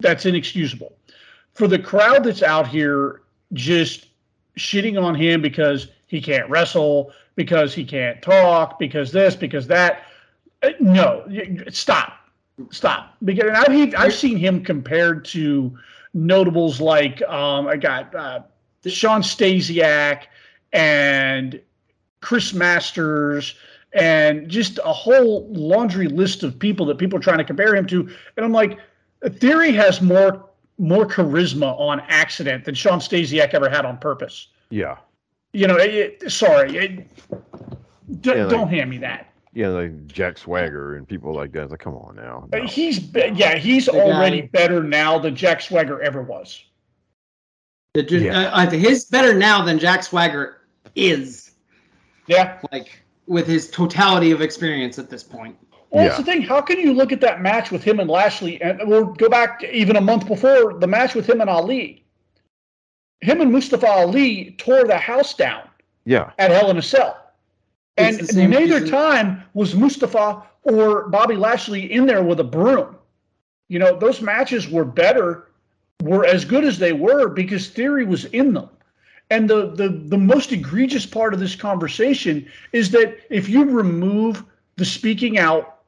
that's 0.01 0.27
inexcusable 0.27 0.93
for 1.55 1.67
the 1.67 1.79
crowd 1.79 2.25
that's 2.25 2.43
out 2.43 2.67
here 2.67 3.23
just 3.53 4.09
shitting 4.59 5.03
on 5.03 5.15
him 5.15 5.41
because 5.41 5.89
he 6.07 6.21
can't 6.21 6.49
wrestle, 6.51 7.13
because 7.37 7.75
he 7.75 7.85
can't 7.85 8.21
talk, 8.21 8.79
because 8.79 9.13
this, 9.13 9.35
because 9.35 9.67
that. 9.67 10.05
Uh, 10.63 10.71
no, 10.79 11.27
stop 11.71 12.22
Stop. 12.71 13.17
Because 13.25 13.51
I've 13.55 13.95
I've 13.97 14.15
seen 14.15 14.37
him 14.37 14.65
compared 14.65 15.25
to 15.27 15.77
notables 16.15 16.81
like 16.81 17.23
um, 17.23 17.67
I 17.67 17.77
got 17.77 18.15
uh, 18.15 18.41
Shawn 18.87 19.23
Stasiak 19.23 20.25
and 20.73 21.61
Chris 22.21 22.53
Masters 22.53 23.57
and 23.93 24.49
just 24.49 24.79
a 24.85 24.93
whole 24.93 25.49
laundry 25.53 26.09
list 26.09 26.43
of 26.43 26.59
people 26.59 26.87
that 26.87 26.99
people 26.99 27.19
are 27.19 27.23
trying 27.23 27.39
to 27.39 27.45
compare 27.45 27.75
him 27.75 27.87
to. 27.87 28.01
And 28.37 28.45
I'm 28.45 28.53
like, 28.53 28.79
Theory 29.39 29.73
has 29.73 30.01
more 30.01 30.49
more 30.79 31.07
charisma 31.07 31.79
on 31.79 32.01
accident 32.09 32.65
than 32.65 32.75
Shawn 32.75 32.99
Stasiak 32.99 33.55
ever 33.55 33.69
had 33.69 33.85
on 33.85 33.99
purpose. 33.99 34.49
Yeah. 34.71 34.97
You 35.53 35.67
know, 35.67 35.77
it, 35.77 36.31
sorry, 36.33 36.77
it, 36.77 36.97
d- 38.23 38.31
yeah, 38.31 38.35
like, 38.35 38.49
don't 38.49 38.69
hand 38.69 38.89
me 38.89 38.99
that 38.99 39.32
yeah, 39.53 39.69
like 39.69 40.07
Jack 40.07 40.39
Swagger 40.39 40.97
and 40.97 41.07
people 41.07 41.35
like 41.35 41.53
that. 41.53 41.63
It's 41.65 41.71
like, 41.71 41.81
come 41.81 41.95
on 41.95 42.17
now. 42.17 42.49
No. 42.53 42.65
He's 42.67 43.01
yeah, 43.15 43.57
he's 43.57 43.87
the 43.87 43.93
already 43.93 44.43
guy. 44.43 44.49
better 44.53 44.83
now 44.83 45.19
than 45.19 45.37
Jack 45.37 45.61
Swagger 45.61 46.01
ever 46.03 46.23
was. 46.23 46.65
That 47.95 48.09
just, 48.09 48.25
Yeah. 48.25 48.51
uh, 48.53 48.71
his 48.71 49.05
better 49.05 49.35
now 49.35 49.63
than 49.63 49.79
Jack 49.79 50.03
Swagger 50.03 50.63
is 50.95 51.53
Yeah. 52.27 52.59
like 52.73 53.03
with 53.27 53.47
his 53.47 53.71
totality 53.71 54.31
of 54.31 54.41
experience 54.41 54.99
at 54.99 55.11
this 55.11 55.23
point. 55.23 55.57
Well, 55.91 56.03
Yeah. 56.05 56.09
that's 56.09 56.19
the 56.19 56.25
thing. 56.25 56.43
How 56.43 56.63
can 56.63 56.81
you 56.81 56.95
look 56.95 57.13
at 57.13 57.21
that 57.21 57.43
match 57.43 57.71
with 57.71 57.85
him 57.85 58.01
and 58.01 58.09
Lashley, 58.09 58.61
and 58.63 58.81
we'll 58.89 59.05
go 59.05 59.29
back 59.29 59.63
even 59.71 59.97
a 59.97 60.01
month 60.01 60.27
before 60.27 60.75
the 60.79 60.87
match 60.87 61.15
with 61.15 61.29
him 61.29 61.43
and 61.43 61.51
Ali. 61.51 62.05
Him 63.21 63.43
and 63.43 63.53
Mustafa 63.53 63.87
Ali 63.87 64.53
tore 64.59 64.85
the 64.85 64.97
house 64.97 65.35
down 65.35 65.69
Yeah. 66.07 66.31
at 66.39 66.51
Hell 66.51 66.71
in 66.71 66.79
a 66.79 66.83
Cell, 66.83 67.19
It's 67.19 67.22
and 67.97 68.37
neither 68.37 68.81
reason- 68.81 68.89
time 68.89 69.43
was 69.55 69.75
Mustafa 69.75 70.43
or 70.65 71.09
Bobby 71.09 71.37
Lashley 71.37 71.93
in 71.93 72.07
there 72.07 72.23
with 72.23 72.41
a 72.41 72.45
broom. 72.45 72.97
You 73.69 73.79
know, 73.79 73.99
those 73.99 74.21
matches 74.21 74.69
were 74.69 74.85
better, 74.85 75.49
were 76.03 76.25
as 76.25 76.45
good 76.45 76.65
as 76.65 76.79
they 76.79 76.93
were 76.93 77.29
because 77.29 77.69
Theory 77.69 78.05
was 78.05 78.27
in 78.27 78.55
them. 78.55 78.69
And 79.31 79.49
the, 79.49 79.71
the 79.71 79.89
the 79.89 80.19
most 80.19 80.53
egregious 80.53 81.07
part 81.07 81.33
of 81.33 81.41
this 81.41 81.57
conversation 81.57 82.47
is 82.73 82.91
that 82.91 83.19
if 83.31 83.49
you 83.49 83.65
remove 83.65 84.45
the 84.77 84.85
speaking 84.85 85.39
out 85.39 85.79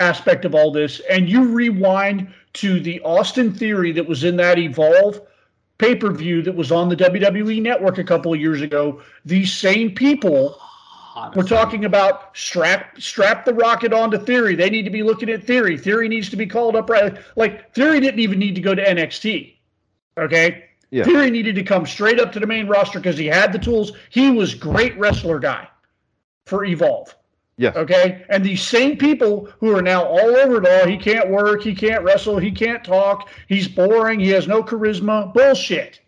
aspect 0.00 0.44
of 0.44 0.54
all 0.54 0.72
this 0.72 1.00
and 1.10 1.28
you 1.28 1.44
rewind 1.44 2.32
to 2.54 2.80
the 2.80 3.00
Austin 3.02 3.52
Theory 3.52 3.92
that 3.92 4.06
was 4.06 4.24
in 4.24 4.36
that 4.36 4.58
Evolve 4.58 5.20
pay 5.78 5.94
per 5.94 6.10
view 6.12 6.42
that 6.42 6.56
was 6.56 6.72
on 6.72 6.88
the 6.88 6.96
WWE 6.96 7.62
network 7.62 7.98
a 7.98 8.04
couple 8.04 8.34
of 8.34 8.40
years 8.40 8.62
ago, 8.62 9.00
these 9.24 9.52
same 9.52 9.94
people 9.94 10.60
we're 11.34 11.42
talking 11.42 11.84
about 11.84 12.36
strap 12.36 13.00
strap 13.00 13.44
the 13.44 13.54
rocket 13.54 13.92
onto 13.92 14.18
Theory. 14.18 14.54
They 14.54 14.70
need 14.70 14.84
to 14.84 14.90
be 14.90 15.02
looking 15.02 15.28
at 15.30 15.44
Theory. 15.44 15.76
Theory 15.78 16.08
needs 16.08 16.28
to 16.30 16.36
be 16.36 16.46
called 16.46 16.76
up 16.76 16.90
right. 16.90 17.16
Like 17.36 17.72
Theory 17.74 18.00
didn't 18.00 18.20
even 18.20 18.38
need 18.38 18.54
to 18.54 18.60
go 18.60 18.74
to 18.74 18.84
NXT. 18.84 19.54
Okay. 20.18 20.64
Yeah. 20.90 21.04
Theory 21.04 21.30
needed 21.30 21.54
to 21.56 21.62
come 21.62 21.86
straight 21.86 22.18
up 22.18 22.32
to 22.32 22.40
the 22.40 22.46
main 22.46 22.66
roster 22.66 22.98
because 22.98 23.18
he 23.18 23.26
had 23.26 23.52
the 23.52 23.58
tools. 23.58 23.92
He 24.10 24.30
was 24.30 24.54
great 24.54 24.98
wrestler 24.98 25.38
guy 25.38 25.68
for 26.46 26.64
Evolve. 26.64 27.14
Yes. 27.58 27.76
Okay. 27.76 28.24
And 28.28 28.44
these 28.44 28.62
same 28.62 28.96
people 28.96 29.48
who 29.58 29.76
are 29.76 29.82
now 29.82 30.04
all 30.04 30.36
over 30.36 30.62
it 30.62 30.66
all, 30.66 30.88
he 30.88 30.96
can't 30.96 31.28
work, 31.28 31.62
he 31.62 31.74
can't 31.74 32.04
wrestle, 32.04 32.38
he 32.38 32.52
can't 32.52 32.84
talk, 32.84 33.28
he's 33.48 33.66
boring, 33.66 34.20
he 34.20 34.28
has 34.30 34.46
no 34.46 34.62
charisma. 34.62 35.34
Bullshit. 35.34 36.00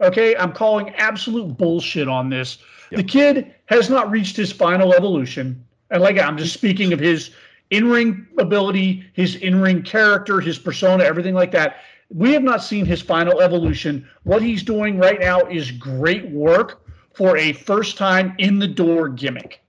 Okay. 0.00 0.36
I'm 0.36 0.52
calling 0.52 0.90
absolute 0.90 1.56
bullshit 1.56 2.06
on 2.06 2.28
this. 2.28 2.58
The 2.90 3.02
kid 3.04 3.54
has 3.66 3.88
not 3.88 4.10
reached 4.10 4.36
his 4.36 4.52
final 4.52 4.94
evolution. 4.94 5.64
And 5.90 6.02
like 6.02 6.18
I'm 6.18 6.36
just 6.36 6.52
speaking 6.52 6.92
of 6.92 7.00
his 7.00 7.30
in-ring 7.70 8.26
ability, 8.38 9.04
his 9.12 9.36
in-ring 9.36 9.82
character, 9.82 10.40
his 10.40 10.58
persona, 10.58 11.04
everything 11.04 11.34
like 11.34 11.52
that. 11.52 11.76
We 12.12 12.32
have 12.32 12.42
not 12.42 12.62
seen 12.62 12.84
his 12.84 13.00
final 13.00 13.40
evolution. 13.40 14.08
What 14.24 14.42
he's 14.42 14.64
doing 14.64 14.98
right 14.98 15.20
now 15.20 15.40
is 15.42 15.70
great 15.70 16.28
work 16.30 16.82
for 17.14 17.36
a 17.36 17.52
first 17.52 17.96
time 17.96 18.34
in 18.38 18.58
the 18.58 18.66
door 18.66 19.08
gimmick. 19.08 19.62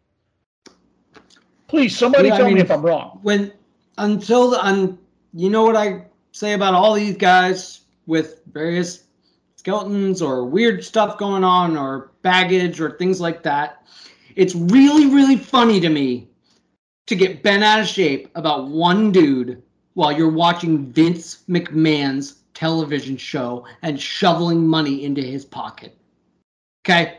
Please, 1.68 1.96
somebody 1.98 2.30
Yeah, 2.30 2.36
I 2.36 2.38
tell 2.38 2.52
me 2.52 2.60
if 2.60 2.72
I'm 2.72 2.82
wrong. 2.82 3.20
when 3.22 3.52
until 3.98 4.50
the 4.50 4.66
un, 4.66 4.98
you 5.34 5.50
know 5.50 5.64
what 5.64 5.76
I 5.76 6.06
say 6.32 6.54
about 6.54 6.74
all 6.74 6.94
these 6.94 7.18
guys 7.18 7.82
with 8.08 8.42
various 8.52 9.04
skeletons 9.56 10.22
or 10.22 10.46
weird 10.46 10.84
stuff 10.84 11.18
going 11.18 11.44
on 11.44 11.78
or 11.78 12.11
baggage 12.22 12.80
or 12.80 12.92
things 12.92 13.20
like 13.22 13.44
that. 13.44 13.86
It's 14.36 14.56
really 14.56 15.08
really 15.08 15.38
funny 15.38 15.80
to 15.80 15.90
me 15.90 16.30
to 17.08 17.16
get 17.16 17.44
bent 17.44 17.64
out 17.64 17.80
of 17.80 17.88
shape 17.88 18.30
about 18.36 18.68
one 18.68 19.12
dude 19.12 19.62
while 19.94 20.12
you're 20.12 20.32
watching 20.32 20.86
Vince 20.92 21.44
McMahon's 21.50 22.42
television 22.54 23.18
show 23.18 23.66
and 23.82 24.00
shoveling 24.00 24.66
money 24.66 25.04
into 25.04 25.22
his 25.22 25.44
pocket. 25.44 25.98
Okay? 26.86 27.18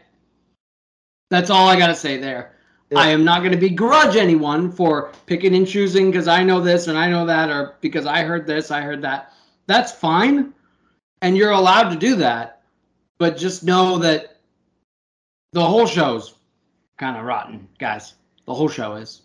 That's 1.31 1.51
all 1.51 1.69
I 1.69 1.79
got 1.79 1.89
to 1.89 1.95
say 1.95 2.17
there. 2.17 2.57
I 2.95 3.09
am 3.09 3.25
not 3.25 3.41
going 3.41 3.53
to 3.53 3.59
begrudge 3.59 4.17
anyone 4.17 4.71
for 4.71 5.13
picking 5.27 5.55
and 5.55 5.67
choosing 5.67 6.11
because 6.11 6.29
I 6.29 6.43
know 6.43 6.61
this 6.61 6.89
and 6.89 6.99
I 6.99 7.09
know 7.09 7.25
that, 7.25 7.49
or 7.49 7.77
because 7.81 8.05
I 8.05 8.23
heard 8.23 8.47
this, 8.47 8.71
I 8.71 8.83
heard 8.83 9.01
that. 9.03 9.33
That's 9.67 9.93
fine. 9.93 10.53
And 11.23 11.37
you're 11.37 11.53
allowed 11.53 11.89
to 11.91 11.97
do 11.97 12.17
that. 12.17 12.63
But 13.19 13.37
just 13.37 13.65
know 13.65 13.99
that 13.99 14.32
the 15.53 15.65
whole 15.65 15.87
show's 15.87 16.35
kind 16.97 17.17
of 17.17 17.25
rotten, 17.25 17.69
guys. 17.79 18.15
The 18.47 18.55
whole 18.55 18.69
show 18.69 18.95
is. 18.95 19.23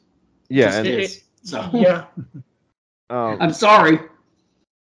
Yeah. 0.49 0.65
Just 0.65 0.77
And 0.77 0.87
is. 0.87 1.23
So 1.43 1.69
Yeah. 1.73 2.05
um, 3.09 3.37
I'm 3.39 3.53
sorry. 3.53 3.99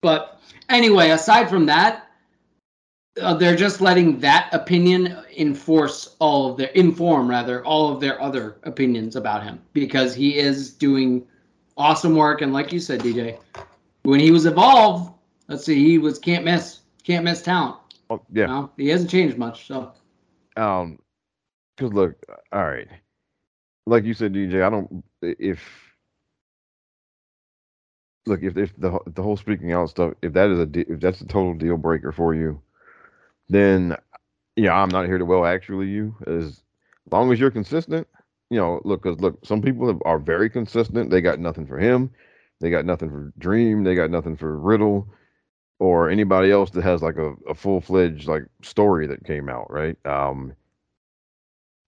But 0.03 0.41
anyway, 0.69 1.11
aside 1.11 1.49
from 1.49 1.67
that, 1.67 2.07
uh, 3.21 3.35
they're 3.35 3.57
just 3.57 3.81
letting 3.81 4.21
that 4.21 4.49
opinion 4.53 5.17
enforce 5.37 6.17
all 6.19 6.51
of 6.51 6.57
their 6.57 6.69
inform 6.69 7.29
rather 7.29 7.65
all 7.65 7.93
of 7.93 8.01
their 8.01 8.21
other 8.21 8.57
opinions 8.65 9.17
about 9.17 9.43
him 9.43 9.61
because 9.73 10.15
he 10.15 10.37
is 10.37 10.73
doing 10.73 11.27
awesome 11.77 12.15
work 12.15 12.43
and 12.43 12.53
like 12.53 12.73
you 12.73 12.81
said 12.81 13.01
DJ 13.01 13.39
when 14.03 14.21
he 14.21 14.31
was 14.31 14.47
evolved 14.47 15.13
let's 15.49 15.65
see 15.65 15.83
he 15.83 15.99
was 15.99 16.19
can't 16.19 16.45
miss 16.45 16.81
can't 17.05 17.25
miss 17.25 17.43
talent 17.43 17.77
oh, 18.11 18.21
yeah. 18.33 18.43
you 18.43 18.47
know? 18.49 18.71
he 18.77 18.89
hasn't 18.89 19.11
changed 19.11 19.39
much 19.39 19.67
so 19.67 19.93
Um, 20.57 20.99
because 21.77 21.93
look, 21.93 22.17
all 22.53 22.65
right, 22.65 22.89
like 23.87 24.05
you 24.05 24.15
said, 24.15 24.33
DJ. 24.33 24.65
I 24.65 24.71
don't 24.71 25.05
if 25.23 25.61
look 28.27 28.43
if 28.43 28.57
if 28.57 28.77
the 28.79 28.99
the 29.07 29.23
whole 29.23 29.37
speaking 29.37 29.73
out 29.73 29.91
stuff, 29.91 30.15
if 30.23 30.33
that 30.35 30.51
is 30.51 30.61
a 30.61 30.93
if 30.93 31.01
that's 31.01 31.21
a 31.21 31.27
total 31.27 31.55
deal 31.55 31.77
breaker 31.77 32.13
for 32.13 32.35
you, 32.35 32.61
then 33.49 33.97
yeah, 34.57 34.75
I'm 34.75 34.89
not 34.89 35.07
here 35.07 35.19
to 35.19 35.25
well 35.25 35.45
actually 35.47 35.89
you 35.89 36.15
as 36.27 36.63
long 37.11 37.33
as 37.33 37.41
you're 37.41 37.51
consistent. 37.51 38.07
You 38.51 38.59
know, 38.59 38.81
look, 38.85 39.03
because 39.03 39.21
look, 39.21 39.45
some 39.45 39.61
people 39.63 40.01
are 40.05 40.19
very 40.19 40.49
consistent. 40.51 41.11
They 41.11 41.21
got 41.21 41.41
nothing 41.41 41.67
for 41.67 41.79
him. 41.79 42.11
They 42.61 42.71
got 42.71 42.87
nothing 42.87 43.11
for 43.11 43.33
Dream. 43.39 43.85
They 43.85 43.95
got 43.95 44.11
nothing 44.11 44.37
for 44.37 44.59
Riddle 44.59 45.09
or 45.79 46.09
anybody 46.09 46.51
else 46.51 46.71
that 46.71 46.85
has 46.85 47.03
like 47.03 47.17
a, 47.17 47.35
a 47.49 47.55
full 47.55 47.81
fledged 47.81 48.29
like 48.29 48.45
story 48.63 49.07
that 49.09 49.25
came 49.25 49.49
out, 49.49 49.71
right? 49.71 49.97
Um, 50.07 50.55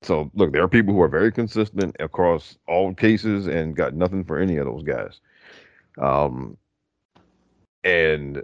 so 0.03 0.31
look, 0.35 0.53
there 0.53 0.63
are 0.63 0.69
people 0.69 0.95
who 0.95 1.03
are 1.03 1.09
very 1.09 1.33
consistent 1.33 1.97
across 2.01 2.57
all 2.67 2.95
cases 2.95 3.47
and 3.47 3.75
got 3.77 3.95
nothing 3.95 4.25
for 4.25 4.39
any 4.39 4.57
of 4.57 4.67
those 4.67 4.83
guys. 4.83 5.21
Um, 5.99 6.57
and 7.85 8.43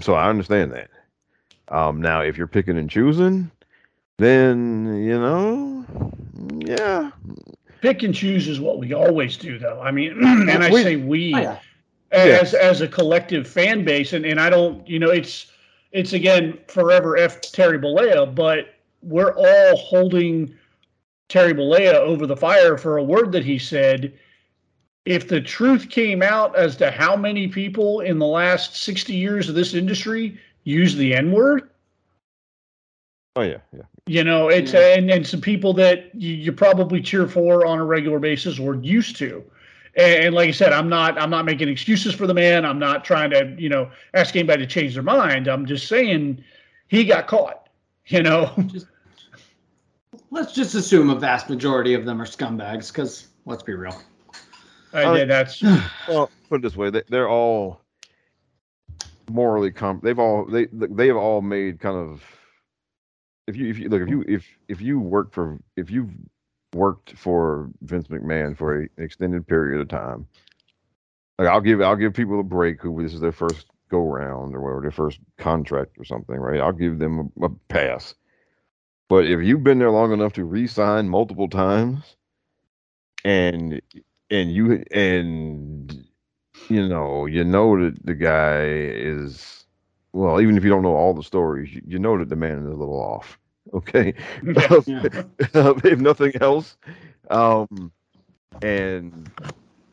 so 0.00 0.14
I 0.14 0.28
understand 0.28 0.72
that. 0.72 0.90
Um, 1.68 2.00
now 2.00 2.20
if 2.22 2.38
you're 2.38 2.46
picking 2.46 2.78
and 2.78 2.88
choosing, 2.88 3.50
then 4.18 5.02
you 5.04 5.18
know, 5.18 5.84
yeah, 6.64 7.10
Pick 7.80 8.02
and 8.02 8.14
choose 8.14 8.48
is 8.48 8.58
what 8.58 8.78
we 8.80 8.92
always 8.92 9.36
do, 9.36 9.56
though. 9.58 9.80
I 9.80 9.90
mean, 9.92 10.12
and 10.24 10.50
I 10.64 10.70
We- 10.70 10.82
say 10.82 10.96
we. 10.96 11.34
oh, 11.34 11.38
yeah. 11.38 11.58
as 12.12 12.54
as 12.54 12.80
a 12.80 12.88
collective 12.88 13.46
fan 13.46 13.84
base 13.84 14.12
and 14.14 14.24
and 14.24 14.40
I 14.40 14.48
don't 14.48 14.86
you 14.88 14.98
know 14.98 15.10
it's 15.10 15.52
it's 15.92 16.14
again 16.14 16.58
forever 16.66 17.16
F 17.18 17.40
Terry 17.42 17.78
Bollea 17.78 18.34
but 18.34 18.74
we're 19.02 19.34
all 19.36 19.76
holding 19.76 20.54
Terry 21.28 21.54
Bollea 21.54 21.94
over 21.94 22.26
the 22.26 22.36
fire 22.36 22.76
for 22.78 22.96
a 22.96 23.04
word 23.04 23.32
that 23.32 23.44
he 23.44 23.58
said. 23.58 24.12
If 25.04 25.28
the 25.28 25.40
truth 25.40 25.88
came 25.88 26.22
out 26.22 26.54
as 26.56 26.76
to 26.76 26.90
how 26.90 27.16
many 27.16 27.48
people 27.48 28.00
in 28.00 28.18
the 28.18 28.26
last 28.26 28.76
60 28.76 29.14
years 29.14 29.48
of 29.48 29.54
this 29.54 29.72
industry 29.72 30.38
use 30.64 30.94
the 30.96 31.14
N 31.14 31.32
word 31.32 31.70
oh 33.38 33.42
yeah, 33.42 33.58
yeah. 33.74 33.82
you 34.06 34.24
know 34.24 34.48
it's 34.48 34.72
Yeah. 34.72 34.94
and, 34.96 35.10
and 35.10 35.26
some 35.26 35.40
people 35.40 35.72
that 35.74 36.14
you, 36.14 36.34
you 36.34 36.52
probably 36.52 37.00
cheer 37.00 37.26
for 37.28 37.64
on 37.64 37.78
a 37.78 37.84
regular 37.84 38.18
basis 38.18 38.58
or 38.58 38.74
used 38.74 39.16
to. 39.16 39.44
And, 39.96 40.24
and 40.24 40.34
like 40.34 40.48
i 40.48 40.52
said 40.52 40.72
i'm 40.72 40.88
not 40.88 41.20
i'm 41.20 41.30
not 41.30 41.44
making 41.44 41.68
excuses 41.68 42.14
for 42.14 42.26
the 42.26 42.34
man. 42.34 42.64
I'm 42.64 42.78
not 42.78 43.04
trying 43.04 43.30
to 43.30 43.54
you 43.58 43.68
know 43.68 43.90
ask 44.14 44.34
anybody 44.36 44.66
to 44.66 44.66
change 44.66 44.94
their 44.94 45.02
mind. 45.02 45.46
I'm 45.46 45.66
just 45.66 45.88
saying 45.88 46.42
he 46.88 47.04
got 47.04 47.28
caught 47.28 47.67
you 48.08 48.22
know 48.22 48.52
just, 48.66 48.86
let's 50.30 50.52
just 50.52 50.74
assume 50.74 51.10
a 51.10 51.14
vast 51.14 51.48
majority 51.48 51.94
of 51.94 52.04
them 52.04 52.20
are 52.20 52.26
scumbags 52.26 52.88
because 52.88 53.28
let's 53.46 53.62
be 53.62 53.74
real 53.74 54.00
I, 54.92 55.04
Uh, 55.04 55.14
yeah, 55.14 55.24
that's 55.24 55.62
Well, 56.08 56.30
put 56.48 56.56
it 56.56 56.62
this 56.62 56.76
way: 56.76 56.90
they, 56.90 57.02
they're 57.08 57.28
all 57.28 57.80
morally 59.30 59.70
comp. 59.70 60.02
They've 60.02 60.18
all 60.18 60.46
they 60.46 60.66
they 60.72 61.08
have 61.08 61.16
all 61.16 61.42
made 61.42 61.80
kind 61.80 61.96
of. 61.96 62.22
If 63.46 63.56
you 63.56 63.70
if 63.70 63.78
you 63.78 63.88
look 63.88 64.02
if 64.02 64.08
you 64.08 64.24
if 64.28 64.46
if 64.68 64.80
you 64.80 64.98
work 65.00 65.32
for 65.32 65.58
if 65.76 65.90
you've 65.90 66.10
worked 66.74 67.16
for 67.16 67.70
Vince 67.80 68.08
McMahon 68.08 68.56
for 68.56 68.80
a, 68.80 68.82
an 68.82 69.04
extended 69.04 69.46
period 69.46 69.80
of 69.80 69.88
time, 69.88 70.26
like 71.38 71.48
I'll 71.48 71.60
give 71.60 71.80
I'll 71.80 71.96
give 71.96 72.14
people 72.14 72.40
a 72.40 72.44
break 72.44 72.82
who 72.82 73.02
this 73.02 73.14
is 73.14 73.20
their 73.20 73.32
first 73.32 73.66
go 73.88 74.00
round 74.00 74.54
or 74.54 74.60
whatever 74.60 74.82
their 74.82 74.90
first 74.90 75.20
contract 75.38 75.98
or 75.98 76.04
something, 76.04 76.36
right? 76.36 76.60
I'll 76.60 76.72
give 76.72 76.98
them 76.98 77.32
a, 77.40 77.46
a 77.46 77.50
pass. 77.68 78.14
But 79.08 79.26
if 79.26 79.40
you've 79.42 79.64
been 79.64 79.78
there 79.78 79.90
long 79.90 80.12
enough 80.12 80.34
to 80.34 80.44
re-sign 80.44 81.08
multiple 81.08 81.48
times, 81.48 82.16
and 83.24 83.80
and 84.30 84.52
you 84.52 84.84
and 84.92 86.04
you 86.68 86.88
know 86.88 87.26
you 87.26 87.44
know 87.44 87.82
that 87.82 88.04
the 88.04 88.14
guy 88.14 88.64
is 88.66 89.64
well, 90.12 90.40
even 90.40 90.56
if 90.56 90.64
you 90.64 90.70
don't 90.70 90.82
know 90.82 90.94
all 90.94 91.14
the 91.14 91.22
stories, 91.22 91.74
you, 91.74 91.82
you 91.86 91.98
know 91.98 92.18
that 92.18 92.28
the 92.28 92.36
man 92.36 92.58
is 92.58 92.66
a 92.66 92.76
little 92.76 93.00
off. 93.00 93.38
Okay, 93.74 94.14
if 94.42 95.98
nothing 95.98 96.32
else, 96.40 96.78
um, 97.30 97.92
and 98.62 99.30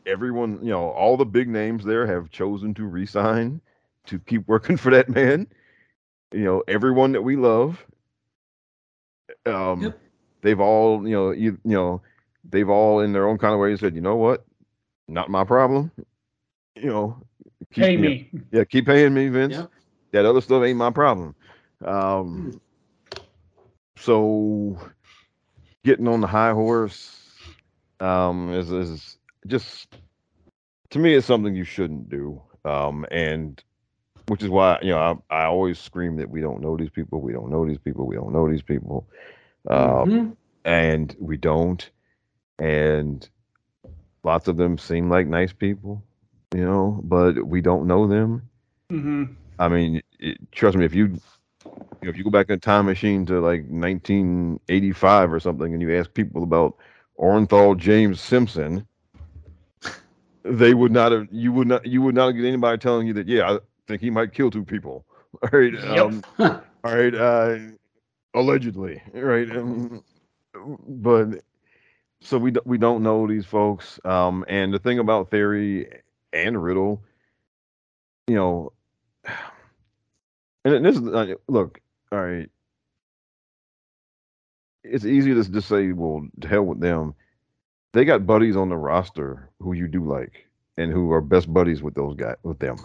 everyone, 0.06 0.58
you 0.62 0.70
know, 0.70 0.88
all 0.90 1.18
the 1.18 1.26
big 1.26 1.48
names 1.48 1.84
there 1.84 2.06
have 2.06 2.30
chosen 2.30 2.72
to 2.74 2.86
resign 2.86 3.60
to 4.06 4.18
keep 4.20 4.46
working 4.48 4.76
for 4.78 4.90
that 4.90 5.08
man. 5.08 5.46
You 6.32 6.44
know, 6.44 6.62
everyone 6.68 7.12
that 7.12 7.22
we 7.22 7.36
love, 7.36 7.84
um, 9.46 9.94
Yep. 9.94 10.00
they've 10.42 10.60
all, 10.60 11.06
you 11.06 11.14
know, 11.14 11.30
you, 11.30 11.58
you 11.64 11.74
know, 11.76 12.02
they've 12.48 12.68
all 12.68 13.00
in 13.00 13.12
their 13.12 13.26
own 13.28 13.38
kind 13.38 13.54
of 13.54 13.60
way 13.60 13.74
said, 13.76 13.94
you 13.94 14.00
know 14.00 14.16
what, 14.16 14.44
not 15.08 15.30
my 15.30 15.44
problem. 15.44 15.90
You 16.76 16.86
know, 16.88 17.22
keep, 17.72 17.90
Pay 17.90 17.96
you 17.96 18.04
know, 18.04 18.14
me. 18.14 18.30
yeah, 18.52 18.64
keep 18.64 18.86
paying 18.86 19.14
me, 19.14 19.28
Vince. 19.28 19.64
Yeah. 19.64 19.66
That 20.12 20.24
other 20.26 20.40
stuff 20.40 20.62
ain't 20.64 20.78
my 20.78 20.90
problem. 20.90 21.34
Um, 21.84 22.60
so 23.96 24.78
getting 25.84 26.08
on 26.08 26.20
the 26.20 26.26
high 26.26 26.52
horse 26.52 27.22
um, 28.00 28.52
is 28.52 28.70
is 28.70 29.18
just 29.46 29.88
to 30.90 30.98
me 30.98 31.14
it's 31.14 31.26
something 31.26 31.54
you 31.54 31.64
shouldn't 31.64 32.08
do. 32.08 32.40
Um, 32.64 33.06
and 33.10 33.62
which 34.28 34.42
is 34.42 34.48
why 34.50 34.78
you 34.82 34.90
know 34.90 35.22
I, 35.30 35.42
I 35.42 35.44
always 35.44 35.78
scream 35.78 36.16
that 36.16 36.30
we 36.30 36.40
don't 36.40 36.60
know 36.62 36.76
these 36.76 36.90
people, 36.90 37.20
we 37.20 37.32
don't 37.32 37.50
know 37.50 37.66
these 37.66 37.78
people, 37.78 38.06
we 38.06 38.16
don't 38.16 38.32
know 38.32 38.48
these 38.50 38.62
people, 38.62 39.06
um, 39.68 40.06
Mhm. 40.06 40.36
and 40.64 41.14
we 41.18 41.36
don't. 41.36 41.90
And 42.58 43.28
lots 44.24 44.48
of 44.48 44.56
them 44.56 44.78
seem 44.78 45.08
like 45.10 45.26
nice 45.26 45.52
people, 45.52 46.04
you 46.54 46.64
know, 46.64 47.00
but 47.04 47.46
we 47.46 47.60
don't 47.60 47.86
know 47.86 48.06
them. 48.06 48.48
hmm 48.90 49.24
I 49.58 49.68
mean, 49.68 50.02
it, 50.18 50.38
trust 50.52 50.76
me, 50.76 50.84
if 50.84 50.94
you 50.94 51.06
you 52.00 52.06
know, 52.06 52.10
if 52.10 52.16
you 52.16 52.24
go 52.24 52.30
back 52.30 52.48
in 52.48 52.54
a 52.54 52.58
time 52.58 52.86
machine 52.86 53.24
to 53.26 53.40
like 53.40 53.66
1985 53.68 55.32
or 55.32 55.40
something, 55.40 55.72
and 55.72 55.82
you 55.82 55.94
ask 55.96 56.12
people 56.12 56.42
about 56.42 56.76
Orenthal 57.18 57.76
James 57.76 58.20
Simpson, 58.20 58.86
they 60.44 60.74
would 60.74 60.92
not 60.92 61.12
have. 61.12 61.26
You 61.30 61.52
would 61.52 61.68
not. 61.68 61.86
You 61.86 62.02
would 62.02 62.14
not 62.14 62.32
get 62.32 62.44
anybody 62.44 62.78
telling 62.78 63.06
you 63.06 63.12
that. 63.14 63.26
Yeah, 63.26 63.50
I 63.50 63.58
think 63.86 64.00
he 64.00 64.10
might 64.10 64.32
kill 64.32 64.50
two 64.50 64.64
people. 64.64 65.04
All 65.42 65.48
right. 65.52 65.74
Um, 65.84 66.22
all 66.38 66.60
right. 66.84 67.14
Uh, 67.14 67.58
allegedly. 68.34 69.02
Right. 69.12 69.50
Um, 69.50 70.02
but 70.88 71.42
so 72.20 72.38
we 72.38 72.52
we 72.64 72.78
don't 72.78 73.02
know 73.02 73.26
these 73.26 73.46
folks. 73.46 74.00
Um, 74.04 74.44
and 74.48 74.72
the 74.72 74.78
thing 74.78 74.98
about 74.98 75.30
Theory 75.30 76.02
and 76.32 76.62
Riddle, 76.62 77.02
you 78.26 78.34
know, 78.34 78.72
and 80.64 80.84
this 80.84 80.96
is 80.96 81.06
uh, 81.06 81.34
look, 81.48 81.80
all 82.12 82.20
right. 82.20 82.50
It's 84.84 85.04
easy 85.04 85.34
to 85.34 85.42
just 85.42 85.68
say, 85.68 85.90
well, 85.90 86.26
to 86.40 86.48
hell 86.48 86.62
with 86.62 86.80
them. 86.80 87.14
They 87.92 88.04
got 88.04 88.26
buddies 88.26 88.56
on 88.56 88.68
the 88.68 88.76
roster 88.76 89.50
who 89.58 89.72
you 89.72 89.88
do 89.88 90.04
like 90.04 90.46
and 90.76 90.92
who 90.92 91.10
are 91.12 91.20
best 91.20 91.52
buddies 91.52 91.82
with 91.82 91.94
those 91.94 92.14
guys 92.14 92.36
with 92.42 92.58
them. 92.58 92.76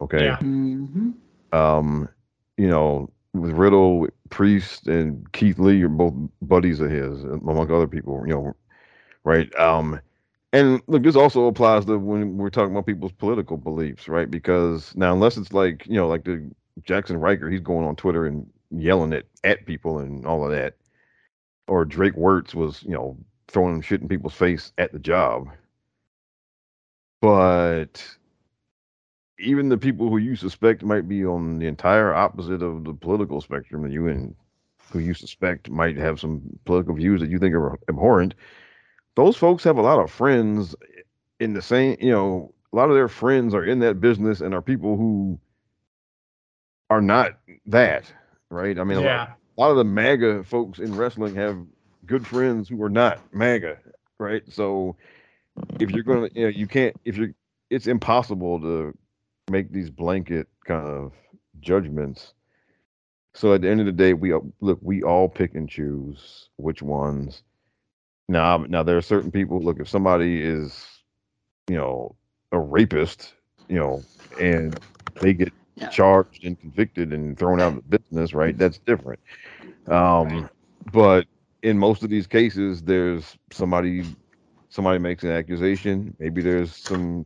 Okay. 0.00 0.24
Yeah. 0.24 0.38
Mhm. 0.38 1.14
Um, 1.52 2.08
you 2.56 2.68
know, 2.68 3.10
with 3.34 3.52
Riddle, 3.52 4.06
Priest, 4.30 4.86
and 4.88 5.30
Keith 5.32 5.58
Lee 5.58 5.82
are 5.82 5.88
both 5.88 6.14
buddies 6.42 6.80
of 6.80 6.90
his, 6.90 7.24
among 7.24 7.70
other 7.70 7.86
people. 7.86 8.22
You 8.26 8.34
know, 8.34 8.56
right? 9.24 9.54
Um, 9.58 10.00
and 10.52 10.82
look, 10.86 11.02
this 11.02 11.16
also 11.16 11.46
applies 11.46 11.84
to 11.86 11.98
when 11.98 12.38
we're 12.38 12.50
talking 12.50 12.72
about 12.72 12.86
people's 12.86 13.12
political 13.12 13.56
beliefs, 13.56 14.08
right? 14.08 14.30
Because 14.30 14.94
now, 14.96 15.12
unless 15.12 15.36
it's 15.36 15.52
like 15.52 15.86
you 15.86 15.94
know, 15.94 16.08
like 16.08 16.24
the 16.24 16.50
Jaxson 16.82 17.20
Ryker, 17.20 17.50
he's 17.50 17.60
going 17.60 17.86
on 17.86 17.96
Twitter 17.96 18.26
and 18.26 18.46
yelling 18.70 19.12
at 19.12 19.24
at 19.44 19.66
people 19.66 19.98
and 19.98 20.26
all 20.26 20.44
of 20.44 20.50
that, 20.52 20.74
or 21.68 21.84
Drake 21.84 22.14
Wuertz 22.14 22.54
was, 22.54 22.82
you 22.82 22.92
know, 22.92 23.16
throwing 23.48 23.80
shit 23.82 24.00
in 24.02 24.08
people's 24.08 24.34
face 24.34 24.72
at 24.78 24.92
the 24.92 24.98
job. 24.98 25.48
But 27.20 28.04
even 29.38 29.68
the 29.68 29.78
people 29.78 30.08
who 30.08 30.18
you 30.18 30.36
suspect 30.36 30.82
might 30.82 31.08
be 31.08 31.24
on 31.24 31.58
the 31.58 31.66
entire 31.66 32.12
opposite 32.14 32.62
of 32.62 32.84
the 32.84 32.94
political 32.94 33.40
spectrum 33.40 33.82
that 33.82 33.92
you 33.92 34.08
and 34.08 34.34
who 34.90 34.98
you 34.98 35.14
suspect 35.14 35.70
might 35.70 35.96
have 35.96 36.18
some 36.20 36.40
political 36.64 36.94
views 36.94 37.20
that 37.20 37.30
you 37.30 37.38
think 37.38 37.54
are 37.54 37.78
abhorrent, 37.88 38.34
those 39.16 39.36
folks 39.36 39.64
have 39.64 39.76
a 39.78 39.82
lot 39.82 39.98
of 39.98 40.10
friends 40.10 40.74
in 41.40 41.52
the 41.52 41.62
same, 41.62 41.96
you 42.00 42.10
know, 42.10 42.52
a 42.72 42.76
lot 42.76 42.88
of 42.90 42.94
their 42.96 43.08
friends 43.08 43.54
are 43.54 43.64
in 43.64 43.78
that 43.80 44.00
business 44.00 44.40
and 44.40 44.54
are 44.54 44.62
people 44.62 44.96
who 44.96 45.38
are 46.90 47.00
not 47.00 47.38
that, 47.66 48.12
right? 48.50 48.78
I 48.78 48.84
mean, 48.84 48.98
a, 48.98 49.02
lot, 49.02 49.04
Yeah. 49.04 49.32
a 49.56 49.60
lot 49.60 49.70
of 49.70 49.76
the 49.76 49.84
MAGA 49.84 50.44
folks 50.44 50.78
in 50.78 50.94
wrestling 50.94 51.34
have 51.36 51.58
good 52.06 52.26
friends 52.26 52.68
who 52.68 52.82
are 52.82 52.88
not 52.90 53.20
MAGA, 53.32 53.78
right? 54.18 54.42
So 54.48 54.96
if 55.78 55.90
you're 55.90 56.02
gonna, 56.04 56.28
you 56.34 56.42
know, 56.44 56.48
you 56.48 56.66
can't, 56.66 56.96
if 57.04 57.16
you're, 57.16 57.30
it's 57.70 57.86
impossible 57.86 58.60
to 58.60 58.96
make 59.50 59.72
these 59.72 59.90
blanket 59.90 60.48
kind 60.66 60.86
of 60.86 61.12
judgments. 61.60 62.34
So 63.34 63.54
at 63.54 63.62
the 63.62 63.68
end 63.68 63.80
of 63.80 63.86
the 63.86 63.92
day, 63.92 64.14
we 64.14 64.32
all- 64.32 64.52
look, 64.60 64.78
we 64.82 65.02
all 65.02 65.28
pick 65.28 65.54
and 65.54 65.68
choose 65.68 66.50
which 66.56 66.82
ones. 66.82 67.42
Now, 68.28 68.58
now 68.58 68.82
there 68.82 68.96
are 68.96 69.02
certain 69.02 69.30
people. 69.30 69.60
Look, 69.60 69.80
if 69.80 69.88
somebody 69.88 70.42
is, 70.42 71.02
you 71.68 71.76
know, 71.76 72.16
a 72.52 72.58
rapist, 72.58 73.34
you 73.68 73.76
know, 73.78 74.02
and 74.40 74.78
they 75.20 75.34
get 75.34 75.52
Yeah. 75.76 75.88
charged 75.88 76.44
and 76.44 76.58
convicted 76.58 77.12
and 77.12 77.38
thrown 77.38 77.60
out 77.60 77.76
of 77.76 77.90
business, 77.90 78.34
right? 78.34 78.56
That's 78.56 78.78
different. 78.78 79.20
Um, 79.86 80.48
but 80.92 81.26
in 81.62 81.78
most 81.78 82.02
of 82.02 82.10
these 82.10 82.26
cases, 82.26 82.82
there's 82.82 83.36
somebody, 83.52 84.04
somebody 84.68 84.98
makes 84.98 85.24
an 85.24 85.30
accusation. 85.30 86.14
Maybe 86.18 86.42
there's 86.42 86.76
some 86.76 87.24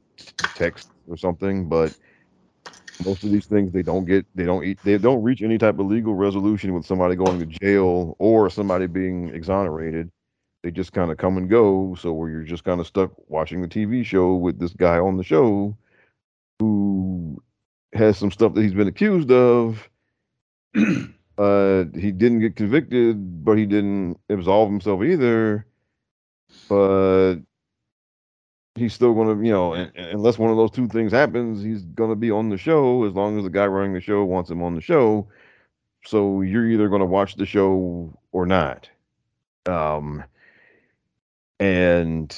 text 0.54 0.90
or 1.06 1.16
something, 1.16 1.68
but 1.68 1.94
most 2.98 3.24
of 3.24 3.30
these 3.32 3.46
things 3.46 3.72
they 3.72 3.82
don't 3.82 4.04
get 4.04 4.26
they 4.34 4.44
don't 4.44 4.64
eat 4.64 4.78
they 4.84 4.98
don't 4.98 5.22
reach 5.22 5.42
any 5.42 5.58
type 5.58 5.78
of 5.78 5.86
legal 5.86 6.14
resolution 6.14 6.74
with 6.74 6.86
somebody 6.86 7.16
going 7.16 7.38
to 7.40 7.46
jail 7.46 8.16
or 8.18 8.50
somebody 8.50 8.86
being 8.86 9.28
exonerated. 9.28 10.10
They 10.62 10.70
just 10.70 10.92
kind 10.92 11.10
of 11.10 11.18
come 11.18 11.36
and 11.38 11.50
go. 11.50 11.96
So 11.98 12.12
where 12.12 12.30
you're 12.30 12.42
just 12.44 12.64
kind 12.64 12.80
of 12.80 12.86
stuck 12.86 13.12
watching 13.28 13.62
the 13.62 13.68
tv 13.68 14.04
show 14.04 14.34
with 14.34 14.58
this 14.58 14.72
guy 14.72 14.98
on 14.98 15.16
the 15.16 15.24
show 15.24 15.76
who 16.58 17.42
has 17.94 18.16
some 18.16 18.30
stuff 18.30 18.54
that 18.54 18.62
he's 18.62 18.74
been 18.74 18.88
accused 18.88 19.30
of. 19.30 19.88
Uh 21.38 21.84
he 21.94 22.12
didn't 22.12 22.40
get 22.40 22.56
convicted 22.56 23.42
but 23.42 23.56
he 23.56 23.64
didn't 23.64 24.18
absolve 24.28 24.68
himself 24.68 25.02
either. 25.02 25.66
But 26.68 27.36
he's 28.74 28.94
still 28.94 29.14
going 29.14 29.38
to, 29.38 29.44
you 29.44 29.52
know, 29.52 29.74
un- 29.74 29.92
un- 29.96 30.04
unless 30.04 30.38
one 30.38 30.50
of 30.50 30.56
those 30.56 30.70
two 30.70 30.88
things 30.88 31.12
happens, 31.12 31.62
he's 31.62 31.82
going 31.82 32.10
to 32.10 32.16
be 32.16 32.30
on 32.30 32.48
the 32.48 32.56
show 32.56 33.04
as 33.04 33.12
long 33.12 33.38
as 33.38 33.44
the 33.44 33.50
guy 33.50 33.66
running 33.66 33.92
the 33.92 34.00
show 34.00 34.24
wants 34.24 34.50
him 34.50 34.62
on 34.62 34.74
the 34.74 34.80
show. 34.80 35.26
So 36.04 36.40
you're 36.40 36.68
either 36.68 36.88
going 36.88 37.00
to 37.00 37.06
watch 37.06 37.36
the 37.36 37.46
show 37.46 38.12
or 38.32 38.46
not. 38.46 38.88
Um, 39.66 40.24
and 41.60 42.36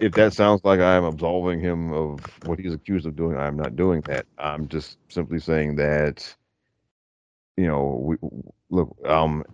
if 0.00 0.12
that 0.12 0.32
sounds 0.32 0.62
like 0.64 0.80
I 0.80 0.94
am 0.94 1.04
absolving 1.04 1.60
him 1.60 1.92
of 1.92 2.20
what 2.46 2.58
he's 2.58 2.72
accused 2.72 3.06
of 3.06 3.16
doing, 3.16 3.36
I'm 3.36 3.56
not 3.56 3.76
doing 3.76 4.00
that. 4.02 4.26
I'm 4.38 4.68
just 4.68 4.98
simply 5.08 5.38
saying 5.38 5.76
that, 5.76 6.34
you 7.56 7.66
know, 7.66 8.00
we 8.02 8.16
look, 8.70 8.96
um, 9.04 9.44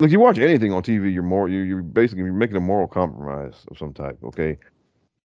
look, 0.00 0.10
you 0.10 0.20
watch 0.20 0.38
anything 0.38 0.72
on 0.72 0.82
TV, 0.82 1.12
you're 1.12 1.22
more, 1.22 1.48
you're, 1.48 1.64
you're 1.64 1.82
basically 1.82 2.24
you're 2.24 2.32
making 2.32 2.56
a 2.56 2.60
moral 2.60 2.88
compromise 2.88 3.64
of 3.70 3.78
some 3.78 3.92
type. 3.92 4.18
Okay, 4.24 4.58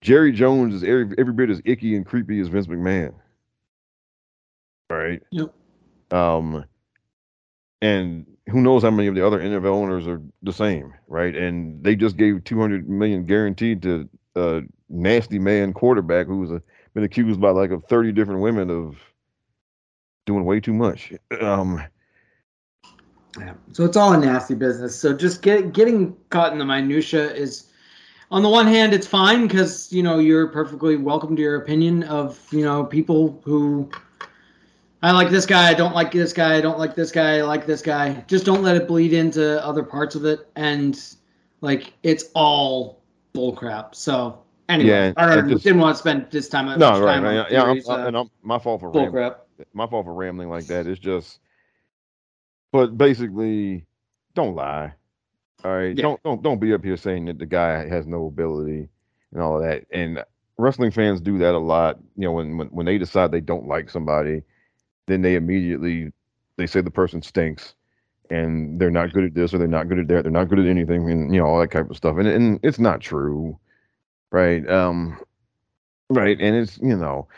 Jerry 0.01 0.33
Jones 0.33 0.75
is 0.75 0.83
every, 0.83 1.15
every 1.19 1.33
bit 1.33 1.51
as 1.51 1.61
icky 1.65 1.97
and 1.97 2.07
creepy 2.07 2.41
as 2.41 2.49
Vince 2.49 2.67
McMahon. 2.67 3.15
Right. 4.89 5.23
Yep. 5.31 5.55
Um, 6.11 6.65
and 7.83 8.27
who 8.49 8.61
knows 8.61 8.83
how 8.83 8.91
many 8.91 9.09
of 9.09 9.15
the 9.15 9.27
other 9.27 9.41
NFL 9.41 9.67
owners 9.67 10.07
are 10.07 10.21
the 10.43 10.53
same, 10.53 10.93
right? 11.07 11.35
And 11.35 11.83
they 11.83 11.95
just 11.95 12.17
gave 12.17 12.45
200 12.45 12.89
million 12.89 13.25
guaranteed 13.25 13.83
to 13.83 14.09
a 14.37 14.63
nasty 14.89 15.39
man 15.39 15.73
quarterback 15.73 16.27
who's 16.27 16.51
a, 16.51 16.63
been 16.95 17.05
accused 17.05 17.41
by 17.41 17.51
like 17.51 17.71
of 17.71 17.85
30 17.85 18.13
different 18.13 18.41
women 18.41 18.71
of 18.71 18.97
doing 20.27 20.45
way 20.45 20.61
too 20.61 20.75
much. 20.75 21.13
Um, 21.41 21.83
Yeah. 23.39 23.55
So 23.73 23.85
it's 23.85 23.97
all 23.97 24.13
a 24.13 24.19
nasty 24.19 24.55
business. 24.55 24.99
So 24.99 25.15
just 25.15 25.43
get 25.43 25.73
getting 25.73 26.17
caught 26.31 26.53
in 26.53 26.59
the 26.59 26.65
minutia 26.65 27.33
is, 27.33 27.67
on 28.31 28.43
the 28.43 28.49
one 28.49 28.67
hand, 28.67 28.93
it's 28.93 29.07
fine 29.07 29.47
because 29.47 29.93
you 29.93 30.03
know 30.03 30.19
you're 30.19 30.49
perfectly 30.49 30.97
welcome 30.97 31.37
to 31.37 31.43
your 31.43 31.57
opinion 31.57 32.03
of 32.05 32.39
you 32.53 32.65
know 32.65 32.85
people 32.85 33.41
who. 33.45 33.91
I 35.03 35.13
like 35.13 35.31
this 35.31 35.47
guy. 35.47 35.71
I 35.71 35.73
don't 35.75 35.95
like 35.95 36.13
this 36.13 36.35
guy. 36.35 36.57
I 36.57 36.61
don't 36.61 36.79
like 36.79 36.95
this 36.95 37.11
guy. 37.11 37.39
I 37.39 37.43
like 37.43 37.67
this 37.67 37.81
guy. 37.81 38.23
Just 38.27 38.45
don't 38.45 38.63
let 38.63 38.77
it 38.77 38.87
bleed 38.87 39.15
into 39.15 39.65
other 39.65 39.83
parts 39.83 40.15
of 40.15 40.27
it. 40.27 40.47
And 40.57 41.03
like 41.63 41.95
it's 42.03 42.27
all 42.35 43.01
bullcrap. 43.35 43.95
So 43.95 44.43
anyway, 44.69 44.91
Yeah, 44.91 45.13
I 45.17 45.35
don't, 45.35 45.49
just- 45.49 45.65
didn't 45.65 45.81
want 45.81 45.97
to 45.97 45.99
spend 45.99 46.27
this 46.31 46.49
time. 46.51 46.67
no, 46.79 47.01
right, 47.01 47.15
time 47.15 47.25
right. 47.25 47.51
Yeah, 47.51 47.63
I'm, 47.63 47.81
uh, 47.89 48.07
and 48.07 48.17
I'm, 48.17 48.31
my 48.43 48.59
fault 48.59 48.81
for 48.81 48.91
rambling. 48.91 49.33
My 49.73 49.87
fault 49.87 50.05
for 50.05 50.13
rambling 50.13 50.51
like 50.51 50.67
that. 50.67 50.87
It's 50.87 51.01
just, 51.01 51.39
but 52.73 52.97
basically, 52.99 53.87
don't 54.35 54.55
lie. 54.55 54.95
All 55.65 55.73
right, 55.77 55.97
Yeah. 55.97 56.03
don't 56.03 56.23
don't 56.23 56.43
don't 56.43 56.61
be 56.61 56.73
up 56.73 56.85
here 56.85 56.97
saying 56.97 57.27
that 57.27 57.39
the 57.39 57.47
guy 57.47 57.89
has 57.89 58.07
no 58.07 58.27
ability 58.27 58.89
and 59.33 59.43
all 59.43 59.57
of 59.57 59.63
that. 59.63 59.85
And 59.93 60.25
wrestling 60.59 60.91
fans 60.91 61.21
do 61.21 61.39
that 61.39 61.55
a 61.55 61.59
lot. 61.59 61.99
You 62.17 62.25
know, 62.27 62.33
when 62.33 62.57
when 62.59 62.69
when 62.69 62.87
they 62.87 62.99
decide 62.99 63.31
they 63.33 63.41
don't 63.41 63.67
like 63.69 63.91
somebody, 63.91 64.43
then 65.07 65.23
they 65.23 65.35
immediately 65.37 66.13
they 66.57 66.67
say 66.67 66.81
the 66.81 66.91
person 66.91 67.23
stinks 67.23 67.75
and 68.31 68.81
they're 68.81 68.91
not 68.91 69.13
good 69.13 69.25
at 69.25 69.35
this 69.35 69.53
or 69.55 69.59
they're 69.59 69.69
not 69.69 69.89
good 69.89 69.99
at 69.99 70.09
that. 70.09 70.23
They're 70.25 70.33
not 70.33 70.49
good 70.49 70.61
at 70.61 70.67
anything, 70.67 71.11
and 71.11 71.35
you 71.35 71.41
know 71.41 71.47
all 71.47 71.61
that 71.61 71.73
type 71.73 71.91
of 71.91 71.97
stuff. 71.97 72.17
And 72.19 72.29
and 72.29 72.61
it's 72.63 72.79
not 72.79 73.01
true, 73.01 73.59
right? 74.33 74.69
Um, 74.69 75.19
right. 76.11 76.39
And 76.41 76.57
it's 76.57 76.79
you 76.79 76.97
know, 76.97 77.29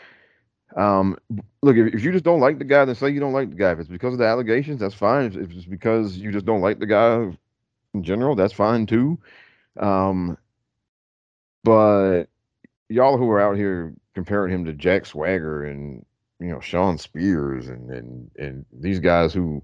um, 0.75 1.17
look 1.61 1.77
if, 1.77 1.93
if 1.93 2.03
you 2.03 2.11
just 2.11 2.23
don't 2.23 2.39
like 2.39 2.57
the 2.59 2.65
guy, 2.65 2.85
then 2.85 2.95
say 2.95 3.09
you 3.09 3.19
don't 3.19 3.33
like 3.33 3.49
the 3.49 3.55
guy. 3.55 3.71
If 3.71 3.79
it's 3.79 3.89
because 3.89 4.13
of 4.13 4.19
the 4.19 4.25
allegations, 4.25 4.79
that's 4.79 4.95
fine. 4.95 5.25
If, 5.25 5.51
it's 5.51 5.65
because 5.65 6.17
you 6.17 6.31
just 6.31 6.45
don't 6.45 6.61
like 6.61 6.79
the 6.79 6.85
guy 6.85 7.37
in 7.93 8.03
general, 8.03 8.35
that's 8.35 8.53
fine 8.53 8.85
too. 8.85 9.19
Um, 9.77 10.37
but 11.63 12.25
y'all 12.89 13.17
who 13.17 13.29
are 13.29 13.41
out 13.41 13.55
here 13.55 13.93
comparing 14.13 14.53
him 14.53 14.65
to 14.65 14.73
Jack 14.73 15.05
Swagger 15.05 15.65
and 15.65 16.05
you 16.39 16.47
know 16.47 16.59
Shawn 16.59 16.97
Spears 16.97 17.67
and 17.67 17.89
and 17.89 18.31
and 18.37 18.65
these 18.71 18.99
guys 18.99 19.33
who 19.33 19.63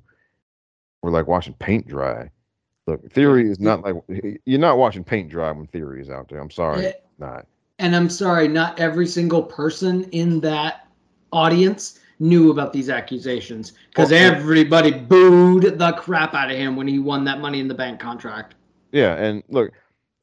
were 1.02 1.12
like 1.12 1.28
watching 1.28 1.54
paint 1.54 1.88
dry. 1.88 2.30
Look, 2.88 3.12
theory 3.12 3.50
is 3.52 3.60
not 3.60 3.84
like 3.84 3.96
you're 4.46 4.60
not 4.60 4.78
watching 4.78 5.04
paint 5.04 5.30
dry 5.30 5.52
when 5.52 5.68
theory 5.68 6.02
is 6.02 6.10
out 6.10 6.30
there. 6.30 6.40
I'm 6.40 6.52
sorry, 6.52 6.86
it's 6.86 7.20
not. 7.20 7.46
And 7.78 7.96
I'm 7.96 8.10
sorry, 8.10 8.48
not 8.48 8.80
every 8.80 9.08
single 9.08 9.44
person 9.44 10.04
in 10.06 10.42
that 10.42 10.89
audience 11.32 12.00
knew 12.20 12.52
about 12.52 12.74
these 12.74 12.90
accusations 12.90 13.74
because 13.90 14.12
Well, 14.12 14.22
everybody 14.34 14.92
booed 14.92 15.78
the 15.80 15.92
crap 15.94 16.34
out 16.34 16.52
of 16.52 16.58
him 16.58 16.76
when 16.76 16.88
he 16.88 17.00
won 17.00 17.24
that 17.26 17.40
Money 17.40 17.60
in 17.60 17.68
the 17.68 17.74
Bank 17.76 18.00
contract. 18.00 18.56
Yeah, 18.92 19.16
and 19.16 19.44
look, 19.50 19.72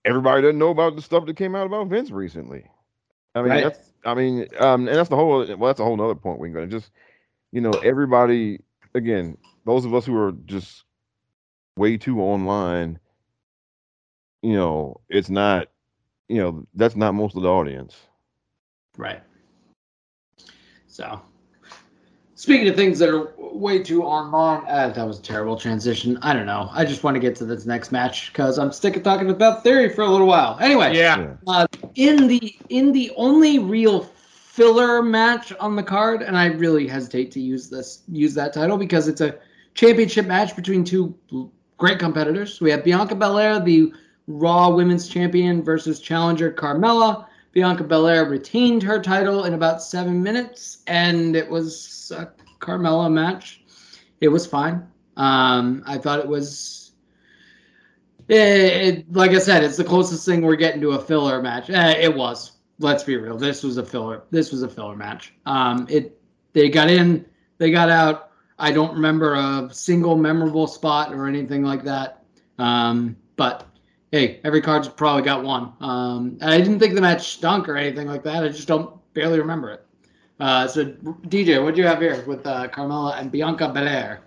everybody 0.05 0.43
doesn't 0.43 0.59
know 0.59 0.71
about 0.71 0.97
the 0.97 1.03
stuff 1.03 1.27
that 1.27 1.37
came 1.37 1.55
out 1.55 1.67
about 1.67 1.89
Vince 1.89 2.11
recently. 2.11 2.65
I 3.35 3.43
mean, 3.43 3.51
Right. 3.51 3.63
that's 3.63 3.93
I 4.05 4.15
mean, 4.15 4.47
um, 4.59 4.87
and 4.89 4.97
that's 4.97 5.09
the 5.09 5.17
whole. 5.17 5.39
Well, 5.47 5.69
that's 5.69 5.81
a 5.81 5.85
whole 5.85 6.01
other 6.01 6.15
point 6.15 6.39
we 6.39 6.49
can 6.49 6.55
go. 6.55 6.61
to. 6.61 6.67
Just 6.67 6.91
you 7.53 7.61
know, 7.61 7.73
everybody 7.83 8.61
again, 8.95 9.37
those 9.65 9.85
of 9.85 9.95
us 9.95 10.05
who 10.07 10.17
are 10.17 10.33
just 10.47 10.85
way 11.77 11.97
too 11.97 12.21
online. 12.21 12.99
You 14.43 14.55
know, 14.55 15.01
it's 15.09 15.31
not. 15.31 15.69
You 16.29 16.37
know, 16.43 16.67
that's 16.75 16.97
not 16.97 17.15
most 17.15 17.37
of 17.37 17.43
the 17.43 17.49
audience. 17.49 18.09
Right. 18.97 19.23
So, 20.97 21.21
speaking 22.37 22.67
of 22.69 22.75
things 22.75 22.99
that 23.01 23.11
are 23.11 23.35
way 23.37 23.83
too 23.83 24.03
online, 24.03 24.63
uh, 24.67 24.95
that 24.97 25.07
was 25.07 25.19
a 25.19 25.23
terrible 25.23 25.55
transition. 25.55 26.19
I 26.23 26.33
don't 26.33 26.47
know. 26.47 26.71
I 26.73 26.87
just 26.87 27.05
want 27.05 27.17
to 27.17 27.21
get 27.21 27.37
to 27.37 27.45
this 27.45 27.67
next 27.67 27.93
match 27.93 28.33
because 28.33 28.59
I'm 28.59 28.73
sick 28.73 28.97
of 28.97 29.03
talking 29.03 29.29
about 29.29 29.63
theory 29.63 29.91
for 29.91 30.01
a 30.01 30.09
little 30.09 30.27
while. 30.27 30.57
Anyway, 30.59 30.97
Yeah. 30.97 31.19
Yeah. 31.19 31.35
uh, 31.47 31.67
in 31.97 32.29
the 32.29 32.57
in 32.71 32.93
the 32.93 33.13
only 33.15 33.59
real 33.59 34.05
filler 34.05 35.03
match 35.03 35.53
on 35.61 35.77
the 35.77 35.83
card, 35.83 36.23
and 36.23 36.35
I 36.35 36.47
really 36.47 36.89
hesitate 36.89 37.31
to 37.33 37.41
use 37.41 37.69
this 37.69 38.01
use 38.09 38.33
that 38.33 38.55
title 38.55 38.79
because 38.79 39.07
it's 39.07 39.21
a 39.21 39.35
championship 39.75 40.25
match 40.25 40.57
between 40.57 40.83
two 40.83 41.15
great 41.77 41.99
competitors. 41.99 42.59
We 42.59 42.71
have 42.71 42.83
Bianca 42.85 43.17
Belair, 43.17 43.61
the 43.61 43.93
Raw 44.29 44.71
Women's 44.71 45.09
Champion, 45.09 45.63
versus 45.63 46.01
challenger 46.01 46.51
Carmella. 46.51 47.27
Bianca 47.57 47.85
Belair 47.85 48.27
retained 48.27 48.83
her 48.83 49.01
title 49.01 49.45
in 49.45 49.55
about 49.55 49.83
seven 49.83 50.23
minutes, 50.23 50.83
and 50.89 51.35
it 51.35 51.49
was 51.49 52.13
a 52.15 52.27
Carmella 52.61 53.11
match. 53.11 53.63
It 54.21 54.29
was 54.29 54.47
fine. 54.47 54.87
Um, 55.17 55.83
I 55.87 55.97
thought 55.97 56.19
it 56.19 56.29
was. 56.29 56.93
It, 58.29 58.37
it- 58.37 59.13
like 59.15 59.31
I 59.31 59.39
said, 59.39 59.65
it's 59.65 59.79
the 59.79 59.85
closest 59.85 60.27
thing 60.27 60.43
we're 60.43 60.57
getting 60.57 60.83
to 60.83 60.91
a 60.91 60.99
filler 61.01 61.41
match. 61.41 61.71
Eh, 61.71 61.93
it 61.93 62.15
was. 62.15 62.59
Let's 62.79 63.05
be 63.05 63.17
real. 63.17 63.39
This 63.39 63.63
was 63.63 63.79
a 63.79 63.83
filler. 63.87 64.25
This 64.31 64.53
was 64.53 64.63
a 64.63 64.69
filler 64.69 64.95
match. 64.95 65.33
Um, 65.47 65.87
it. 65.89 66.21
They 66.53 66.69
got 66.69 66.91
in. 66.91 67.25
They 67.57 67.71
got 67.71 67.89
out. 67.89 68.33
I 68.59 68.71
don't 68.71 68.93
remember 68.93 69.33
a 69.33 69.71
single 69.73 70.15
memorable 70.15 70.67
spot 70.67 71.15
or 71.15 71.27
anything 71.27 71.63
like 71.63 71.85
that. 71.85 72.23
Um, 72.59 73.17
but 73.37 73.67
hey, 74.17 74.41
every 74.45 74.63
card's 74.63 74.89
probably 74.89 75.23
got 75.23 75.45
one. 75.45 75.73
Um, 75.81 76.39
and 76.41 76.51
I 76.51 76.59
didn't 76.59 76.79
think 76.79 76.95
the 76.95 77.03
match 77.03 77.35
stunk 77.35 77.69
or 77.69 77.77
anything 77.77 78.07
like 78.07 78.23
that. 78.25 78.43
I 78.43 78.49
just 78.49 78.67
don't 78.67 78.99
barely 79.13 79.39
remember 79.39 79.71
it. 79.73 79.85
Uh, 80.41 80.67
so 80.67 80.87
DJ, 80.87 81.63
what 81.63 81.75
do 81.75 81.83
you 81.83 81.87
have 81.87 82.01
here 82.01 82.25
with 82.27 82.47
uh, 82.47 82.69
Carmella 82.69 83.19
and 83.21 83.31
Bianca 83.31 83.69
Belair? 83.69 84.23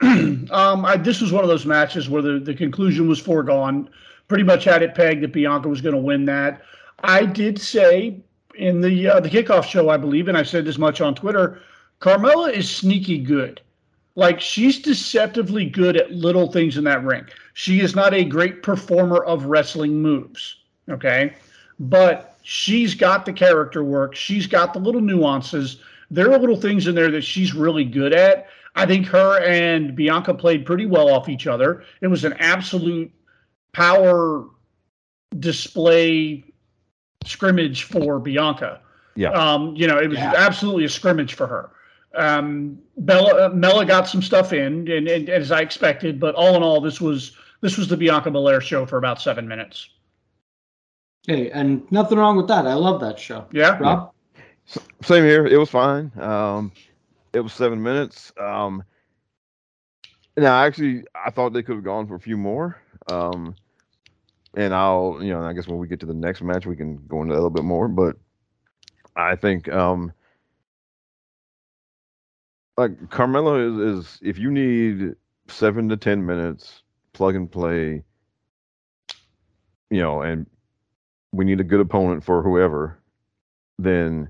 Um, 0.50 0.84
I, 0.84 0.98
this 0.98 1.22
was 1.22 1.32
one 1.32 1.42
of 1.42 1.48
those 1.48 1.64
matches 1.64 2.10
where 2.10 2.20
the, 2.20 2.38
the 2.38 2.54
conclusion 2.54 3.08
was 3.08 3.18
foregone. 3.18 3.88
Pretty 4.28 4.44
much 4.44 4.64
had 4.64 4.82
it 4.82 4.94
pegged 4.94 5.22
that 5.22 5.32
Bianca 5.32 5.68
was 5.68 5.80
going 5.80 5.94
to 5.94 6.00
win 6.00 6.26
that. 6.26 6.60
I 7.02 7.24
did 7.24 7.58
say 7.58 8.20
in 8.54 8.82
the 8.82 9.08
uh, 9.08 9.20
the 9.20 9.30
kickoff 9.30 9.64
show, 9.64 9.88
I 9.88 9.96
believe, 9.96 10.28
and 10.28 10.36
I 10.36 10.42
said 10.42 10.68
as 10.68 10.78
much 10.78 11.00
on 11.00 11.14
Twitter. 11.14 11.62
Carmella 12.00 12.52
is 12.52 12.70
sneaky 12.70 13.18
good. 13.18 13.62
Like 14.16 14.40
she's 14.40 14.78
deceptively 14.80 15.66
good 15.66 15.96
at 15.96 16.12
little 16.12 16.50
things 16.52 16.76
in 16.76 16.84
that 16.84 17.02
ring. 17.04 17.26
She 17.54 17.80
is 17.80 17.96
not 17.96 18.14
a 18.14 18.24
great 18.24 18.62
performer 18.62 19.24
of 19.24 19.46
wrestling 19.46 20.00
moves. 20.00 20.56
Okay. 20.88 21.34
But 21.80 22.38
she's 22.42 22.94
got 22.94 23.26
the 23.26 23.32
character 23.32 23.82
work. 23.82 24.14
She's 24.14 24.46
got 24.46 24.72
the 24.72 24.78
little 24.78 25.00
nuances. 25.00 25.80
There 26.10 26.32
are 26.32 26.38
little 26.38 26.60
things 26.60 26.86
in 26.86 26.94
there 26.94 27.10
that 27.10 27.24
she's 27.24 27.54
really 27.54 27.84
good 27.84 28.12
at. 28.12 28.46
I 28.76 28.86
think 28.86 29.06
her 29.06 29.40
and 29.44 29.94
Bianca 29.96 30.34
played 30.34 30.66
pretty 30.66 30.86
well 30.86 31.08
off 31.08 31.28
each 31.28 31.46
other. 31.46 31.84
It 32.00 32.08
was 32.08 32.24
an 32.24 32.34
absolute 32.34 33.10
power 33.72 34.44
display 35.38 36.44
scrimmage 37.24 37.84
for 37.84 38.18
Bianca. 38.20 38.80
Yeah. 39.16 39.30
Um, 39.30 39.74
you 39.76 39.86
know, 39.86 39.98
it 39.98 40.08
was 40.08 40.18
Yeah. 40.18 40.34
absolutely 40.36 40.84
a 40.84 40.88
scrimmage 40.88 41.34
for 41.34 41.46
her. 41.46 41.70
Um, 42.16 42.78
Bella 42.98 43.46
uh, 43.46 43.48
Mella 43.50 43.84
got 43.84 44.08
some 44.08 44.22
stuff 44.22 44.52
in, 44.52 44.90
and, 44.90 45.08
and 45.08 45.28
as 45.28 45.50
I 45.50 45.60
expected, 45.60 46.20
but 46.20 46.34
all 46.34 46.54
in 46.56 46.62
all, 46.62 46.80
this 46.80 47.00
was 47.00 47.36
this 47.60 47.76
was 47.76 47.88
the 47.88 47.96
Bianca 47.96 48.30
Belair 48.30 48.60
show 48.60 48.86
for 48.86 48.98
about 48.98 49.20
seven 49.20 49.48
minutes. 49.48 49.88
Hey, 51.26 51.50
and 51.50 51.90
nothing 51.90 52.18
wrong 52.18 52.36
with 52.36 52.48
that. 52.48 52.66
I 52.66 52.74
love 52.74 53.00
that 53.00 53.18
show. 53.18 53.46
Yeah, 53.50 53.78
Rob? 53.78 54.12
S- 54.68 54.78
Same 55.02 55.24
here. 55.24 55.46
It 55.46 55.56
was 55.56 55.70
fine. 55.70 56.12
Um, 56.20 56.70
it 57.32 57.40
was 57.40 57.52
seven 57.52 57.82
minutes. 57.82 58.32
Um, 58.38 58.84
now, 60.36 60.62
actually, 60.62 61.04
I 61.14 61.30
thought 61.30 61.52
they 61.52 61.62
could 61.62 61.76
have 61.76 61.84
gone 61.84 62.06
for 62.06 62.16
a 62.16 62.20
few 62.20 62.36
more. 62.36 62.80
Um, 63.10 63.54
and 64.56 64.74
I'll, 64.74 65.18
you 65.20 65.32
know, 65.32 65.42
I 65.42 65.52
guess 65.52 65.66
when 65.66 65.78
we 65.78 65.88
get 65.88 66.00
to 66.00 66.06
the 66.06 66.14
next 66.14 66.42
match, 66.42 66.66
we 66.66 66.76
can 66.76 66.96
go 67.08 67.22
into 67.22 67.32
that 67.32 67.38
a 67.38 67.42
little 67.42 67.50
bit 67.50 67.64
more. 67.64 67.88
But 67.88 68.16
I 69.16 69.36
think, 69.36 69.68
um, 69.72 70.12
like 72.76 72.92
Carmella 73.10 73.96
is, 73.98 73.98
is 74.06 74.18
if 74.22 74.38
you 74.38 74.50
need 74.50 75.14
seven 75.48 75.88
to 75.90 75.96
ten 75.96 76.24
minutes, 76.26 76.82
plug 77.12 77.36
and 77.36 77.50
play, 77.50 78.04
you 79.90 80.00
know, 80.00 80.22
and 80.22 80.46
we 81.32 81.44
need 81.44 81.60
a 81.60 81.64
good 81.64 81.80
opponent 81.80 82.24
for 82.24 82.42
whoever, 82.42 82.98
then 83.78 84.28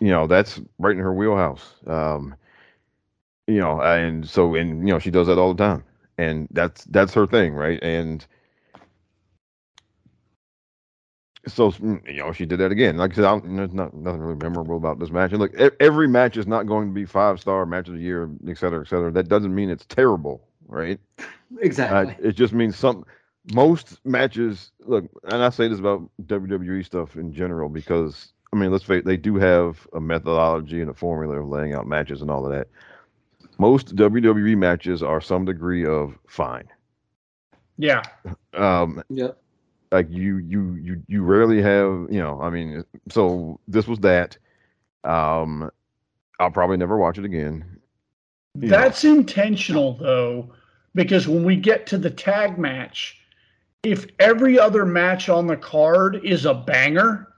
you 0.00 0.08
know 0.08 0.26
that's 0.26 0.60
right 0.78 0.96
in 0.96 1.02
her 1.02 1.14
wheelhouse. 1.14 1.74
Um, 1.86 2.34
you 3.46 3.58
know, 3.60 3.80
and 3.80 4.28
so 4.28 4.54
and 4.54 4.86
you 4.86 4.94
know 4.94 4.98
she 4.98 5.10
does 5.10 5.26
that 5.26 5.38
all 5.38 5.54
the 5.54 5.62
time, 5.62 5.84
and 6.18 6.48
that's 6.52 6.84
that's 6.86 7.14
her 7.14 7.26
thing, 7.26 7.54
right? 7.54 7.80
And 7.82 8.26
so 11.46 11.70
mm, 11.72 12.06
you 12.06 12.18
know 12.18 12.32
she 12.32 12.46
did 12.46 12.58
that 12.60 12.72
again. 12.72 12.96
Like 12.96 13.12
I 13.12 13.14
said, 13.16 13.24
I 13.24 13.30
don't, 13.32 13.56
there's 13.56 13.72
not 13.72 13.94
nothing 13.94 14.20
really 14.20 14.36
memorable 14.36 14.76
about 14.76 14.98
this 14.98 15.10
match. 15.10 15.32
And 15.32 15.40
look, 15.40 15.58
e- 15.60 15.70
every 15.80 16.08
match 16.08 16.36
is 16.36 16.46
not 16.46 16.66
going 16.66 16.88
to 16.88 16.94
be 16.94 17.04
five 17.04 17.40
star 17.40 17.66
match 17.66 17.88
of 17.88 17.94
the 17.94 18.00
year, 18.00 18.30
et 18.48 18.58
cetera, 18.58 18.80
et 18.80 18.88
cetera. 18.88 19.10
That 19.10 19.28
doesn't 19.28 19.54
mean 19.54 19.70
it's 19.70 19.86
terrible, 19.86 20.46
right? 20.68 20.98
Uh, 21.88 22.04
Exactly. 22.04 22.16
it 22.18 22.32
just 22.32 22.52
means 22.52 22.76
some 22.76 23.04
most 23.52 24.04
matches 24.04 24.72
look 24.80 25.04
and 25.24 25.42
i 25.42 25.48
say 25.48 25.66
this 25.68 25.78
about 25.78 26.02
wwe 26.26 26.84
stuff 26.84 27.16
in 27.16 27.32
general 27.32 27.68
because 27.68 28.32
i 28.52 28.56
mean 28.56 28.70
let's 28.70 28.84
face 28.84 29.00
it, 29.00 29.04
they 29.06 29.16
do 29.16 29.36
have 29.36 29.86
a 29.94 30.00
methodology 30.00 30.80
and 30.80 30.90
a 30.90 30.94
formula 30.94 31.40
of 31.40 31.48
laying 31.48 31.74
out 31.74 31.86
matches 31.86 32.20
and 32.22 32.30
all 32.30 32.44
of 32.44 32.52
that 32.52 32.68
most 33.58 33.94
wwe 33.96 34.56
matches 34.56 35.02
are 35.02 35.20
some 35.20 35.44
degree 35.44 35.84
of 35.86 36.18
fine 36.28 36.68
yeah. 37.78 38.02
um 38.54 39.02
yep. 39.10 39.39
Like 39.92 40.06
you 40.10 40.38
you 40.38 40.74
you 40.74 41.02
you 41.08 41.22
rarely 41.22 41.60
have 41.60 42.06
you 42.10 42.20
know 42.20 42.40
i 42.40 42.50
mean 42.50 42.84
so 43.10 43.58
this 43.66 43.86
was 43.86 43.98
that 44.00 44.36
um 45.04 45.70
i'll 46.38 46.50
probably 46.50 46.76
never 46.76 46.96
watch 46.96 47.18
it 47.18 47.24
again 47.24 47.64
Yeah. 48.58 48.70
That's 48.70 49.04
intentional 49.04 49.94
though, 49.96 50.52
because 50.94 51.28
when 51.28 51.44
we 51.44 51.56
get 51.56 51.86
to 51.86 51.98
the 51.98 52.10
tag 52.10 52.58
match, 52.58 53.16
if 53.84 54.06
every 54.18 54.58
other 54.58 54.84
match 54.84 55.28
on 55.28 55.46
the 55.46 55.56
card 55.56 56.20
is 56.24 56.46
a 56.46 56.54
banger, 56.54 57.28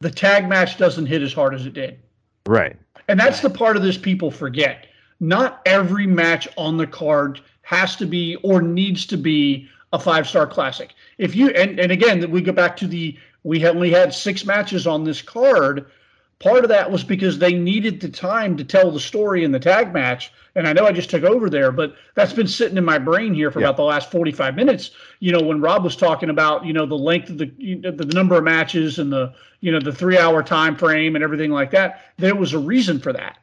the 0.00 0.10
tag 0.10 0.48
match 0.48 0.76
doesn't 0.76 1.06
hit 1.06 1.22
as 1.22 1.32
hard 1.32 1.54
as 1.54 1.66
it 1.66 1.72
did. 1.74 1.98
right 2.46 2.76
And 3.08 3.18
that's 3.18 3.40
the 3.40 3.50
part 3.50 3.76
of 3.76 3.82
this 3.82 3.98
people 3.98 4.30
forget. 4.30 4.86
Not 5.20 5.60
every 5.66 6.06
match 6.06 6.46
on 6.56 6.76
the 6.76 6.86
card 6.86 7.40
has 7.62 7.96
to 7.96 8.06
be 8.06 8.36
or 8.44 8.62
needs 8.62 9.06
to 9.06 9.16
be 9.16 9.68
a 9.92 9.98
five 9.98 10.28
star 10.28 10.46
classic. 10.46 10.94
If 11.18 11.34
you 11.34 11.48
and, 11.50 11.78
and 11.78 11.92
again 11.92 12.30
we 12.30 12.40
go 12.40 12.52
back 12.52 12.76
to 12.78 12.86
the 12.86 13.16
we 13.44 13.64
only 13.66 13.90
had 13.90 14.12
six 14.12 14.44
matches 14.44 14.86
on 14.86 15.04
this 15.04 15.22
card. 15.22 15.90
Part 16.38 16.62
of 16.62 16.68
that 16.68 16.90
was 16.90 17.02
because 17.02 17.38
they 17.38 17.52
needed 17.52 18.00
the 18.00 18.08
time 18.08 18.56
to 18.58 18.64
tell 18.64 18.92
the 18.92 19.00
story 19.00 19.42
in 19.42 19.50
the 19.50 19.58
tag 19.58 19.92
match. 19.92 20.32
And 20.54 20.68
I 20.68 20.72
know 20.72 20.86
I 20.86 20.92
just 20.92 21.10
took 21.10 21.24
over 21.24 21.50
there, 21.50 21.72
but 21.72 21.96
that's 22.14 22.32
been 22.32 22.46
sitting 22.46 22.76
in 22.76 22.84
my 22.84 22.98
brain 22.98 23.34
here 23.34 23.50
for 23.50 23.60
yeah. 23.60 23.66
about 23.66 23.76
the 23.76 23.82
last 23.82 24.10
45 24.12 24.54
minutes. 24.54 24.92
You 25.18 25.32
know, 25.32 25.42
when 25.42 25.60
Rob 25.60 25.82
was 25.82 25.96
talking 25.96 26.30
about, 26.30 26.64
you 26.64 26.72
know, 26.72 26.86
the 26.86 26.94
length 26.94 27.30
of 27.30 27.38
the 27.38 27.46
the 27.46 28.10
number 28.14 28.36
of 28.36 28.44
matches 28.44 29.00
and 29.00 29.12
the, 29.12 29.32
you 29.60 29.72
know, 29.72 29.80
the 29.80 29.92
three 29.92 30.18
hour 30.18 30.42
time 30.42 30.76
frame 30.76 31.16
and 31.16 31.24
everything 31.24 31.50
like 31.50 31.72
that, 31.72 32.02
there 32.18 32.36
was 32.36 32.52
a 32.52 32.58
reason 32.58 33.00
for 33.00 33.12
that. 33.12 33.38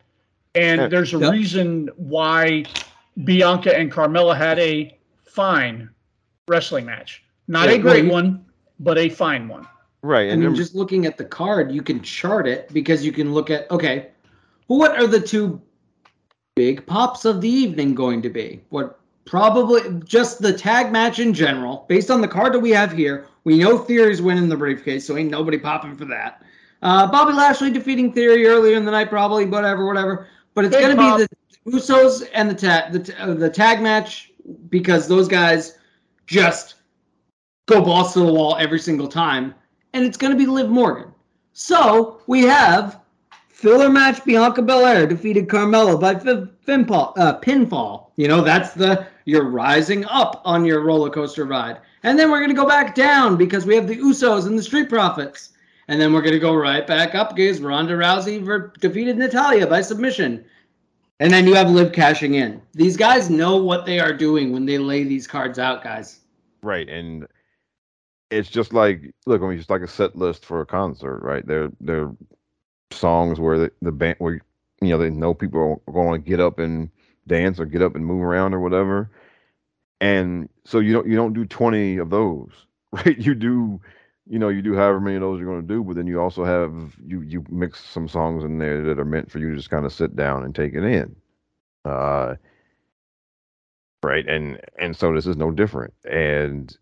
And 0.54 0.90
there's 0.90 1.14
a 1.14 1.32
reason 1.32 1.90
why 1.98 2.64
Bianca 3.24 3.78
and 3.78 3.92
Carmella 3.92 4.38
had 4.38 4.58
a 4.60 4.98
fine 5.26 5.90
wrestling 6.48 6.86
match. 6.86 7.24
Not 7.48 7.70
yeah, 7.70 7.76
a 7.76 7.80
great 7.80 8.06
one, 8.06 8.46
but 8.80 8.98
a 8.98 9.10
fine 9.10 9.48
one. 9.48 9.68
Right. 10.02 10.30
And, 10.30 10.44
and 10.44 10.56
just 10.56 10.76
looking 10.76 11.06
at 11.06 11.18
the 11.18 11.26
card, 11.26 11.72
you 11.72 11.82
can 11.82 12.02
chart 12.02 12.48
it 12.48 12.72
because 12.74 13.06
you 13.06 13.12
can 13.12 13.34
look 13.34 13.50
at 13.50 13.70
okay, 13.72 14.10
what 14.68 14.98
are 14.98 15.08
the 15.08 15.20
two 15.20 15.62
big 16.56 16.86
pops 16.86 17.26
of 17.26 17.42
the 17.42 17.50
evening 17.50 17.96
going 17.96 18.22
to 18.22 18.30
be? 18.30 18.62
What 18.70 19.00
probably 19.26 19.82
just 20.06 20.42
the 20.42 20.54
tag 20.54 20.92
match 20.92 21.20
in 21.20 21.34
general, 21.34 21.86
based 21.90 22.12
on 22.12 22.22
the 22.22 22.28
card 22.28 22.54
that 22.54 22.60
we 22.60 22.72
have 22.72 22.92
here. 22.92 23.28
We 23.44 23.58
know 23.58 23.78
Theory's 23.78 24.22
winning 24.22 24.50
the 24.50 24.56
briefcase, 24.56 25.06
so 25.06 25.18
ain't 25.18 25.30
nobody 25.30 25.58
popping 25.58 25.96
for 25.96 26.06
that. 26.06 26.44
Uh, 26.82 27.08
Bobby 27.12 27.34
Lashley 27.34 27.72
defeating 27.72 28.14
Theory 28.14 28.48
earlier 28.48 28.76
in 28.76 28.86
the 28.86 28.92
night, 28.92 29.10
probably 29.10 29.46
whatever, 29.46 29.86
whatever. 29.86 30.28
But 30.54 30.66
it's 30.66 30.76
going 30.76 30.96
to 30.96 31.18
be 31.18 31.26
the 31.26 31.72
Usos 31.72 32.28
and 32.34 32.50
the 32.50 32.56
tag 32.56 32.94
the, 32.94 33.22
uh, 33.22 33.34
the 33.34 33.50
tag 33.50 33.82
match 33.82 34.32
because 34.70 35.08
those 35.08 35.28
guys 35.28 35.78
just 36.26 36.76
go 37.68 37.82
balls 37.82 38.14
to 38.14 38.20
the 38.20 38.34
wall 38.34 38.56
every 38.60 38.80
single 38.80 39.08
time 39.08 39.54
and 39.96 40.04
it's 40.04 40.18
going 40.18 40.32
to 40.32 40.38
be 40.38 40.46
Liv 40.46 40.70
Morgan. 40.70 41.14
So 41.54 42.22
we 42.28 42.42
have 42.44 43.00
filler 43.48 43.90
match 43.90 44.24
Bianca 44.26 44.62
Belair 44.62 45.08
defeated 45.08 45.48
Carmella 45.48 46.00
by 46.00 46.16
pinfall, 46.16 47.18
uh, 47.18 47.40
pinfall. 47.40 48.08
You 48.18 48.28
know, 48.28 48.42
that's 48.42 48.74
the 48.74 49.08
you're 49.24 49.50
rising 49.50 50.04
up 50.06 50.42
on 50.44 50.66
your 50.66 50.82
roller 50.82 51.10
coaster 51.10 51.46
ride. 51.46 51.80
And 52.04 52.20
then 52.20 52.30
we're 52.30 52.40
going 52.40 52.50
to 52.50 52.56
go 52.56 52.68
back 52.68 52.94
down 52.94 53.38
because 53.38 53.66
we 53.66 53.76
have 53.76 53.88
the 53.88 53.96
Usos 53.96 54.48
and 54.48 54.60
the 54.60 54.64
Street 54.64 54.90
Profits. 54.90 55.54
And 55.88 56.00
then 56.00 56.12
we're 56.12 56.22
going 56.22 56.34
to 56.34 56.40
go 56.40 56.54
right 56.54 56.86
back 56.86 57.16
up 57.16 57.36
because 57.36 57.62
Ronda 57.62 57.94
Rousey 57.94 58.72
defeated 58.80 59.18
Natalya 59.18 59.66
by 59.66 59.82
submission. 59.82 60.44
And 61.20 61.32
then 61.32 61.48
you 61.48 61.54
have 61.54 61.70
Liv 61.70 61.94
cashing 61.94 62.34
in. 62.34 62.62
These 62.74 62.98
guys 62.98 63.30
know 63.30 63.56
what 63.58 63.86
they 63.86 64.00
are 64.00 64.14
doing 64.14 64.52
when 64.52 64.66
they 64.66 64.78
lay 64.78 65.04
these 65.04 65.28
cards 65.28 65.58
out, 65.58 65.84
guys. 65.84 66.20
Right. 66.62 66.90
And 66.90 67.26
it's 68.32 68.50
just 68.50 68.74
like 68.74 69.14
look, 69.26 69.42
I 69.42 69.48
mean, 69.48 69.60
it's 69.60 69.70
like 69.70 69.82
a 69.82 69.88
set 69.88 70.16
list 70.16 70.46
for 70.46 70.62
a 70.62 70.66
concert, 70.66 71.20
right? 71.22 71.46
They're 71.46 71.70
they're 71.80 72.12
songs 72.92 73.40
where 73.40 73.58
the, 73.58 73.72
the 73.82 73.92
band 73.92 74.16
where 74.20 74.42
you 74.82 74.90
know 74.90 74.98
they 74.98 75.10
know 75.10 75.34
people 75.34 75.82
are 75.88 75.94
going 75.94 76.22
to 76.22 76.30
get 76.30 76.40
up 76.40 76.60
and 76.60 76.90
dance 77.28 77.60
or 77.60 77.66
get 77.66 77.82
up 77.82 77.96
and 77.96 78.06
move 78.06 78.22
around 78.22 78.54
or 78.54 78.60
whatever, 78.60 79.10
and 80.02 80.50
so 80.66 80.80
you 80.80 80.94
don't 80.94 81.08
you 81.08 81.16
don't 81.16 81.34
do 81.34 81.46
twenty 81.46 81.98
of 81.98 82.10
those, 82.10 82.52
right? 82.92 83.18
You 83.18 83.36
do 83.36 83.80
you 84.28 84.40
know 84.40 84.50
you 84.50 84.62
do 84.62 84.76
however 84.76 85.00
many 85.00 85.16
of 85.16 85.22
those 85.22 85.40
you're 85.40 85.50
going 85.50 85.62
to 85.62 85.74
do, 85.74 85.84
but 85.84 85.96
then 85.96 86.08
you 86.08 86.20
also 86.20 86.44
have 86.44 86.96
you 87.06 87.22
you 87.22 87.46
mix 87.50 87.84
some 87.84 88.08
songs 88.08 88.44
in 88.44 88.58
there 88.58 88.84
that 88.84 89.00
are 89.00 89.06
meant 89.06 89.30
for 89.30 89.40
you 89.40 89.50
to 89.50 89.56
just 89.56 89.70
kind 89.70 89.86
of 89.86 89.94
sit 89.94 90.16
down 90.16 90.44
and 90.44 90.56
take 90.56 90.74
it 90.74 90.84
in. 90.84 91.16
Uh, 91.84 92.36
right 94.06 94.28
and 94.28 94.62
and 94.78 94.96
so 94.96 95.12
this 95.14 95.26
is 95.26 95.36
no 95.36 95.50
different 95.50 95.94
and 96.10 96.78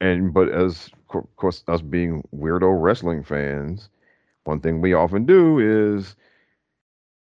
and 0.00 0.34
but 0.34 0.48
as 0.48 0.90
of 1.14 1.24
course 1.36 1.62
us 1.68 1.80
being 1.80 2.22
weirdo 2.34 2.82
wrestling 2.82 3.22
fans 3.22 3.88
one 4.44 4.60
thing 4.60 4.80
we 4.80 4.92
often 4.92 5.24
do 5.24 5.60
is 5.60 6.16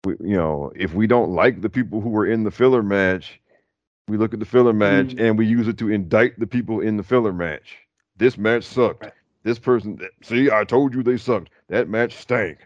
we, 0.04 0.14
you 0.20 0.36
know 0.36 0.72
if 0.76 0.94
we 0.94 1.08
don't 1.08 1.30
like 1.30 1.60
the 1.60 1.68
people 1.68 2.00
who 2.00 2.08
were 2.08 2.26
in 2.26 2.44
the 2.44 2.50
filler 2.52 2.84
match 2.84 3.40
we 4.06 4.16
look 4.16 4.32
at 4.32 4.38
the 4.38 4.46
filler 4.46 4.72
match 4.72 5.08
mm. 5.08 5.20
and 5.20 5.36
we 5.36 5.44
use 5.44 5.66
it 5.66 5.76
to 5.78 5.90
indict 5.90 6.38
the 6.38 6.46
people 6.46 6.80
in 6.80 6.96
the 6.96 7.02
filler 7.02 7.32
match 7.32 7.78
this 8.16 8.38
match 8.38 8.62
sucked 8.62 9.10
this 9.42 9.58
person 9.58 9.98
see 10.22 10.50
i 10.50 10.64
told 10.64 10.94
you 10.94 11.02
they 11.02 11.16
sucked 11.16 11.50
that 11.68 11.88
match 11.88 12.16
stank 12.16 12.58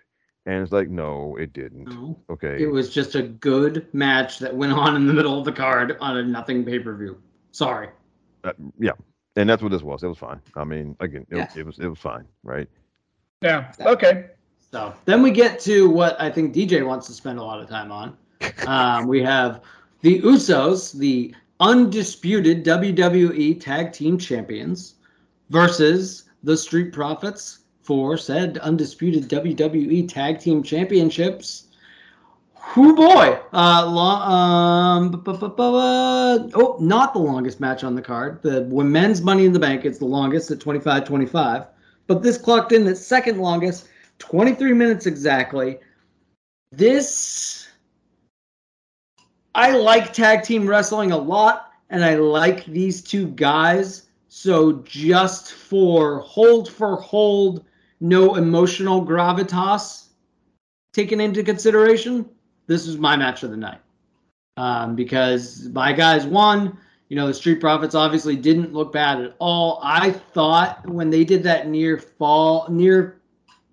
and 0.47 0.63
it's 0.63 0.73
like 0.73 0.89
no 0.89 1.37
it 1.37 1.53
didn't 1.53 1.85
no. 1.85 2.19
okay 2.31 2.61
it 2.61 2.71
was 2.71 2.93
just 2.93 3.15
a 3.15 3.23
good 3.23 3.87
match 3.93 4.39
that 4.39 4.55
went 4.55 4.73
on 4.73 4.97
in 4.97 5.07
the 5.07 5.13
middle 5.13 5.39
of 5.39 5.45
the 5.45 5.53
card 5.53 5.97
on 6.01 6.17
a 6.17 6.23
nothing 6.23 6.65
pay-per-view 6.65 7.21
sorry 7.53 7.89
uh, 8.45 8.53
yeah 8.79 8.93
and 9.37 9.49
that's 9.49 9.63
what 9.63 9.71
this 9.71 9.83
was. 9.83 10.03
It 10.03 10.09
was 10.09 10.19
fine. 10.19 10.41
I 10.57 10.65
mean, 10.65 10.97
again, 11.01 11.27
it, 11.31 11.37
yeah. 11.37 11.49
it 11.55 11.67
was 11.67 11.79
it 11.79 11.87
was 11.87 11.99
fine, 11.99 12.25
right? 12.43 12.69
Yeah. 13.43 13.73
Okay. 13.81 14.31
So 14.73 14.95
then 15.05 15.23
we 15.23 15.31
get 15.31 15.61
to 15.61 15.89
what 15.89 16.21
I 16.21 16.31
think 16.31 16.55
DJ 16.55 16.85
wants 16.85 17.07
to 17.07 17.13
spend 17.13 17.39
a 17.39 17.43
lot 17.43 17.61
of 17.61 17.69
time 17.69 17.93
on. 17.93 18.17
Um, 18.67 19.07
we 19.07 19.23
have 19.23 19.63
the 20.03 20.21
Usos, 20.23 20.93
the 20.93 21.35
undisputed 21.61 22.65
WWE 22.65 23.61
Tag 23.61 23.93
Team 23.93 24.19
Champions, 24.19 24.95
versus 25.51 26.25
the 26.47 26.57
Street 26.57 26.93
Profits 26.93 27.59
for 27.83 28.17
said 28.17 28.59
undisputed 28.59 29.29
WWE 29.29 30.09
Tag 30.09 30.39
Team 30.39 30.63
Championships. 30.63 31.65
Who 32.55 32.95
boy? 32.95 33.37
Uh, 33.53 33.87
um, 33.89 35.25
oh, 35.27 36.77
not 36.81 37.13
the 37.15 37.19
longest 37.19 37.59
match 37.59 37.83
on 37.83 37.97
the 37.97 38.03
card. 38.03 38.43
The 38.43 38.63
women's 38.71 39.23
Money 39.23 39.45
in 39.45 39.53
the 39.53 39.59
Bank 39.59 39.85
is 39.85 39.99
the 39.99 40.05
longest 40.05 40.53
at 40.53 40.61
25 40.61 41.05
25. 41.05 41.67
But 42.07 42.23
this 42.23 42.39
clocked 42.39 42.71
in 42.71 42.87
at 42.87 42.97
second 42.97 43.39
longest, 43.39 43.89
23 44.21 44.73
minutes 44.73 45.07
exactly. 45.07 45.81
This. 46.71 47.67
I 49.57 49.73
like 49.73 50.13
tag 50.13 50.45
team 50.45 50.65
wrestling 50.65 51.11
a 51.11 51.17
lot, 51.17 51.73
and 51.91 52.05
I 52.05 52.15
like 52.15 52.67
these 52.67 53.03
two 53.03 53.27
guys. 53.31 54.06
So 54.39 54.83
just 54.85 55.53
for 55.53 56.21
hold 56.21 56.71
for 56.71 56.97
hold, 56.97 57.65
no 58.01 58.35
emotional 58.35 59.03
gravitas 59.03 60.09
taken 60.93 61.23
into 61.23 61.43
consideration 61.43 62.29
this 62.67 62.87
was 62.87 62.99
my 62.99 63.17
match 63.17 63.45
of 63.45 63.51
the 63.51 63.57
night 63.57 63.81
um, 64.59 64.95
because 64.95 65.71
my 65.71 65.91
guys 65.91 66.27
won. 66.27 66.77
You 67.09 67.17
know, 67.17 67.29
the 67.29 67.33
Street 67.33 67.61
Profits 67.61 67.95
obviously 67.95 68.37
didn't 68.37 68.75
look 68.75 68.93
bad 68.93 69.23
at 69.23 69.37
all. 69.39 69.81
I 69.83 70.11
thought 70.11 70.87
when 70.87 71.09
they 71.09 71.25
did 71.25 71.43
that 71.45 71.69
near 71.69 71.97
fall, 71.97 72.67
near 72.69 73.23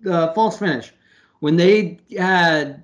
uh, 0.08 0.32
false 0.32 0.58
finish, 0.58 0.94
when 1.40 1.56
they 1.56 1.98
had 2.16 2.82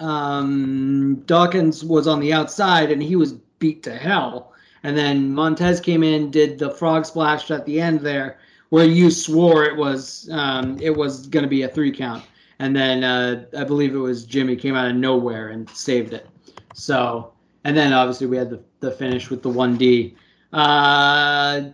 um, 0.00 1.16
Dawkins 1.26 1.84
was 1.84 2.06
on 2.06 2.20
the 2.20 2.32
outside 2.32 2.90
and 2.90 3.02
he 3.02 3.16
was 3.16 3.34
beat 3.58 3.82
to 3.82 3.94
hell. 3.94 4.54
And 4.82 4.96
then 4.96 5.34
Montez 5.34 5.80
came 5.80 6.02
in, 6.02 6.30
did 6.30 6.58
the 6.58 6.70
frog 6.70 7.06
splash 7.06 7.50
at 7.50 7.66
the 7.66 7.80
end 7.80 8.00
there, 8.00 8.38
where 8.68 8.84
you 8.84 9.10
swore 9.10 9.64
it 9.64 9.76
was 9.76 10.28
um, 10.32 10.78
it 10.80 10.94
was 10.96 11.26
going 11.26 11.42
to 11.42 11.48
be 11.48 11.62
a 11.62 11.68
three 11.68 11.92
count 11.92 12.24
and 12.58 12.74
then 12.74 13.04
uh, 13.04 13.44
I 13.56 13.64
believe 13.64 13.94
it 13.94 13.98
was 13.98 14.24
Jimmy 14.24 14.56
came 14.56 14.74
out 14.74 14.90
of 14.90 14.96
nowhere 14.96 15.48
and 15.48 15.68
saved 15.70 16.12
it. 16.12 16.28
So, 16.74 17.32
and 17.64 17.76
then 17.76 17.92
obviously 17.92 18.26
we 18.26 18.36
had 18.36 18.50
the, 18.50 18.60
the 18.80 18.90
finish 18.90 19.30
with 19.30 19.42
the 19.42 19.48
one 19.48 19.76
D. 19.76 20.16
Uh, 20.52 21.70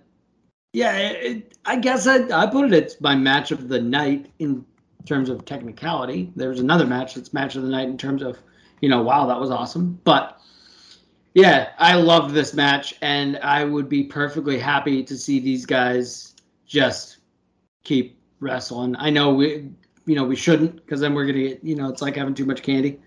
yeah, 0.73 0.97
it, 0.97 1.57
I 1.65 1.77
guess 1.77 2.07
I, 2.07 2.27
I 2.29 2.47
put 2.47 2.67
it 2.67 2.73
it's 2.75 3.01
my 3.01 3.15
match 3.15 3.51
of 3.51 3.69
the 3.69 3.81
night 3.81 4.31
in 4.39 4.65
terms 5.07 5.31
of 5.31 5.45
technicality. 5.45 6.33
There's 6.37 6.61
another 6.61 6.87
match 6.87 7.15
that's 7.15 7.33
match 7.33 7.57
of 7.57 7.63
the 7.63 7.69
night 7.69 7.89
in 7.89 7.97
terms 7.97 8.23
of, 8.23 8.39
you 8.81 8.89
know, 8.89 9.03
wow, 9.03 9.27
that 9.27 9.41
was 9.41 9.51
awesome. 9.51 9.99
But 10.05 10.39
yeah, 11.35 11.71
I 11.79 11.95
loved 11.95 12.35
this 12.35 12.55
match, 12.55 12.95
and 13.03 13.39
I 13.39 13.65
would 13.65 13.89
be 13.89 14.05
perfectly 14.05 14.59
happy 14.59 15.03
to 15.05 15.19
see 15.19 15.41
these 15.41 15.67
guys 15.67 16.35
just 16.67 17.19
keep 17.83 18.19
wrestling. 18.41 18.97
I 18.99 19.11
know 19.11 19.35
we 19.35 19.71
you 20.07 20.15
know 20.15 20.25
we 20.25 20.37
shouldn't 20.37 20.77
because 20.77 21.01
then 21.01 21.15
we're 21.15 21.27
gonna 21.27 21.41
get 21.41 21.65
you 21.65 21.75
know 21.75 21.89
it's 21.89 22.03
like 22.03 22.17
having 22.17 22.35
too 22.35 22.45
much 22.45 22.63
candy 22.63 23.01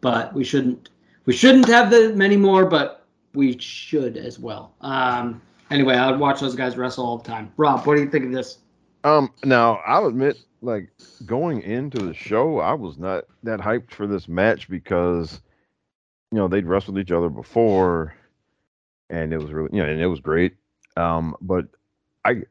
but 0.00 0.32
we 0.34 0.44
shouldn't 0.44 0.90
we 1.24 1.32
shouldn't 1.32 1.66
have 1.66 1.90
the 1.90 2.12
many 2.14 2.36
more 2.36 2.66
but 2.66 3.06
we 3.34 3.58
should 3.58 4.16
as 4.16 4.38
well. 4.38 4.74
Um 4.80 5.42
anyway 5.70 5.94
i 5.94 6.10
would 6.10 6.20
watch 6.20 6.40
those 6.40 6.54
guys 6.54 6.76
wrestle 6.76 7.04
all 7.04 7.18
the 7.18 7.28
time. 7.28 7.52
Rob 7.56 7.86
what 7.86 7.96
do 7.96 8.02
you 8.02 8.10
think 8.10 8.26
of 8.26 8.32
this? 8.32 8.58
Um 9.02 9.32
now 9.44 9.80
i'll 9.86 10.06
admit 10.06 10.38
like 10.62 10.90
going 11.26 11.60
into 11.62 11.98
the 11.98 12.14
show 12.14 12.58
i 12.58 12.72
was 12.72 12.96
not 12.96 13.24
that 13.42 13.60
hyped 13.60 13.90
for 13.90 14.06
this 14.06 14.28
match 14.28 14.68
because 14.68 15.40
you 16.34 16.40
know 16.40 16.48
they'd 16.48 16.66
wrestled 16.66 16.98
each 16.98 17.12
other 17.12 17.28
before 17.28 18.14
and 19.08 19.32
it 19.32 19.38
was 19.38 19.52
really 19.52 19.70
you 19.72 19.82
know 19.82 19.88
and 19.88 20.00
it 20.00 20.06
was 20.06 20.20
great 20.20 20.54
um 20.96 21.36
but 21.40 21.66
i 22.24 22.42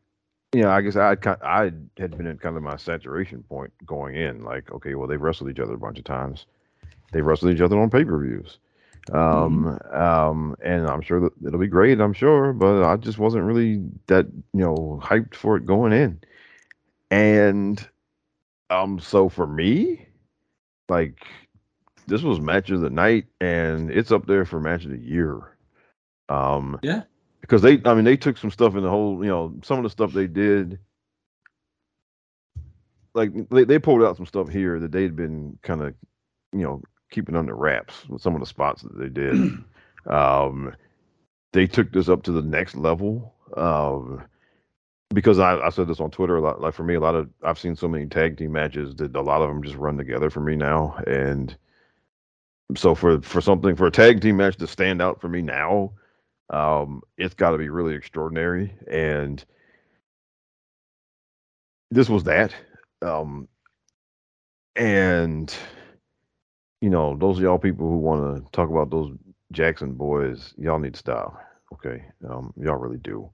you 0.56 0.62
know, 0.62 0.70
I 0.70 0.82
guess 0.82 0.96
I 0.96 1.18
I 1.42 1.72
had 1.98 2.16
been 2.16 2.28
in 2.28 2.38
kind 2.38 2.56
of 2.56 2.62
my 2.62 2.76
saturation 2.76 3.42
point 3.42 3.74
going 3.88 4.16
in. 4.16 4.44
Like, 4.44 4.72
okay, 4.72 4.94
well, 4.94 5.08
they've 5.08 5.20
wrestled 5.20 5.50
each 5.50 5.60
other 5.60 5.74
a 5.74 5.80
bunch 5.80 5.98
of 5.98 6.04
times, 6.04 6.46
They've 7.14 7.26
wrestled 7.26 7.54
each 7.54 7.62
other 7.62 7.80
on 7.80 7.90
pay 7.90 8.04
per 8.04 8.22
views. 8.22 8.58
Um, 9.12 9.66
mm-hmm. 9.66 10.02
um, 10.02 10.56
and 10.64 10.88
I'm 10.88 11.02
sure 11.02 11.20
that 11.20 11.32
it'll 11.46 11.60
be 11.60 11.68
great. 11.68 12.00
I'm 12.00 12.14
sure, 12.14 12.54
but 12.54 12.84
I 12.84 12.96
just 12.98 13.20
wasn't 13.20 13.44
really 13.44 13.84
that 14.08 14.26
you 14.54 14.62
know 14.62 15.00
hyped 15.02 15.36
for 15.36 15.56
it 15.58 15.66
going 15.66 15.94
in. 15.94 16.20
And 17.12 17.88
um, 18.70 19.00
so 19.00 19.30
for 19.30 19.46
me, 19.46 20.08
like 20.90 21.26
this 22.08 22.22
was 22.22 22.40
match 22.40 22.70
of 22.70 22.82
the 22.82 22.90
night, 22.90 23.26
and 23.40 23.92
it's 23.92 24.12
up 24.12 24.26
there 24.26 24.46
for 24.46 24.60
match 24.60 24.86
of 24.86 24.92
the 24.92 24.98
year. 24.98 25.58
Um, 26.30 26.80
yeah, 26.82 27.04
because 27.42 27.62
they, 27.62 27.82
I 27.86 27.94
mean, 27.94 28.06
they 28.06 28.18
took 28.18 28.38
some 28.38 28.52
stuff 28.52 28.76
in 28.76 28.84
the 28.84 28.90
whole, 28.90 29.24
you 29.24 29.30
know, 29.30 29.54
some 29.64 29.78
of 29.78 29.84
the 29.84 29.90
stuff 29.90 30.14
they 30.14 30.28
did. 30.28 30.80
Like 33.14 33.32
they, 33.50 33.64
they 33.66 33.80
pulled 33.80 34.04
out 34.04 34.18
some 34.18 34.26
stuff 34.26 34.50
here 34.50 34.80
that 34.80 34.92
they'd 34.92 35.16
been 35.16 35.60
kind 35.62 35.82
of, 35.82 35.94
you 36.52 36.62
know, 36.62 36.82
keeping 37.12 37.36
under 37.36 37.56
wraps 37.56 38.08
with 38.10 38.22
some 38.22 38.34
of 38.34 38.40
the 38.40 38.46
spots 38.46 38.82
that 38.82 38.98
they 38.98 39.10
did. 39.10 39.64
um, 40.08 40.74
they 41.52 41.68
took 41.68 41.92
this 41.92 42.10
up 42.10 42.24
to 42.24 42.32
the 42.32 42.42
next 42.42 42.76
level. 42.76 43.34
Um, 43.56 44.24
because 45.14 45.40
I, 45.40 45.60
I 45.60 45.70
said 45.70 45.88
this 45.88 46.00
on 46.00 46.12
Twitter 46.12 46.38
a 46.38 46.42
lot. 46.42 46.60
Like 46.60 46.74
for 46.74 46.84
me, 46.84 46.96
a 46.96 47.00
lot 47.00 47.16
of 47.16 47.30
I've 47.44 47.60
seen 47.60 47.76
so 47.76 47.88
many 47.88 48.08
tag 48.08 48.38
team 48.38 48.52
matches 48.52 48.96
that 48.96 49.16
a 49.16 49.22
lot 49.22 49.42
of 49.42 49.50
them 49.50 49.64
just 49.64 49.76
run 49.76 49.98
together 49.98 50.30
for 50.30 50.42
me 50.42 50.56
now. 50.56 50.96
And 51.06 51.56
so 52.76 52.96
for 52.96 53.22
for 53.22 53.42
something 53.42 53.76
for 53.76 53.88
a 53.88 53.92
tag 53.92 54.22
team 54.22 54.38
match 54.38 54.58
to 54.58 54.68
stand 54.68 55.02
out 55.02 55.22
for 55.22 55.30
me 55.30 55.42
now, 55.42 55.92
um, 56.50 57.02
it's 57.18 57.34
got 57.34 57.52
to 57.52 57.58
be 57.58 57.70
really 57.70 57.96
extraordinary. 57.96 58.74
And 58.90 59.44
this 61.92 62.10
was 62.10 62.24
that. 62.24 62.54
Um, 63.02 63.48
and 64.76 65.54
you 66.82 66.90
know, 66.90 67.16
those 67.18 67.40
y'all 67.40 67.58
people 67.60 67.88
who 67.88 67.98
want 67.98 68.44
to 68.44 68.52
talk 68.52 68.70
about 68.70 68.90
those 68.90 69.12
Jackson 69.52 69.94
boys, 69.94 70.54
y'all 70.58 70.80
need 70.80 70.94
to 70.94 71.00
stop. 71.00 71.40
Okay, 71.74 72.04
um, 72.30 72.54
y'all 72.58 72.76
really 72.76 72.98
do. 72.98 73.30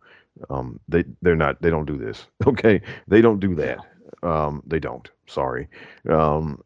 Um, 0.50 0.80
they 0.88 1.04
they're 1.22 1.36
not 1.36 1.62
they 1.62 1.70
don't 1.70 1.86
do 1.86 1.98
this. 1.98 2.26
Okay, 2.48 2.82
they 3.08 3.22
don't 3.22 3.40
do 3.40 3.56
that. 3.56 3.80
Um, 4.24 4.64
they 4.66 4.80
don't. 4.80 5.10
Sorry. 5.28 5.68
Um, 6.10 6.62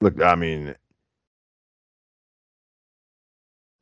look, 0.00 0.20
I 0.22 0.34
mean, 0.34 0.74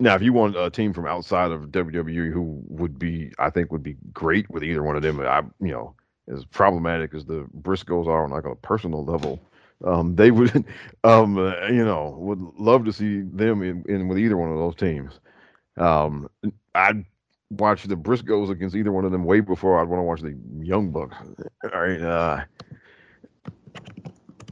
now 0.00 0.14
if 0.14 0.22
you 0.22 0.32
want 0.32 0.56
a 0.56 0.70
team 0.70 0.92
from 0.92 1.06
outside 1.06 1.50
of 1.50 1.62
WWE 1.70 2.32
who 2.32 2.62
would 2.68 2.98
be, 2.98 3.32
I 3.38 3.50
think, 3.50 3.72
would 3.72 3.82
be 3.82 3.96
great 4.12 4.48
with 4.50 4.62
either 4.64 4.82
one 4.82 4.96
of 4.96 5.02
them. 5.02 5.20
I, 5.20 5.42
you 5.60 5.72
know, 5.72 5.94
as 6.32 6.44
problematic 6.44 7.14
as 7.14 7.24
the 7.24 7.46
Briscoes 7.60 8.06
are 8.06 8.24
on 8.24 8.30
like 8.30 8.44
a 8.44 8.54
personal 8.56 9.04
level, 9.04 9.40
um, 9.84 10.14
they 10.16 10.30
would, 10.30 10.64
um, 11.04 11.38
uh, 11.38 11.66
you 11.68 11.84
know, 11.84 12.16
would 12.18 12.40
love 12.58 12.84
to 12.84 12.92
see 12.92 13.22
them 13.22 13.62
in, 13.62 13.84
in 13.88 14.08
with 14.08 14.18
either 14.18 14.36
one 14.36 14.50
of 14.52 14.58
those 14.58 14.76
teams. 14.76 15.20
Um, 15.76 16.28
I 16.74 17.04
watch 17.50 17.84
the 17.84 17.96
Briscoes 17.96 18.50
against 18.50 18.76
either 18.76 18.92
one 18.92 19.04
of 19.04 19.12
them 19.12 19.24
way 19.24 19.40
before 19.40 19.80
I'd 19.80 19.88
want 19.88 20.00
to 20.00 20.04
watch 20.04 20.20
the 20.20 20.36
Young 20.64 20.90
Bucks. 20.90 21.16
All 21.72 21.80
right. 21.80 22.00
Uh, 22.00 22.44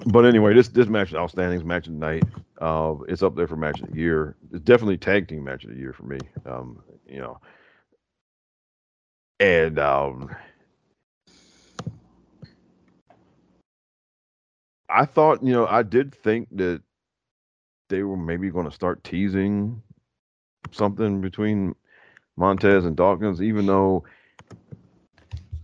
but 0.06 0.24
anyway, 0.24 0.54
this 0.54 0.68
this 0.68 0.88
match 0.88 1.08
is 1.08 1.14
outstanding. 1.14 1.58
It's 1.58 1.66
match 1.66 1.86
of 1.86 1.94
the 1.94 1.98
night. 1.98 2.24
Uh, 2.60 2.94
it's 3.08 3.22
up 3.22 3.34
there 3.34 3.48
for 3.48 3.56
match 3.56 3.80
of 3.80 3.90
the 3.90 3.96
year. 3.96 4.36
It's 4.52 4.64
definitely 4.64 4.98
tag 4.98 5.28
team 5.28 5.44
match 5.44 5.64
of 5.64 5.70
the 5.70 5.76
year 5.76 5.92
for 5.92 6.04
me. 6.04 6.18
Um, 6.46 6.82
you 7.06 7.18
know, 7.18 7.40
and 9.40 9.78
um, 9.78 10.34
I 14.88 15.04
thought, 15.04 15.42
you 15.42 15.52
know, 15.52 15.66
I 15.66 15.82
did 15.82 16.14
think 16.14 16.48
that 16.56 16.82
they 17.88 18.02
were 18.02 18.16
maybe 18.16 18.50
going 18.50 18.66
to 18.66 18.74
start 18.74 19.04
teasing 19.04 19.82
something 20.70 21.20
between 21.20 21.74
Montez 22.36 22.84
and 22.84 22.96
Dawkins, 22.96 23.42
even 23.42 23.66
though 23.66 24.04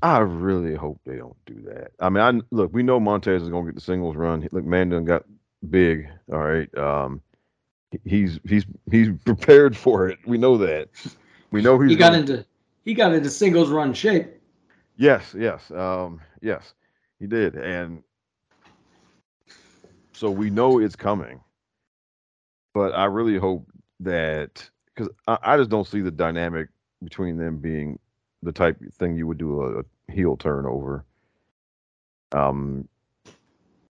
I 0.03 0.19
really 0.19 0.75
hope 0.75 1.01
they 1.07 1.17
don't 1.17 1.37
do 1.47 1.63
that. 1.67 1.93
I 2.01 2.09
mean, 2.09 2.23
I 2.23 2.41
look, 2.55 2.73
we 2.73 2.83
know 2.83 2.99
Montez 2.99 3.43
is 3.43 3.49
going 3.49 3.67
to 3.67 3.71
get 3.71 3.77
the 3.77 3.81
singles 3.81 4.17
run. 4.17 4.47
Look, 4.51 4.65
Mandan 4.65 5.05
got 5.05 5.23
big. 5.71 6.09
All 6.33 6.41
right, 6.41 6.77
um, 6.77 7.23
he's 8.05 8.41
he's 8.49 8.67
he's 8.91 9.11
prepared 9.25 9.77
for 9.77 10.09
it. 10.09 10.19
We 10.27 10.39
know 10.39 10.59
that. 10.59 10.89
We 11.53 11.63
know 11.63 11.79
he's 11.79 11.93
he 11.93 11.97
got 11.97 12.13
gonna, 12.13 12.19
into 12.19 12.47
he 12.85 12.95
got 12.95 13.13
into 13.13 13.31
singles 13.31 13.71
run 13.71 13.95
shape. 13.95 14.27
Yes, 14.97 15.35
yes, 15.39 15.71
um, 15.71 16.21
yes, 16.41 16.75
he 17.21 17.27
did, 17.27 17.55
and 17.55 18.03
so 20.13 20.31
we 20.31 20.51
know 20.51 20.79
it's 20.79 20.97
coming. 20.97 21.41
But 22.75 22.95
I 22.95 23.05
really 23.05 23.39
hope 23.39 23.71
that 24.01 24.69
because 24.95 25.13
I, 25.27 25.39
I, 25.43 25.57
just 25.57 25.71
don't 25.71 25.87
see 25.87 26.01
the 26.01 26.11
dynamic 26.11 26.69
between 27.03 27.37
them 27.37 27.59
being 27.59 27.99
the 28.43 28.53
type 28.53 28.77
thing 28.95 29.17
you 29.17 29.27
would 29.27 29.39
do 29.39 29.63
a, 29.63 29.81
a 29.81 29.83
heel 30.13 30.37
turnover. 30.37 31.05
Um, 32.33 32.89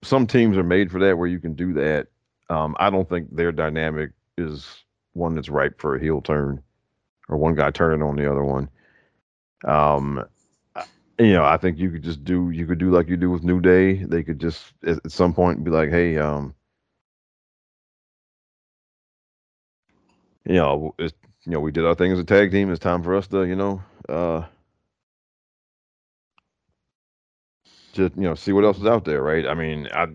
some 0.03 0.27
teams 0.27 0.57
are 0.57 0.65
made 0.65 0.91
for 0.91 0.99
that 1.01 1.17
where 1.17 1.29
you 1.29 1.39
can 1.39 1.55
do 1.55 1.73
that. 1.75 2.09
Um, 2.51 2.77
I 2.79 2.91
don't 2.91 3.09
think 3.09 3.35
their 3.35 3.53
dynamic 3.53 4.11
is 4.37 4.85
one 5.15 5.35
that's 5.35 5.49
ripe 5.49 5.81
for 5.81 5.97
a 5.97 6.01
heel 6.01 6.21
turn 6.21 6.63
or 7.29 7.37
one 7.37 7.55
guy 7.55 7.71
turning 7.71 8.03
on 8.03 8.17
the 8.17 8.31
other 8.31 8.45
one. 8.45 8.69
Um, 9.65 10.25
you 11.19 11.33
know, 11.33 11.45
I 11.45 11.57
think 11.57 11.79
you 11.79 11.91
could 11.91 12.03
just 12.03 12.25
do 12.25 12.51
you 12.51 12.67
could 12.67 12.79
do 12.79 12.91
like 12.91 13.09
you 13.09 13.17
do 13.17 13.31
with 13.31 13.45
New 13.45 13.61
Day. 13.61 13.95
They 14.05 14.23
could 14.23 14.41
just 14.41 14.73
at, 14.85 14.99
at 15.05 15.13
some 15.13 15.35
point 15.35 15.63
be 15.63 15.71
like, 15.71 15.91
hey, 15.91 16.19
um, 16.19 16.55
you 20.45 20.55
know, 20.55 20.95
it's, 20.99 21.15
you 21.45 21.53
know, 21.53 21.61
we 21.61 21.73
did 21.73 21.85
our 21.85 21.95
thing 21.95 22.13
as 22.13 22.19
a 22.19 22.25
tag 22.25 22.51
team. 22.53 22.71
It's 22.71 22.79
time 22.81 23.03
for 23.03 23.15
us 23.15 23.27
to, 23.29 23.45
you 23.45 23.57
know, 23.57 23.83
uh, 24.09 24.45
just 27.93 28.15
you 28.17 28.23
know, 28.23 28.35
see 28.35 28.53
what 28.53 28.65
else 28.65 28.79
is 28.79 28.87
out 28.87 29.05
there, 29.05 29.23
right? 29.23 29.47
I 29.47 29.55
mean, 29.55 29.89
I, 29.93 30.07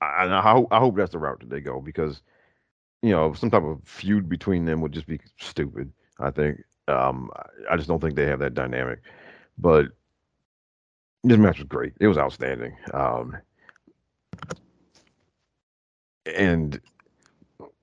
I, 0.00 0.26
I, 0.26 0.64
I 0.70 0.78
hope 0.78 0.96
that's 0.96 1.12
the 1.12 1.18
route 1.18 1.40
that 1.40 1.50
they 1.50 1.60
go 1.60 1.80
because, 1.80 2.22
you 3.02 3.10
know, 3.10 3.32
some 3.34 3.50
type 3.50 3.64
of 3.64 3.80
feud 3.84 4.28
between 4.28 4.64
them 4.64 4.80
would 4.80 4.92
just 4.92 5.06
be 5.06 5.20
stupid. 5.38 5.92
I 6.20 6.30
think. 6.30 6.62
Um, 6.88 7.30
I 7.70 7.76
just 7.76 7.88
don't 7.88 8.00
think 8.00 8.16
they 8.16 8.26
have 8.26 8.40
that 8.40 8.54
dynamic. 8.54 9.00
But 9.58 9.86
this 11.24 11.38
match 11.38 11.58
was 11.58 11.68
great. 11.68 11.94
It 12.00 12.08
was 12.08 12.18
outstanding. 12.18 12.76
Um, 12.92 13.36
and 16.26 16.80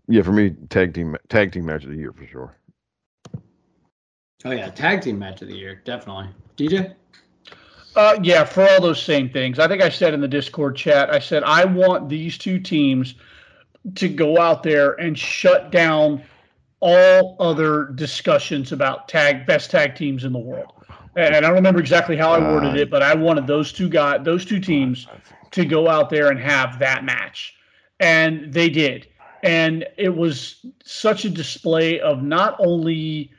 yeah, 0.08 0.22
for 0.24 0.32
me, 0.32 0.52
tag 0.70 0.94
team 0.94 1.16
tag 1.30 1.52
team 1.52 1.66
match 1.66 1.84
of 1.84 1.92
the 1.92 1.98
year 1.98 2.14
for 2.14 2.26
sure. 2.28 2.58
Oh 4.46 4.52
yeah, 4.52 4.70
tag 4.70 5.02
team 5.02 5.20
match 5.20 5.42
of 5.42 5.48
the 5.48 5.56
year, 5.56 5.82
definitely. 5.86 6.30
DJ. 6.58 6.94
Uh, 7.96 8.18
yeah, 8.22 8.44
for 8.44 8.68
all 8.70 8.82
those 8.82 9.02
same 9.02 9.30
things. 9.30 9.60
I 9.60 9.68
think 9.68 9.82
I 9.82 9.90
said 9.90 10.14
in 10.14 10.22
the 10.22 10.28
Discord 10.28 10.76
chat, 10.76 11.14
I 11.14 11.20
said 11.20 11.44
I 11.44 11.66
want 11.66 12.08
these 12.08 12.38
two 12.38 12.60
teams 12.60 13.16
to 13.96 14.08
go 14.08 14.40
out 14.40 14.64
there 14.64 14.94
and 14.94 15.18
shut 15.18 15.72
down 15.72 16.22
all 16.80 17.36
other 17.40 17.86
discussions 17.96 18.72
about 18.72 19.08
tag 19.10 19.46
best 19.46 19.72
tag 19.72 19.96
teams 19.96 20.24
in 20.24 20.32
the 20.32 20.40
world 20.40 20.74
and 21.16 21.36
I 21.36 21.40
don't 21.40 21.54
remember 21.54 21.80
exactly 21.80 22.16
how 22.16 22.32
I 22.32 22.40
worded 22.40 22.76
it, 22.76 22.90
but 22.90 23.02
I 23.02 23.14
wanted 23.14 23.48
those 23.48 23.74
two 23.74 23.90
guys, 23.90 24.22
those 24.24 24.46
two 24.46 24.60
teams, 24.60 25.08
to 25.52 25.66
go 25.66 25.90
out 25.90 26.10
there 26.10 26.30
and 26.30 26.40
have 26.40 26.80
that 26.80 27.04
match, 27.04 27.56
and 28.00 28.54
they 28.54 28.70
did, 28.70 29.08
and 29.44 29.86
it 29.98 30.16
was 30.16 30.66
such 30.84 31.26
a 31.26 31.30
display 31.30 32.00
of 32.00 32.22
not 32.22 32.56
only 32.60 33.32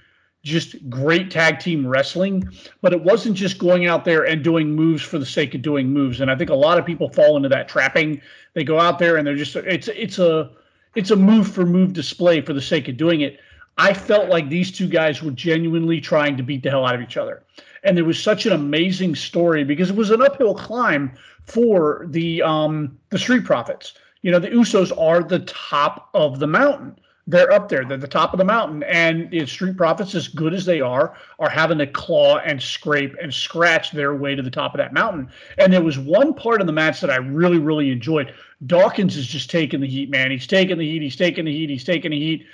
just 0.43 0.89
great 0.89 1.31
tag 1.31 1.59
team 1.59 1.87
wrestling, 1.87 2.49
but 2.81 2.93
it 2.93 3.03
wasn't 3.03 3.37
just 3.37 3.59
going 3.59 3.87
out 3.87 4.05
there 4.05 4.25
and 4.25 4.43
doing 4.43 4.75
moves 4.75 5.03
for 5.03 5.19
the 5.19 5.27
sake 5.27 5.55
of 5.55 5.63
doing 5.63 5.93
moves. 5.93 6.21
And 6.21 6.31
I 6.31 6.37
think 6.37 6.51
a 6.51 6.55
lot 6.55 6.79
of 6.79 6.87
people 6.87 7.11
fall 7.11 7.37
into 7.37 7.49
that 7.51 7.69
trapping. 7.69 8.21
They 8.55 8.65
go 8.65 8.81
out 8.81 8.99
there 8.99 9.17
and 9.17 9.27
they're 9.27 9.37
just 9.37 9.55
it's 9.57 9.89
it's 9.89 10.19
a 10.19 10.51
it's 10.95 11.11
a 11.11 11.17
move 11.17 11.51
for 11.51 11.67
move 11.67 11.93
display 11.93 12.41
for 12.41 12.53
the 12.53 12.63
sake 12.63 12.89
of 12.89 12.97
doing 12.97 13.21
it. 13.21 13.39
I 13.79 13.95
felt 13.95 14.29
like 14.29 14.49
these 14.49 14.71
two 14.73 14.89
guys 14.89 15.23
were 15.23 15.31
genuinely 15.31 16.01
trying 16.01 16.37
to 16.37 16.43
beat 16.43 16.63
the 16.63 16.71
hell 16.71 16.85
out 16.85 16.95
of 16.95 17.01
each 17.01 17.17
other. 17.17 17.43
And 17.83 17.97
there 17.97 18.05
was 18.05 18.23
such 18.23 18.45
an 18.45 18.53
amazing 18.53 19.15
story 19.15 19.65
because 19.65 19.91
it 19.91 19.97
was 19.97 20.11
an 20.11 20.21
uphill 20.21 20.55
climb 20.55 21.13
for 21.45 22.07
the 22.11 22.43
um, 22.43 22.99
the 23.11 23.19
Street 23.19 23.45
Profits. 23.45 23.95
You 24.23 24.31
know, 24.31 24.39
the 24.39 24.49
Usos 24.49 24.93
are 24.99 25.23
the 25.23 25.41
top 25.41 26.11
of 26.15 26.41
the 26.41 26.47
mountain. 26.47 26.97
They're 27.27 27.53
up 27.53 27.69
there. 27.69 27.85
They're 27.85 27.97
the 27.97 28.09
top 28.09 28.33
of 28.33 28.39
the 28.39 28.45
mountain. 28.45 28.83
And 28.85 29.31
the 29.31 29.47
Street 29.47 29.77
Profits, 29.77 30.15
as 30.15 30.29
good 30.29 30.53
as 30.53 30.65
they 30.65 30.81
are, 30.81 31.17
are 31.39 31.51
having 31.51 31.79
to 31.79 31.87
claw 31.87 32.39
and 32.39 32.61
scrape 32.61 33.15
and 33.23 33.33
scratch 33.33 33.93
their 33.93 34.15
way 34.15 34.35
to 34.35 34.43
the 34.43 34.51
top 34.51 34.75
of 34.75 34.79
that 34.79 34.93
mountain. 34.93 35.29
And 35.59 35.73
there 35.73 35.83
was 35.83 35.99
one 35.99 36.35
part 36.35 36.61
of 36.61 36.67
the 36.67 36.73
match 36.73 37.01
that 37.01 37.11
I 37.11 37.17
really, 37.17 37.59
really 37.59 37.91
enjoyed. 37.91 38.35
Dawkins 38.67 39.17
is 39.17 39.27
just 39.27 39.51
taking 39.51 39.81
the 39.81 39.87
heat, 39.87 40.11
man. 40.11 40.31
He's 40.31 40.47
taking 40.47 40.79
the 40.79 40.85
heat. 40.85 41.03
He's 41.03 41.17
taking 41.17 41.45
the 41.45 41.53
heat. 41.53 41.71
He's 41.71 41.85
taking 41.85 42.11
the 42.11 42.19
heat. 42.19 42.47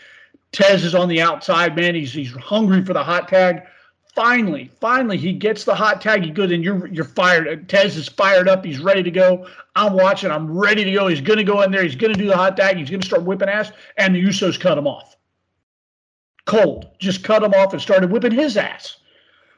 Tez 0.53 0.85
is 0.85 0.95
on 0.95 1.09
the 1.09 1.21
outside, 1.21 1.77
man. 1.77 1.95
He's 1.95 2.13
he's 2.13 2.33
hungry 2.33 2.85
for 2.85 2.93
the 2.93 3.03
hot 3.03 3.29
tag. 3.29 3.63
Finally, 4.17 4.71
finally, 4.81 5.19
he 5.19 5.33
gets 5.33 5.63
the 5.63 5.75
hot 5.75 6.01
tag. 6.01 6.25
He 6.25 6.31
goes, 6.31 6.51
and 6.51 6.65
you're 6.65 6.89
you're 6.89 7.05
fired. 7.05 7.69
Tez 7.69 7.97
is 7.97 8.09
fired 8.09 8.49
up. 8.49 8.65
He's 8.65 8.81
ready 8.81 9.05
to 9.05 9.11
go. 9.11 9.47
I'm 9.77 9.93
watching. 9.93 10.33
I'm 10.33 10.59
ready 10.59 10.83
to 10.83 10.93
go. 10.93 11.07
He's 11.07 11.21
going 11.21 11.39
to 11.39 11.45
go 11.45 11.63
in 11.63 11.71
there. 11.71 11.85
He's 11.85 11.95
going 11.95 12.13
to 12.13 12.19
do 12.19 12.27
the 12.27 12.37
hot 12.37 12.57
tag. 12.57 12.79
He's 12.79 12.91
going 12.91 13.03
to 13.03 13.07
start 13.07 13.23
whipping 13.23 13.49
ass, 13.49 13.71
and 13.99 14.15
the 14.15 14.25
Usos 14.25 14.59
cut 14.59 14.77
him 14.77 14.89
off. 14.89 15.17
Cold, 16.47 16.87
just 16.99 17.23
cut 17.23 17.43
him 17.43 17.55
off 17.55 17.73
and 17.73 17.83
started 17.83 18.11
whipping 18.11 18.33
his 18.33 18.57
ass. 18.57 18.97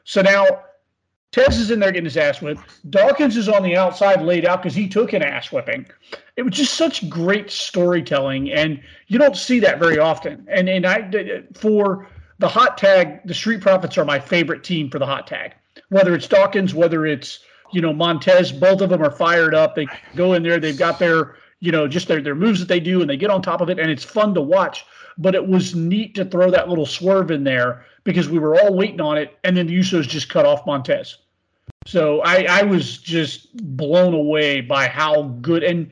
So 0.03 0.21
now 0.21 0.45
Tez 1.31 1.59
is 1.59 1.71
in 1.71 1.79
there 1.79 1.91
getting 1.91 2.05
his 2.05 2.17
ass 2.17 2.41
whipped. 2.41 2.61
Dawkins 2.89 3.37
is 3.37 3.47
on 3.47 3.63
the 3.63 3.77
outside 3.77 4.23
laid 4.23 4.45
out 4.45 4.63
because 4.63 4.75
he 4.75 4.87
took 4.87 5.13
an 5.13 5.21
ass 5.21 5.51
whipping. 5.51 5.85
It 6.35 6.43
was 6.43 6.53
just 6.53 6.73
such 6.73 7.07
great 7.09 7.51
storytelling, 7.51 8.51
and 8.51 8.81
you 9.07 9.19
don't 9.19 9.37
see 9.37 9.59
that 9.59 9.79
very 9.79 9.99
often. 9.99 10.47
And 10.49 10.67
and 10.67 10.85
I 10.85 11.43
for 11.53 12.07
the 12.39 12.47
hot 12.47 12.77
tag, 12.77 13.19
the 13.25 13.33
Street 13.33 13.61
Profits 13.61 13.97
are 13.97 14.05
my 14.05 14.19
favorite 14.19 14.63
team 14.63 14.89
for 14.89 14.97
the 14.97 15.05
hot 15.05 15.27
tag. 15.27 15.53
Whether 15.89 16.15
it's 16.15 16.27
Dawkins, 16.27 16.73
whether 16.73 17.05
it's 17.05 17.39
you 17.71 17.81
know 17.81 17.93
Montez, 17.93 18.51
both 18.51 18.81
of 18.81 18.89
them 18.89 19.03
are 19.03 19.11
fired 19.11 19.53
up. 19.53 19.75
They 19.75 19.87
go 20.15 20.33
in 20.33 20.43
there, 20.43 20.59
they've 20.59 20.77
got 20.77 20.99
their 20.99 21.35
you 21.59 21.71
know 21.71 21.87
just 21.87 22.07
their 22.07 22.21
their 22.21 22.35
moves 22.35 22.59
that 22.59 22.67
they 22.67 22.79
do, 22.79 23.01
and 23.01 23.09
they 23.09 23.17
get 23.17 23.29
on 23.29 23.41
top 23.41 23.61
of 23.61 23.69
it, 23.69 23.79
and 23.79 23.91
it's 23.91 24.03
fun 24.03 24.33
to 24.33 24.41
watch. 24.41 24.85
But 25.17 25.35
it 25.35 25.45
was 25.45 25.75
neat 25.75 26.15
to 26.15 26.25
throw 26.25 26.49
that 26.49 26.69
little 26.69 26.85
swerve 26.85 27.29
in 27.29 27.43
there 27.43 27.85
because 28.05 28.29
we 28.29 28.39
were 28.39 28.59
all 28.59 28.73
waiting 28.73 29.01
on 29.01 29.17
it, 29.17 29.37
and 29.43 29.55
then 29.55 29.67
the 29.67 29.77
Usos 29.77 30.07
just 30.07 30.29
cut 30.29 30.45
off 30.45 30.65
Montez. 30.65 31.17
So 31.85 32.21
I, 32.21 32.45
I 32.49 32.63
was 32.63 32.97
just 32.97 33.55
blown 33.75 34.13
away 34.13 34.61
by 34.61 34.87
how 34.87 35.23
good 35.41 35.63
and 35.63 35.91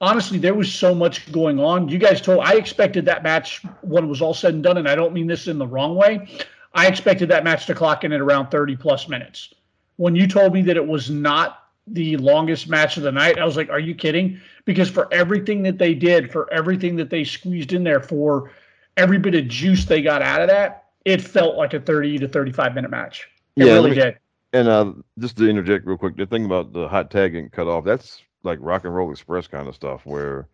honestly 0.00 0.38
there 0.38 0.54
was 0.54 0.72
so 0.72 0.94
much 0.94 1.30
going 1.32 1.58
on. 1.60 1.88
You 1.88 1.98
guys 1.98 2.20
told 2.20 2.40
I 2.40 2.54
expected 2.54 3.04
that 3.06 3.22
match 3.22 3.62
when 3.82 4.04
it 4.04 4.06
was 4.08 4.20
all 4.22 4.34
said 4.34 4.54
and 4.54 4.62
done, 4.62 4.76
and 4.78 4.88
I 4.88 4.94
don't 4.94 5.12
mean 5.12 5.26
this 5.26 5.46
in 5.48 5.58
the 5.58 5.66
wrong 5.66 5.94
way. 5.94 6.28
I 6.74 6.86
expected 6.88 7.28
that 7.30 7.44
match 7.44 7.66
to 7.66 7.74
clock 7.74 8.04
in 8.04 8.12
at 8.12 8.20
around 8.20 8.50
30 8.50 8.76
plus 8.76 9.08
minutes. 9.08 9.54
When 9.96 10.16
you 10.16 10.26
told 10.26 10.52
me 10.52 10.62
that 10.62 10.76
it 10.76 10.86
was 10.86 11.08
not 11.08 11.60
the 11.86 12.16
longest 12.16 12.68
match 12.68 12.96
of 12.96 13.02
the 13.04 13.12
night, 13.12 13.38
I 13.38 13.44
was 13.44 13.56
like, 13.56 13.70
Are 13.70 13.78
you 13.78 13.94
kidding? 13.94 14.40
Because 14.64 14.90
for 14.90 15.06
everything 15.12 15.62
that 15.62 15.78
they 15.78 15.94
did, 15.94 16.32
for 16.32 16.52
everything 16.52 16.96
that 16.96 17.10
they 17.10 17.22
squeezed 17.24 17.72
in 17.72 17.84
there, 17.84 18.00
for 18.00 18.50
every 18.96 19.18
bit 19.18 19.34
of 19.34 19.46
juice 19.48 19.84
they 19.84 20.02
got 20.02 20.22
out 20.22 20.40
of 20.40 20.48
that, 20.48 20.84
it 21.04 21.20
felt 21.20 21.56
like 21.56 21.74
a 21.74 21.80
30 21.80 22.18
to 22.18 22.28
35 22.28 22.74
minute 22.74 22.90
match. 22.90 23.28
It 23.56 23.66
Yeah, 23.66 23.74
really 23.74 23.90
me- 23.90 23.96
did. 23.96 24.18
And 24.52 24.68
uh, 24.68 24.92
just 25.18 25.36
to 25.38 25.48
interject 25.48 25.84
real 25.84 25.98
quick, 25.98 26.16
the 26.16 26.26
thing 26.26 26.44
about 26.44 26.72
the 26.72 26.86
hot 26.88 27.10
tag 27.10 27.32
getting 27.32 27.50
cut 27.50 27.66
off, 27.66 27.84
that's 27.84 28.22
like 28.44 28.58
rock 28.62 28.84
and 28.84 28.94
roll 28.94 29.10
express 29.10 29.46
kind 29.46 29.66
of 29.68 29.74
stuff 29.74 30.04
where 30.06 30.46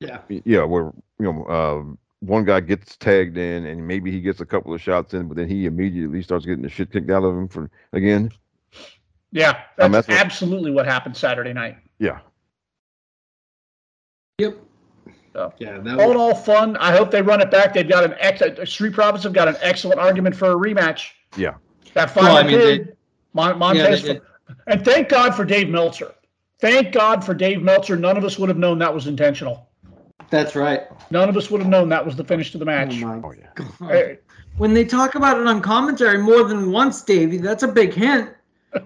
Yeah. 0.00 0.20
yeah, 0.28 0.64
where 0.64 0.92
you 1.18 1.32
know, 1.32 1.44
uh, 1.44 1.94
one 2.20 2.44
guy 2.44 2.60
gets 2.60 2.96
tagged 2.96 3.36
in 3.38 3.66
and 3.66 3.86
maybe 3.86 4.10
he 4.10 4.20
gets 4.20 4.40
a 4.40 4.46
couple 4.46 4.74
of 4.74 4.80
shots 4.80 5.14
in, 5.14 5.28
but 5.28 5.36
then 5.36 5.48
he 5.48 5.66
immediately 5.66 6.22
starts 6.22 6.44
getting 6.44 6.62
the 6.62 6.68
shit 6.68 6.90
kicked 6.90 7.10
out 7.10 7.22
of 7.22 7.36
him 7.36 7.48
for 7.48 7.70
again. 7.92 8.30
Yeah, 9.32 9.60
Um, 9.78 9.92
that's 9.92 10.06
that's 10.06 10.08
what- 10.08 10.18
absolutely 10.18 10.70
what 10.72 10.86
happened 10.86 11.16
Saturday 11.16 11.52
night. 11.52 11.76
Yeah. 11.98 12.18
Yep. 14.38 14.56
So, 15.32 15.52
Yeah. 15.58 15.78
That 15.78 16.00
all 16.00 16.10
in 16.10 16.16
all, 16.16 16.34
fun. 16.34 16.76
I 16.78 16.90
hope 16.92 17.10
they 17.10 17.22
run 17.22 17.40
it 17.40 17.50
back. 17.50 17.72
They've 17.74 17.88
got 17.88 18.02
an 18.04 18.14
ex. 18.18 18.42
uh, 18.42 18.64
Street 18.64 18.92
Profits 18.94 19.22
have 19.24 19.32
got 19.32 19.46
an 19.48 19.56
excellent 19.60 20.00
argument 20.00 20.34
for 20.34 20.50
a 20.50 20.54
rematch. 20.56 21.10
Yeah. 21.36 21.54
That 21.94 22.10
final 22.10 22.34
Well, 22.34 22.44
I 22.44 22.46
mean, 22.46 22.58
kid, 22.58 22.96
Mon- 23.34 23.58
Montez, 23.58 24.02
they 24.02 24.14
did. 24.14 24.22
and 24.66 24.84
thank 24.84 25.08
God 25.08 25.34
for 25.34 25.44
Dave 25.44 25.68
Meltzer. 25.68 26.12
Thank 26.60 26.92
God 26.92 27.24
for 27.24 27.34
Dave 27.34 27.62
Meltzer. 27.62 27.96
None 27.96 28.16
of 28.16 28.24
us 28.24 28.38
would 28.38 28.48
have 28.48 28.58
known 28.58 28.78
that 28.80 28.94
was 28.94 29.06
intentional. 29.06 29.66
that's 30.30 30.54
right. 30.54 30.82
None 31.10 31.28
of 31.28 31.36
us 31.36 31.50
would 31.50 31.60
have 31.60 31.70
known 31.70 31.88
that 31.88 32.04
was 32.04 32.14
the 32.16 32.24
finish 32.24 32.52
to 32.52 32.58
the 32.58 32.64
match. 32.64 33.02
Oh 33.02 33.06
my 33.06 33.16
Oh. 33.16 33.34
God. 33.80 34.18
When 34.58 34.74
they 34.74 34.84
talk 34.84 35.14
about 35.14 35.40
it 35.40 35.46
on 35.46 35.60
commentary 35.62 36.18
more 36.18 36.44
than 36.44 36.70
once, 36.70 37.02
Davey, 37.02 37.38
that's 37.38 37.62
a 37.62 37.68
big 37.68 37.92
hint. 37.94 38.30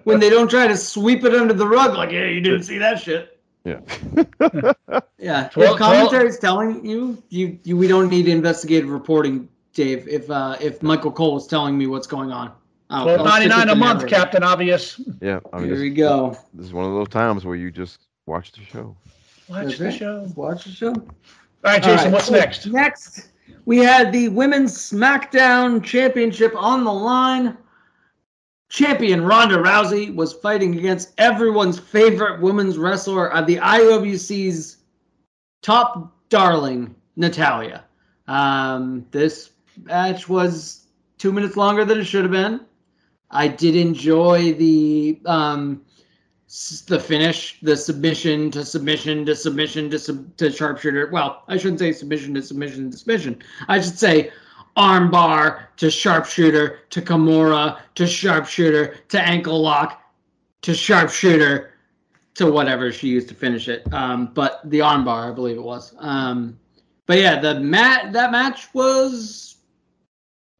When 0.05 0.19
they 0.19 0.29
don't 0.29 0.49
try 0.49 0.67
to 0.67 0.77
sweep 0.77 1.23
it 1.25 1.35
under 1.35 1.53
the 1.53 1.67
rug, 1.67 1.95
like, 1.95 2.11
yeah, 2.11 2.25
you 2.25 2.39
didn't 2.41 2.63
see 2.63 2.77
that 2.79 2.99
shit. 2.99 3.39
Yeah. 3.65 3.81
Yeah. 5.17 5.47
Twelve- 5.49 6.13
if 6.13 6.23
is 6.23 6.39
telling 6.39 6.85
you, 6.85 7.21
you, 7.29 7.57
you, 7.63 7.75
we 7.77 7.87
don't 7.87 8.09
need 8.09 8.27
investigative 8.27 8.89
reporting, 8.89 9.49
Dave. 9.73 10.07
If 10.07 10.29
uh, 10.29 10.55
if 10.61 10.83
Michael 10.83 11.11
Cole 11.11 11.33
was 11.33 11.47
telling 11.47 11.75
me 11.77 11.87
what's 11.87 12.05
going 12.07 12.31
on, 12.31 12.51
I'll- 12.89 13.03
Twelve 13.05 13.19
I'll 13.21 13.25
ninety 13.25 13.45
stick 13.47 13.57
nine 13.57 13.67
with 13.67 13.73
a 13.77 13.79
month, 13.79 13.99
narrator. 14.01 14.15
Captain 14.15 14.43
Obvious. 14.43 15.01
yeah. 15.21 15.39
I 15.53 15.57
mean, 15.57 15.65
Here 15.67 15.75
this, 15.75 15.81
we 15.81 15.89
go. 15.91 16.37
this 16.53 16.67
is 16.67 16.73
one 16.73 16.85
of 16.85 16.91
those 16.91 17.09
times 17.09 17.43
where 17.45 17.55
you 17.55 17.71
just 17.71 18.01
watch 18.27 18.51
the 18.51 18.61
show. 18.63 18.95
Watch 19.47 19.65
That's 19.65 19.77
the 19.79 19.85
right. 19.85 19.93
show. 19.93 20.31
Watch 20.35 20.63
the 20.65 20.71
show. 20.71 20.91
All 20.93 21.03
right, 21.63 21.81
Jason. 21.81 21.97
All 21.97 22.03
right, 22.05 22.13
What's 22.13 22.25
so 22.27 22.33
next? 22.33 22.65
Next, 22.67 23.29
we 23.65 23.77
had 23.79 24.11
the 24.11 24.29
Women's 24.29 24.73
SmackDown 24.77 25.83
Championship 25.83 26.53
on 26.55 26.83
the 26.83 26.93
line. 26.93 27.57
Champion 28.69 29.23
Ronda 29.23 29.57
Rousey 29.57 30.13
was 30.13 30.33
fighting 30.33 30.77
against 30.77 31.13
everyone's 31.19 31.79
favorite 31.79 32.41
women's 32.41 32.77
wrestler 32.77 33.31
of 33.31 33.45
the 33.47 33.57
IWC's 33.57 34.77
top 35.61 36.11
darling, 36.29 36.93
Natalya. 37.15 37.83
Um, 38.27 39.05
this 39.11 39.51
match 39.83 40.27
was 40.27 40.87
two 41.19 41.31
minutes 41.31 41.55
longer 41.55 41.85
than 41.85 41.99
it 41.99 42.05
should 42.05 42.23
have 42.23 42.31
been. 42.31 42.61
I 43.35 43.47
did 43.47 43.75
enjoy 43.75 44.53
the 44.53 45.19
um, 45.25 45.81
the 46.87 46.99
finish, 46.99 47.59
the 47.61 47.75
submission 47.75 48.49
to 48.51 48.63
submission 48.65 49.25
to 49.25 49.35
submission 49.35 49.89
to 49.89 49.99
sub- 49.99 50.37
to 50.37 50.51
sharpshooter. 50.51 51.09
Well, 51.11 51.43
I 51.47 51.57
shouldn't 51.57 51.79
say 51.79 51.91
submission 51.91 52.33
to 52.35 52.41
submission 52.41 52.91
to 52.91 52.97
submission. 52.97 53.43
I 53.67 53.81
should 53.81 53.99
say 53.99 54.31
armbar 54.77 55.67
to 55.77 55.89
sharpshooter 55.89 56.79
to 56.89 57.01
Kimura 57.01 57.79
to 57.95 58.07
sharpshooter 58.07 58.95
to 59.09 59.21
ankle 59.21 59.61
lock 59.61 60.01
to 60.61 60.73
sharpshooter 60.73 61.73
to 62.35 62.51
whatever 62.51 62.91
she 62.91 63.07
used 63.07 63.29
to 63.29 63.35
finish 63.35 63.67
it. 63.67 63.91
Um, 63.93 64.31
but 64.33 64.61
the 64.69 64.79
armbar, 64.79 65.31
I 65.31 65.33
believe 65.33 65.57
it 65.57 65.63
was. 65.63 65.93
Um, 65.99 66.59
but 67.05 67.17
yeah, 67.19 67.39
the 67.39 67.59
mat 67.59 68.13
that 68.13 68.31
match 68.31 68.67
was 68.73 69.57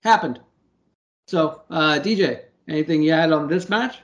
happened. 0.03 0.39
So, 1.27 1.63
uh, 1.69 1.99
DJ, 1.99 2.44
anything 2.67 3.03
you 3.03 3.11
had 3.11 3.31
on 3.31 3.47
this 3.47 3.69
match? 3.69 3.99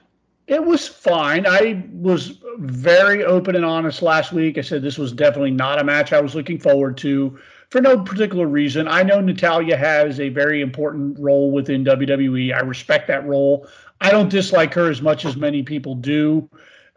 It 0.48 0.64
was 0.64 0.88
fine. 0.88 1.46
I 1.48 1.86
was 1.94 2.40
very 2.58 3.24
open 3.24 3.56
and 3.56 3.64
honest 3.64 4.02
last 4.02 4.34
week. 4.34 4.58
I 4.58 4.62
said 4.62 4.82
this 4.82 4.98
was 4.98 5.14
definitely 5.14 5.52
not 5.52 5.80
a 5.80 5.84
match 5.84 6.12
I 6.12 6.20
was 6.20 6.36
looking 6.36 6.60
forward 6.60 6.98
to 6.98 7.40
for 7.70 7.80
no 7.80 8.04
particular 8.04 8.48
reason. 8.48 8.88
I 8.88 9.02
know 9.04 9.22
Natalya 9.22 9.78
has 9.78 10.20
a 10.20 10.28
very 10.30 10.62
important 10.62 11.18
role 11.18 11.52
within 11.52 11.86
WWE. 11.86 12.54
I 12.54 12.60
respect 12.60 13.08
that 13.08 13.26
role. 13.26 13.68
I 14.02 14.12
don't 14.12 14.30
dislike 14.30 14.74
her 14.74 14.90
as 14.90 15.02
much 15.02 15.26
as 15.26 15.38
many 15.38 15.64
people 15.64 15.96
do. 15.96 16.50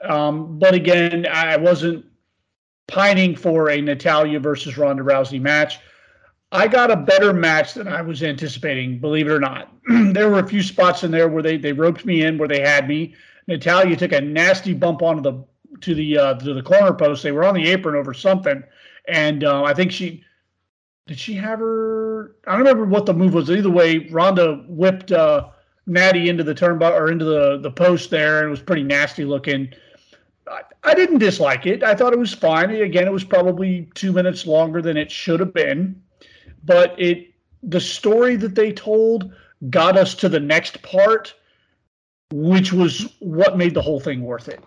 Um, 0.02 0.58
but 0.58 0.74
again, 0.74 1.26
I 1.30 1.56
wasn't 1.56 2.04
pining 2.88 3.36
for 3.36 3.70
a 3.70 3.80
Natalya 3.80 4.40
versus 4.40 4.76
Ronda 4.76 5.02
Rousey 5.02 5.40
match. 5.40 5.78
I 6.54 6.68
got 6.68 6.92
a 6.92 6.96
better 6.96 7.32
match 7.32 7.74
than 7.74 7.88
I 7.88 8.00
was 8.00 8.22
anticipating, 8.22 9.00
believe 9.00 9.26
it 9.26 9.32
or 9.32 9.40
not. 9.40 9.72
there 9.88 10.30
were 10.30 10.38
a 10.38 10.46
few 10.46 10.62
spots 10.62 11.02
in 11.02 11.10
there 11.10 11.28
where 11.28 11.42
they, 11.42 11.56
they 11.56 11.72
roped 11.72 12.04
me 12.04 12.22
in, 12.22 12.38
where 12.38 12.46
they 12.46 12.60
had 12.60 12.86
me. 12.86 13.14
Natalya 13.48 13.96
took 13.96 14.12
a 14.12 14.20
nasty 14.20 14.72
bump 14.72 15.02
onto 15.02 15.20
the 15.20 15.44
to 15.80 15.94
the 15.94 16.16
uh, 16.16 16.34
to 16.34 16.54
the 16.54 16.62
corner 16.62 16.94
post. 16.94 17.24
They 17.24 17.32
were 17.32 17.44
on 17.44 17.54
the 17.54 17.68
apron 17.68 17.96
over 17.96 18.14
something, 18.14 18.62
and 19.08 19.42
uh, 19.42 19.64
I 19.64 19.74
think 19.74 19.90
she 19.90 20.22
did 21.08 21.18
she 21.18 21.34
have 21.34 21.58
her. 21.58 22.36
I 22.46 22.52
don't 22.52 22.60
remember 22.60 22.84
what 22.84 23.04
the 23.04 23.12
move 23.12 23.34
was. 23.34 23.50
Either 23.50 23.68
way, 23.68 24.08
Ronda 24.10 24.64
whipped 24.68 25.10
uh, 25.10 25.48
Natty 25.86 26.28
into 26.28 26.44
the 26.44 26.54
turnbuckle 26.54 26.98
or 26.98 27.10
into 27.10 27.24
the 27.24 27.58
the 27.58 27.70
post 27.70 28.10
there, 28.10 28.38
and 28.38 28.46
it 28.46 28.50
was 28.50 28.62
pretty 28.62 28.84
nasty 28.84 29.24
looking. 29.24 29.72
I, 30.48 30.60
I 30.84 30.94
didn't 30.94 31.18
dislike 31.18 31.66
it. 31.66 31.82
I 31.82 31.94
thought 31.94 32.12
it 32.12 32.18
was 32.18 32.32
fine. 32.32 32.70
Again, 32.70 33.08
it 33.08 33.12
was 33.12 33.24
probably 33.24 33.90
two 33.94 34.12
minutes 34.12 34.46
longer 34.46 34.80
than 34.80 34.96
it 34.96 35.10
should 35.10 35.40
have 35.40 35.52
been, 35.52 36.00
but 36.64 36.94
it 36.98 37.34
the 37.62 37.80
story 37.80 38.36
that 38.36 38.54
they 38.54 38.72
told 38.72 39.32
got 39.70 39.96
us 39.96 40.14
to 40.14 40.28
the 40.28 40.40
next 40.40 40.82
part, 40.82 41.34
which 42.30 42.72
was 42.72 43.14
what 43.20 43.56
made 43.56 43.74
the 43.74 43.82
whole 43.82 44.00
thing 44.00 44.22
worth 44.22 44.48
it. 44.48 44.62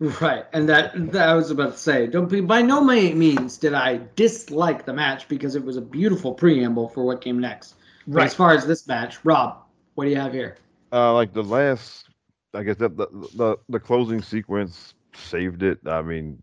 Right, 0.00 0.44
and 0.52 0.68
that, 0.68 1.12
that 1.12 1.28
I 1.28 1.34
was 1.34 1.50
about 1.50 1.72
to 1.72 1.78
say. 1.78 2.06
Don't 2.06 2.28
be 2.28 2.40
by 2.40 2.62
no 2.62 2.82
means 2.82 3.56
did 3.58 3.74
I 3.74 4.00
dislike 4.16 4.84
the 4.84 4.92
match 4.92 5.28
because 5.28 5.54
it 5.54 5.64
was 5.64 5.76
a 5.76 5.80
beautiful 5.80 6.34
preamble 6.34 6.88
for 6.88 7.04
what 7.04 7.20
came 7.20 7.38
next. 7.38 7.76
But 8.06 8.16
Right. 8.16 8.26
as 8.26 8.34
far 8.34 8.52
as 8.52 8.66
this 8.66 8.86
match, 8.86 9.24
Rob, 9.24 9.62
what 9.94 10.04
do 10.04 10.10
you 10.10 10.16
have 10.16 10.32
here? 10.32 10.56
Uh, 10.92 11.14
like 11.14 11.32
the 11.32 11.42
last, 11.42 12.08
I 12.52 12.62
guess 12.64 12.76
that 12.78 12.96
the, 12.96 13.06
the 13.34 13.56
the 13.68 13.80
closing 13.80 14.20
sequence 14.20 14.94
saved 15.14 15.62
it. 15.62 15.78
I 15.86 16.02
mean, 16.02 16.42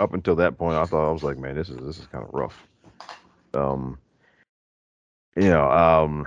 up 0.00 0.14
until 0.14 0.34
that 0.36 0.58
point, 0.58 0.76
I 0.76 0.84
thought 0.86 1.08
I 1.08 1.12
was 1.12 1.22
like, 1.22 1.38
man, 1.38 1.54
this 1.54 1.68
is 1.68 1.76
this 1.84 1.98
is 1.98 2.06
kind 2.06 2.24
of 2.24 2.30
rough. 2.32 2.66
Um, 3.54 3.98
you 5.36 5.48
know, 5.48 5.70
um, 5.70 6.26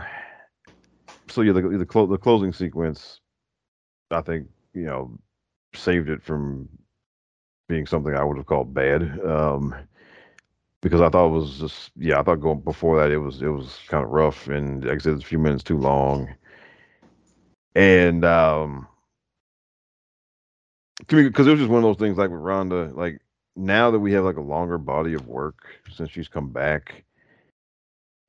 so 1.28 1.42
yeah, 1.42 1.54
the 1.54 1.62
the, 1.62 1.86
clo- 1.86 2.08
the 2.08 2.18
closing 2.18 2.54
sequence, 2.54 3.20
I 4.10 4.22
think 4.22 4.48
you 4.74 4.86
know, 4.86 5.18
saved 5.74 6.10
it 6.10 6.22
from 6.24 6.70
being 7.68 7.86
something 7.86 8.14
I 8.14 8.24
would 8.24 8.38
have 8.38 8.46
called 8.46 8.74
bad. 8.74 9.04
Um, 9.26 9.76
because 10.82 11.02
I 11.02 11.10
thought 11.10 11.28
it 11.28 11.32
was 11.32 11.60
just 11.60 11.92
yeah, 11.96 12.20
I 12.20 12.24
thought 12.24 12.42
going 12.42 12.62
before 12.62 13.00
that 13.00 13.12
it 13.12 13.18
was 13.18 13.42
it 13.42 13.48
was 13.50 13.80
kind 13.88 14.04
of 14.04 14.10
rough 14.10 14.48
and 14.48 14.84
like 14.84 14.96
I 14.96 14.98
said, 14.98 15.14
it's 15.14 15.24
a 15.24 15.28
few 15.28 15.40
minutes 15.40 15.64
too 15.64 15.78
long 15.78 16.28
and 17.76 18.26
um, 18.26 18.88
because 21.08 21.48
it 21.48 21.52
was 21.52 21.60
just 21.60 21.72
one 21.72 21.84
of 21.84 21.84
those 21.84 21.98
things 21.98 22.18
like 22.18 22.30
with 22.30 22.40
Ronda, 22.40 22.92
like 22.94 23.22
now 23.56 23.92
that 23.92 24.00
we 24.00 24.14
have 24.14 24.24
like 24.24 24.38
a 24.38 24.42
longer 24.42 24.78
body 24.78 25.14
of 25.14 25.28
work 25.28 25.66
since 25.92 26.12
she's 26.12 26.28
come 26.28 26.50
back, 26.50 27.04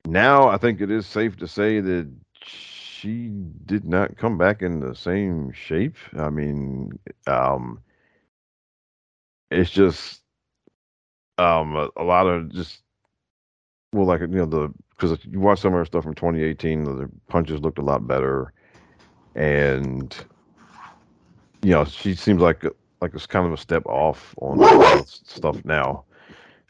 now 0.05 0.49
I 0.49 0.57
think 0.57 0.81
it 0.81 0.91
is 0.91 1.05
safe 1.05 1.37
to 1.37 1.47
say 1.47 1.79
that 1.79 2.09
she 2.45 3.31
did 3.65 3.85
not 3.85 4.17
come 4.17 4.37
back 4.37 4.61
in 4.61 4.79
the 4.79 4.95
same 4.95 5.51
shape. 5.51 5.97
I 6.17 6.29
mean, 6.29 6.99
um, 7.27 7.79
it's 9.51 9.69
just 9.69 10.21
um 11.37 11.75
a, 11.75 11.89
a 11.97 12.03
lot 12.03 12.27
of 12.27 12.51
just 12.53 12.83
well, 13.93 14.07
like 14.07 14.21
you 14.21 14.27
know 14.27 14.45
the 14.45 14.73
because 14.89 15.17
you 15.25 15.39
watch 15.39 15.59
some 15.59 15.73
of 15.73 15.79
her 15.79 15.85
stuff 15.85 16.03
from 16.03 16.15
2018, 16.15 16.83
the 16.83 17.09
punches 17.27 17.61
looked 17.61 17.77
a 17.77 17.83
lot 17.83 18.07
better, 18.07 18.53
and 19.35 20.15
you 21.61 21.71
know 21.71 21.85
she 21.85 22.15
seems 22.15 22.41
like 22.41 22.63
like 23.01 23.13
it's 23.13 23.27
kind 23.27 23.45
of 23.45 23.53
a 23.53 23.57
step 23.57 23.85
off 23.85 24.33
on 24.41 25.05
stuff 25.05 25.63
now. 25.65 26.05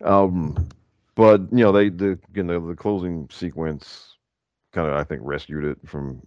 Um, 0.03 0.68
but 1.15 1.41
you 1.52 1.64
know 1.64 1.72
they 1.72 1.90
the 1.90 2.19
again 2.30 2.48
the, 2.48 2.60
the 2.60 2.76
closing 2.76 3.27
sequence 3.31 4.18
kind 4.72 4.88
of 4.88 4.95
I 4.95 5.03
think 5.03 5.22
rescued 5.23 5.64
it 5.64 5.77
from 5.85 6.22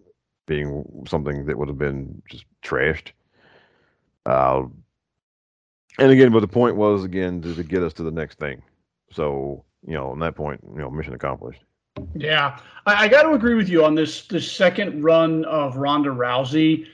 being 0.47 0.85
something 1.09 1.45
that 1.47 1.59
would 1.59 1.69
have 1.69 1.79
been 1.79 2.23
just 2.31 2.45
trashed. 2.63 3.11
Uh, 4.25 4.63
and 5.99 6.13
again, 6.13 6.31
but 6.33 6.41
the 6.41 6.49
point 6.49 6.77
was 6.77 7.05
again 7.05 7.41
to, 7.43 7.55
to 7.55 7.65
get 7.65 7.83
us 7.83 7.93
to 7.95 8.03
the 8.03 8.11
next 8.11 8.39
thing. 8.39 8.63
So 9.11 9.65
you 9.87 9.95
know, 9.95 10.11
on 10.11 10.19
that 10.21 10.35
point, 10.35 10.61
you 10.73 10.81
know, 10.81 10.91
mission 10.91 11.15
accomplished. 11.15 11.61
Yeah, 12.15 12.59
I, 12.87 13.05
I 13.05 13.09
got 13.09 13.23
to 13.23 13.33
agree 13.33 13.55
with 13.55 13.69
you 13.69 13.85
on 13.85 13.95
this. 13.95 14.27
This 14.27 14.51
second 14.51 15.03
run 15.03 15.45
of 15.47 15.77
Ronda 15.77 16.11
Rousey, 16.11 16.87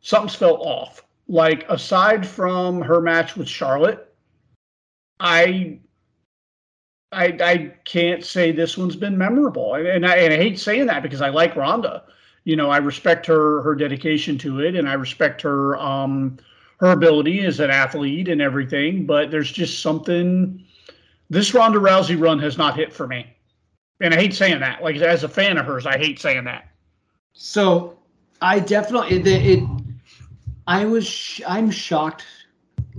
something's 0.00 0.34
felt 0.34 0.60
off. 0.60 1.04
Like 1.28 1.68
aside 1.68 2.26
from 2.26 2.82
her 2.82 3.00
match 3.00 3.36
with 3.36 3.48
Charlotte, 3.48 4.12
I, 5.20 5.78
I, 7.12 7.24
I 7.42 7.72
can't 7.84 8.24
say 8.24 8.52
this 8.52 8.78
one's 8.78 8.96
been 8.96 9.18
memorable, 9.18 9.74
and 9.74 10.06
I, 10.06 10.16
and 10.16 10.32
I 10.32 10.36
hate 10.36 10.58
saying 10.58 10.86
that 10.86 11.02
because 11.02 11.20
I 11.20 11.28
like 11.28 11.56
Ronda. 11.56 12.04
You 12.44 12.56
know, 12.56 12.70
I 12.70 12.78
respect 12.78 13.26
her 13.26 13.62
her 13.62 13.74
dedication 13.74 14.38
to 14.38 14.60
it, 14.60 14.76
and 14.76 14.88
I 14.88 14.94
respect 14.94 15.42
her 15.42 15.76
um, 15.76 16.38
her 16.78 16.92
ability 16.92 17.44
as 17.44 17.60
an 17.60 17.70
athlete 17.70 18.28
and 18.28 18.40
everything. 18.40 19.06
But 19.06 19.30
there's 19.30 19.50
just 19.50 19.82
something 19.82 20.64
this 21.30 21.54
Ronda 21.54 21.78
Rousey 21.78 22.20
run 22.20 22.38
has 22.40 22.58
not 22.58 22.76
hit 22.76 22.92
for 22.92 23.06
me. 23.06 23.26
And 24.00 24.14
I 24.14 24.16
hate 24.16 24.34
saying 24.34 24.60
that. 24.60 24.82
Like 24.82 24.96
as 24.96 25.24
a 25.24 25.28
fan 25.28 25.58
of 25.58 25.66
hers, 25.66 25.86
I 25.86 25.98
hate 25.98 26.18
saying 26.18 26.44
that. 26.44 26.68
So 27.32 27.98
I 28.40 28.58
definitely 28.58 29.16
it, 29.18 29.26
it 29.26 29.68
I 30.66 30.84
was 30.84 31.06
sh- 31.06 31.42
I'm 31.46 31.70
shocked 31.70 32.24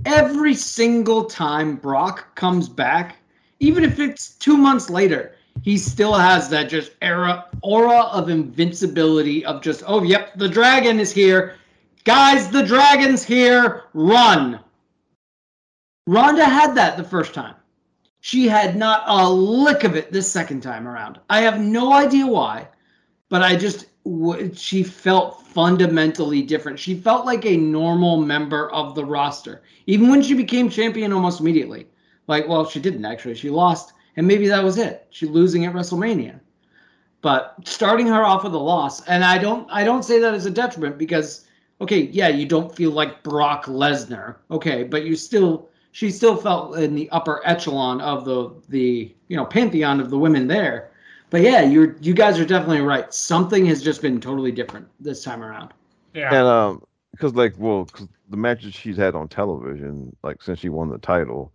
every 0.04 0.54
single 0.54 1.24
time 1.24 1.76
Brock 1.76 2.34
comes 2.34 2.68
back, 2.68 3.16
even 3.62 3.84
if 3.84 4.00
it's 4.00 4.30
2 4.34 4.56
months 4.56 4.90
later. 4.90 5.36
He 5.62 5.78
still 5.78 6.14
has 6.14 6.48
that 6.48 6.68
just 6.68 6.92
era 7.02 7.46
aura 7.62 8.00
of 8.04 8.28
invincibility 8.30 9.44
of 9.44 9.62
just 9.62 9.82
oh 9.86 10.02
yep 10.02 10.34
the 10.36 10.48
dragon 10.48 10.98
is 10.98 11.12
here 11.12 11.56
guys 12.04 12.50
the 12.50 12.62
dragon's 12.62 13.22
here 13.22 13.84
run 13.92 14.58
Ronda 16.06 16.46
had 16.46 16.74
that 16.74 16.96
the 16.96 17.04
first 17.04 17.34
time 17.34 17.54
she 18.20 18.48
had 18.48 18.76
not 18.76 19.04
a 19.06 19.28
lick 19.28 19.84
of 19.84 19.94
it 19.94 20.10
this 20.12 20.30
second 20.30 20.62
time 20.62 20.88
around. 20.88 21.18
I 21.28 21.40
have 21.40 21.60
no 21.60 21.92
idea 21.92 22.26
why, 22.26 22.68
but 23.28 23.42
I 23.42 23.56
just 23.56 23.86
she 24.54 24.82
felt 24.84 25.42
fundamentally 25.42 26.42
different. 26.42 26.78
She 26.78 26.94
felt 26.94 27.26
like 27.26 27.44
a 27.44 27.56
normal 27.56 28.16
member 28.16 28.70
of 28.72 28.94
the 28.94 29.04
roster, 29.04 29.62
even 29.86 30.08
when 30.08 30.22
she 30.22 30.34
became 30.34 30.70
champion 30.70 31.12
almost 31.12 31.40
immediately. 31.40 31.86
Like, 32.32 32.48
well, 32.48 32.64
she 32.64 32.80
didn't 32.80 33.04
actually. 33.04 33.34
She 33.34 33.50
lost, 33.50 33.92
and 34.16 34.26
maybe 34.26 34.48
that 34.48 34.64
was 34.64 34.78
it. 34.78 35.06
She 35.10 35.26
losing 35.26 35.66
at 35.66 35.74
WrestleMania. 35.74 36.40
But 37.20 37.54
starting 37.64 38.06
her 38.06 38.24
off 38.24 38.42
with 38.42 38.54
a 38.54 38.58
loss, 38.58 39.06
and 39.06 39.22
I 39.22 39.36
don't 39.36 39.70
I 39.70 39.84
don't 39.84 40.02
say 40.02 40.18
that 40.18 40.32
as 40.32 40.46
a 40.46 40.50
detriment 40.50 40.96
because 40.96 41.46
okay, 41.82 42.04
yeah, 42.10 42.28
you 42.28 42.46
don't 42.46 42.74
feel 42.74 42.90
like 42.90 43.22
Brock 43.22 43.66
Lesnar, 43.66 44.36
okay, 44.50 44.82
but 44.82 45.04
you 45.04 45.14
still 45.14 45.68
she 45.92 46.10
still 46.10 46.36
felt 46.36 46.78
in 46.78 46.94
the 46.94 47.10
upper 47.10 47.42
echelon 47.44 48.00
of 48.00 48.24
the 48.24 48.50
the 48.70 49.14
you 49.28 49.36
know 49.36 49.44
pantheon 49.44 50.00
of 50.00 50.08
the 50.08 50.18
women 50.18 50.46
there. 50.46 50.90
But 51.28 51.42
yeah, 51.42 51.60
you're 51.60 51.96
you 52.00 52.14
guys 52.14 52.40
are 52.40 52.46
definitely 52.46 52.80
right. 52.80 53.12
Something 53.12 53.66
has 53.66 53.82
just 53.82 54.00
been 54.00 54.22
totally 54.22 54.52
different 54.52 54.88
this 55.00 55.22
time 55.22 55.42
around. 55.42 55.74
Yeah, 56.14 56.34
and 56.34 56.46
um, 56.46 56.82
because 57.10 57.34
like 57.34 57.54
well, 57.58 57.84
cause 57.84 58.08
the 58.30 58.38
matches 58.38 58.72
she's 58.74 58.96
had 58.96 59.14
on 59.14 59.28
television, 59.28 60.16
like 60.22 60.42
since 60.42 60.60
she 60.60 60.70
won 60.70 60.88
the 60.88 60.98
title, 60.98 61.52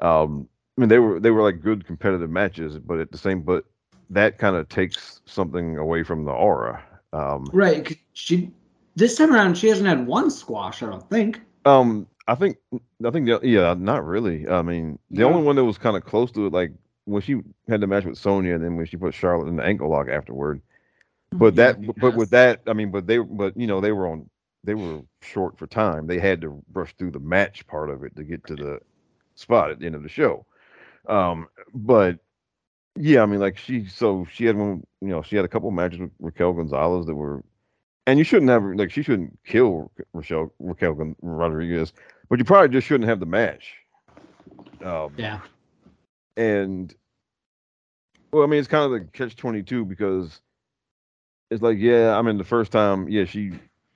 um, 0.00 0.48
I 0.76 0.80
mean 0.80 0.88
they 0.88 0.98
were 0.98 1.20
they 1.20 1.30
were 1.30 1.42
like 1.42 1.60
good 1.60 1.86
competitive 1.86 2.30
matches, 2.30 2.78
but 2.78 3.00
at 3.00 3.10
the 3.10 3.18
same, 3.18 3.42
but 3.42 3.64
that 4.10 4.38
kind 4.38 4.56
of 4.56 4.68
takes 4.68 5.20
something 5.24 5.78
away 5.78 6.02
from 6.02 6.24
the 6.24 6.32
aura. 6.32 6.82
Um, 7.12 7.46
right. 7.52 7.96
She 8.12 8.50
this 8.96 9.16
time 9.16 9.32
around 9.32 9.56
she 9.56 9.68
hasn't 9.68 9.88
had 9.88 10.06
one 10.06 10.30
squash. 10.30 10.82
I 10.82 10.86
don't 10.86 11.08
think. 11.08 11.40
Um, 11.64 12.06
I 12.26 12.34
think 12.34 12.58
I 13.04 13.10
think 13.10 13.26
the, 13.26 13.40
yeah, 13.42 13.74
not 13.76 14.04
really. 14.04 14.48
I 14.48 14.62
mean, 14.62 14.98
the 15.10 15.24
only 15.24 15.42
one 15.42 15.56
that 15.56 15.64
was 15.64 15.78
kind 15.78 15.96
of 15.96 16.04
close 16.04 16.30
to 16.32 16.46
it, 16.46 16.52
like 16.52 16.72
when 17.04 17.22
she 17.22 17.40
had 17.68 17.80
the 17.80 17.86
match 17.86 18.04
with 18.04 18.18
Sonya, 18.18 18.54
and 18.54 18.64
then 18.64 18.76
when 18.76 18.86
she 18.86 18.96
put 18.96 19.14
Charlotte 19.14 19.48
in 19.48 19.56
the 19.56 19.64
ankle 19.64 19.90
lock 19.90 20.08
afterward. 20.08 20.60
But 21.32 21.56
that, 21.56 21.80
yes. 21.82 21.92
but 22.00 22.16
with 22.16 22.30
that, 22.30 22.62
I 22.66 22.72
mean, 22.72 22.90
but 22.90 23.06
they, 23.06 23.18
but 23.18 23.56
you 23.56 23.66
know, 23.66 23.80
they 23.80 23.92
were 23.92 24.08
on, 24.08 24.28
they 24.64 24.74
were 24.74 25.02
short 25.22 25.58
for 25.58 25.66
time. 25.66 26.06
They 26.06 26.18
had 26.18 26.40
to 26.40 26.62
rush 26.72 26.94
through 26.96 27.12
the 27.12 27.20
match 27.20 27.66
part 27.66 27.88
of 27.88 28.02
it 28.02 28.16
to 28.16 28.24
get 28.24 28.44
to 28.46 28.56
the 28.56 28.80
spot 29.40 29.70
at 29.70 29.78
the 29.78 29.86
end 29.86 29.94
of 29.94 30.02
the 30.02 30.08
show. 30.08 30.46
Um, 31.08 31.48
but 31.74 32.18
yeah, 32.96 33.22
I 33.22 33.26
mean, 33.26 33.40
like 33.40 33.56
she, 33.56 33.86
so 33.86 34.26
she 34.32 34.44
had 34.44 34.56
one, 34.56 34.86
you 35.00 35.08
know, 35.08 35.22
she 35.22 35.36
had 35.36 35.44
a 35.44 35.48
couple 35.48 35.70
matches 35.70 36.00
with 36.00 36.10
Raquel 36.20 36.52
Gonzalez 36.52 37.06
that 37.06 37.14
were 37.14 37.42
and 38.06 38.18
you 38.18 38.24
shouldn't 38.24 38.50
have 38.50 38.64
like 38.64 38.90
she 38.90 39.02
shouldn't 39.02 39.38
kill 39.44 39.90
Rochelle 40.12 40.52
Raquel 40.58 41.14
Rodriguez, 41.22 41.92
but 42.28 42.38
you 42.38 42.44
probably 42.44 42.68
just 42.68 42.86
shouldn't 42.86 43.08
have 43.08 43.20
the 43.20 43.26
match. 43.26 43.74
Um, 44.84 45.14
yeah. 45.16 45.40
And 46.36 46.92
well, 48.32 48.42
I 48.42 48.46
mean, 48.46 48.58
it's 48.58 48.68
kind 48.68 48.84
of 48.84 48.90
the 48.90 49.06
catch 49.12 49.36
twenty 49.36 49.62
two 49.62 49.84
because 49.84 50.40
it's 51.50 51.62
like, 51.62 51.78
yeah, 51.78 52.16
I 52.16 52.22
mean, 52.22 52.38
the 52.38 52.44
first 52.44 52.72
time, 52.72 53.08
yeah, 53.08 53.24
she 53.24 53.52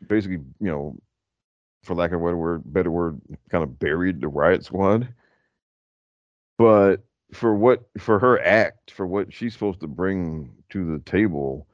basically, 0.07 0.39
you 0.61 0.71
know, 0.71 0.97
for 1.83 1.95
lack 1.95 2.13
of 2.13 2.21
a 2.21 2.25
better 2.25 2.37
word, 2.37 2.63
better 2.67 2.91
word, 2.91 3.21
kind 3.49 3.65
of 3.65 3.79
buried 3.79 4.21
the 4.21 4.29
Riot 4.29 4.65
Squad. 4.65 5.09
But 6.59 7.05
for 7.33 7.55
what 7.55 7.85
for 7.99 8.19
her 8.19 8.41
act, 8.43 8.91
for 8.91 9.07
what 9.07 9.33
she's 9.33 9.53
supposed 9.53 9.81
to 9.81 9.89
bring 9.89 10.51
to 10.71 10.85
the 10.85 10.99
table, 11.01 11.67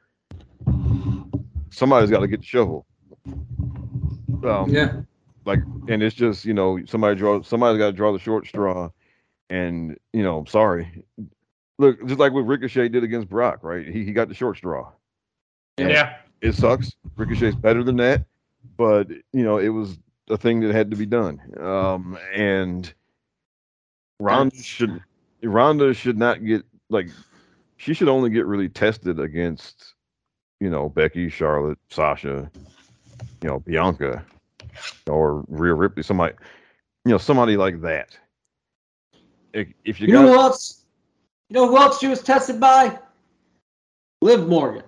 somebody's 1.71 2.11
got 2.11 2.21
to 2.21 2.29
get 2.29 2.41
the 2.41 2.47
shovel. 2.47 2.87
Um, 3.27 4.67
yeah. 4.69 5.01
Like, 5.45 5.61
and 5.89 6.03
it's 6.03 6.15
just 6.15 6.45
you 6.45 6.55
know 6.55 6.79
somebody 6.87 7.17
draw 7.17 7.43
somebody's 7.43 7.79
got 7.79 7.87
to 7.87 7.93
draw 7.93 8.13
the 8.13 8.19
short 8.19 8.47
straw, 8.47 8.91
and 9.49 9.99
you 10.13 10.23
know 10.23 10.39
I'm 10.39 10.47
sorry, 10.47 11.03
look 11.79 12.07
just 12.07 12.21
like 12.21 12.33
what 12.33 12.47
Ricochet 12.47 12.89
did 12.89 13.05
against 13.05 13.29
Brock, 13.29 13.61
right? 13.63 13.87
He 13.87 14.05
he 14.05 14.13
got 14.13 14.29
the 14.29 14.35
short 14.35 14.57
straw. 14.59 14.93
And 15.79 15.91
yeah. 15.91 16.17
It 16.43 16.55
sucks. 16.55 16.97
Ricochet's 17.17 17.57
better 17.57 17.83
than 17.83 17.97
that, 17.97 18.25
but 18.77 19.11
you 19.11 19.43
know 19.45 19.59
it 19.59 19.69
was 19.69 19.99
a 20.31 20.37
thing 20.37 20.61
that 20.61 20.75
had 20.75 20.91
to 20.91 20.97
be 20.97 21.07
done. 21.07 21.41
Um, 21.61 22.19
and 22.35 22.93
Ronda 24.21 24.63
should 24.63 25.03
Ronda 25.43 25.95
should 25.95 26.19
not 26.19 26.45
get 26.45 26.65
like 26.89 27.09
she 27.77 27.95
should 27.95 28.09
only 28.09 28.31
get 28.31 28.47
really 28.47 28.69
tested 28.69 29.19
against 29.19 29.95
you 30.61 30.69
know, 30.69 30.89
Becky, 30.89 31.29
Charlotte, 31.29 31.79
Sasha, 31.89 32.51
you 33.43 33.49
know, 33.49 33.59
Bianca, 33.61 34.25
or 35.09 35.45
Rhea 35.49 35.75
Ripley, 35.75 36.03
somebody, 36.03 36.35
you 37.05 37.13
know, 37.13 37.19
somebody 37.19 37.57
like 37.57 37.81
that. 37.81 38.17
If, 39.53 39.69
if 39.85 40.01
you, 40.01 40.09
you 40.09 40.13
know 40.13 40.29
who 40.29 40.35
else, 40.35 40.85
you 41.49 41.55
know 41.55 41.67
who 41.67 41.79
else 41.79 41.99
she 41.99 42.07
was 42.07 42.23
tested 42.23 42.61
by? 42.61 42.97
Liv 44.23 44.47
Morgan. 44.47 44.85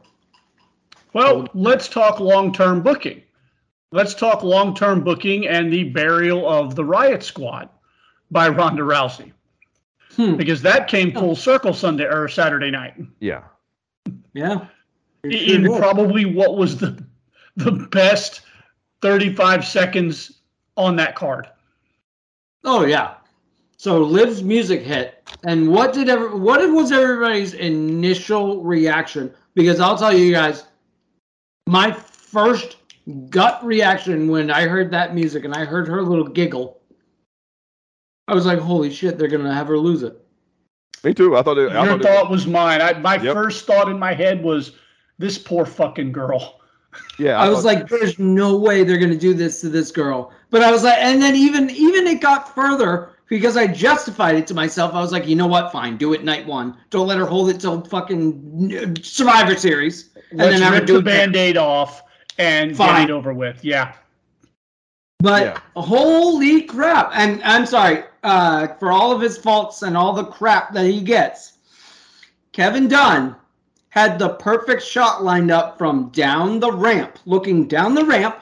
Well, 1.14 1.48
let's 1.54 1.88
talk 1.88 2.20
long-term 2.20 2.82
booking. 2.82 3.22
Let's 3.90 4.14
talk 4.14 4.42
long-term 4.42 5.02
booking 5.02 5.48
and 5.48 5.72
the 5.72 5.84
burial 5.84 6.48
of 6.48 6.74
the 6.74 6.84
Riot 6.84 7.22
Squad 7.22 7.68
by 8.32 8.48
Ronda 8.48 8.82
Rousey. 8.82 9.32
Hmm. 10.16 10.36
Because 10.36 10.60
that 10.62 10.88
came 10.88 11.12
full 11.12 11.36
circle 11.36 11.72
Sunday 11.72 12.04
or 12.04 12.28
Saturday 12.28 12.70
night. 12.70 12.94
Yeah. 13.20 13.44
Yeah 14.34 14.66
in 15.24 15.64
probably 15.76 16.24
what 16.24 16.56
was 16.56 16.78
the 16.78 17.02
the 17.56 17.72
best 17.90 18.42
35 19.02 19.64
seconds 19.64 20.40
on 20.76 20.96
that 20.96 21.14
card. 21.14 21.48
Oh 22.64 22.84
yeah. 22.84 23.14
So 23.76 24.00
Liv's 24.00 24.44
music 24.44 24.82
hit, 24.82 25.28
and 25.44 25.68
what 25.68 25.92
did 25.92 26.08
ever 26.08 26.36
what 26.36 26.60
was 26.70 26.92
everybody's 26.92 27.54
initial 27.54 28.62
reaction? 28.62 29.32
Because 29.54 29.80
I'll 29.80 29.98
tell 29.98 30.16
you 30.16 30.32
guys, 30.32 30.64
my 31.66 31.92
first 31.92 32.76
gut 33.28 33.64
reaction 33.64 34.28
when 34.28 34.50
I 34.50 34.62
heard 34.62 34.90
that 34.92 35.14
music 35.14 35.44
and 35.44 35.52
I 35.52 35.64
heard 35.64 35.88
her 35.88 36.02
little 36.02 36.28
giggle, 36.28 36.80
I 38.28 38.34
was 38.34 38.46
like, 38.46 38.58
"Holy 38.58 38.90
shit, 38.90 39.18
they're 39.18 39.28
gonna 39.28 39.52
have 39.54 39.68
her 39.68 39.78
lose 39.78 40.02
it." 40.02 40.16
Me 41.04 41.12
too. 41.12 41.36
I 41.36 41.42
thought 41.42 41.58
it. 41.58 41.72
I 41.72 41.84
Your 41.84 41.94
thought 41.98 42.02
thought 42.02 42.24
it, 42.26 42.30
was 42.30 42.46
mine. 42.46 42.80
I, 42.80 42.92
my 42.94 43.16
Yep. 43.20 43.34
first 43.34 43.66
thought 43.66 43.88
in 43.88 43.98
my 43.98 44.12
head 44.14 44.42
was 44.42 44.72
this 45.18 45.36
poor 45.38 45.66
fucking 45.66 46.12
girl. 46.12 46.60
yeah, 47.18 47.40
I 47.40 47.48
was 47.48 47.64
like, 47.64 47.88
"There's 47.88 48.18
no 48.18 48.56
way 48.56 48.84
they're 48.84 48.98
gonna 48.98 49.16
do 49.16 49.34
this 49.34 49.60
to 49.62 49.68
this 49.68 49.90
girl." 49.90 50.32
But 50.50 50.62
I 50.62 50.70
was 50.70 50.84
like, 50.84 50.98
and 50.98 51.20
then 51.20 51.34
even 51.34 51.70
even 51.70 52.06
it 52.06 52.20
got 52.20 52.54
further 52.54 53.10
because 53.28 53.56
I 53.56 53.66
justified 53.66 54.36
it 54.36 54.46
to 54.48 54.54
myself. 54.54 54.92
I 54.94 55.00
was 55.00 55.10
like, 55.10 55.26
"You 55.26 55.34
know 55.34 55.46
what? 55.46 55.72
Fine, 55.72 55.96
do 55.96 56.12
it 56.12 56.22
night 56.22 56.46
one. 56.46 56.76
Don't 56.90 57.08
let 57.08 57.18
her 57.18 57.26
hold 57.26 57.48
it 57.50 57.58
till 57.60 57.82
fucking 57.84 58.94
uh, 58.96 59.00
Survivor 59.02 59.56
Series, 59.56 60.10
and 60.30 60.38
Let's 60.38 60.52
then 60.52 60.62
have 60.62 60.74
her 60.74 60.78
rip 60.80 60.86
do 60.86 60.92
the 60.94 60.98
it." 61.00 61.04
band-aid 61.04 61.56
off 61.56 62.02
and 62.38 62.76
Fine. 62.76 63.02
get 63.06 63.10
it 63.10 63.12
over 63.12 63.32
with. 63.34 63.64
Yeah. 63.64 63.94
But 65.20 65.42
Yeah. 65.42 65.58
holy 65.82 66.62
crap! 66.62 67.10
And 67.14 67.42
I'm 67.42 67.66
sorry 67.66 68.04
uh, 68.22 68.68
for 68.78 68.92
all 68.92 69.12
of 69.12 69.20
his 69.20 69.38
faults 69.38 69.82
and 69.82 69.96
all 69.96 70.12
the 70.12 70.24
crap 70.24 70.72
that 70.72 70.86
he 70.86 71.00
gets. 71.00 71.58
Kevin 72.52 72.88
Dunn 72.88 73.36
had 73.88 74.18
the 74.18 74.30
perfect 74.30 74.82
shot 74.82 75.22
lined 75.22 75.50
up 75.50 75.76
from 75.76 76.08
down 76.10 76.60
the 76.60 76.72
ramp, 76.72 77.18
looking 77.26 77.66
down 77.66 77.94
the 77.94 78.04
ramp. 78.04 78.40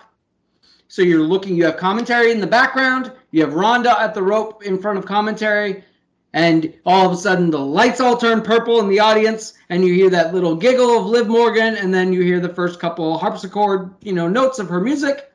So 0.88 1.02
you're 1.02 1.22
looking, 1.22 1.56
you 1.56 1.64
have 1.64 1.76
commentary 1.76 2.32
in 2.32 2.40
the 2.40 2.46
background, 2.46 3.12
you 3.30 3.42
have 3.42 3.54
Ronda 3.54 4.00
at 4.00 4.14
the 4.14 4.22
rope 4.22 4.64
in 4.64 4.80
front 4.80 4.98
of 4.98 5.06
commentary, 5.06 5.84
and 6.32 6.72
all 6.84 7.06
of 7.06 7.12
a 7.12 7.16
sudden 7.16 7.50
the 7.50 7.58
lights 7.58 8.00
all 8.00 8.16
turn 8.16 8.42
purple 8.42 8.80
in 8.80 8.88
the 8.88 9.00
audience, 9.00 9.54
and 9.68 9.84
you 9.84 9.94
hear 9.94 10.10
that 10.10 10.34
little 10.34 10.56
giggle 10.56 10.98
of 10.98 11.06
Liv 11.06 11.28
Morgan, 11.28 11.76
and 11.76 11.94
then 11.94 12.12
you 12.12 12.22
hear 12.22 12.40
the 12.40 12.54
first 12.54 12.80
couple 12.80 13.18
harpsichord, 13.18 13.94
you 14.02 14.12
know, 14.12 14.28
notes 14.28 14.58
of 14.58 14.68
her 14.68 14.80
music. 14.80 15.32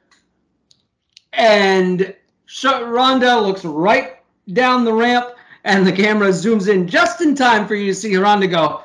And 1.33 2.15
Ronda 2.63 3.39
looks 3.39 3.65
right 3.65 4.14
down 4.53 4.85
the 4.85 4.93
ramp, 4.93 5.27
and 5.63 5.85
the 5.85 5.91
camera 5.91 6.29
zooms 6.29 6.67
in 6.71 6.87
just 6.87 7.21
in 7.21 7.35
time 7.35 7.67
for 7.67 7.75
you 7.75 7.87
to 7.91 7.95
see 7.95 8.15
Ronda 8.17 8.47
go, 8.47 8.81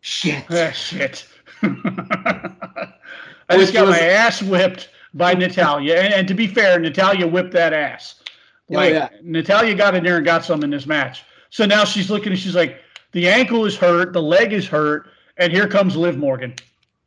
shit. 0.00 0.44
Ah, 0.50 0.70
shit. 0.74 1.26
I 1.62 3.56
just 3.58 3.72
got 3.72 3.86
was- 3.86 3.96
my 3.96 4.00
ass 4.00 4.42
whipped 4.42 4.90
by 5.14 5.34
Natalya. 5.34 5.94
And, 5.96 6.12
and 6.12 6.28
to 6.28 6.34
be 6.34 6.46
fair, 6.46 6.78
Natalya 6.78 7.26
whipped 7.26 7.52
that 7.52 7.72
ass. 7.72 8.16
Oh, 8.70 8.74
Like 8.74 8.92
yeah. 8.92 9.08
Natalya 9.22 9.74
got 9.74 9.94
in 9.94 10.04
there 10.04 10.16
and 10.16 10.24
got 10.26 10.44
some 10.44 10.62
in 10.62 10.70
this 10.70 10.86
match. 10.86 11.24
So 11.50 11.64
now 11.64 11.84
she's 11.84 12.10
looking 12.10 12.32
and 12.32 12.38
she's 12.38 12.54
like, 12.56 12.80
the 13.12 13.28
ankle 13.28 13.64
is 13.64 13.76
hurt, 13.76 14.12
the 14.12 14.22
leg 14.22 14.52
is 14.52 14.66
hurt, 14.66 15.08
and 15.38 15.52
here 15.52 15.68
comes 15.68 15.96
Liv 15.96 16.18
Morgan. 16.18 16.54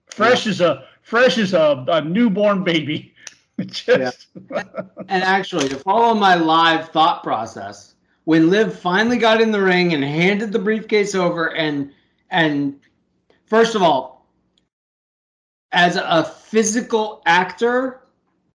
Fresh 0.08 0.48
as 0.48 0.60
a 0.62 0.86
fresh 1.04 1.38
as 1.38 1.54
a, 1.54 1.86
a 1.88 2.02
newborn 2.02 2.64
baby. 2.64 3.14
Just 3.68 4.28
And 5.08 5.24
actually, 5.24 5.70
to 5.70 5.78
follow 5.78 6.14
my 6.14 6.36
live 6.36 6.90
thought 6.90 7.24
process, 7.24 7.96
when 8.26 8.50
Liv 8.50 8.78
finally 8.78 9.18
got 9.18 9.42
in 9.42 9.52
the 9.52 9.62
ring 9.62 9.94
and 9.94 10.04
handed 10.04 10.52
the 10.52 10.60
briefcase 10.60 11.16
over, 11.16 11.56
and 11.56 11.92
and 12.30 12.80
first 13.46 13.76
of 13.76 13.82
all, 13.82 14.28
as 15.72 15.96
a 15.96 16.24
physical 16.24 17.22
actor, 17.26 18.02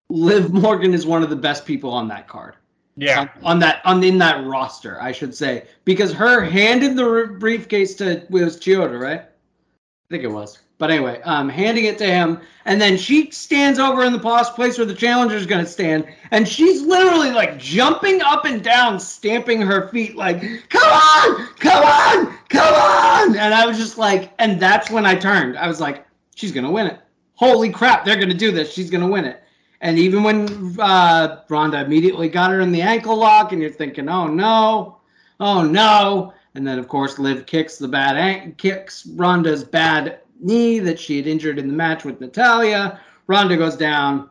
Liv 0.09 0.53
Morgan 0.53 0.95
is 0.95 1.07
one 1.07 1.23
of 1.23 1.31
the 1.31 1.37
best 1.37 1.67
people 1.67 1.91
on 1.91 2.09
that 2.09 2.29
card. 2.29 2.55
yeah. 2.97 3.21
on, 3.21 3.31
on 3.43 3.59
that 3.61 3.81
on 3.85 4.03
in 4.05 4.19
that 4.19 4.47
roster, 4.47 5.01
I 5.03 5.13
should 5.13 5.35
say, 5.35 5.67
because 5.85 6.13
her 6.13 6.45
handed 6.45 6.97
the 6.97 7.37
briefcase 7.39 7.95
to 7.97 8.11
it 8.11 8.31
was 8.31 8.59
Chioda, 8.59 9.01
right? 9.01 9.21
I 9.21 10.09
think 10.11 10.23
it 10.23 10.29
was. 10.29 10.61
But 10.79 10.91
anyway, 10.91 11.21
um, 11.23 11.49
handing 11.49 11.85
it 11.85 11.99
to 11.99 12.07
him, 12.07 12.41
and 12.65 12.81
then 12.81 12.97
she 12.97 13.31
stands 13.31 13.79
over 13.79 14.05
in 14.05 14.13
the 14.13 14.19
place 14.19 14.77
where 14.77 14.87
the 14.87 14.95
challenger 14.95 15.37
is 15.37 15.47
going 15.47 15.65
to 15.65 15.71
stand, 15.71 16.05
and 16.33 16.49
she's 16.49 16.83
literally 16.83 17.31
like 17.31 17.59
jumping 17.59 18.21
up 18.21 18.45
and 18.45 18.63
down, 18.63 18.99
stamping 18.99 19.61
her 19.61 19.89
feet, 19.91 20.17
like 20.17 20.41
"Come 20.71 20.83
on, 20.83 21.47
come 21.59 21.85
on, 21.85 22.39
come 22.49 22.75
on!" 22.75 23.37
And 23.37 23.55
I 23.55 23.67
was 23.67 23.79
just 23.79 23.99
like, 23.99 24.33
and 24.41 24.59
that's 24.59 24.91
when 24.91 25.07
I 25.07 25.15
turned. 25.15 25.57
I 25.57 25.69
was 25.69 25.81
like, 25.81 26.07
"She's 26.35 26.51
going 26.51 26.65
to 26.65 26.73
win 26.73 26.89
it! 26.89 26.99
Holy 27.35 27.71
crap, 27.71 28.05
they're 28.05 28.17
going 28.17 28.29
to 28.29 28.35
do 28.35 28.51
this! 28.51 28.73
She's 28.73 28.91
going 28.91 29.05
to 29.05 29.11
win 29.11 29.27
it!" 29.27 29.45
And 29.81 29.97
even 29.97 30.25
when 30.25 30.77
uh, 30.81 31.43
Ronda 31.49 31.83
immediately 31.83 32.29
got 32.29 32.51
her 32.51 32.61
in 32.61 32.73
the 32.73 32.83
ankle 32.83 33.17
lock, 33.17 33.53
and 33.53 33.63
you're 33.63 33.71
thinking, 33.71 34.09
"Oh 34.09 34.27
no, 34.27 34.99
oh 35.39 35.63
no!" 35.63 36.35
And 36.57 36.67
then 36.67 36.81
of 36.81 36.89
course 36.89 37.21
Liv 37.21 37.47
kicks 37.47 37.79
the 37.79 37.87
bad 37.87 38.17
an- 38.17 38.55
kicks 38.57 39.07
Ronda's 39.07 39.63
bad 39.63 40.19
knee 40.41 40.79
that 40.79 40.99
she 40.99 41.17
had 41.17 41.27
injured 41.27 41.59
in 41.59 41.69
the 41.69 41.75
match 41.75 42.05
with 42.05 42.21
Natalya. 42.21 43.01
Ronda 43.27 43.57
goes 43.57 43.77
down. 43.77 44.29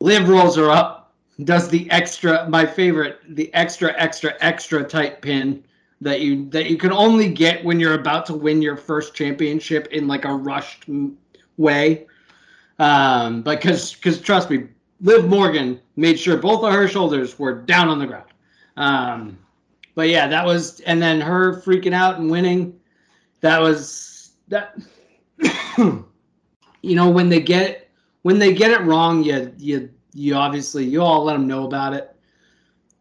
Liv 0.00 0.28
rolls 0.28 0.56
her 0.56 0.70
up, 0.70 1.14
does 1.44 1.68
the 1.68 1.90
extra, 1.90 2.48
my 2.48 2.66
favorite, 2.66 3.20
the 3.28 3.52
extra, 3.54 3.94
extra, 3.96 4.34
extra 4.40 4.84
tight 4.84 5.22
pin 5.22 5.64
that 6.00 6.20
you 6.20 6.48
that 6.50 6.66
you 6.66 6.76
can 6.76 6.92
only 6.92 7.28
get 7.28 7.64
when 7.64 7.80
you're 7.80 7.94
about 7.94 8.26
to 8.26 8.34
win 8.34 8.60
your 8.60 8.76
first 8.76 9.14
championship 9.14 9.88
in 9.88 10.06
like 10.06 10.24
a 10.24 10.32
rushed 10.34 10.84
way. 11.56 12.06
Um, 12.78 13.42
because 13.42 13.94
because 13.94 14.20
trust 14.20 14.50
me, 14.50 14.68
Liv 15.00 15.26
Morgan 15.26 15.80
made 15.96 16.18
sure 16.18 16.36
both 16.36 16.62
of 16.62 16.72
her 16.72 16.86
shoulders 16.88 17.38
were 17.38 17.54
down 17.54 17.88
on 17.88 17.98
the 17.98 18.06
ground. 18.06 18.30
Um, 18.76 19.38
but 19.94 20.08
yeah, 20.08 20.26
that 20.28 20.44
was 20.44 20.80
and 20.80 21.00
then 21.00 21.20
her 21.20 21.60
freaking 21.62 21.94
out 21.94 22.18
and 22.18 22.30
winning. 22.30 22.78
That 23.40 23.60
was 23.60 24.32
that. 24.48 24.76
you 25.78 26.94
know 26.94 27.10
when 27.10 27.28
they 27.28 27.40
get 27.40 27.90
when 28.22 28.38
they 28.38 28.52
get 28.52 28.70
it 28.70 28.80
wrong, 28.82 29.22
you 29.22 29.52
you 29.58 29.90
you 30.12 30.34
obviously 30.34 30.84
you 30.84 31.02
all 31.02 31.24
let 31.24 31.34
them 31.34 31.46
know 31.46 31.66
about 31.66 31.94
it. 31.94 32.14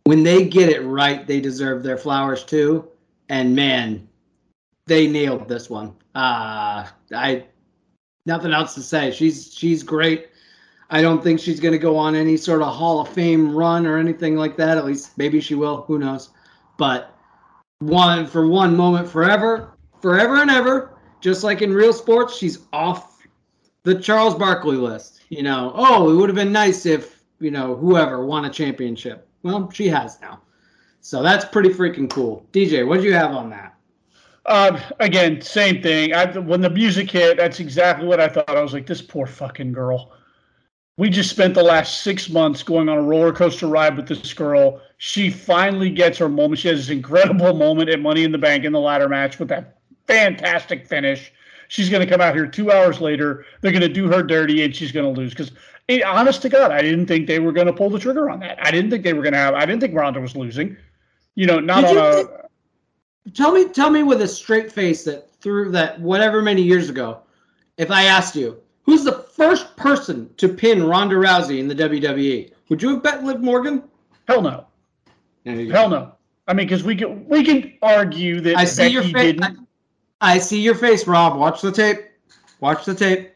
When 0.05 0.23
they 0.23 0.45
get 0.45 0.69
it 0.69 0.81
right, 0.81 1.25
they 1.25 1.39
deserve 1.39 1.83
their 1.83 1.97
flowers 1.97 2.43
too. 2.43 2.89
And 3.29 3.55
man, 3.55 4.07
they 4.85 5.07
nailed 5.07 5.47
this 5.47 5.69
one. 5.69 5.95
Uh 6.15 6.87
I 7.13 7.45
nothing 8.25 8.53
else 8.53 8.73
to 8.75 8.81
say. 8.81 9.11
She's 9.11 9.53
she's 9.53 9.83
great. 9.83 10.29
I 10.89 11.01
don't 11.01 11.23
think 11.23 11.39
she's 11.39 11.59
going 11.59 11.71
to 11.71 11.79
go 11.79 11.97
on 11.97 12.13
any 12.13 12.37
sort 12.37 12.61
of 12.61 12.73
Hall 12.73 13.01
of 13.01 13.09
Fame 13.09 13.55
run 13.55 13.87
or 13.87 13.97
anything 13.97 14.35
like 14.35 14.55
that. 14.57 14.77
At 14.77 14.85
least 14.85 15.17
maybe 15.17 15.41
she 15.41 15.55
will. 15.55 15.81
Who 15.83 15.97
knows? 15.97 16.29
But 16.77 17.17
one 17.79 18.27
for 18.27 18.47
one 18.47 18.75
moment 18.75 19.09
forever, 19.09 19.75
forever 20.01 20.35
and 20.41 20.51
ever. 20.51 20.92
Just 21.23 21.41
like 21.41 21.61
in 21.61 21.73
real 21.73 21.93
sports, 21.93 22.35
she's 22.35 22.59
off 22.73 23.25
the 23.83 23.95
Charles 23.95 24.35
Barkley 24.35 24.75
list. 24.75 25.21
You 25.29 25.41
know, 25.41 25.71
oh, 25.73 26.11
it 26.11 26.15
would 26.15 26.27
have 26.27 26.35
been 26.35 26.51
nice 26.51 26.85
if 26.85 27.23
you 27.39 27.49
know 27.49 27.77
whoever 27.77 28.25
won 28.25 28.43
a 28.43 28.49
championship. 28.49 29.25
Well, 29.41 29.71
she 29.71 29.87
has 29.87 30.19
now, 30.19 30.41
so 30.99 31.23
that's 31.23 31.45
pretty 31.45 31.69
freaking 31.69 32.09
cool. 32.09 32.45
DJ, 32.51 32.85
what 32.85 32.99
do 32.99 33.05
you 33.05 33.13
have 33.13 33.31
on 33.31 33.49
that? 33.51 33.73
Uh, 34.45 34.77
again, 34.99 35.41
same 35.41 35.81
thing. 35.81 36.13
I, 36.13 36.25
when 36.37 36.59
the 36.59 36.69
music 36.69 37.09
hit, 37.09 37.37
that's 37.37 37.61
exactly 37.61 38.05
what 38.05 38.19
I 38.19 38.27
thought. 38.27 38.49
I 38.49 38.61
was 38.61 38.73
like, 38.73 38.85
this 38.85 39.01
poor 39.01 39.25
fucking 39.25 39.71
girl. 39.71 40.11
We 40.97 41.09
just 41.09 41.29
spent 41.29 41.53
the 41.53 41.63
last 41.63 42.03
six 42.03 42.29
months 42.29 42.63
going 42.63 42.89
on 42.89 42.97
a 42.97 43.01
roller 43.01 43.31
coaster 43.31 43.67
ride 43.67 43.95
with 43.95 44.09
this 44.09 44.33
girl. 44.33 44.81
She 44.97 45.29
finally 45.29 45.89
gets 45.89 46.17
her 46.17 46.27
moment. 46.27 46.59
She 46.59 46.67
has 46.67 46.79
this 46.79 46.89
incredible 46.89 47.53
moment 47.53 47.89
at 47.89 48.01
Money 48.01 48.25
in 48.25 48.33
the 48.33 48.37
Bank 48.37 48.65
in 48.65 48.73
the 48.73 48.79
ladder 48.81 49.07
match 49.07 49.39
with 49.39 49.47
that 49.47 49.77
fantastic 50.07 50.85
finish. 50.87 51.31
She's 51.67 51.89
going 51.89 52.05
to 52.05 52.11
come 52.11 52.21
out 52.21 52.35
here 52.35 52.45
two 52.45 52.71
hours 52.71 53.01
later. 53.01 53.45
They're 53.61 53.71
going 53.71 53.81
to 53.81 53.89
do 53.89 54.07
her 54.07 54.21
dirty, 54.21 54.63
and 54.63 54.75
she's 54.75 54.91
going 54.91 55.11
to 55.11 55.19
lose. 55.19 55.31
Because, 55.31 55.51
eh, 55.89 56.01
honest 56.05 56.41
to 56.43 56.49
God, 56.49 56.71
I 56.71 56.81
didn't 56.81 57.07
think 57.07 57.27
they 57.27 57.39
were 57.39 57.51
going 57.51 57.67
to 57.67 57.73
pull 57.73 57.89
the 57.89 57.99
trigger 57.99 58.29
on 58.29 58.39
that. 58.41 58.63
I 58.65 58.69
didn't 58.69 58.91
think 58.91 59.03
they 59.03 59.13
were 59.13 59.23
going 59.23 59.33
to 59.33 59.39
have. 59.39 59.55
I 59.55 59.65
didn't 59.65 59.81
think 59.81 59.95
Ronda 59.95 60.21
was 60.21 60.35
losing. 60.35 60.77
You 61.35 61.47
know, 61.47 61.59
not 61.59 61.81
Did 61.81 61.97
on 61.97 62.17
you 62.17 62.29
a. 62.29 63.31
Tell 63.31 63.53
me, 63.53 63.69
tell 63.69 63.89
me 63.89 64.03
with 64.03 64.21
a 64.21 64.27
straight 64.27 64.71
face 64.71 65.03
that 65.05 65.31
through 65.39 65.71
that 65.71 65.99
whatever 65.99 66.41
many 66.41 66.61
years 66.61 66.89
ago, 66.89 67.21
if 67.77 67.89
I 67.89 68.03
asked 68.03 68.35
you 68.35 68.61
who's 68.83 69.03
the 69.03 69.23
first 69.35 69.75
person 69.75 70.29
to 70.37 70.47
pin 70.47 70.83
Ronda 70.83 71.15
Rousey 71.15 71.59
in 71.59 71.67
the 71.67 71.75
WWE, 71.75 72.51
would 72.69 72.81
you 72.81 72.89
have 72.89 73.03
bet 73.03 73.23
Liv 73.23 73.41
Morgan? 73.41 73.83
Hell 74.27 74.41
no. 74.41 74.67
There 75.43 75.55
you 75.55 75.67
go. 75.67 75.73
Hell 75.73 75.89
no. 75.89 76.11
I 76.47 76.53
mean, 76.53 76.67
because 76.67 76.83
we 76.83 76.95
can 76.95 77.27
we 77.27 77.43
can 77.43 77.73
argue 77.81 78.41
that 78.41 78.57
I 78.57 78.65
see 78.65 78.83
Becky 78.83 78.93
your 78.93 79.03
face. 79.03 79.13
didn't. 79.13 79.67
I 80.23 80.39
see 80.39 80.61
your 80.61 80.75
face, 80.75 81.05
Rob. 81.05 81.37
Watch 81.37 81.61
the 81.61 81.71
tape. 81.71 81.99
Watch 82.61 82.85
the 82.85 82.95
tape. 82.95 83.31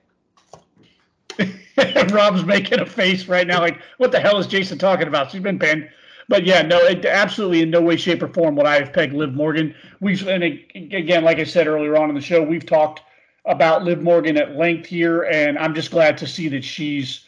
Rob's 2.14 2.46
making 2.46 2.80
a 2.80 2.86
face 2.86 3.28
right 3.28 3.46
now, 3.46 3.60
like, 3.60 3.82
what 3.98 4.14
the 4.14 4.22
hell 4.22 4.38
is 4.40 4.48
Jason 4.48 4.78
talking 4.78 5.08
about? 5.08 5.30
She's 5.30 5.42
been 5.42 5.58
banned. 5.58 5.90
But 6.30 6.46
yeah, 6.46 6.62
no, 6.62 6.78
it, 6.78 7.06
absolutely 7.06 7.62
in 7.62 7.70
no 7.72 7.82
way, 7.82 7.98
shape, 7.98 8.24
or 8.24 8.30
form 8.30 8.56
would 8.56 8.66
I 8.66 8.80
have 8.80 8.94
pegged 8.94 9.14
Liv 9.14 9.34
Morgan. 9.34 9.76
We've 10.00 10.26
and 10.28 10.44
again, 10.44 11.26
like 11.26 11.40
I 11.40 11.44
said 11.44 11.68
earlier 11.68 11.98
on 11.98 12.10
in 12.10 12.16
the 12.16 12.22
show, 12.22 12.42
we've 12.42 12.66
talked 12.66 13.02
about 13.46 13.84
Liv 13.84 14.02
Morgan 14.02 14.38
at 14.38 14.56
length 14.56 14.88
here, 14.88 15.24
and 15.24 15.58
I'm 15.58 15.76
just 15.76 15.92
glad 15.92 16.18
to 16.20 16.28
see 16.28 16.48
that 16.50 16.64
she's 16.64 17.26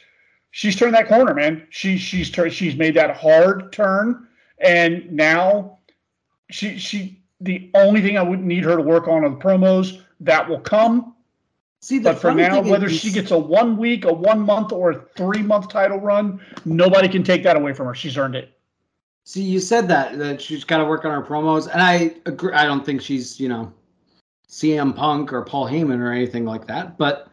she's 0.51 0.75
turned 0.75 0.95
that 0.95 1.07
corner, 1.07 1.33
man. 1.33 1.65
She 1.69 1.97
she's 1.97 2.29
turned 2.29 2.51
she's 2.51 2.75
made 2.75 2.95
that 2.95 3.15
hard 3.15 3.71
turn, 3.71 4.27
and 4.59 5.09
now 5.11 5.79
she 6.49 6.77
she 6.77 7.18
the 7.41 7.69
only 7.73 8.01
thing 8.01 8.17
I 8.17 8.21
would 8.21 8.43
need 8.43 8.63
her 8.63 8.75
to 8.75 8.81
work 8.81 9.07
on 9.07 9.23
are 9.23 9.29
the 9.29 9.35
promos 9.37 10.01
that 10.21 10.47
will 10.47 10.59
come. 10.59 11.15
See, 11.81 11.99
But 11.99 12.19
for 12.19 12.33
now, 12.33 12.61
whether 12.61 12.87
is- 12.87 12.99
she 12.99 13.11
gets 13.11 13.31
a 13.31 13.37
one 13.37 13.77
week, 13.77 14.03
a 14.03 14.13
one 14.13 14.41
month, 14.41 14.73
or 14.73 14.91
a 14.91 15.01
three 15.15 15.41
month 15.41 15.69
title 15.69 15.99
run, 15.99 16.41
nobody 16.65 17.07
can 17.07 17.23
take 17.23 17.41
that 17.43 17.55
away 17.55 17.73
from 17.73 17.87
her. 17.87 17.95
She's 17.95 18.17
earned 18.17 18.35
it. 18.35 18.51
See, 19.23 19.43
you 19.43 19.59
said 19.59 19.87
that 19.87 20.17
that 20.17 20.41
she's 20.41 20.63
got 20.63 20.79
to 20.79 20.85
work 20.85 21.05
on 21.05 21.11
her 21.11 21.21
promos, 21.21 21.71
and 21.71 21.81
I 21.81 22.15
agree. 22.25 22.51
I 22.51 22.65
don't 22.65 22.85
think 22.85 23.01
she's 23.01 23.39
you 23.39 23.47
know 23.47 23.71
CM 24.49 24.93
Punk 24.93 25.31
or 25.31 25.43
Paul 25.43 25.67
Heyman 25.67 25.99
or 25.99 26.11
anything 26.11 26.45
like 26.45 26.67
that. 26.67 26.97
But 26.97 27.29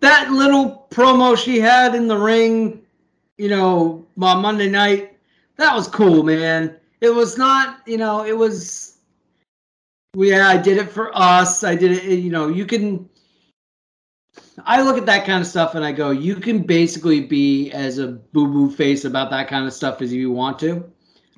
that 0.00 0.30
little 0.32 0.86
promo 0.90 1.36
she 1.36 1.60
had 1.60 1.94
in 1.94 2.08
the 2.08 2.18
ring, 2.18 2.82
you 3.38 3.48
know, 3.48 4.06
on 4.20 4.42
Monday 4.42 4.68
night, 4.68 5.16
that 5.56 5.74
was 5.74 5.86
cool, 5.86 6.22
man. 6.22 6.76
It 7.00 7.10
was 7.10 7.38
not, 7.38 7.80
you 7.86 7.96
know, 7.96 8.24
it 8.24 8.36
was. 8.36 8.98
Yeah, 10.16 10.48
I 10.48 10.56
did 10.56 10.76
it 10.76 10.90
for 10.90 11.16
us. 11.16 11.64
I 11.64 11.74
did 11.74 11.92
it. 11.92 12.18
You 12.18 12.30
know, 12.30 12.48
you 12.48 12.66
can. 12.66 13.08
I 14.64 14.82
look 14.82 14.98
at 14.98 15.06
that 15.06 15.24
kind 15.24 15.40
of 15.40 15.46
stuff 15.46 15.74
and 15.74 15.84
I 15.84 15.92
go, 15.92 16.10
you 16.10 16.36
can 16.36 16.62
basically 16.62 17.20
be 17.20 17.70
as 17.72 17.98
a 17.98 18.08
boo 18.08 18.46
boo 18.46 18.70
face 18.70 19.04
about 19.04 19.30
that 19.30 19.48
kind 19.48 19.66
of 19.66 19.72
stuff 19.72 20.02
as 20.02 20.12
you 20.12 20.30
want 20.30 20.58
to. 20.60 20.90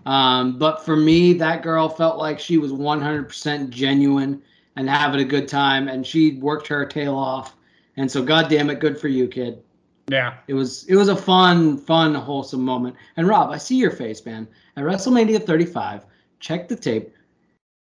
Um, 0.06 0.58
but 0.58 0.84
for 0.84 0.96
me, 0.96 1.32
that 1.34 1.62
girl 1.62 1.88
felt 1.88 2.18
like 2.18 2.40
she 2.40 2.58
was 2.58 2.72
100% 2.72 3.70
genuine 3.70 4.42
and 4.76 4.88
having 4.88 5.20
a 5.20 5.24
good 5.24 5.48
time, 5.48 5.88
and 5.88 6.06
she 6.06 6.36
worked 6.38 6.66
her 6.68 6.84
tail 6.86 7.16
off. 7.16 7.54
And 7.96 8.10
so, 8.10 8.22
goddamn 8.22 8.70
it, 8.70 8.80
good 8.80 8.98
for 8.98 9.08
you, 9.08 9.28
kid. 9.28 9.62
Yeah. 10.12 10.34
It 10.46 10.52
was 10.54 10.84
it 10.88 10.94
was 10.96 11.08
a 11.08 11.16
fun, 11.16 11.78
fun, 11.78 12.14
wholesome 12.14 12.62
moment. 12.62 12.96
And 13.16 13.26
Rob, 13.26 13.50
I 13.50 13.56
see 13.56 13.76
your 13.76 13.90
face, 13.90 14.24
man. 14.26 14.46
At 14.76 14.84
WrestleMania 14.84 15.42
35, 15.44 16.04
check 16.38 16.68
the 16.68 16.76
tape. 16.76 17.14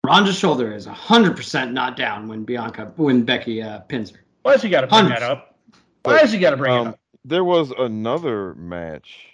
Ronda's 0.06 0.38
shoulder 0.38 0.72
is 0.72 0.86
100% 0.86 1.72
not 1.72 1.96
down 1.96 2.28
when 2.28 2.44
Bianca 2.44 2.92
when 2.96 3.24
Becky 3.24 3.60
uh, 3.62 3.80
pins 3.80 4.12
her. 4.12 4.20
Why 4.42 4.52
has 4.52 4.62
he 4.62 4.68
got 4.70 4.82
to 4.82 4.86
bring 4.86 5.00
Hundreds. 5.02 5.20
that 5.20 5.30
up? 5.30 5.58
Why 6.04 6.18
has 6.18 6.32
he 6.32 6.38
got 6.38 6.50
to 6.50 6.56
bring 6.56 6.72
Um, 6.72 6.86
it 6.86 6.90
up? 6.90 7.00
there 7.24 7.44
was 7.44 7.72
another 7.72 8.54
match 8.54 9.26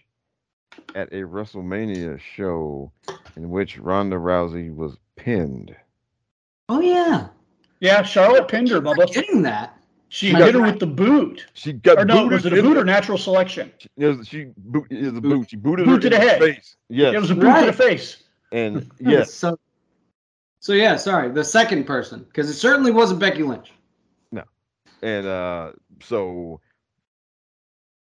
at 0.94 1.12
a 1.12 1.22
WrestleMania 1.22 2.18
show 2.18 2.90
in 3.36 3.50
which 3.50 3.78
Ronda 3.78 4.16
Rousey 4.16 4.74
was 4.74 4.96
pinned. 5.16 5.76
Oh 6.68 6.80
yeah, 6.80 7.28
Yeah, 7.80 8.02
Charlotte 8.02 8.48
pinned 8.48 8.70
her, 8.70 8.80
Bubba. 8.80 9.06
getting 9.12 9.42
that. 9.42 9.78
She 10.08 10.30
Am 10.30 10.36
I 10.36 10.44
hit 10.46 10.54
her 10.54 10.62
with 10.62 10.78
the 10.78 10.86
boot. 10.86 11.46
She 11.54 11.72
got 11.72 11.98
Or 11.98 12.04
no, 12.04 12.14
booted. 12.24 12.32
was 12.32 12.46
it 12.46 12.52
a 12.58 12.62
boot 12.62 12.76
or 12.76 12.84
natural 12.84 13.18
selection? 13.18 13.72
It 13.96 14.06
was, 14.06 14.28
she 14.28 14.46
boot, 14.56 14.86
it 14.90 14.98
was 15.00 15.08
a 15.08 15.20
Boot. 15.20 15.22
boot. 15.22 15.50
She 15.50 15.56
booted 15.56 15.86
Boot 15.86 16.04
her 16.04 16.10
to 16.10 16.16
in 16.16 16.22
the 16.22 16.28
head. 16.28 16.38
face. 16.40 16.76
Yes, 16.88 17.14
It 17.14 17.20
was 17.20 17.30
a 17.30 17.34
boot 17.34 17.60
to 17.60 17.66
the 17.66 17.72
face. 17.72 18.22
and 18.52 18.88
yes, 19.00 19.34
So, 19.34 19.58
so 20.60 20.72
yeah, 20.74 20.94
sorry, 20.96 21.30
the 21.30 21.42
second 21.44 21.84
person 21.84 22.20
because 22.24 22.48
it 22.48 22.54
certainly 22.54 22.92
wasn't 22.92 23.18
Becky 23.20 23.42
Lynch. 23.42 23.72
No. 24.30 24.44
And 25.02 25.26
uh, 25.26 25.72
so, 26.00 26.60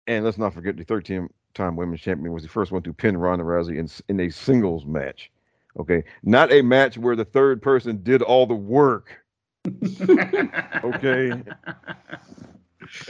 and 0.07 0.23
let's 0.23 0.37
not 0.37 0.53
forget 0.53 0.77
the 0.77 0.83
13 0.83 1.27
time 1.55 1.75
women's 1.75 2.01
champion 2.01 2.31
was 2.33 2.43
the 2.43 2.49
first 2.49 2.71
one 2.71 2.83
to 2.83 2.93
pin 2.93 3.17
Ronda 3.17 3.43
Rousey 3.43 3.77
in 3.79 3.89
in 4.09 4.19
a 4.27 4.29
singles 4.29 4.85
match. 4.85 5.31
Okay, 5.79 6.03
not 6.23 6.51
a 6.53 6.61
match 6.61 6.97
where 6.97 7.15
the 7.15 7.25
third 7.25 7.61
person 7.61 8.01
did 8.03 8.21
all 8.21 8.45
the 8.45 8.53
work. 8.55 9.24
Okay, 10.83 11.31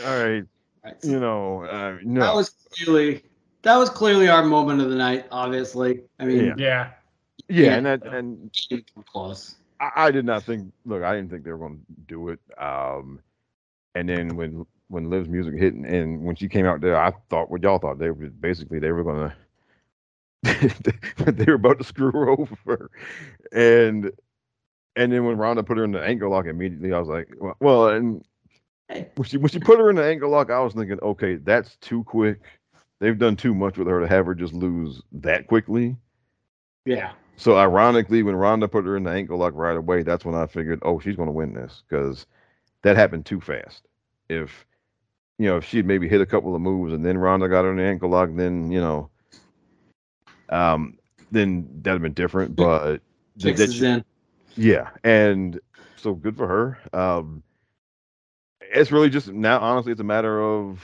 all 0.03 0.17
right, 0.17 0.43
Right. 0.83 0.95
you 1.03 1.19
know, 1.19 1.63
uh, 1.63 1.97
no, 2.03 2.21
That 2.21 2.35
was 2.35 2.49
clearly 2.49 3.23
that 3.63 3.75
was 3.77 3.89
clearly 3.89 4.27
our 4.29 4.43
moment 4.43 4.81
of 4.81 4.89
the 4.89 4.95
night. 4.95 5.25
Obviously, 5.31 6.01
I 6.19 6.25
mean, 6.25 6.45
Yeah. 6.45 6.53
Yeah. 6.57 6.91
yeah, 7.49 7.65
yeah. 7.65 7.75
and 7.77 7.85
that 7.85 8.05
and 8.05 8.51
can't 8.69 8.85
close. 9.05 9.55
I, 9.79 9.91
I 9.95 10.11
did 10.11 10.25
not 10.25 10.43
think. 10.43 10.71
Look, 10.85 11.03
I 11.03 11.15
didn't 11.15 11.31
think 11.31 11.43
they 11.43 11.51
were 11.51 11.57
going 11.57 11.79
to 11.79 12.01
do 12.07 12.29
it. 12.29 12.39
Um, 12.57 13.19
and 13.95 14.07
then 14.09 14.35
when 14.35 14.65
when 14.87 15.09
Liv's 15.09 15.27
music 15.29 15.55
hit 15.55 15.73
and, 15.73 15.85
and 15.85 16.23
when 16.23 16.35
she 16.35 16.47
came 16.47 16.65
out 16.65 16.81
there, 16.81 16.95
I 16.97 17.11
thought 17.29 17.49
what 17.49 17.63
y'all 17.63 17.79
thought 17.79 17.97
they 17.99 18.09
were 18.11 18.29
basically 18.29 18.79
they 18.79 18.91
were 18.91 19.03
going 19.03 19.31
to 20.45 21.31
they 21.31 21.45
were 21.45 21.53
about 21.55 21.79
to 21.79 21.83
screw 21.83 22.11
her 22.11 22.29
over, 22.29 22.91
and 23.51 24.11
and 24.95 25.11
then 25.11 25.25
when 25.25 25.37
Ronda 25.37 25.63
put 25.63 25.77
her 25.77 25.83
in 25.83 25.91
the 25.91 26.03
ankle 26.03 26.29
lock 26.29 26.45
immediately, 26.45 26.93
I 26.93 26.99
was 26.99 27.07
like, 27.09 27.29
well, 27.39 27.55
well 27.59 27.89
and 27.89 28.23
when 28.89 29.23
she 29.27 29.37
when 29.37 29.49
she 29.49 29.59
put 29.59 29.79
her 29.79 29.89
in 29.89 29.95
the 29.95 30.05
ankle 30.05 30.29
lock, 30.29 30.51
I 30.51 30.59
was 30.59 30.73
thinking, 30.73 30.99
okay, 31.01 31.35
that's 31.35 31.75
too 31.77 32.03
quick. 32.03 32.41
They've 32.99 33.17
done 33.17 33.35
too 33.35 33.53
much 33.53 33.77
with 33.77 33.87
her 33.87 33.99
to 33.99 34.07
have 34.07 34.25
her 34.25 34.35
just 34.35 34.53
lose 34.53 35.01
that 35.11 35.47
quickly. 35.47 35.97
Yeah, 36.85 37.13
So 37.35 37.57
ironically, 37.57 38.21
when 38.21 38.35
Ronda 38.35 38.67
put 38.67 38.85
her 38.85 38.95
in 38.95 39.03
the 39.03 39.11
ankle 39.11 39.37
lock 39.39 39.53
right 39.55 39.75
away, 39.75 40.03
that's 40.03 40.23
when 40.23 40.35
I 40.35 40.45
figured, 40.45 40.79
oh, 40.83 40.99
she's 40.99 41.15
going 41.15 41.27
to 41.27 41.33
win 41.33 41.53
this 41.53 41.83
because 41.89 42.27
that 42.83 42.95
happened 42.95 43.25
too 43.25 43.41
fast. 43.41 43.87
If 44.29 44.65
you 45.39 45.47
know, 45.47 45.57
if 45.57 45.65
she'd 45.65 45.85
maybe 45.85 46.07
hit 46.07 46.21
a 46.21 46.25
couple 46.25 46.55
of 46.55 46.61
moves 46.61 46.93
and 46.93 47.03
then 47.03 47.17
Ronda 47.17 47.49
got 47.49 47.65
her 47.65 47.71
in 47.71 47.77
the 47.77 47.83
ankle 47.83 48.09
lock, 48.09 48.29
then 48.33 48.71
you 48.71 48.79
know, 48.79 49.09
um, 50.49 50.97
then 51.31 51.67
that'd 51.81 51.95
have 51.95 52.01
been 52.01 52.13
different. 52.13 52.55
But 52.55 53.01
th- 53.39 53.57
that 53.57 53.57
fixes 53.57 53.75
she- 53.75 53.85
in. 53.85 54.05
Yeah, 54.55 54.89
and 55.03 55.59
so 55.97 56.13
good 56.13 56.35
for 56.37 56.47
her. 56.47 56.77
Um, 56.97 57.43
it's 58.61 58.91
really 58.91 59.09
just 59.09 59.31
now, 59.31 59.59
honestly, 59.59 59.91
it's 59.91 60.01
a 60.01 60.05
matter 60.05 60.41
of 60.41 60.83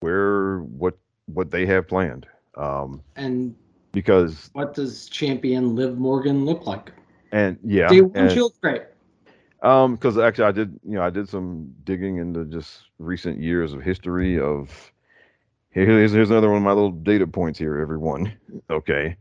where 0.00 0.60
what 0.60 0.96
what 1.26 1.50
they 1.50 1.66
have 1.66 1.88
planned. 1.88 2.26
Um, 2.56 3.02
And 3.16 3.54
because 3.92 4.50
what 4.52 4.74
does 4.74 5.08
champion 5.08 5.74
Liv 5.74 5.98
Morgan 5.98 6.44
look 6.44 6.66
like? 6.66 6.92
and 7.32 7.58
yeah, 7.64 7.88
Day 7.88 8.00
one, 8.00 8.12
and- 8.14 8.30
she 8.30 8.40
looks 8.40 8.58
great. 8.58 8.82
Um, 9.62 9.94
because 9.96 10.18
actually, 10.18 10.44
I 10.44 10.52
did, 10.52 10.78
you 10.84 10.92
know, 10.94 11.02
I 11.02 11.10
did 11.10 11.28
some 11.28 11.74
digging 11.84 12.18
into 12.18 12.44
just 12.44 12.84
recent 12.98 13.40
years 13.40 13.72
of 13.72 13.82
history 13.82 14.38
of. 14.38 14.92
Here's 15.70 16.12
here's 16.12 16.30
another 16.30 16.48
one 16.48 16.58
of 16.58 16.62
my 16.62 16.72
little 16.72 16.90
data 16.92 17.26
points 17.26 17.58
here, 17.58 17.78
everyone. 17.78 18.32
Okay. 18.70 19.16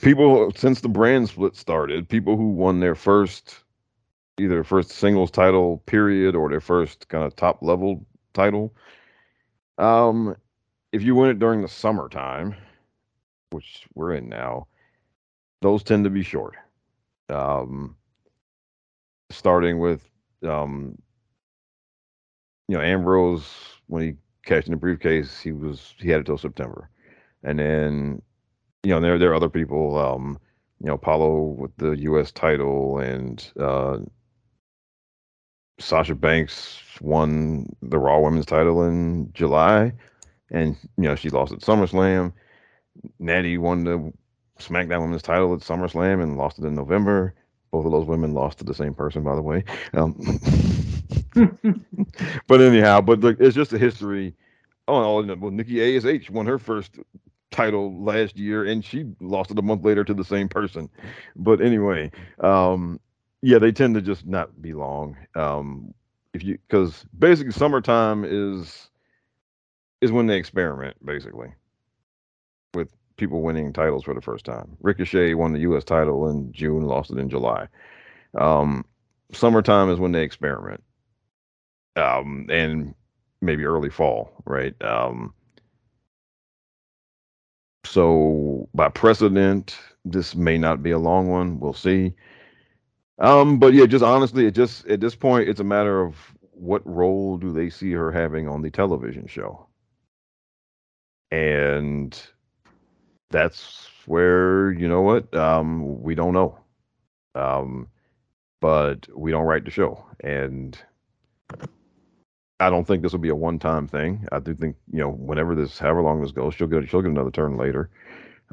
People 0.00 0.52
since 0.56 0.80
the 0.80 0.88
brand 0.88 1.28
split 1.28 1.56
started, 1.56 2.08
people 2.08 2.36
who 2.36 2.50
won 2.50 2.80
their 2.80 2.94
first, 2.94 3.56
either 4.38 4.64
first 4.64 4.90
singles 4.90 5.30
title 5.30 5.78
period 5.86 6.34
or 6.34 6.48
their 6.48 6.60
first 6.60 7.08
kind 7.08 7.24
of 7.24 7.34
top 7.36 7.62
level 7.62 8.04
title. 8.34 8.74
Um, 9.78 10.36
if 10.92 11.02
you 11.02 11.14
win 11.14 11.30
it 11.30 11.38
during 11.38 11.62
the 11.62 11.68
summertime, 11.68 12.54
which 13.50 13.86
we're 13.94 14.14
in 14.14 14.28
now, 14.28 14.66
those 15.62 15.82
tend 15.82 16.04
to 16.04 16.10
be 16.10 16.22
short. 16.22 16.56
Um, 17.28 17.96
starting 19.30 19.78
with 19.78 20.08
um 20.44 20.96
you 22.68 22.76
know 22.76 22.82
Ambrose 22.82 23.48
when 23.86 24.02
he 24.02 24.14
cashed 24.44 24.68
in 24.68 24.72
the 24.72 24.76
briefcase 24.76 25.40
he 25.40 25.52
was 25.52 25.94
he 25.98 26.10
had 26.10 26.20
it 26.20 26.26
till 26.26 26.38
September 26.38 26.88
and 27.42 27.58
then 27.58 28.22
you 28.86 28.92
know 28.92 29.00
there 29.00 29.18
there 29.18 29.32
are 29.32 29.34
other 29.34 29.48
people 29.48 29.98
um 29.98 30.38
you 30.80 30.86
know 30.86 30.94
Apollo 30.94 31.56
with 31.58 31.76
the 31.76 31.90
US 32.10 32.30
title 32.30 32.98
and 32.98 33.52
uh 33.58 33.98
Sasha 35.78 36.14
Banks 36.14 36.80
won 37.00 37.66
the 37.82 37.98
Raw 37.98 38.20
Women's 38.20 38.46
title 38.46 38.84
in 38.84 39.30
July 39.32 39.92
and 40.50 40.76
you 40.96 41.04
know 41.04 41.16
she 41.16 41.30
lost 41.30 41.52
at 41.52 41.60
SummerSlam 41.60 42.32
Natty 43.18 43.58
won 43.58 43.84
the 43.84 44.12
SmackDown 44.60 45.02
Women's 45.02 45.22
title 45.22 45.52
at 45.52 45.60
SummerSlam 45.60 46.22
and 46.22 46.38
lost 46.38 46.60
it 46.60 46.64
in 46.64 46.74
November 46.74 47.34
both 47.72 47.84
of 47.84 47.92
those 47.92 48.06
women 48.06 48.32
lost 48.32 48.58
to 48.58 48.64
the 48.64 48.72
same 48.72 48.94
person, 48.94 49.22
by 49.22 49.34
the 49.34 49.42
way. 49.42 49.64
Um, 49.92 50.16
but 52.46 52.60
anyhow, 52.60 53.00
but 53.00 53.20
look, 53.20 53.38
it's 53.40 53.56
just 53.56 53.72
a 53.72 53.78
history. 53.78 54.34
Oh, 54.88 55.18
and, 55.18 55.40
well, 55.40 55.50
Nikki 55.50 55.98
Ash 55.98 56.30
won 56.30 56.46
her 56.46 56.58
first 56.58 56.98
title 57.56 58.02
last 58.02 58.36
year, 58.36 58.64
and 58.64 58.84
she 58.84 59.06
lost 59.20 59.50
it 59.50 59.58
a 59.58 59.62
month 59.62 59.84
later 59.84 60.04
to 60.04 60.14
the 60.14 60.24
same 60.24 60.48
person. 60.48 60.88
But 61.34 61.60
anyway, 61.60 62.10
um, 62.40 63.00
yeah, 63.42 63.58
they 63.58 63.72
tend 63.72 63.94
to 63.94 64.02
just 64.02 64.26
not 64.26 64.60
be 64.60 64.72
long. 64.72 65.16
Um, 65.34 65.94
if 66.34 66.44
you 66.44 66.58
because 66.68 67.04
basically 67.18 67.52
summertime 67.52 68.24
is 68.24 68.90
is 70.00 70.12
when 70.12 70.26
they 70.26 70.36
experiment, 70.36 70.96
basically, 71.04 71.48
with 72.74 72.88
people 73.16 73.42
winning 73.42 73.72
titles 73.72 74.04
for 74.04 74.14
the 74.14 74.20
first 74.20 74.44
time. 74.44 74.76
Ricochet 74.80 75.34
won 75.34 75.52
the 75.52 75.60
U.S. 75.60 75.84
title 75.84 76.28
in 76.28 76.52
June, 76.52 76.86
lost 76.86 77.10
it 77.10 77.18
in 77.18 77.30
July. 77.30 77.66
Um, 78.38 78.84
summertime 79.32 79.90
is 79.90 79.98
when 79.98 80.12
they 80.12 80.22
experiment, 80.22 80.84
um, 81.96 82.46
and 82.50 82.94
maybe 83.40 83.64
early 83.64 83.90
fall, 83.90 84.30
right? 84.44 84.74
Um, 84.82 85.32
so 87.86 88.68
by 88.74 88.88
precedent, 88.88 89.78
this 90.04 90.34
may 90.34 90.58
not 90.58 90.82
be 90.82 90.90
a 90.90 90.98
long 90.98 91.28
one. 91.28 91.60
We'll 91.60 91.72
see. 91.72 92.14
Um, 93.18 93.58
but 93.58 93.74
yeah, 93.74 93.86
just 93.86 94.04
honestly, 94.04 94.46
it 94.46 94.52
just 94.54 94.86
at 94.86 95.00
this 95.00 95.14
point, 95.14 95.48
it's 95.48 95.60
a 95.60 95.64
matter 95.64 96.02
of 96.02 96.16
what 96.52 96.86
role 96.86 97.38
do 97.38 97.52
they 97.52 97.70
see 97.70 97.92
her 97.92 98.12
having 98.12 98.48
on 98.48 98.62
the 98.62 98.70
television 98.70 99.26
show, 99.26 99.66
and 101.30 102.20
that's 103.30 103.88
where 104.06 104.70
you 104.72 104.88
know 104.88 105.02
what 105.02 105.34
um 105.34 106.00
we 106.00 106.14
don't 106.14 106.32
know 106.32 106.56
um 107.34 107.88
but 108.60 109.06
we 109.14 109.30
don't 109.30 109.44
write 109.44 109.64
the 109.64 109.70
show. 109.70 110.04
And 110.20 110.76
I 112.58 112.70
don't 112.70 112.86
think 112.86 113.02
this 113.02 113.12
will 113.12 113.18
be 113.18 113.28
a 113.28 113.34
one 113.34 113.58
time 113.58 113.86
thing. 113.86 114.26
I 114.32 114.38
do 114.38 114.54
think, 114.54 114.76
you 114.90 115.00
know, 115.00 115.10
whenever 115.10 115.54
this, 115.54 115.78
however 115.78 116.02
long 116.02 116.22
this 116.22 116.32
goes, 116.32 116.54
she'll 116.54 116.66
get, 116.66 116.88
she'll 116.88 117.02
get 117.02 117.10
another 117.10 117.30
turn 117.30 117.56
later. 117.56 117.90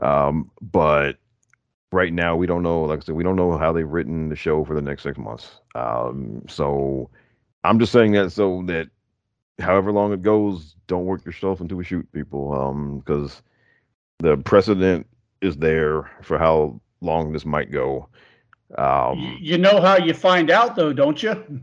Um, 0.01 0.51
but 0.61 1.17
right 1.91 2.11
now, 2.11 2.35
we 2.35 2.47
don't 2.47 2.63
know, 2.63 2.81
like 2.81 2.99
I 2.99 3.03
said, 3.03 3.15
we 3.15 3.23
don't 3.23 3.35
know 3.35 3.57
how 3.57 3.71
they've 3.71 3.87
written 3.87 4.29
the 4.29 4.35
show 4.35 4.65
for 4.65 4.75
the 4.75 4.81
next 4.81 5.03
six 5.03 5.17
months. 5.17 5.61
Um, 5.75 6.43
so 6.49 7.09
I'm 7.63 7.79
just 7.79 7.91
saying 7.91 8.11
that 8.13 8.31
so 8.31 8.63
that 8.67 8.89
however 9.59 9.91
long 9.91 10.11
it 10.11 10.21
goes, 10.21 10.75
don't 10.87 11.05
work 11.05 11.25
yourself 11.25 11.61
into 11.61 11.79
a 11.79 11.83
shoot, 11.83 12.11
people. 12.11 12.53
Um, 12.53 12.99
because 12.99 13.41
the 14.19 14.37
precedent 14.37 15.07
is 15.41 15.57
there 15.57 16.09
for 16.21 16.37
how 16.37 16.81
long 17.01 17.31
this 17.31 17.45
might 17.45 17.71
go. 17.71 18.09
Um, 18.77 19.37
you 19.39 19.57
know 19.57 19.79
how 19.79 19.97
you 19.97 20.13
find 20.13 20.49
out, 20.49 20.75
though, 20.75 20.93
don't 20.93 21.21
you? 21.21 21.61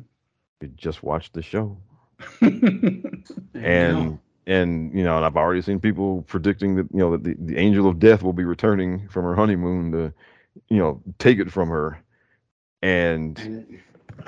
You 0.61 0.69
just 0.69 1.03
watch 1.03 1.33
the 1.33 1.43
show. 1.43 1.77
and 3.55 4.19
and 4.47 4.95
you 4.95 5.05
know, 5.05 5.17
and 5.17 5.25
I've 5.25 5.37
already 5.37 5.63
seen 5.63 5.81
people 5.81 6.23
predicting 6.23 6.77
that 6.77 6.89
you 6.93 6.99
know 6.99 7.13
that 7.13 7.25
the, 7.25 7.35
the 7.39 7.57
angel 7.57 7.87
of 7.87 7.99
death 7.99 8.23
will 8.23 8.33
be 8.33 8.45
returning 8.45 9.09
from 9.09 9.25
her 9.25 9.35
honeymoon 9.35 9.93
to, 9.93 10.13
you 10.69 10.79
know, 10.79 11.03
take 11.19 11.39
it 11.39 11.51
from 11.53 11.69
her, 11.69 12.03
and 12.83 13.39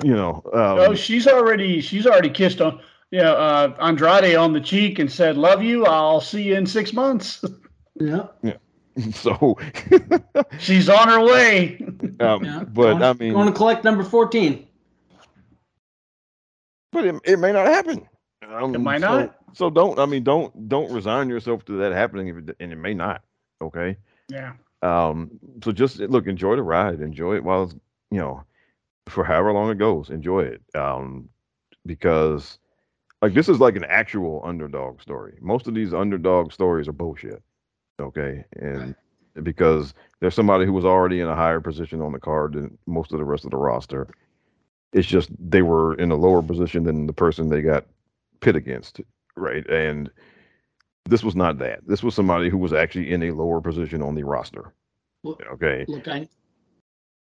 you 0.03 0.15
know, 0.15 0.41
um, 0.53 0.79
oh, 0.79 0.95
she's 0.95 1.27
already 1.27 1.81
she's 1.81 2.07
already 2.07 2.29
kissed 2.29 2.61
on 2.61 2.79
yeah 3.11 3.31
uh, 3.31 3.75
Andrade 3.81 4.35
on 4.35 4.53
the 4.53 4.61
cheek 4.61 4.99
and 4.99 5.11
said, 5.11 5.37
"Love 5.37 5.61
you. 5.61 5.85
I'll 5.85 6.21
see 6.21 6.43
you 6.43 6.55
in 6.55 6.65
six 6.65 6.93
months." 6.93 7.43
Yeah. 7.99 8.27
Yeah. 8.43 8.57
So 9.11 9.57
she's 10.59 10.87
on 10.87 11.07
her 11.07 11.19
way. 11.25 11.79
Um, 12.19 12.43
Yeah. 12.43 12.63
but 12.63 12.91
going, 12.91 13.03
I 13.03 13.13
mean, 13.13 13.33
going 13.33 13.47
to 13.47 13.53
collect 13.53 13.83
number 13.83 14.03
14. 14.03 14.67
But 16.93 17.05
it, 17.05 17.15
it 17.25 17.39
may 17.39 17.51
not 17.51 17.65
happen. 17.67 18.07
Um, 18.49 18.75
It 18.75 18.79
might 18.79 19.01
so- 19.01 19.19
not. 19.19 19.35
So 19.53 19.69
don't. 19.69 19.99
I 19.99 20.05
mean, 20.05 20.23
don't 20.23 20.67
don't 20.67 20.91
resign 20.91 21.29
yourself 21.29 21.63
to 21.65 21.73
that 21.79 21.91
happening, 21.91 22.27
if 22.29 22.37
it, 22.37 22.55
and 22.59 22.71
it 22.71 22.77
may 22.77 22.93
not. 22.93 23.21
Okay. 23.61 23.97
Yeah. 24.29 24.53
Um. 24.81 25.31
So 25.63 25.71
just 25.71 25.99
look, 25.99 26.27
enjoy 26.27 26.55
the 26.55 26.63
ride, 26.63 27.01
enjoy 27.01 27.35
it 27.35 27.43
while 27.43 27.63
it's 27.63 27.75
you 28.11 28.19
know, 28.19 28.43
for 29.07 29.23
however 29.23 29.53
long 29.53 29.69
it 29.69 29.77
goes, 29.77 30.09
enjoy 30.09 30.41
it. 30.41 30.61
Um, 30.75 31.29
because 31.85 32.57
like 33.21 33.33
this 33.33 33.47
is 33.47 33.59
like 33.59 33.75
an 33.75 33.85
actual 33.85 34.41
underdog 34.43 35.01
story. 35.01 35.37
Most 35.41 35.67
of 35.67 35.73
these 35.75 35.93
underdog 35.93 36.51
stories 36.51 36.87
are 36.87 36.93
bullshit. 36.93 37.41
Okay, 38.01 38.43
and 38.55 38.95
because 39.43 39.93
there's 40.19 40.35
somebody 40.35 40.65
who 40.65 40.73
was 40.73 40.85
already 40.85 41.19
in 41.21 41.27
a 41.27 41.35
higher 41.35 41.59
position 41.59 42.01
on 42.01 42.11
the 42.11 42.19
card 42.19 42.53
than 42.53 42.77
most 42.87 43.11
of 43.13 43.19
the 43.19 43.25
rest 43.25 43.45
of 43.45 43.51
the 43.51 43.57
roster. 43.57 44.07
It's 44.93 45.07
just 45.07 45.29
they 45.39 45.61
were 45.61 45.95
in 45.95 46.11
a 46.11 46.15
lower 46.15 46.41
position 46.41 46.83
than 46.83 47.07
the 47.07 47.13
person 47.13 47.49
they 47.49 47.61
got 47.61 47.85
pit 48.41 48.55
against, 48.55 49.01
right? 49.35 49.67
And 49.67 50.09
this 51.05 51.23
was 51.23 51.35
not 51.35 51.57
that. 51.59 51.79
This 51.87 52.03
was 52.03 52.15
somebody 52.15 52.49
who 52.49 52.57
was 52.57 52.73
actually 52.73 53.11
in 53.11 53.23
a 53.23 53.31
lower 53.31 53.59
position 53.59 54.01
on 54.01 54.15
the 54.15 54.23
roster. 54.23 54.73
Okay. 55.25 55.85
Look, 55.87 56.07
I, 56.07 56.27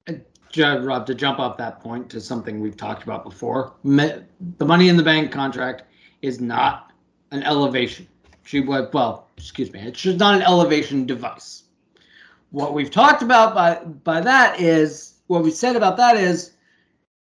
I 0.09 0.21
Rob, 0.57 1.07
to 1.07 1.15
jump 1.15 1.39
off 1.39 1.57
that 1.59 1.81
point 1.81 2.11
to 2.11 2.21
something 2.21 2.61
we've 2.61 2.77
talked 2.77 3.03
about 3.03 3.25
before, 3.25 3.75
the 3.85 4.25
Money 4.65 4.89
in 4.89 4.97
the 4.97 5.03
Bank 5.03 5.31
contract 5.31 5.85
is 6.23 6.41
not 6.41 6.93
an 7.31 7.43
elevation. 7.45 8.07
She 8.43 8.61
well, 8.61 9.29
excuse 9.37 9.73
me, 9.73 9.81
it's 9.81 10.01
just 10.01 10.19
not 10.19 10.35
an 10.35 10.43
elevation 10.43 11.07
device. 11.07 11.65
What 12.51 12.75
we've 12.75 12.91
talked 12.91 13.23
about 13.23 13.55
by 13.55 13.77
by 13.85 14.21
that 14.23 14.61
is 14.61 15.15
what 15.29 15.45
we 15.45 15.53
said 15.53 15.77
about 15.77 15.97
that 15.99 16.17
is 16.17 16.53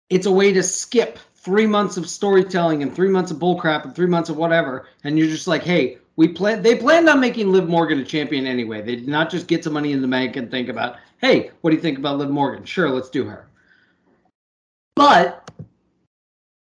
it's 0.09 0.25
a 0.25 0.31
way 0.31 0.53
to 0.53 0.63
skip 0.63 1.19
three 1.35 1.67
months 1.67 1.97
of 1.97 2.09
storytelling 2.09 2.81
and 2.81 2.95
three 2.95 3.09
months 3.09 3.31
of 3.31 3.37
bullcrap 3.37 3.85
and 3.85 3.95
three 3.95 4.07
months 4.07 4.29
of 4.29 4.37
whatever, 4.37 4.87
and 5.03 5.17
you're 5.17 5.27
just 5.27 5.47
like, 5.47 5.63
hey, 5.63 5.97
we 6.15 6.27
plan. 6.27 6.61
They 6.61 6.75
planned 6.75 7.09
on 7.09 7.19
making 7.19 7.51
Liv 7.51 7.67
Morgan 7.67 7.99
a 7.99 8.05
champion 8.05 8.47
anyway. 8.47 8.81
They 8.81 8.95
did 8.95 9.07
not 9.07 9.29
just 9.29 9.47
get 9.47 9.63
some 9.63 9.73
money 9.73 9.91
in 9.91 10.01
the 10.01 10.07
bank 10.07 10.37
and 10.37 10.49
think 10.49 10.69
about, 10.69 10.97
hey, 11.19 11.51
what 11.61 11.71
do 11.71 11.75
you 11.75 11.81
think 11.81 11.97
about 11.97 12.17
Liv 12.17 12.29
Morgan? 12.29 12.65
Sure, 12.65 12.89
let's 12.89 13.09
do 13.09 13.25
her. 13.25 13.47
But 14.95 15.51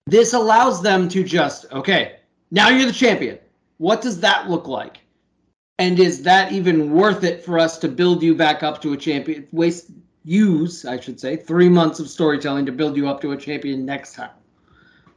this 0.06 0.34
allows 0.34 0.82
them 0.82 1.08
to 1.08 1.24
just, 1.24 1.66
okay, 1.72 2.16
now 2.50 2.68
you're 2.68 2.86
the 2.86 2.92
champion. 2.92 3.38
What 3.78 4.02
does 4.02 4.20
that 4.20 4.50
look 4.50 4.68
like? 4.68 4.98
And 5.78 5.98
is 5.98 6.22
that 6.24 6.52
even 6.52 6.92
worth 6.92 7.24
it 7.24 7.42
for 7.42 7.58
us 7.58 7.78
to 7.78 7.88
build 7.88 8.22
you 8.22 8.34
back 8.34 8.62
up 8.62 8.82
to 8.82 8.92
a 8.92 8.96
champion? 8.96 9.48
Waste 9.52 9.90
use, 10.24 10.84
I 10.84 11.00
should 11.00 11.18
say, 11.18 11.36
three 11.36 11.68
months 11.68 12.00
of 12.00 12.08
storytelling 12.08 12.66
to 12.66 12.72
build 12.72 12.96
you 12.96 13.08
up 13.08 13.20
to 13.22 13.32
a 13.32 13.36
champion 13.36 13.84
next 13.84 14.14
time. 14.14 14.30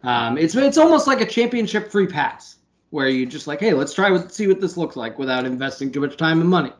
Um, 0.03 0.37
it's 0.37 0.55
it's 0.55 0.77
almost 0.77 1.07
like 1.07 1.21
a 1.21 1.25
championship 1.25 1.89
free 1.89 2.07
pass 2.07 2.57
where 2.89 3.07
you 3.07 3.25
just 3.25 3.47
like, 3.47 3.59
hey, 3.59 3.73
let's 3.73 3.93
try 3.93 4.11
with 4.11 4.31
see 4.31 4.47
what 4.47 4.61
this 4.61 4.77
looks 4.77 4.95
like 4.95 5.17
without 5.17 5.45
investing 5.45 5.91
too 5.91 6.01
much 6.01 6.17
time 6.17 6.41
and 6.41 6.49
money. 6.49 6.71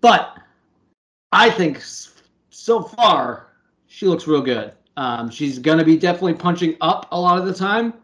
But 0.00 0.38
I 1.32 1.50
think 1.50 1.82
so 2.50 2.82
far 2.82 3.48
she 3.86 4.06
looks 4.06 4.26
real 4.26 4.42
good. 4.42 4.72
Um, 4.96 5.30
she's 5.30 5.58
gonna 5.58 5.84
be 5.84 5.96
definitely 5.96 6.34
punching 6.34 6.76
up 6.80 7.08
a 7.12 7.20
lot 7.20 7.38
of 7.38 7.46
the 7.46 7.54
time. 7.54 7.94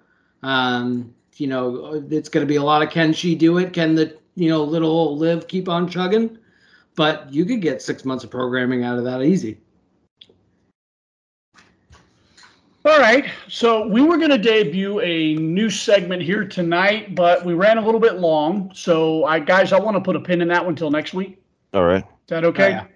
Um, 0.42 1.14
you 1.36 1.46
know, 1.46 2.02
it's 2.10 2.28
gonna 2.28 2.46
be 2.46 2.56
a 2.56 2.62
lot 2.62 2.82
of 2.82 2.90
can 2.90 3.12
she 3.12 3.34
do 3.34 3.58
it? 3.58 3.72
Can 3.72 3.94
the 3.94 4.16
you 4.34 4.48
know 4.48 4.64
little 4.64 5.16
Liv 5.16 5.46
keep 5.48 5.68
on 5.68 5.88
chugging? 5.88 6.38
But 6.96 7.32
you 7.32 7.44
could 7.44 7.60
get 7.60 7.82
six 7.82 8.04
months 8.04 8.24
of 8.24 8.30
programming 8.30 8.82
out 8.82 8.98
of 8.98 9.04
that 9.04 9.22
easy. 9.22 9.58
All 12.86 12.98
right. 12.98 13.26
So 13.48 13.86
we 13.86 14.00
were 14.00 14.16
going 14.16 14.30
to 14.30 14.38
debut 14.38 15.00
a 15.00 15.34
new 15.34 15.68
segment 15.68 16.22
here 16.22 16.44
tonight, 16.46 17.14
but 17.14 17.44
we 17.44 17.52
ran 17.52 17.78
a 17.78 17.84
little 17.84 18.00
bit 18.00 18.14
long. 18.18 18.70
So, 18.74 19.24
I 19.24 19.40
guys, 19.40 19.72
I 19.72 19.78
want 19.80 19.96
to 19.96 20.00
put 20.00 20.14
a 20.16 20.20
pin 20.20 20.40
in 20.40 20.48
that 20.48 20.62
one 20.64 20.70
until 20.74 20.90
next 20.90 21.12
week. 21.12 21.42
All 21.74 21.84
right. 21.84 22.04
Is 22.04 22.28
that 22.28 22.44
okay? 22.44 22.70
Yeah. 22.70 22.86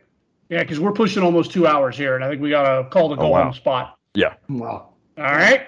Yeah, 0.48 0.62
because 0.62 0.80
we're 0.80 0.92
pushing 0.92 1.22
almost 1.22 1.52
two 1.52 1.66
hours 1.66 1.96
here, 1.96 2.16
and 2.16 2.24
I 2.24 2.28
think 2.28 2.40
we 2.42 2.50
got 2.50 2.62
to 2.82 2.88
call 2.90 3.08
the 3.08 3.16
Oh, 3.16 3.20
goal 3.20 3.30
wow. 3.32 3.42
on 3.42 3.48
the 3.48 3.56
spot. 3.56 3.98
Yeah. 4.14 4.34
Wow. 4.48 4.94
All 5.18 5.24
right. 5.24 5.66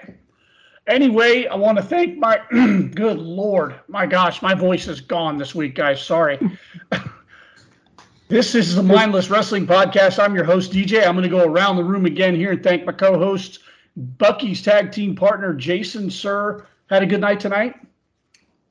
Anyway, 0.87 1.47
I 1.47 1.55
want 1.55 1.77
to 1.77 1.83
thank 1.83 2.17
my 2.17 2.41
good 2.51 3.19
lord. 3.19 3.75
My 3.87 4.05
gosh, 4.05 4.41
my 4.41 4.53
voice 4.53 4.87
is 4.87 4.99
gone 4.99 5.37
this 5.37 5.53
week, 5.55 5.75
guys. 5.75 6.01
Sorry. 6.01 6.39
this 8.27 8.55
is 8.55 8.75
the 8.75 8.83
Mindless 8.83 9.29
Wrestling 9.29 9.67
Podcast. 9.67 10.23
I'm 10.23 10.35
your 10.35 10.43
host, 10.43 10.71
DJ. 10.71 11.05
I'm 11.05 11.15
going 11.15 11.23
to 11.23 11.29
go 11.29 11.43
around 11.43 11.75
the 11.75 11.83
room 11.83 12.05
again 12.05 12.35
here 12.35 12.51
and 12.51 12.63
thank 12.63 12.85
my 12.85 12.91
co 12.91 13.17
hosts, 13.17 13.59
Bucky's 13.95 14.61
tag 14.61 14.91
team 14.91 15.15
partner, 15.15 15.53
Jason 15.53 16.09
Sir. 16.09 16.65
Had 16.89 17.03
a 17.03 17.05
good 17.05 17.21
night 17.21 17.39
tonight? 17.39 17.75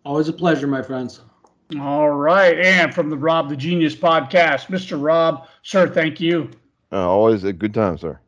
Always 0.05 0.29
a 0.29 0.33
pleasure, 0.33 0.67
my 0.67 0.83
friends. 0.83 1.21
All 1.81 2.11
right. 2.11 2.59
And 2.59 2.95
from 2.95 3.09
the 3.09 3.17
Rob 3.17 3.49
the 3.49 3.57
Genius 3.57 3.95
podcast, 3.95 4.67
Mr. 4.67 5.03
Rob, 5.03 5.47
sir, 5.63 5.89
thank 5.89 6.21
you. 6.21 6.51
Uh, 6.91 7.09
always 7.09 7.45
a 7.45 7.53
good 7.53 7.73
time, 7.73 7.97
sir. 7.97 8.19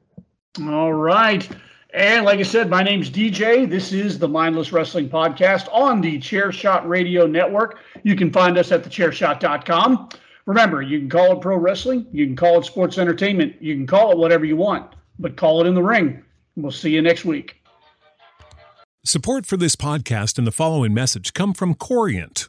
All 0.63 0.93
right. 0.93 1.49
And 1.93 2.25
like 2.25 2.41
I 2.41 2.43
said, 2.43 2.71
my 2.71 2.83
name's 2.83 3.11
DJ. 3.11 3.69
This 3.69 3.93
is 3.93 4.19
the 4.19 4.29
Mindless 4.29 4.73
Wrestling 4.73 5.09
Podcast 5.09 5.69
on 5.73 6.01
the 6.01 6.19
Chairshot 6.19 6.87
Radio 6.89 7.27
Network. 7.27 7.79
You 8.03 8.17
can 8.17 8.33
find 8.33 8.59
us 8.59 8.73
at 8.73 8.83
thechairshot.com. 8.83 10.09
Remember, 10.47 10.83
you 10.83 10.99
can 10.99 11.09
call 11.09 11.33
it 11.33 11.41
pro 11.41 11.57
wrestling, 11.57 12.07
you 12.13 12.27
can 12.27 12.37
call 12.37 12.59
it 12.59 12.65
sports 12.65 12.99
entertainment, 12.99 13.57
you 13.61 13.75
can 13.75 13.87
call 13.87 14.13
it 14.13 14.19
whatever 14.19 14.45
you 14.45 14.57
want, 14.57 14.95
but 15.19 15.37
call 15.37 15.63
it 15.63 15.67
in 15.67 15.75
the 15.75 15.83
ring. 15.83 16.23
We'll 16.57 16.71
see 16.71 16.91
you 16.91 17.03
next 17.03 17.25
week. 17.25 17.63
Support 19.05 19.47
for 19.47 19.57
this 19.57 19.77
podcast 19.77 20.39
and 20.39 20.47
the 20.47 20.53
following 20.53 20.95
message 20.95 21.33
come 21.35 21.55
from 21.55 21.75
Corient. 21.75 22.49